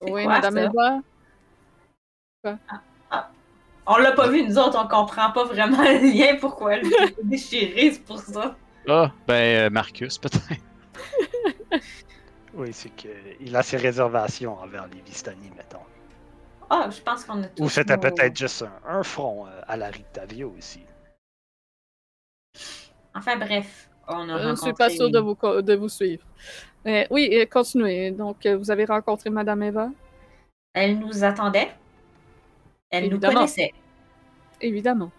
[0.00, 0.62] C'est Oui, quoi, Madame ça?
[0.64, 1.00] Eva.
[3.86, 7.16] on l'a pas vu, nous autres, on comprend pas vraiment le lien pourquoi elle est
[7.24, 8.56] déchirée, c'est pour ça.
[8.86, 10.48] Ah, ben euh, Marcus, peut-être.
[12.54, 15.82] Oui, c'est qu'il a ses réservations envers les Vistani, mettons.
[16.70, 19.60] Ah, je pense qu'on a tous Ou c'était nos- peut-être juste un, un front euh,
[19.68, 20.82] à la Rictavio aussi.
[23.14, 26.24] Enfin bref, on a Je ne suis pas sûre de vous, de vous suivre.
[26.86, 28.10] Euh, oui, euh, continuez.
[28.10, 29.90] Donc, euh, vous avez rencontré Madame Eva?
[30.72, 31.70] Elle nous attendait.
[32.90, 33.32] Elle Évidemment.
[33.32, 33.72] nous connaissait
[34.60, 35.10] Évidemment.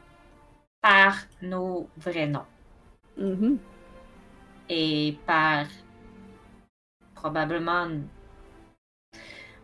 [0.82, 2.46] par nos vrais noms
[3.18, 3.58] Mhm.
[4.70, 5.66] et par
[7.16, 7.88] probablement.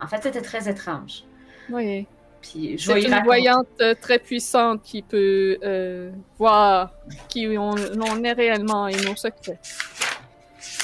[0.02, 1.24] En fait, c'était très étrange.
[1.70, 2.06] Oui.
[2.52, 3.26] Puis je vais une raconter.
[3.26, 6.92] voyante euh, très puissante qui peut euh, voir
[7.28, 9.60] qui on, on est réellement et nos secrets.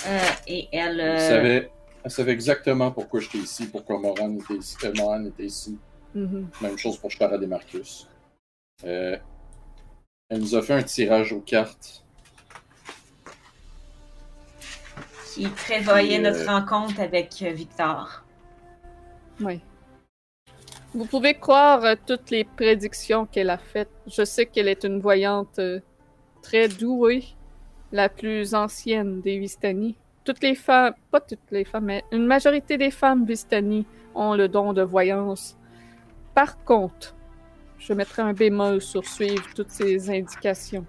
[0.07, 0.99] Euh, et elle.
[0.99, 1.71] Elle, euh, savait,
[2.03, 4.75] elle savait exactement pourquoi j'étais ici, pourquoi Moran était ici.
[4.83, 5.77] euh, Moran était ici.
[6.15, 6.47] Mhm.
[6.61, 8.07] Même chose pour Charade et Marcus.
[8.83, 9.15] Euh,
[10.29, 12.03] elle nous a fait un tirage aux cartes
[15.33, 18.23] Qui prévoyait euh, notre rencontre avec Victor.
[19.39, 19.61] Oui.
[20.93, 23.89] Vous pouvez croire euh, toutes les prédictions qu'elle a faites.
[24.07, 25.79] Je sais qu'elle est une voyante euh,
[26.41, 27.23] très douée,
[27.93, 29.95] la plus ancienne des Vistani.
[30.25, 34.49] Toutes les femmes, pas toutes les femmes, mais une majorité des femmes Vistani ont le
[34.49, 35.57] don de voyance.
[36.35, 37.15] Par contre,
[37.79, 40.85] je mettrai un bémol sur suivre toutes ces indications.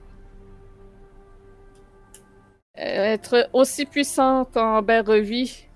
[2.76, 5.68] Euh, Être aussi puissante en Berrevie,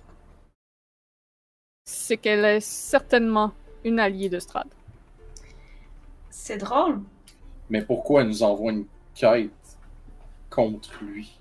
[1.84, 3.52] c'est qu'elle est certainement
[3.86, 4.66] une alliée de Strad.
[6.28, 7.00] C'est drôle.
[7.70, 8.84] Mais pourquoi elle nous envoie une
[9.14, 9.78] quête
[10.50, 11.38] contre lui?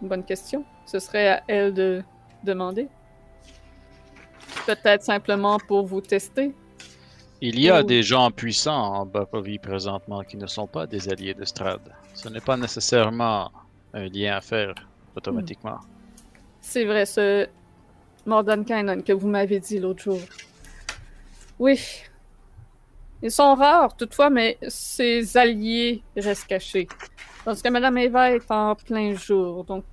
[0.00, 0.64] Bonne question.
[0.86, 2.02] Ce serait à elle de
[2.42, 2.88] demander.
[4.66, 6.54] Peut-être simplement pour vous tester.
[7.40, 7.82] Il y a Oh.
[7.84, 11.80] des gens puissants en Barovie présentement qui ne sont pas des alliés de Strad.
[12.14, 13.50] Ce n'est pas nécessairement
[13.92, 14.74] un lien à faire
[15.16, 15.78] automatiquement.
[16.60, 17.46] C'est vrai, ce
[18.28, 20.20] Mordenkainen que vous m'avez dit l'autre jour.
[21.58, 22.02] Oui.
[23.22, 26.86] Ils sont rares, toutefois, mais ses alliés restent cachés.
[27.44, 29.84] Parce que Madame Eva est en plein jour, donc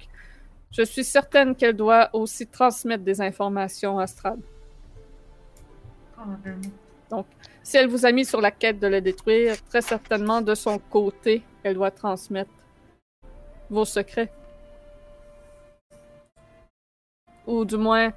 [0.71, 4.39] je suis certaine qu'elle doit aussi transmettre des informations à Strad.
[6.13, 7.25] Probablement.
[7.63, 10.77] Si elle vous a mis sur la quête de le détruire, très certainement de son
[10.77, 12.51] côté, elle doit transmettre
[13.69, 14.31] vos secrets.
[17.47, 18.11] Ou du moins,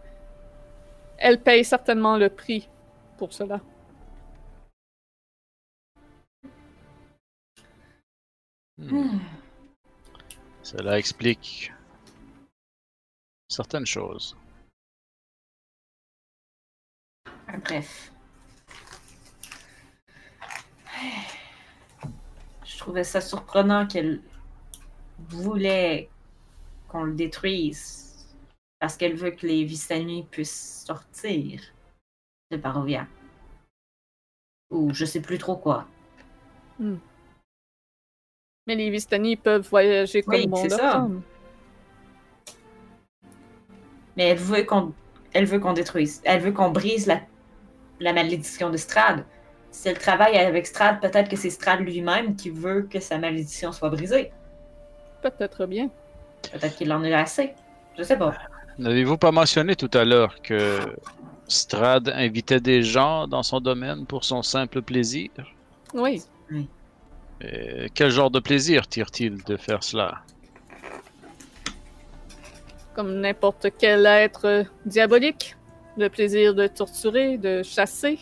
[1.19, 2.69] elle paye certainement le prix
[3.19, 3.61] pour cela.
[8.79, 9.19] Hmm.
[10.63, 11.73] Cela explique
[13.49, 14.37] certaines choses.
[17.65, 18.13] Bref.
[22.65, 24.23] Je trouvais ça surprenant qu'elle
[25.19, 26.09] voulait
[26.87, 28.08] qu'on le détruise
[28.79, 31.61] parce qu'elle veut que les Vistani puissent sortir
[32.51, 33.07] de Barovia.
[34.71, 35.87] Ou je sais plus trop quoi.
[38.67, 41.09] Mais les Vistani peuvent voyager comme Oui, bon c'est leur ça.
[44.17, 44.93] Mais elle veut qu'on
[45.33, 46.21] elle veut qu'on détruise.
[46.25, 47.21] Elle veut qu'on brise la,
[48.01, 49.25] la malédiction de Strad.
[49.71, 53.73] Si elle travaille avec Strad, peut-être que c'est Strad lui-même qui veut que sa malédiction
[53.73, 54.33] soit brisée.
[55.23, 55.91] Peut-être bien.
[56.53, 57.55] Peut-être qu'il en a assez.
[57.97, 58.35] Je sais pas.
[58.79, 60.79] N'avez-vous pas mentionné tout à l'heure que
[61.49, 65.31] Strad invitait des gens dans son domaine pour son simple plaisir?
[65.95, 66.23] Oui.
[67.95, 70.23] Quel genre de plaisir tire-t-il de faire cela?
[72.95, 75.57] Comme n'importe quel être diabolique.
[75.97, 78.21] Le plaisir de torturer, de chasser,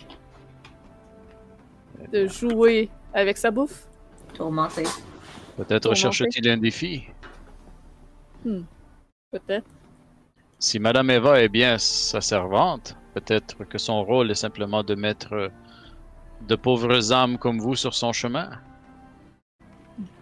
[2.11, 3.87] de jouer avec sa bouffe.
[4.33, 4.85] Tourmenté.
[5.59, 7.05] Peut-être recherche-t-il un défi?
[8.43, 9.69] Peut-être.
[10.59, 15.51] Si Madame Eva est bien sa servante, peut-être que son rôle est simplement de mettre
[16.41, 18.51] de pauvres âmes comme vous sur son chemin?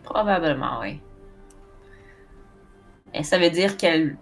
[0.02, 1.00] Probablement, oui.
[3.12, 4.16] Et ça veut dire qu'elle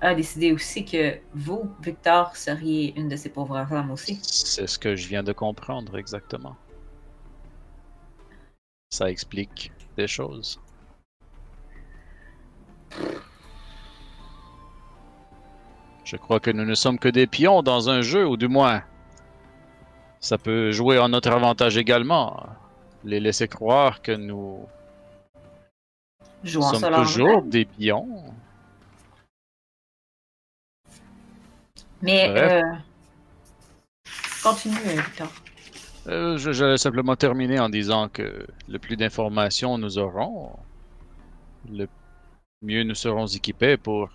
[0.00, 4.20] a décidé aussi que vous, Victor, seriez une de ces pauvres âmes aussi.
[4.22, 6.56] C'est ce que je viens de comprendre exactement.
[8.90, 10.60] Ça explique des choses.
[16.06, 18.84] Je crois que nous ne sommes que des pions dans un jeu, ou du moins,
[20.20, 22.46] ça peut jouer en notre avantage également.
[23.02, 24.64] Les laisser croire que nous
[26.44, 28.22] Jouant sommes toujours des pions.
[32.00, 32.62] Mais euh,
[34.44, 35.28] continue, Victor.
[36.06, 40.52] Euh, J'allais simplement terminer en disant que le plus d'informations nous aurons,
[41.68, 41.88] le
[42.62, 44.08] mieux nous serons équipés pour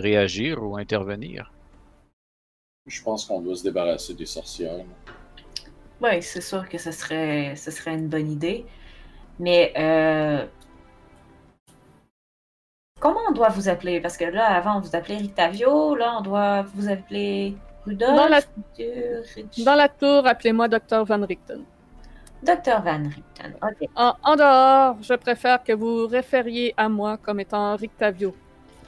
[0.00, 1.52] réagir ou intervenir?
[2.86, 4.84] Je pense qu'on doit se débarrasser des sorcières.
[6.02, 8.64] Oui, c'est sûr que ce serait, ce serait une bonne idée.
[9.38, 10.44] Mais euh,
[12.98, 14.00] comment on doit vous appeler?
[14.00, 15.94] Parce que là, avant, on vous appelait Rictavio.
[15.94, 17.54] Là, on doit vous appeler
[17.86, 18.16] Rudolph.
[18.16, 18.40] Dans la-
[18.74, 21.04] Dieu, Rich- Dans la tour, appelez-moi Dr.
[21.04, 21.64] Van Richten.
[22.42, 22.80] Dr.
[22.82, 23.54] Van Richten.
[23.62, 23.88] Ok.
[23.96, 28.34] En, en dehors, je préfère que vous référiez à moi comme étant Rictavio.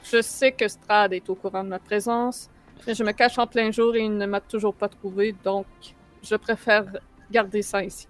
[0.03, 2.49] Je sais que Strad est au courant de ma présence,
[2.85, 5.65] mais je me cache en plein jour et il ne m'a toujours pas trouvé, donc
[6.21, 6.85] je préfère
[7.31, 8.07] garder ça ici.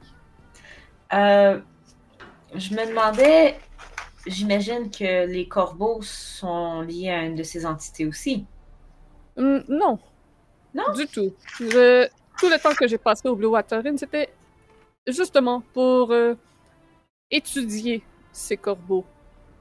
[1.14, 1.60] Euh,
[2.56, 3.56] je me demandais,
[4.26, 8.46] j'imagine que les corbeaux sont liés à une de ces entités aussi.
[9.38, 10.00] Hum, non.
[10.74, 10.92] Non?
[10.96, 11.34] Du tout.
[11.60, 12.08] Je-
[12.40, 14.34] tout le temps que j'ai passé au Blue Water Inn, c'était
[15.08, 16.34] justement pour euh,
[17.30, 19.06] étudier ces corbeaux,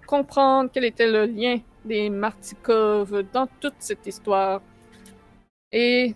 [0.06, 4.60] comprendre quel était le lien des Martikov dans toute cette histoire.
[5.70, 6.14] Et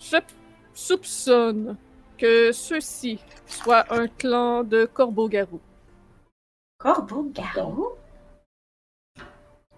[0.00, 0.16] je
[0.74, 1.76] soupçonne
[2.16, 5.60] que ceux-ci soient un clan de corbeaux-garous.
[6.78, 7.88] Corbeau-garou?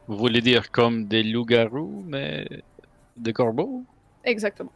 [0.07, 2.47] Vous voulez dire comme des loups-garous, mais
[3.17, 3.83] des corbeaux?
[4.25, 4.73] Exactement.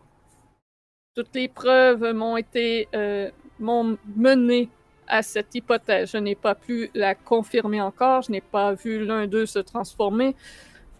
[1.14, 4.70] Toutes les preuves m'ont été euh, m'ont mené
[5.08, 6.10] à cette hypothèse.
[6.12, 8.22] Je n'ai pas pu la confirmer encore.
[8.22, 10.36] Je n'ai pas vu l'un d'eux se transformer,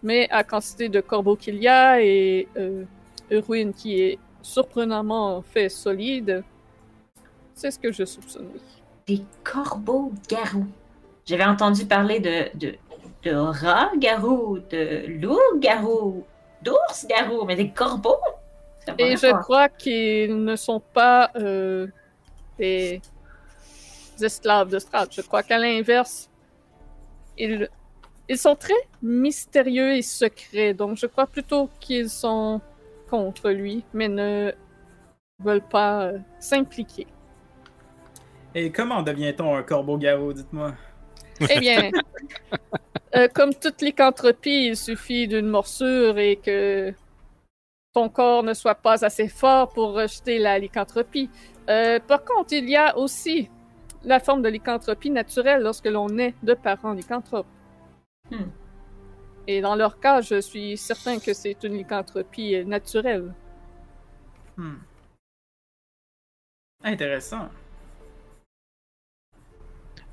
[0.03, 2.83] mais à quantité de corbeaux qu'il y a et euh,
[3.31, 6.43] ruine qui est surprenamment fait solide,
[7.53, 8.49] c'est ce que je soupçonne.
[9.05, 10.67] Des corbeaux-garous.
[11.25, 12.75] J'avais entendu parler de, de,
[13.23, 16.23] de rats-garous, de loups-garous,
[16.63, 18.17] d'ours-garous, mais des corbeaux?
[18.97, 21.87] Et je crois qu'ils ne sont pas euh,
[22.57, 23.01] des
[24.23, 25.09] esclaves de Strahd.
[25.11, 26.29] Je crois qu'à l'inverse,
[27.37, 27.69] ils,
[28.27, 30.73] ils sont très mystérieux et secrets.
[30.73, 32.61] Donc je crois plutôt qu'ils sont
[33.09, 34.53] contre lui, mais ne
[35.39, 37.07] veulent pas euh, s'impliquer.
[38.55, 40.73] Et comment devient-on un corbeau-garou, dites-moi?
[41.49, 41.91] Eh bien,
[43.15, 46.93] euh, comme toute lycanthropie, il suffit d'une morsure et que
[47.93, 51.29] ton corps ne soit pas assez fort pour rejeter la lycanthropie.
[51.69, 53.49] Euh, par contre, il y a aussi
[54.03, 57.47] la forme de lycanthropie naturelle lorsque l'on est de parents lycanthropes.
[58.31, 58.49] Hmm.
[59.47, 63.33] Et dans leur cas, je suis certain que c'est une lycanthropie naturelle.
[64.57, 64.75] Hmm.
[66.83, 67.49] Intéressant.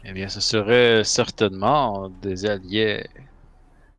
[0.04, 3.06] Eh bien, ce serait certainement des alliés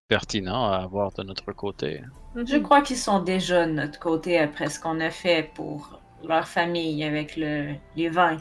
[0.08, 2.02] pertinents à avoir de notre côté.
[2.36, 6.48] Je crois qu'ils sont déjà de notre côté après ce qu'on a fait pour leur
[6.48, 8.38] famille avec le, les vins.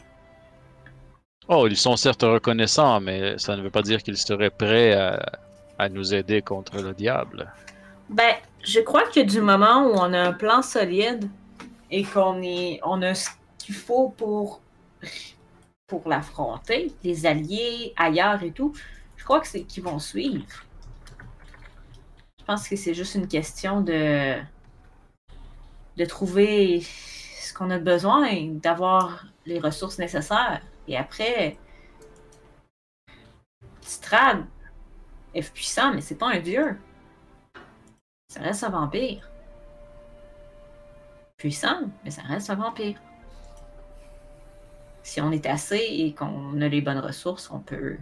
[1.49, 5.89] Oh, ils sont certes reconnaissants, mais ça ne veut pas dire qu'ils seraient prêts à,
[5.89, 7.53] nous aider contre le diable.
[8.09, 11.29] Ben, je crois que du moment où on a un plan solide
[11.89, 14.59] et qu'on est, on a ce qu'il faut pour,
[15.87, 18.73] pour l'affronter, les alliés ailleurs et tout,
[19.15, 20.43] je crois que c'est qu'ils vont suivre.
[22.39, 24.35] Je pense que c'est juste une question de,
[25.95, 30.61] de trouver ce qu'on a besoin d'avoir les ressources nécessaires.
[30.87, 31.57] Et après,
[33.81, 34.45] Strad
[35.33, 36.77] est puissant, mais c'est pas un dieu.
[38.29, 39.29] Ça reste un vampire.
[41.37, 42.99] Puissant, mais ça reste un vampire.
[45.03, 47.97] Si on est assez et qu'on a les bonnes ressources, on peut.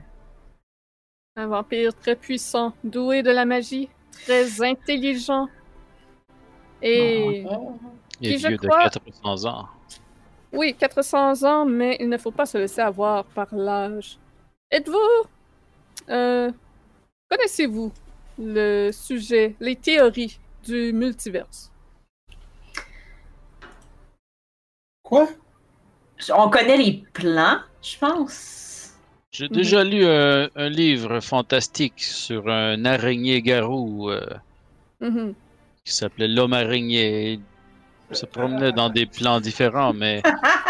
[1.35, 5.47] Un vampire très puissant, doué de la magie, très intelligent.
[6.81, 7.39] Et
[8.21, 9.67] Et Qui, je vieux de crois- 400 ans.
[10.55, 14.17] Oui, 400 ans, mais il ne faut pas se laisser avoir par l'âge.
[14.71, 14.97] Êtes-vous...
[16.09, 16.51] euh,
[17.29, 17.91] Connaissez-vous
[18.37, 21.71] le sujet, les théories du multiverse?
[25.03, 25.27] Quoi?
[26.33, 28.93] On connaît les plans, je pense.
[29.31, 34.25] J'ai déjà lu un, un livre fantastique sur un araignée-garou euh,
[35.01, 35.33] Mhm.
[35.83, 37.39] qui s'appelait L'homme araignée.
[38.11, 40.21] Se promenait dans des plans différents, mais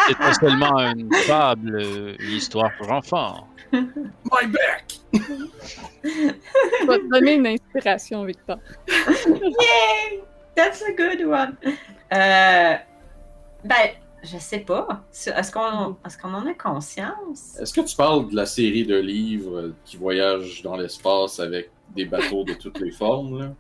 [0.08, 3.48] c'était seulement une fable, euh, une histoire pour enfants.
[3.72, 5.00] My back!
[5.14, 8.58] Je vais te donner une inspiration, Victor.
[8.88, 10.22] Yay!
[10.56, 11.58] That's a good one.
[12.14, 12.76] Euh,
[13.64, 13.90] ben,
[14.24, 15.04] je sais pas.
[15.12, 17.58] Est-ce qu'on est qu'on en a conscience?
[17.60, 21.70] Est-ce que tu parles de la série de livres euh, qui voyagent dans l'espace avec
[21.94, 23.54] des bateaux de toutes les formes, là?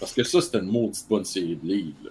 [0.00, 1.96] Parce que ça, c'était une maudite bonne série de livres.
[2.04, 2.10] là.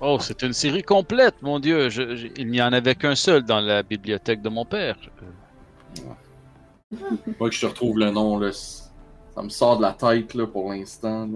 [0.00, 1.88] Oh, c'est une série complète, mon Dieu.
[1.88, 4.96] Je- je- il n'y en avait qu'un seul dans la bibliothèque de mon père.
[5.22, 6.96] Euh,
[7.40, 10.46] Moi que je te retrouve le nom, là, ça me sort de la tête là,
[10.46, 11.28] pour l'instant.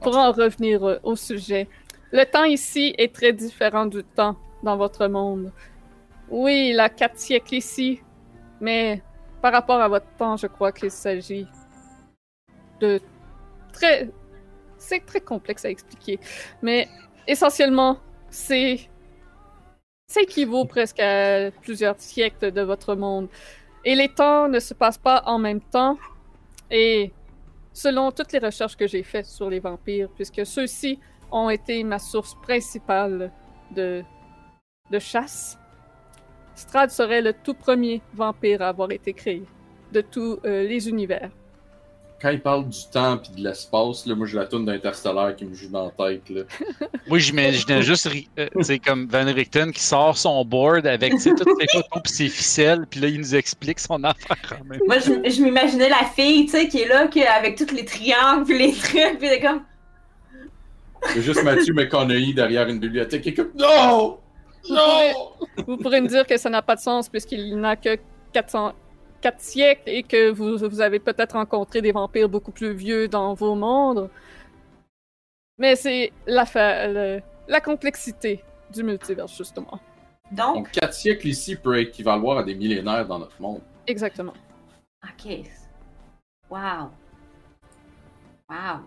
[0.00, 1.68] pourra en revenir euh, au sujet.
[2.12, 5.52] Le temps ici est très différent du temps dans votre monde.
[6.30, 8.00] Oui, il a quatre siècles ici,
[8.60, 9.02] mais
[9.42, 11.46] par rapport à votre temps, je crois qu'il s'agit
[12.80, 13.00] de
[13.72, 14.08] très...
[14.86, 16.18] C'est très complexe à expliquer,
[16.60, 16.88] mais
[17.26, 17.98] essentiellement,
[18.28, 18.90] c'est...
[20.06, 23.28] Ça équivaut presque à plusieurs siècles de votre monde.
[23.86, 25.96] Et les temps ne se passent pas en même temps,
[26.70, 27.12] et
[27.72, 30.98] selon toutes les recherches que j'ai faites sur les vampires, puisque ceux-ci
[31.32, 33.32] ont été ma source principale
[33.74, 34.02] de,
[34.90, 35.58] de chasse.
[36.54, 39.42] Strad serait le tout premier vampire à avoir été créé
[39.92, 41.30] de tous euh, les univers.
[42.20, 45.44] Quand il parle du temps et de l'espace, là, moi j'ai la tourne d'Interstellar qui
[45.44, 46.28] me joue dans la tête.
[46.30, 46.42] Là.
[47.06, 48.48] Moi, j'imaginais juste ri- euh,
[48.84, 51.66] comme Van Richten qui sort son board avec toutes ses photos et
[52.06, 55.90] ses ficelles, puis là, il nous explique son affaire en même Moi, je, je m'imaginais
[55.90, 59.18] la fille, tu sais, qui est là, qui, avec tous les triangles, puis les trucs,
[59.18, 59.62] puis c'est comme.
[61.02, 64.18] A juste Mathieu McConaughey derrière une bibliothèque qui est comme Non!
[64.70, 65.12] Non!
[65.66, 67.98] Vous pourrez me dire que ça n'a pas de sens puisqu'il n'a que
[68.32, 68.72] 400,
[69.24, 73.32] 4 siècles et que vous, vous avez peut-être rencontré des vampires beaucoup plus vieux dans
[73.32, 74.10] vos mondes.
[75.56, 79.80] Mais c'est la, complexité du multivers, justement.
[80.30, 83.62] Donc, Donc 4 siècles ici peut équivaloir à des millénaires dans notre monde.
[83.86, 84.34] Exactement.
[85.02, 85.38] ok.
[86.50, 86.90] Wow.
[88.50, 88.80] Wow.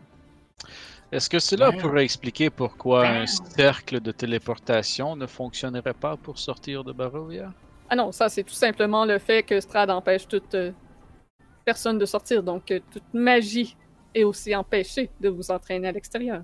[1.12, 1.78] Est-ce que cela Ouais.
[1.78, 7.52] pourrait expliquer pourquoi un cercle de téléportation ne fonctionnerait pas pour sortir de Barovia?
[7.90, 10.72] Ah non, ça c'est tout simplement le fait que Strad empêche toute euh,
[11.66, 13.76] personne de sortir, donc euh, toute magie
[14.14, 16.44] est aussi empêchée de vous entraîner à l'extérieur.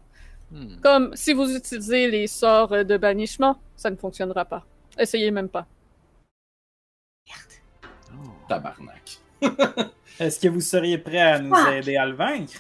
[0.52, 0.76] Hmm.
[0.82, 4.66] Comme si vous utilisez les sorts euh, de bannissement, ça ne fonctionnera pas.
[4.98, 5.66] Essayez même pas.
[8.12, 8.30] Oh.
[8.48, 9.18] Tabarnak.
[10.20, 11.74] Est-ce que vous seriez prêt à nous Fuck.
[11.74, 12.54] aider à le vaincre?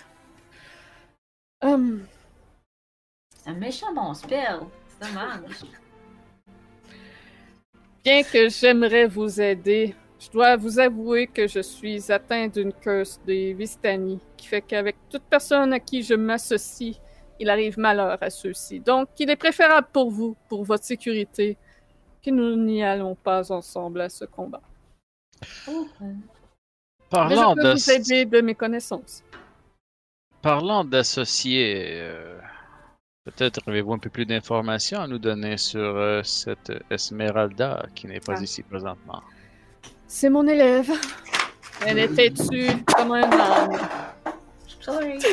[1.61, 2.05] Hum,
[3.37, 4.59] C'est un méchant bon spell.
[4.89, 5.63] C'est dommage.
[8.03, 13.19] Bien que j'aimerais vous aider, je dois vous avouer que je suis atteint d'une curse
[13.25, 16.95] des Vistani, qui fait qu'avec toute personne à qui je m'associe,
[17.39, 18.79] il arrive malheur à ceux-ci.
[18.79, 21.57] Donc, il est préférable pour vous, pour votre sécurité,
[22.23, 24.61] que nous n'y allons pas ensemble à ce combat.
[25.67, 26.15] Oh, Mais
[27.09, 29.23] Parlant je peux de vous aider de mes connaissances.
[30.41, 32.39] Parlant d'associés, euh,
[33.25, 38.19] peut-être avez-vous un peu plus d'informations à nous donner sur euh, cette Esmeralda qui n'est
[38.19, 38.43] pas Ah.
[38.43, 39.21] ici présentement?
[40.07, 40.91] C'est mon élève.
[41.85, 43.77] Elle est têtue comme un âne.
[44.79, 45.17] Sorry.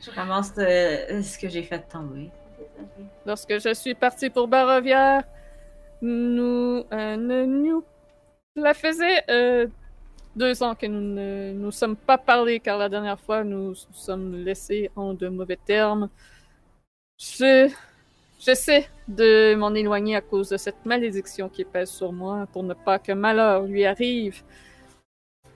[0.00, 2.30] je ramasse euh, ce que j'ai fait tomber.
[3.26, 5.22] Lorsque je suis partie pour Barovière,
[6.00, 7.84] nous euh, nous
[8.56, 9.66] la faisait euh,
[10.36, 13.74] deux ans que nous ne nous sommes pas parlé car la dernière fois nous nous
[13.92, 16.08] sommes laissés en de mauvais termes.
[17.18, 17.68] Je
[18.38, 22.74] j'essaie de m'en éloigner à cause de cette malédiction qui pèse sur moi pour ne
[22.74, 24.42] pas que malheur lui arrive.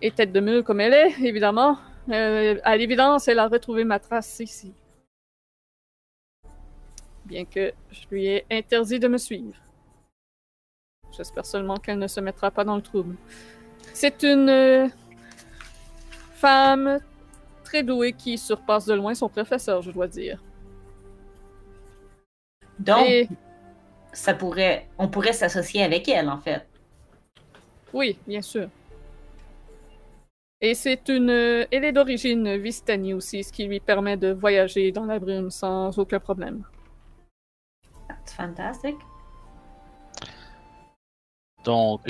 [0.03, 1.79] Et tête de mule comme elle est, évidemment,
[2.11, 4.75] euh, à l'évidence, elle a retrouvé ma trace ici
[7.25, 9.57] bien que je lui ai interdit de me suivre.
[11.17, 13.17] J'espère seulement qu'elle ne se mettra pas dans le trouble.
[13.95, 14.89] C'est une euh,
[16.35, 17.01] femme
[17.65, 20.43] très douée qui surpasse de loin son professeur, je dois dire.
[22.79, 23.29] Donc, Et
[24.13, 26.67] ça pourrait, on pourrait s'associer avec elle, en fait.
[27.93, 28.71] oui, bien sûr.
[30.61, 31.31] Et c'est une...
[31.31, 35.51] euh, Elle est d'origine Vistani aussi, ce qui lui permet de voyager dans la brume
[35.51, 36.65] sans aucun problème.
[38.25, 38.99] C'est fantastique.
[41.65, 42.03] Donc,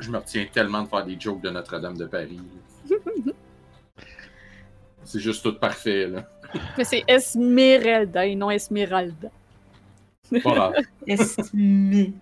[0.00, 2.40] Je me, retiens tellement de faire des jokes de Notre-Dame de Paris.
[5.04, 6.28] C'est juste tout parfait, là.
[6.76, 9.30] Mais c'est Esmeralda et non Esmeralda.
[10.30, 10.74] Pas grave.
[11.06, 12.12] Estimé.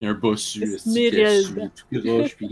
[0.00, 1.68] Il y a un bossu, Esmeralda.
[1.68, 2.48] tout croche, puis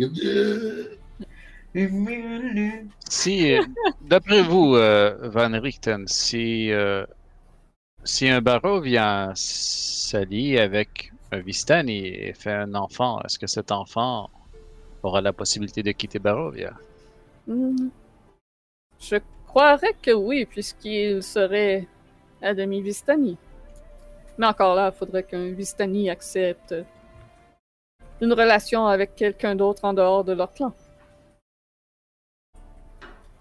[3.09, 3.63] si, euh,
[4.03, 7.07] d'après vous, euh, Van Richten, si, euh,
[8.05, 13.73] si un barreau vient s'allier avec un Vistani et fait un enfant, est-ce que cet
[13.73, 14.31] enfant
[15.03, 16.75] aura la possibilité de quitter Barovia?
[17.47, 17.89] Hmm.
[19.01, 21.89] Je croirais que oui, puisqu'il serait
[22.41, 23.37] à demi Vistani.
[24.39, 26.75] Mais encore là, il faudrait qu'un Vistani accepte
[28.21, 30.73] une relation avec quelqu'un d'autre en dehors de leur clan.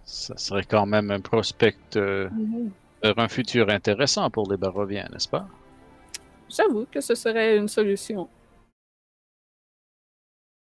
[0.04, 2.30] Ça serait quand même un prospect euh,
[3.04, 5.48] vers un futur intéressant pour les Baroviens, n'est-ce pas?
[6.52, 8.28] J'avoue que ce serait une solution.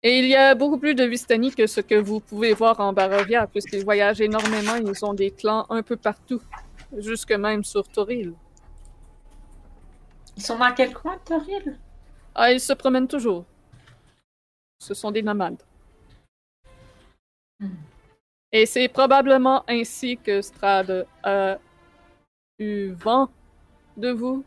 [0.03, 2.93] Et il y a beaucoup plus de Vistani que ce que vous pouvez voir en
[2.93, 6.41] Barovia, puisqu'ils voyagent énormément, ils ont des clans un peu partout,
[6.97, 8.33] jusque même sur Toril.
[10.37, 11.77] Ils sont dans quel coin, Toril?
[12.33, 13.45] Ah, ils se promènent toujours.
[14.79, 15.61] Ce sont des nomades.
[17.59, 17.75] Hmm.
[18.51, 21.57] Et c'est probablement ainsi que Strad a
[22.59, 23.29] eu vent
[23.97, 24.43] de vous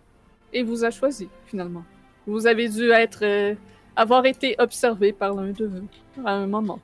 [0.55, 1.85] et vous a choisi, finalement.
[2.27, 3.55] Vous avez dû être, euh,
[3.97, 5.83] avoir été observé par l'un d'eux
[6.25, 6.81] à un moment.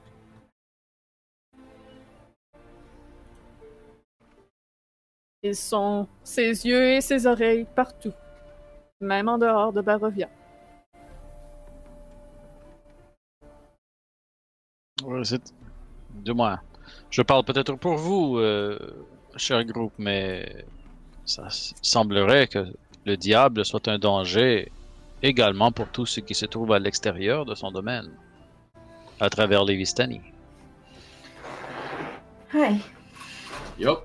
[5.42, 8.12] Ils sont ses yeux et ses oreilles partout,
[9.00, 10.28] même en dehors de Barovia.
[15.02, 15.54] Ouais, c'est-
[16.10, 16.60] Du moins,
[17.08, 18.78] je parle peut-être pour vous, euh,
[19.36, 20.66] cher groupe, mais
[21.24, 21.46] ça
[21.80, 22.66] semblerait que
[23.04, 24.70] le diable soit un danger
[25.22, 28.10] également pour tout ce qui se trouve à l'extérieur de son domaine,
[29.20, 30.20] à travers les Vistani.
[32.54, 32.76] Ouais.
[33.78, 34.00] Yup.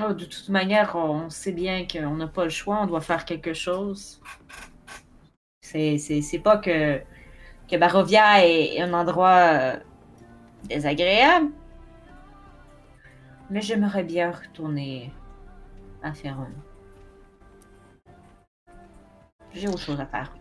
[0.00, 3.24] Oh, de toute manière, on sait bien qu'on n'a pas le choix, on doit faire
[3.24, 4.20] quelque chose.
[5.60, 7.00] C'est, c'est, c'est pas que,
[7.68, 9.76] que Barovia est un endroit euh,
[10.64, 11.50] désagréable.
[13.50, 15.10] Mais j'aimerais bien retourner
[16.02, 16.46] à Ferron.
[19.52, 20.32] J'ai autre chose à faire.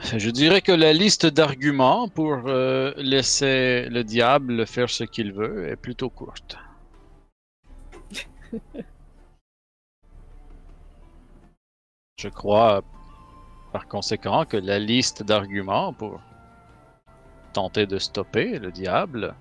[0.00, 5.68] Je dirais que la liste d'arguments pour euh, laisser le diable faire ce qu'il veut
[5.68, 6.56] est plutôt courte.
[12.18, 12.82] Je crois,
[13.72, 16.20] par conséquent, que la liste d'arguments pour
[17.52, 19.34] tenter de stopper le diable,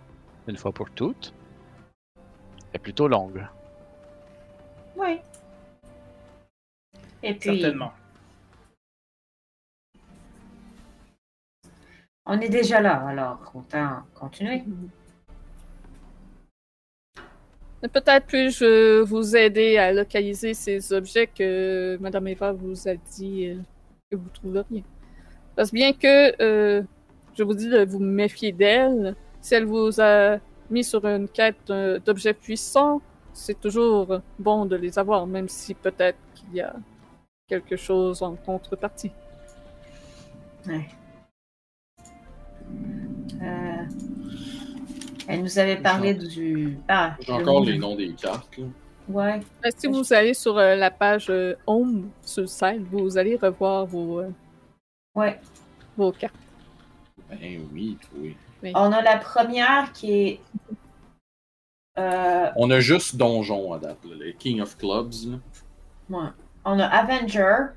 [0.48, 1.34] une fois pour toutes,
[2.74, 3.48] est plutôt longue.
[4.96, 5.20] Oui.
[7.24, 7.92] Et puis, Certainement.
[12.28, 14.64] on est déjà là, alors autant continuer.
[17.82, 23.56] Peut-être puis-je vous aider à localiser ces objets que Madame Eva vous a dit euh,
[24.12, 24.84] que vous trouveriez.
[25.56, 26.84] Parce bien que euh,
[27.38, 30.38] je vous dis de vous méfier d'elle, si elle vous a
[30.70, 35.74] mis sur une quête euh, d'objets puissants, c'est toujours bon de les avoir, même si
[35.76, 36.76] peut-être qu'il y a
[37.48, 39.12] quelque chose en contrepartie.
[40.68, 40.88] Ouais.
[43.42, 43.84] Euh,
[45.28, 46.78] elle nous avait parlé du.
[46.88, 48.58] Ah, J'ai le encore les noms des cartes.
[48.58, 48.66] Là.
[49.10, 49.40] Ouais.
[49.66, 53.38] Euh, Si vous allez sur euh, la page euh, Home sur le site, vous allez
[53.38, 54.30] revoir vos, euh,
[55.16, 55.40] Ouais.
[55.98, 56.36] vos cartes.
[57.30, 58.36] Ben oui, oui.
[58.76, 60.40] On a la première qui est.
[61.98, 65.14] Euh, On a juste Donjon à date, là, le King of Clubs.
[65.26, 65.38] Là.
[66.10, 66.30] ouais.
[66.70, 67.68] On a Avenger.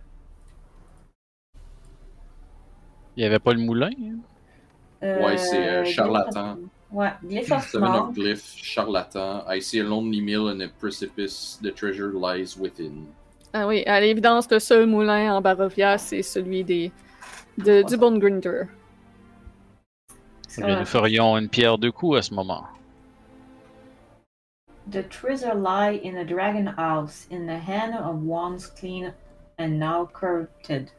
[3.17, 3.91] Il n'y avait pas le moulin?
[3.91, 4.17] hein?
[5.05, 6.59] euh, Ouais, c'est, euh, charlatan.
[6.91, 9.45] Ouais, Glyph of Seven of Glyph, Charlatan.
[9.49, 11.57] I see a lonely mill and a precipice.
[11.63, 13.07] The treasure lies within.
[13.53, 16.91] Ah oui, à l'évidence, le seul moulin en Barovia, c'est celui des,
[17.59, 18.63] de, du Bone Grinder.
[20.59, 22.65] Eh Nous ferions une pierre deux coups à ce moment.
[24.91, 29.13] The treasure lie in a dragon house, in the hand of wands clean
[29.59, 30.91] and now corrupted.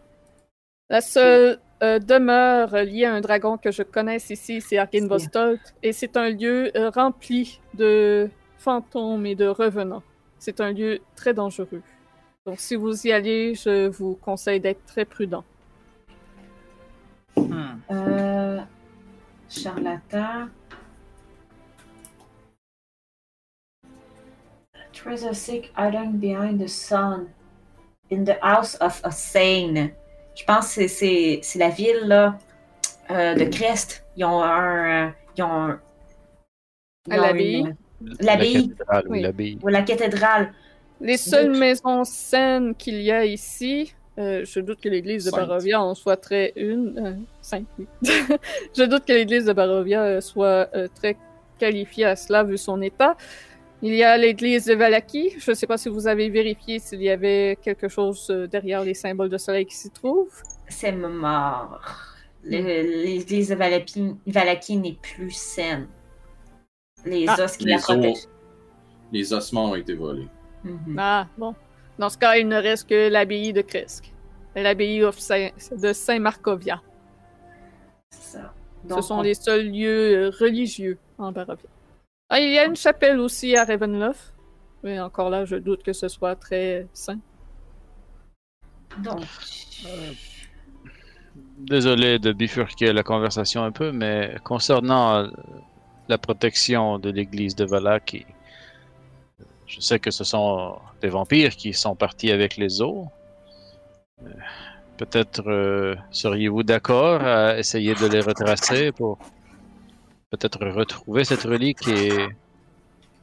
[0.90, 5.60] La seule euh, demeure liée à un dragon que je connaisse ici, c'est Arkin Vostolt,
[5.84, 10.04] et c'est un lieu euh, rempli de fantômes et de revenants.
[10.40, 11.82] C'est un lieu très dangereux.
[12.46, 15.44] Donc, si vous y allez, je vous conseille d'être très prudent.
[17.36, 17.80] Hmm.
[17.92, 18.60] Euh,
[19.50, 20.48] charlatan.
[24.94, 27.28] Treasure seek hidden behind the sun.
[28.12, 29.92] In the house of a sane.
[30.36, 32.38] Je pense que c'est- la ville là,
[33.10, 34.04] euh, de Crest.
[34.18, 35.08] Ils ont un.
[35.08, 35.80] euh, Ils ont un.
[37.08, 37.56] ils À l'abbaye?
[37.60, 37.76] une-
[38.20, 38.54] L'abbaye.
[38.54, 39.60] La cathédrale, oui.
[39.64, 40.54] Ou la cathédrale.
[41.00, 45.32] Les seules Donc- maisons saines qu'il y a ici, euh, je doute que l'église de.
[45.32, 46.98] Barovia en soit très une.
[47.00, 47.88] Euh, sainte, oui.
[48.78, 51.16] je doute que l'église de Barovia euh, soit euh, très
[51.60, 53.16] qualifiée à cela vu son état.
[53.84, 55.34] Il y a l'église de Valaki.
[55.40, 58.84] Je ne sais pas si vous avez vérifié s'il y avait quelque chose euh, derrière
[58.84, 60.42] les symboles de soleil qui s'y trouvent.
[60.70, 61.82] C'est mort.
[62.44, 65.88] Le- L'église de Valaki, Valaki n'est plus saine.
[67.06, 67.38] Les Ah.
[67.44, 67.84] os qui Les la os.
[67.84, 68.28] protègent.
[69.12, 70.28] Les ossements ont été volés.
[70.64, 70.96] Mhm.
[71.00, 71.56] Ah, bon.
[71.98, 74.14] Dans ce cas, il ne reste que l'abbaye de Kresk.
[74.56, 76.82] L'abbaye de Saint-Marcovia.
[78.12, 78.54] C'est ça.
[78.90, 81.70] Ce sont on- les seuls lieux euh, religieux en Barovia.
[82.34, 84.34] Ah, il y a une chapelle aussi à Ravenloft.
[84.84, 87.20] Mais encore là, je doute que ce soit très sain.
[89.04, 89.26] Donc,
[91.58, 95.28] Désolé de bifurquer la conversation un peu, mais concernant euh,
[96.08, 98.26] la protection de l'église de Valaki,
[99.68, 103.08] je sais que ce sont des vampires qui sont partis avec les eaux.
[104.24, 104.30] Euh,
[104.98, 109.18] Peut-être euh, seriez-vous d'accord à essayer de les retracer pour
[110.32, 112.28] peut-être retrouver cette relique et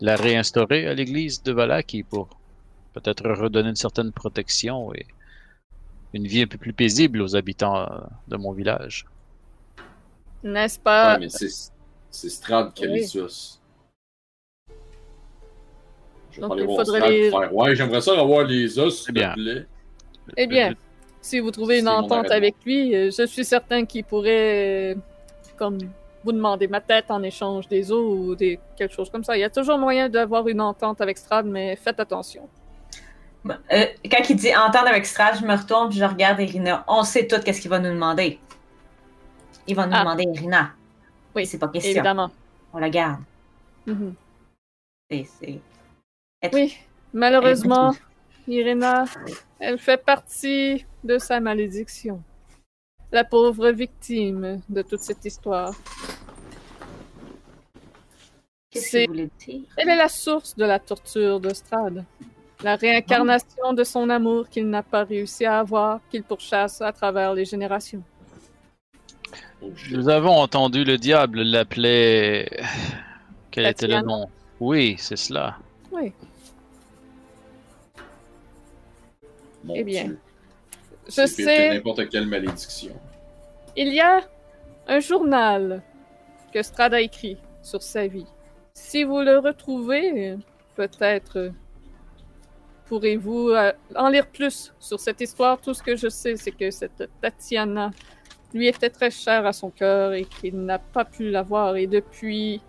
[0.00, 2.28] la réinstaurer à l'église de Valaki pour
[2.92, 5.06] peut-être redonner une certaine protection et
[6.12, 7.88] une vie un peu plus paisible aux habitants
[8.28, 9.06] de mon village.
[10.44, 11.14] N'est-ce pas?
[11.14, 11.48] Ouais, mais c'est
[12.10, 13.58] c'est Strad Calissus.
[16.30, 19.04] Je vais Donc, aller il voir faudrait les- faire Ouais, j'aimerais ça avoir les os,
[19.04, 19.30] s'il bien.
[19.30, 19.66] te plaît.
[20.36, 20.74] Eh bien,
[21.22, 25.00] si vous trouvez une entente avec lui, euh, je suis certain qu'il pourrait euh,
[25.56, 25.78] comme
[26.28, 29.34] vous demandez ma tête en échange des os ou des quelque chose comme ça.
[29.34, 32.46] Il y a toujours moyen d'avoir une entente avec Strad, mais faites attention.
[33.48, 36.84] Euh, quand il dit entendre avec Strad, je me retourne puis je regarde Irina.
[36.86, 38.38] On sait tout qu'est-ce qu'il va nous demander.
[39.66, 40.00] Il va nous Ah.
[40.00, 40.72] demander Irina.
[41.34, 41.92] Oui, c'est pas question.
[41.92, 42.30] Évidemment.
[42.74, 43.20] On la garde.
[45.10, 45.60] C'est, c'est...
[46.52, 46.76] Oui,
[47.14, 47.94] malheureusement,
[48.46, 49.06] Irina,
[49.58, 52.22] elle fait partie de sa malédiction.
[53.10, 55.74] La pauvre victime de toute cette histoire.
[58.70, 59.62] Qu'est-ce C'est- que vous voulez dire?
[59.78, 62.04] Elle est la source de la torture de Strad.
[62.62, 67.32] La réincarnation de son amour qu'il n'a pas réussi à avoir, qu'il pourchasse à travers
[67.32, 68.02] les générations.
[69.90, 72.48] Nous avons entendu le diable l'appeler.
[73.50, 74.28] Quel était le nom?
[74.60, 75.56] Oui, c'est cela.
[75.92, 76.12] Oui.
[79.64, 80.18] Mon Eh bien, Dieu.
[81.08, 82.92] Je sais, n'importe quelle malédiction.
[83.76, 84.20] il y a
[84.86, 85.82] un journal
[86.52, 88.26] que Strad a écrit sur sa vie.
[88.74, 90.36] Si vous le retrouvez,
[90.76, 91.52] peut-être
[92.86, 95.60] pourrez-vous euh, en lire plus sur cette histoire.
[95.60, 97.90] Tout ce que je sais, c'est que cette Tatiana
[98.54, 101.76] lui était très chère à son cœur et qu'il n'a pas pu la voir.
[101.76, 102.62] Et depuis,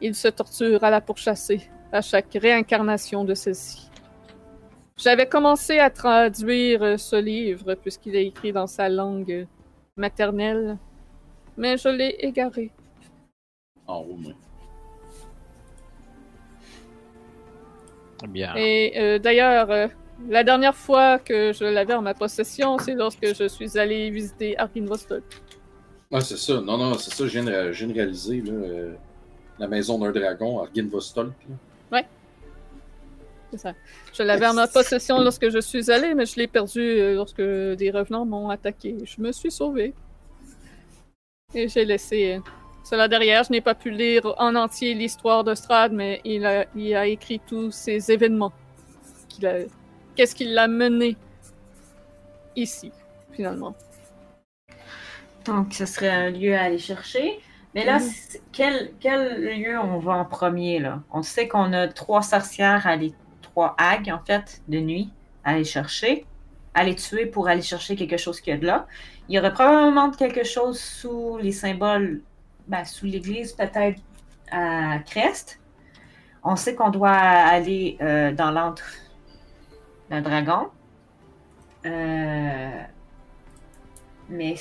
[0.00, 3.85] il se torture à la pourchasser à chaque réincarnation de celle-ci.
[4.98, 9.46] J'avais commencé à traduire euh, ce livre puisqu'il est écrit dans sa langue
[9.96, 10.78] maternelle,
[11.56, 12.70] mais je l'ai égaré.
[13.86, 14.32] Moi.
[18.24, 18.54] Eh Bien.
[18.56, 19.86] Et euh, d'ailleurs, euh,
[20.30, 24.58] la dernière fois que je l'avais en ma possession, c'est lorsque je suis allé visiter
[24.58, 25.22] Arkinvostok.
[26.10, 26.60] Ah, c'est ça.
[26.62, 27.26] Non, non, c'est ça.
[27.26, 28.52] Je viens de, je viens de réaliser, là.
[28.52, 28.94] euh,
[29.58, 31.34] la maison d'un dragon, Arginvostolk.
[31.50, 31.54] là.
[31.92, 32.06] C'est
[33.56, 33.72] ça.
[34.12, 37.40] Je l'avais en ma possession lorsque je suis allé, mais je l'ai perdu euh, lorsque
[37.40, 38.96] des revenants m'ont attaqué.
[39.04, 39.94] Je me suis sauvé.
[41.54, 42.40] Et j'ai laissé euh,
[42.84, 43.44] cela derrière.
[43.44, 47.06] Je n'ai pas pu lire en entier l'histoire de Strad, mais il a, il a
[47.06, 48.52] écrit tous ces événements.
[50.14, 51.16] Qu'est-ce qui l'a mené
[52.56, 52.90] ici,
[53.32, 53.74] finalement.
[55.44, 57.38] Donc, ce serait un lieu à aller chercher.
[57.74, 58.10] Mais là, Mhm.
[58.52, 61.02] quel, quel lieu on va en premier, là?
[61.12, 63.12] On sait qu'on a trois sorcières à aller,
[63.56, 65.10] trois hags, en fait, de nuit,
[65.42, 66.26] à aller chercher,
[66.74, 68.86] à les tuer pour aller chercher quelque chose qu'il y a de là.
[69.30, 72.20] Il y aurait probablement quelque chose sous les symboles,
[72.68, 73.98] ben, sous l'église, peut-être
[74.52, 75.58] à Crest.
[76.44, 78.84] On sait qu'on doit aller euh, dans l'antre
[80.10, 80.68] d'un dragon.
[81.86, 82.82] Euh,
[84.28, 84.54] mais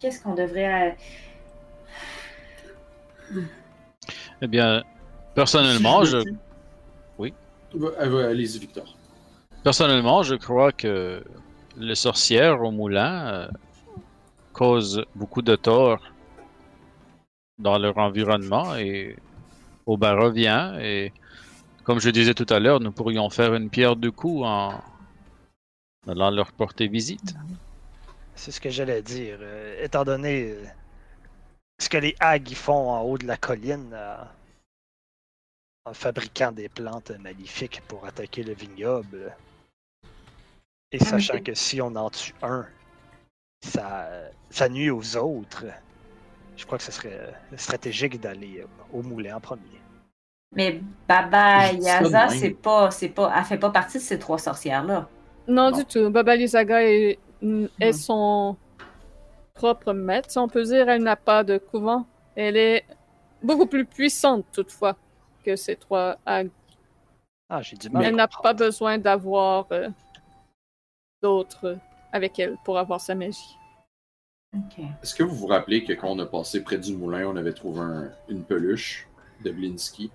[0.00, 0.96] qu'est-ce qu'on devrait.
[4.40, 4.82] Eh bien,
[5.34, 6.24] personnellement, je, euh,
[7.98, 8.96] Allez-y, Victor.
[9.62, 11.22] personnellement, je crois que
[11.76, 13.48] les sorcières au moulin euh,
[14.52, 16.00] causent beaucoup de tort
[17.58, 19.16] dans leur environnement et
[19.86, 20.78] au Barovien.
[20.80, 21.12] Et
[21.84, 24.80] comme je disais tout à l'heure, nous pourrions faire une pierre deux coups en
[26.08, 27.34] allant leur porter visite.
[28.34, 29.38] C'est ce que j'allais dire.
[29.40, 30.64] euh, étant donné euh,
[31.78, 34.16] ce que les hags font en haut de la colline euh,
[35.90, 39.34] en fabriquant des plantes maléfiques pour attaquer le vignoble.
[40.92, 42.66] Et sachant que si on en tue un,
[43.60, 44.08] ça,
[44.50, 45.64] ça nuit aux autres.
[46.56, 49.80] Je crois que ce serait euh, stratégique d'aller euh, au moulin en premier.
[50.54, 55.08] Mais Baba Yaza, c'est pas, c'est pas, elle fait pas partie de ces trois sorcières-là.
[55.48, 55.76] Non, Non.
[55.78, 56.10] du tout.
[56.10, 57.92] Baba est, est Mhm.
[57.92, 58.56] son
[59.54, 60.88] propre maître, si on peut dire.
[60.88, 62.04] Elle n'a pas de couvent.
[62.36, 62.84] Elle est
[63.42, 64.96] beaucoup plus puissante, toutefois,
[65.44, 66.50] que ces trois hags.
[67.48, 68.04] Ah, j'ai du mal.
[68.04, 69.88] Elle n'a pas besoin d'avoir euh,
[71.22, 71.78] d'autres
[72.12, 73.56] avec elle pour avoir sa magie.
[75.02, 77.52] Est-ce que vous vous rappelez que quand on a passé près du moulin, on avait
[77.52, 79.06] trouvé un- une peluche
[79.44, 80.10] de Blinsky?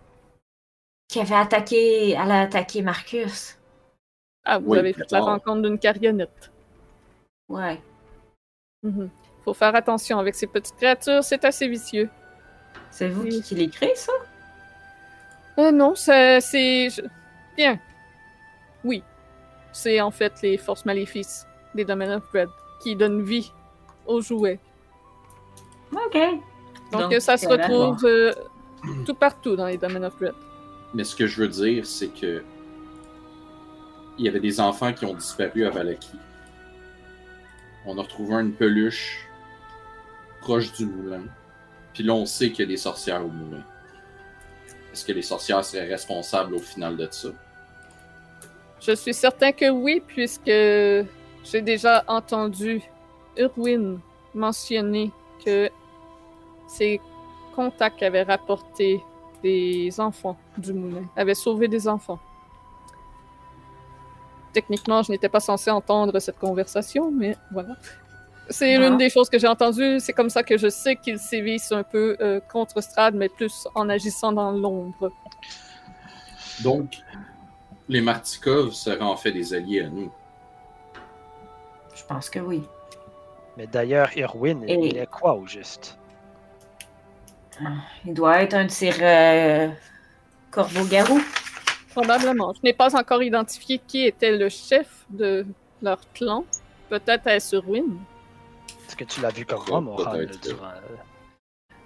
[1.07, 3.57] Qui avait attaqué, elle a attaqué Marcus.
[4.43, 6.51] Ah, vous Oui, avez fait la rencontre d'une carionnette.
[7.47, 7.81] Ouais.
[8.83, 9.09] Mhm.
[9.43, 12.09] Faut faire attention avec ces petites créatures, c'est assez vicieux.
[12.91, 13.29] C'est vous Oui.
[13.29, 14.11] qui, qui l'écrivez, ça?
[15.57, 16.89] Euh, non, c'est.
[17.55, 17.79] Bien.
[18.83, 19.03] Oui.
[19.71, 22.49] C'est en fait les forces maléfices des Domain of Bread
[22.81, 23.51] qui donnent vie
[24.05, 24.59] aux jouets.
[25.91, 26.17] Ok.
[26.91, 28.33] Donc, ça se retrouve euh,
[29.05, 30.35] tout partout dans les Domain of Bread.
[30.93, 32.43] Mais ce que je veux dire, c'est que
[34.17, 36.17] il y avait des enfants qui ont disparu à Valaki.
[37.85, 39.27] On a retrouvé une peluche
[40.39, 41.23] proche du moulin.
[41.93, 43.63] Puis là, on sait qu'il y a des sorcières au moulin.
[44.95, 47.27] Est-ce que les sorcières seraient responsables au final de ça?
[48.79, 52.81] Je suis certain que oui, puisque j'ai déjà entendu
[53.35, 53.99] Urwin
[54.33, 55.11] mentionner
[55.45, 55.69] que
[56.69, 57.01] ses
[57.53, 59.03] contacts avaient rapporté
[59.43, 62.19] des enfants du moulin, avaient sauvé des enfants.
[64.53, 67.75] Techniquement, je n'étais pas censé entendre cette conversation, mais voilà.
[68.49, 68.79] C'est Ah.
[68.79, 69.99] l'une des choses que j'ai entendues.
[69.99, 73.67] C'est comme ça que je sais qu'ils sévissent un peu euh, contre Strad, mais plus
[73.75, 75.11] en agissant dans l'ombre.
[76.63, 76.97] Donc,
[77.89, 80.11] les Martikov seraient en fait des alliés à nous.
[81.95, 82.63] Je pense que oui.
[83.57, 85.97] Mais d'ailleurs, Irwin, Et- il est quoi au juste?
[88.05, 89.69] Il doit être un de ces euh,
[90.51, 91.21] corbeaux-garous.
[91.91, 92.51] Probablement.
[92.53, 95.45] Je n'ai pas encore identifié qui était le chef de
[95.81, 96.43] leur clan.
[96.89, 97.85] Peut-être est-ce Ruin.
[98.87, 100.71] Est-ce que tu l'as vu comme moi, durant...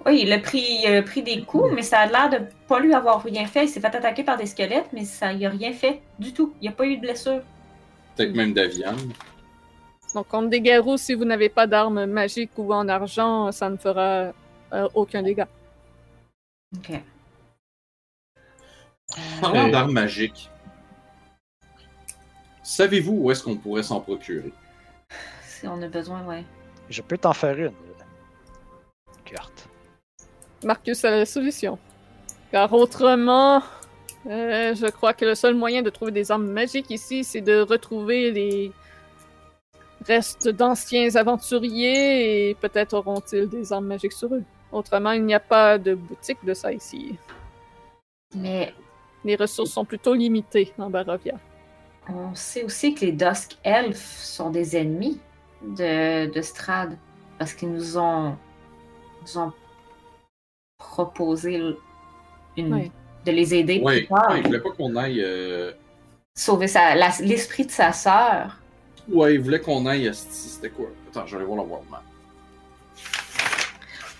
[0.05, 2.79] Oui, il a pris, il a pris des coups, mais ça a l'air de pas
[2.79, 3.65] lui avoir rien fait.
[3.65, 6.53] Il s'est fait attaquer par des squelettes, mais ça, il a rien fait du tout.
[6.61, 7.41] Il n'y a pas eu de blessure.
[8.15, 8.95] Peut-être même Davian.
[10.15, 13.75] Donc, contre des garous, si vous n'avez pas d'armes magiques ou en argent, ça ne
[13.77, 14.31] fera
[14.73, 15.47] euh, aucun dégât.
[16.77, 16.91] Ok.
[19.41, 19.71] Parlant Euh.
[19.71, 20.49] d'armes magiques,
[22.63, 24.53] savez-vous où est-ce qu'on pourrait s'en procurer?
[25.43, 26.43] Si on a besoin, ouais.
[26.89, 27.73] Je peux t'en faire une.
[29.25, 29.69] Kurt.
[30.63, 31.77] Marcus a la solution.
[32.51, 33.61] Car autrement,
[34.27, 37.61] euh, je crois que le seul moyen de trouver des armes magiques ici, c'est de
[37.61, 38.71] retrouver les
[40.05, 44.43] restes d'anciens aventuriers et peut-être auront-ils des armes magiques sur eux.
[44.71, 47.15] Autrement, il n'y a pas de boutique de ça ici.
[48.35, 48.73] Mais
[49.25, 51.35] Les ressources sont plutôt limitées en Barovia.
[52.07, 55.19] on sait aussi que les Dusk Elves sont des ennemis
[55.61, 56.97] de, de Strad.
[57.37, 58.37] Parce qu'ils nous ont,
[59.21, 59.53] nous ont
[60.77, 61.61] proposé
[62.57, 62.89] une,
[63.25, 64.37] de les aider Oui, plus tard.
[64.37, 65.21] il voulait pas qu'on aille.
[65.21, 65.71] euh,
[66.35, 66.67] Sauver
[67.21, 68.57] l'esprit de sa sœur.
[69.09, 70.13] Ouais, il voulait qu'on aille à.
[70.13, 70.85] C'était quoi?
[71.09, 72.01] Attends, j'allais voir le world map.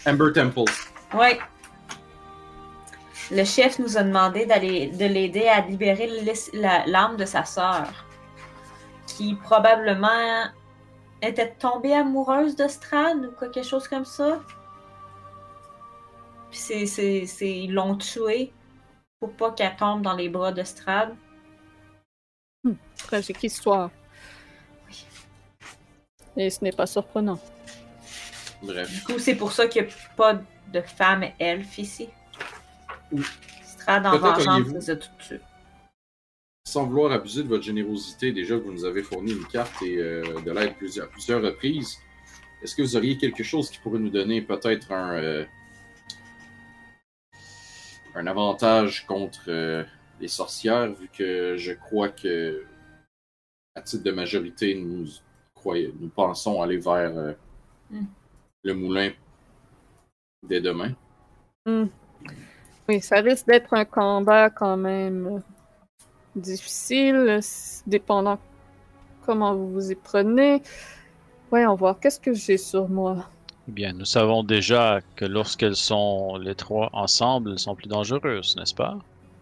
[0.08, 0.72] Amber Temple.
[1.14, 1.38] Oui.
[3.32, 6.10] Le chef nous a demandé d'aller de l'aider à libérer
[6.88, 7.88] l'âme de sa sœur,
[9.06, 10.46] qui probablement
[11.22, 14.40] était tombée amoureuse de Strad ou quelque chose comme ça?
[16.50, 18.52] Puis c'est, c'est, c'est- ils l'ont tuée
[19.20, 21.16] pour pas qu'elle tombe dans les bras de Strad.
[22.98, 23.90] Tragique histoire.
[26.38, 27.40] Et ce n'est pas surprenant.
[28.62, 28.90] Bref.
[28.92, 30.36] Du coup, c'est pour ça qu'il n'y a pas
[30.68, 32.10] de femme elfe ici.
[33.64, 35.42] Strad en vengeance auriez-vous- les a toutes tuées.
[36.70, 39.98] Sans vouloir abuser de votre générosité, déjà que vous nous avez fourni une carte et
[39.98, 41.98] euh, de l'aide plusieurs, à plusieurs reprises,
[42.62, 45.46] est-ce que vous auriez quelque chose qui pourrait nous donner peut-être un, euh,
[48.14, 49.84] un avantage contre euh,
[50.22, 52.64] les sorcières, vu que je crois que,
[53.74, 55.08] à titre de majorité, nous,
[55.56, 57.36] croyons, nous pensons aller vers
[57.90, 58.06] Hmm.
[58.64, 59.10] le moulin
[60.48, 60.94] dès demain?
[62.88, 65.42] Oui, ça risque d'être un combat quand même
[66.36, 67.40] difficile,
[67.88, 68.40] dépendant
[69.26, 70.62] comment vous vous y prenez.
[71.50, 73.26] Voyons voir, qu'est-ce que j'ai sur moi?
[73.68, 78.56] Eh Bien, nous savons déjà que lorsqu'elles sont les trois ensemble, elles sont plus dangereuses,
[78.56, 78.98] n'est-ce pas?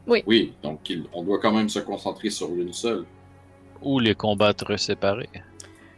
[0.08, 3.06] Oui, donc il- on doit quand même se concentrer sur l'une seule.
[3.82, 5.30] Ou les combattre séparés.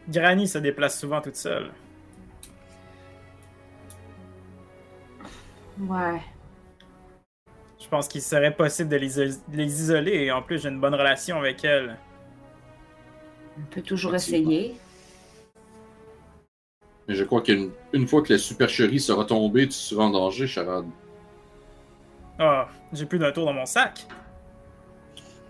[0.08, 1.70] Granny se déplace souvent toute seule.
[5.80, 6.20] Ouais.
[7.90, 11.38] Je pense qu'il serait possible de les, isoler et en plus j'ai une bonne relation
[11.38, 11.96] avec elle.
[13.58, 14.76] On peut toujours essayer.
[17.08, 20.46] Mais je crois qu'une une fois que la supercherie sera tombée, tu seras en danger,
[20.46, 20.86] Charade.
[22.38, 24.06] Ah, j'ai plus d'un tour dans mon sac.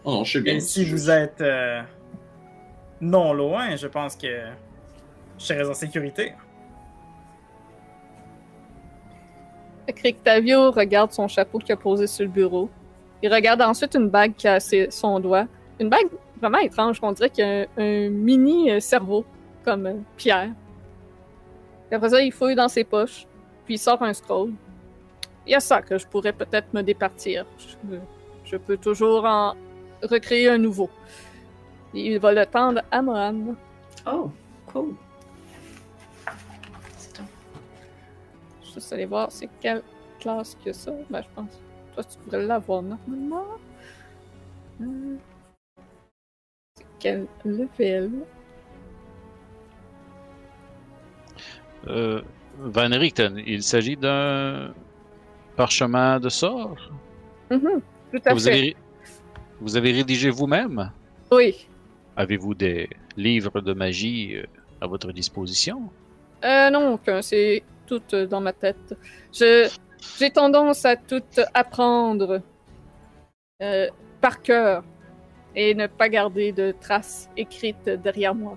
[0.04, 0.54] Oh non, je sais bien.
[0.54, 1.82] Et si vous êtes euh,
[3.02, 4.46] non loin, je pense que
[5.38, 6.32] je serais en sécurité.
[10.02, 12.68] Rictavio regarde son chapeau qu'il a posé sur le bureau.
[13.22, 15.46] Il regarde ensuite une bague qui a son doigt.
[15.78, 16.08] Une bague
[16.40, 19.24] vraiment étrange, on dirait qu'il y a un, mini euh, cerveau,
[19.64, 20.50] comme euh, Pierre.
[21.92, 23.26] Après ça, il fouille dans ses poches,
[23.64, 24.52] puis il sort un scroll.
[25.46, 27.44] Il y a ça que je pourrais peut-être me départir.
[27.58, 27.96] Je,
[28.44, 29.54] je peux toujours en
[30.02, 30.88] recréer un nouveau.
[31.92, 33.56] Il va le tendre à Mohan.
[34.06, 34.30] Oh,
[34.72, 34.94] cool.
[38.72, 39.82] Juste aller voir c'est quelle
[40.20, 40.92] classe que ça.
[41.10, 41.60] Ben, je pense.
[41.94, 43.44] Toi, tu devrais l'avoir normalement.
[44.80, 45.16] Euh,
[46.76, 48.10] C'est quel level?
[51.88, 52.20] Euh,
[52.58, 54.72] Van Richten, il s'agit d'un
[55.56, 56.76] parchemin de sort
[57.50, 57.80] Mhm,
[58.12, 58.50] tout à vous fait.
[58.52, 58.76] avez,
[59.60, 60.90] vous avez rédigé vous-même?
[61.32, 61.66] Oui.
[62.16, 64.44] Avez-vous des livres de magie euh,
[64.80, 65.90] à votre disposition?
[66.44, 66.98] Euh, non.
[67.22, 68.96] C'est toutes dans ma tête.
[69.32, 69.68] Je,
[70.18, 72.40] j'ai tendance à tout apprendre
[73.62, 73.88] euh,
[74.20, 74.84] par cœur
[75.56, 78.56] et ne pas garder de traces écrites derrière moi.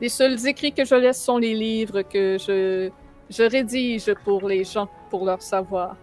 [0.00, 2.90] Les seuls écrits que je laisse sont les livres que je,
[3.30, 5.96] je rédige pour les gens, pour leur savoir.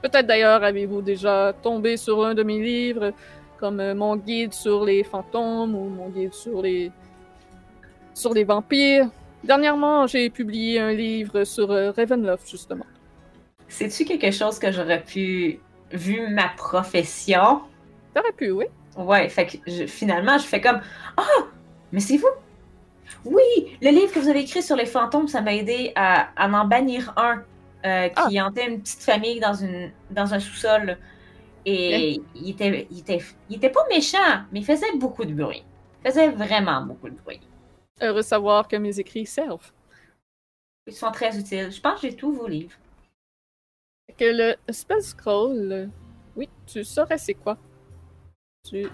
[0.00, 3.12] Peut-être d'ailleurs avez-vous déjà tombé sur un de mes livres,
[3.58, 6.92] comme euh, mon guide sur les fantômes ou mon guide sur les
[8.14, 9.08] sur les vampires.
[9.44, 12.86] Dernièrement, j'ai publié un livre sur euh, Ravenloft, justement.
[13.68, 15.60] C'est-tu quelque chose que j'aurais pu,
[15.92, 17.60] vu ma profession?
[18.14, 18.66] T'aurais pu, oui.
[18.96, 20.80] Ouais, fait que je- finalement, je fais comme
[21.16, 21.22] Ah,
[21.92, 22.28] mais c'est vous!
[23.24, 23.42] Oui,
[23.82, 26.66] le livre que vous avez écrit sur les fantômes, ça m'a aidé à, à en
[26.66, 27.42] bannir un
[27.84, 30.98] euh, qui hantait une petite famille dans, une, dans un sous-sol.
[31.66, 34.18] Et il, était, il, était, il était pas méchant,
[34.52, 35.64] mais il faisait beaucoup de bruit.
[36.04, 37.40] Il faisait vraiment beaucoup de bruit.
[38.00, 39.72] Heureux de savoir que mes écrits servent.
[40.86, 41.70] Ils sont très utiles.
[41.70, 42.76] Je pense que j'ai tous vos livres.
[44.18, 45.90] Que le spell scroll,
[46.36, 47.56] oui, tu saurais c'est quoi.
[48.68, 48.86] Tu...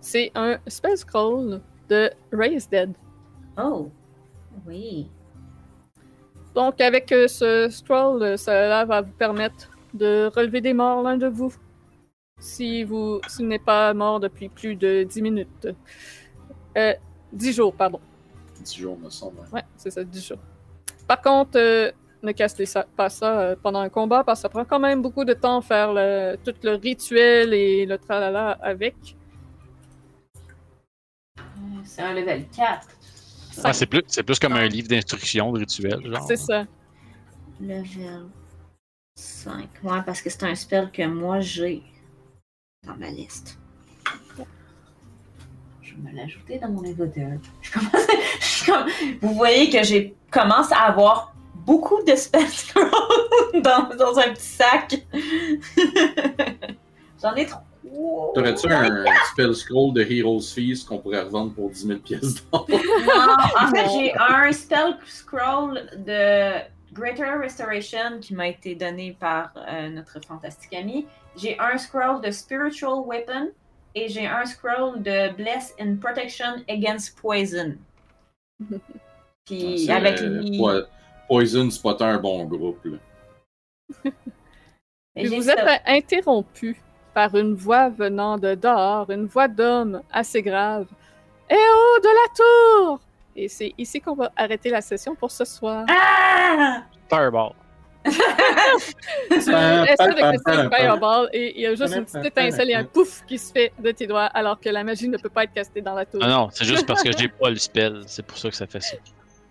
[0.00, 2.94] C'est un spell scroll de Raise Dead.
[3.58, 3.90] Oh,
[4.66, 5.10] oui.
[6.54, 11.16] Donc, avec euh, ce scroll, euh, cela va vous permettre de relever des morts l'un
[11.16, 11.52] de vous.
[12.40, 15.68] Si vous s'il n'est pas mort depuis plus de 10 minutes.
[16.76, 16.94] Euh,
[17.32, 18.00] 10 jours, pardon.
[18.60, 19.40] 10 jours, me semble.
[19.52, 20.38] Ouais, c'est ça, 10 jours.
[21.06, 21.90] Par contre, euh,
[22.22, 25.02] ne cassez ça, pas ça euh, pendant un combat parce que ça prend quand même
[25.02, 28.94] beaucoup de temps faire le, tout le rituel et le tralala avec.
[31.84, 32.88] C'est un level 4.
[33.64, 36.24] Ah, c'est plus, c'est plus comme un livre d'instruction de rituel, genre.
[36.26, 36.64] C'est ça.
[37.60, 38.26] Level
[39.16, 39.68] 5.
[39.82, 41.82] Ouais, parce que c'est un spell que moi j'ai
[42.86, 43.58] dans ma liste.
[45.98, 47.38] Je vais me l'ajouter dans mon inventaire.
[47.62, 48.06] Je commence-
[48.40, 48.86] je suis comme-
[49.20, 52.90] Vous voyez que j'ai commence à avoir beaucoup de spell scrolls
[53.62, 55.02] dans, dans un petit sac.
[57.22, 57.60] J'en ai trop.
[58.34, 62.66] T'aurais-tu un spell scroll de Heroes Feast qu'on pourrait revendre pour 10 000 pièces d'or?
[62.68, 66.60] Non, en fait, j'ai un spell scroll de
[66.92, 71.06] Greater Restoration qui m'a été donné par euh, notre fantastique ami.
[71.36, 73.48] J'ai un scroll de Spiritual Weapon
[73.94, 77.76] et j'ai un scroll de Bless in Protection Against Poison.
[79.46, 80.42] Puis C'est, avec euh.
[80.58, 80.86] Po-
[81.28, 82.84] Poison, c'est pas tant un bon groupe.
[82.84, 82.98] Là.
[85.16, 85.54] vous ça.
[85.76, 86.80] êtes interrompu
[87.14, 90.86] par une voix venant de dehors, une voix d'homme assez grave.
[91.50, 92.34] Eh oh, de la
[92.88, 93.00] tour!
[93.34, 95.86] Et c'est ici qu'on va arrêter la session pour ce soir.
[95.88, 96.82] Ah!
[97.08, 97.52] Fireball.
[99.30, 102.84] Tu essaies de casser fireball et il y a juste une petite étincelle et un
[102.84, 105.52] pouf qui se fait de tes doigts alors que la magie ne peut pas être
[105.52, 106.20] castée dans la tour.
[106.22, 108.02] Ah non, c'est juste parce que j'ai pas le spell.
[108.06, 108.96] C'est pour ça que ça fait ça.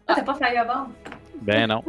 [0.08, 0.88] Ah, t'as pas Fireball?
[1.42, 1.84] Ben non.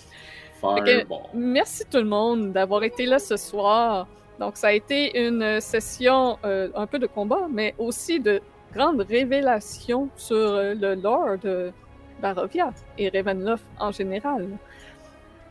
[0.60, 1.22] Fireball.
[1.34, 4.06] Merci tout le monde d'avoir été là ce soir.
[4.38, 8.40] Donc, ça a été une session euh, un peu de combat, mais aussi de
[8.72, 11.72] grandes révélations sur euh, le lore de
[12.20, 14.48] Barovia et Ravenloft en général.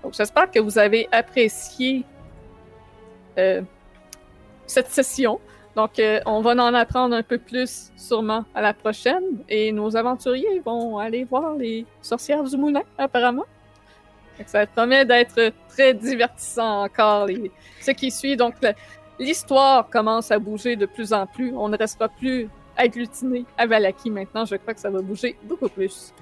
[0.04, 2.04] Donc, j'espère que vous avez apprécié
[3.38, 3.62] euh,
[4.66, 5.40] cette session.
[5.76, 9.96] Donc, euh, on va en apprendre un peu plus sûrement à la prochaine et nos
[9.96, 13.46] aventuriers vont aller voir les sorcières du moulin, apparemment.
[14.38, 17.28] Que Ça promet d'être très divertissant encore,
[17.82, 18.38] ce qui suit.
[18.38, 18.56] Donc,
[19.20, 21.54] l'histoire commence à bouger de plus en plus.
[21.56, 24.46] On ne restera plus agglutiné à Valaki maintenant.
[24.46, 26.14] Je crois que ça va bouger beaucoup plus.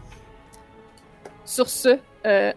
[1.43, 2.53] Sur ce, euh,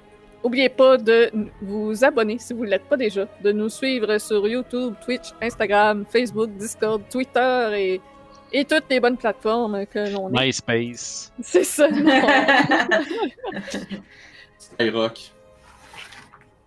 [0.49, 4.49] n'oubliez pas de vous abonner si vous ne l'êtes pas déjà, de nous suivre sur
[4.49, 8.01] YouTube, Twitch, Instagram, Facebook, Discord, Twitter et,
[8.51, 10.43] et toutes les bonnes plateformes que l'on a.
[10.43, 11.31] MySpace.
[11.43, 11.91] C'est ça.
[11.91, 12.19] non.
[14.59, 15.19] Skyrock.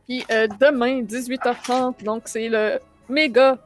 [0.08, 2.80] Puis euh, demain, 18h30, donc c'est le
[3.10, 3.58] méga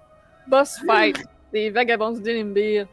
[0.47, 1.17] boss fight
[1.51, 2.87] des vagabonds du Dilimbir.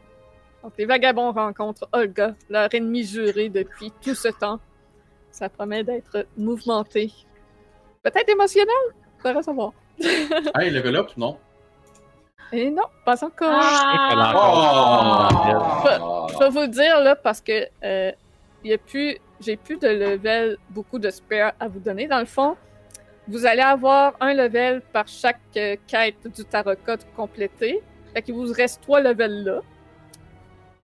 [0.61, 4.59] Donc les vagabonds rencontrent Olga, leur ennemi juré depuis tout ce temps.
[5.33, 7.11] Ça promet d'être mouvementé.
[8.03, 8.75] Peut-être émotionnel?
[9.23, 9.73] Ça va savoir.
[10.55, 11.39] Hey, level up, non?
[12.51, 13.49] Et non, pas encore.
[13.51, 15.29] Ah!
[15.99, 16.27] Oh!
[16.31, 18.11] Je vais vous le dire là parce que euh,
[18.63, 22.07] y a plus, j'ai plus de level, beaucoup de spare à vous donner.
[22.07, 22.55] Dans le fond,
[23.27, 27.81] vous allez avoir un level par chaque euh, quête du tarot code complété.
[28.13, 29.61] Fait qu'il vous reste trois levels là.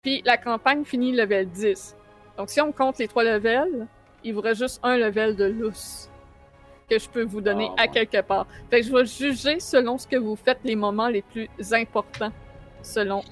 [0.02, 1.98] Puis la campagne finit level 10.
[2.38, 3.88] Donc si on compte les trois levels,
[4.24, 6.10] il vous reste juste un level de lousse
[6.90, 7.92] que je peux vous donner Ah, à ouais.
[7.92, 8.48] quelque part.
[8.70, 12.32] Fait que je vais juger selon ce que vous faites les moments les plus importants
[12.82, 13.24] selon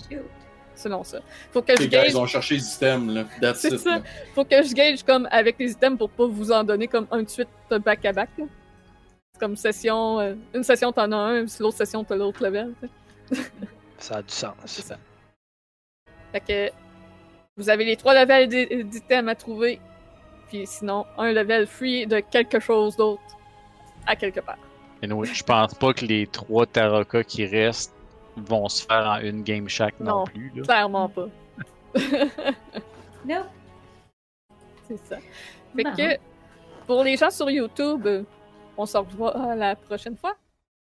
[0.76, 1.20] selon ça.
[1.54, 3.24] Faut que je Les gars, gauge, ils ont cherché les items, là.
[3.40, 3.92] That's C'est it, ça.
[3.92, 4.02] là.
[4.34, 7.24] faut que je gauge comme avec les items pour pas vous en donner comme un
[7.24, 8.30] de suite back à back.
[8.38, 8.44] là.
[9.34, 12.74] C'est comme session, euh, une session t'en as un, puis l'autre session t'as l'autre level.
[13.98, 14.54] Ça a du sens.
[14.66, 14.98] C'est ça.
[16.34, 16.72] Fait que
[17.56, 19.80] vous avez les trois levels d'i- d'items à trouver,
[20.48, 23.22] puis sinon un level free de quelque chose d'autre
[24.08, 24.58] à quelque part.
[25.04, 27.94] Anyway, je pense pas que les trois Taraka qui restent
[28.38, 30.24] vont se faire en une game chaque non, Non.
[30.26, 30.52] plus.
[30.56, 30.64] Là.
[30.64, 31.28] Clairement pas.
[33.26, 33.46] Nope.
[34.88, 35.18] C'est ça.
[35.76, 36.20] Fait que
[36.86, 38.24] pour les gens sur YouTube, euh,
[38.78, 40.36] on se revoit la prochaine fois.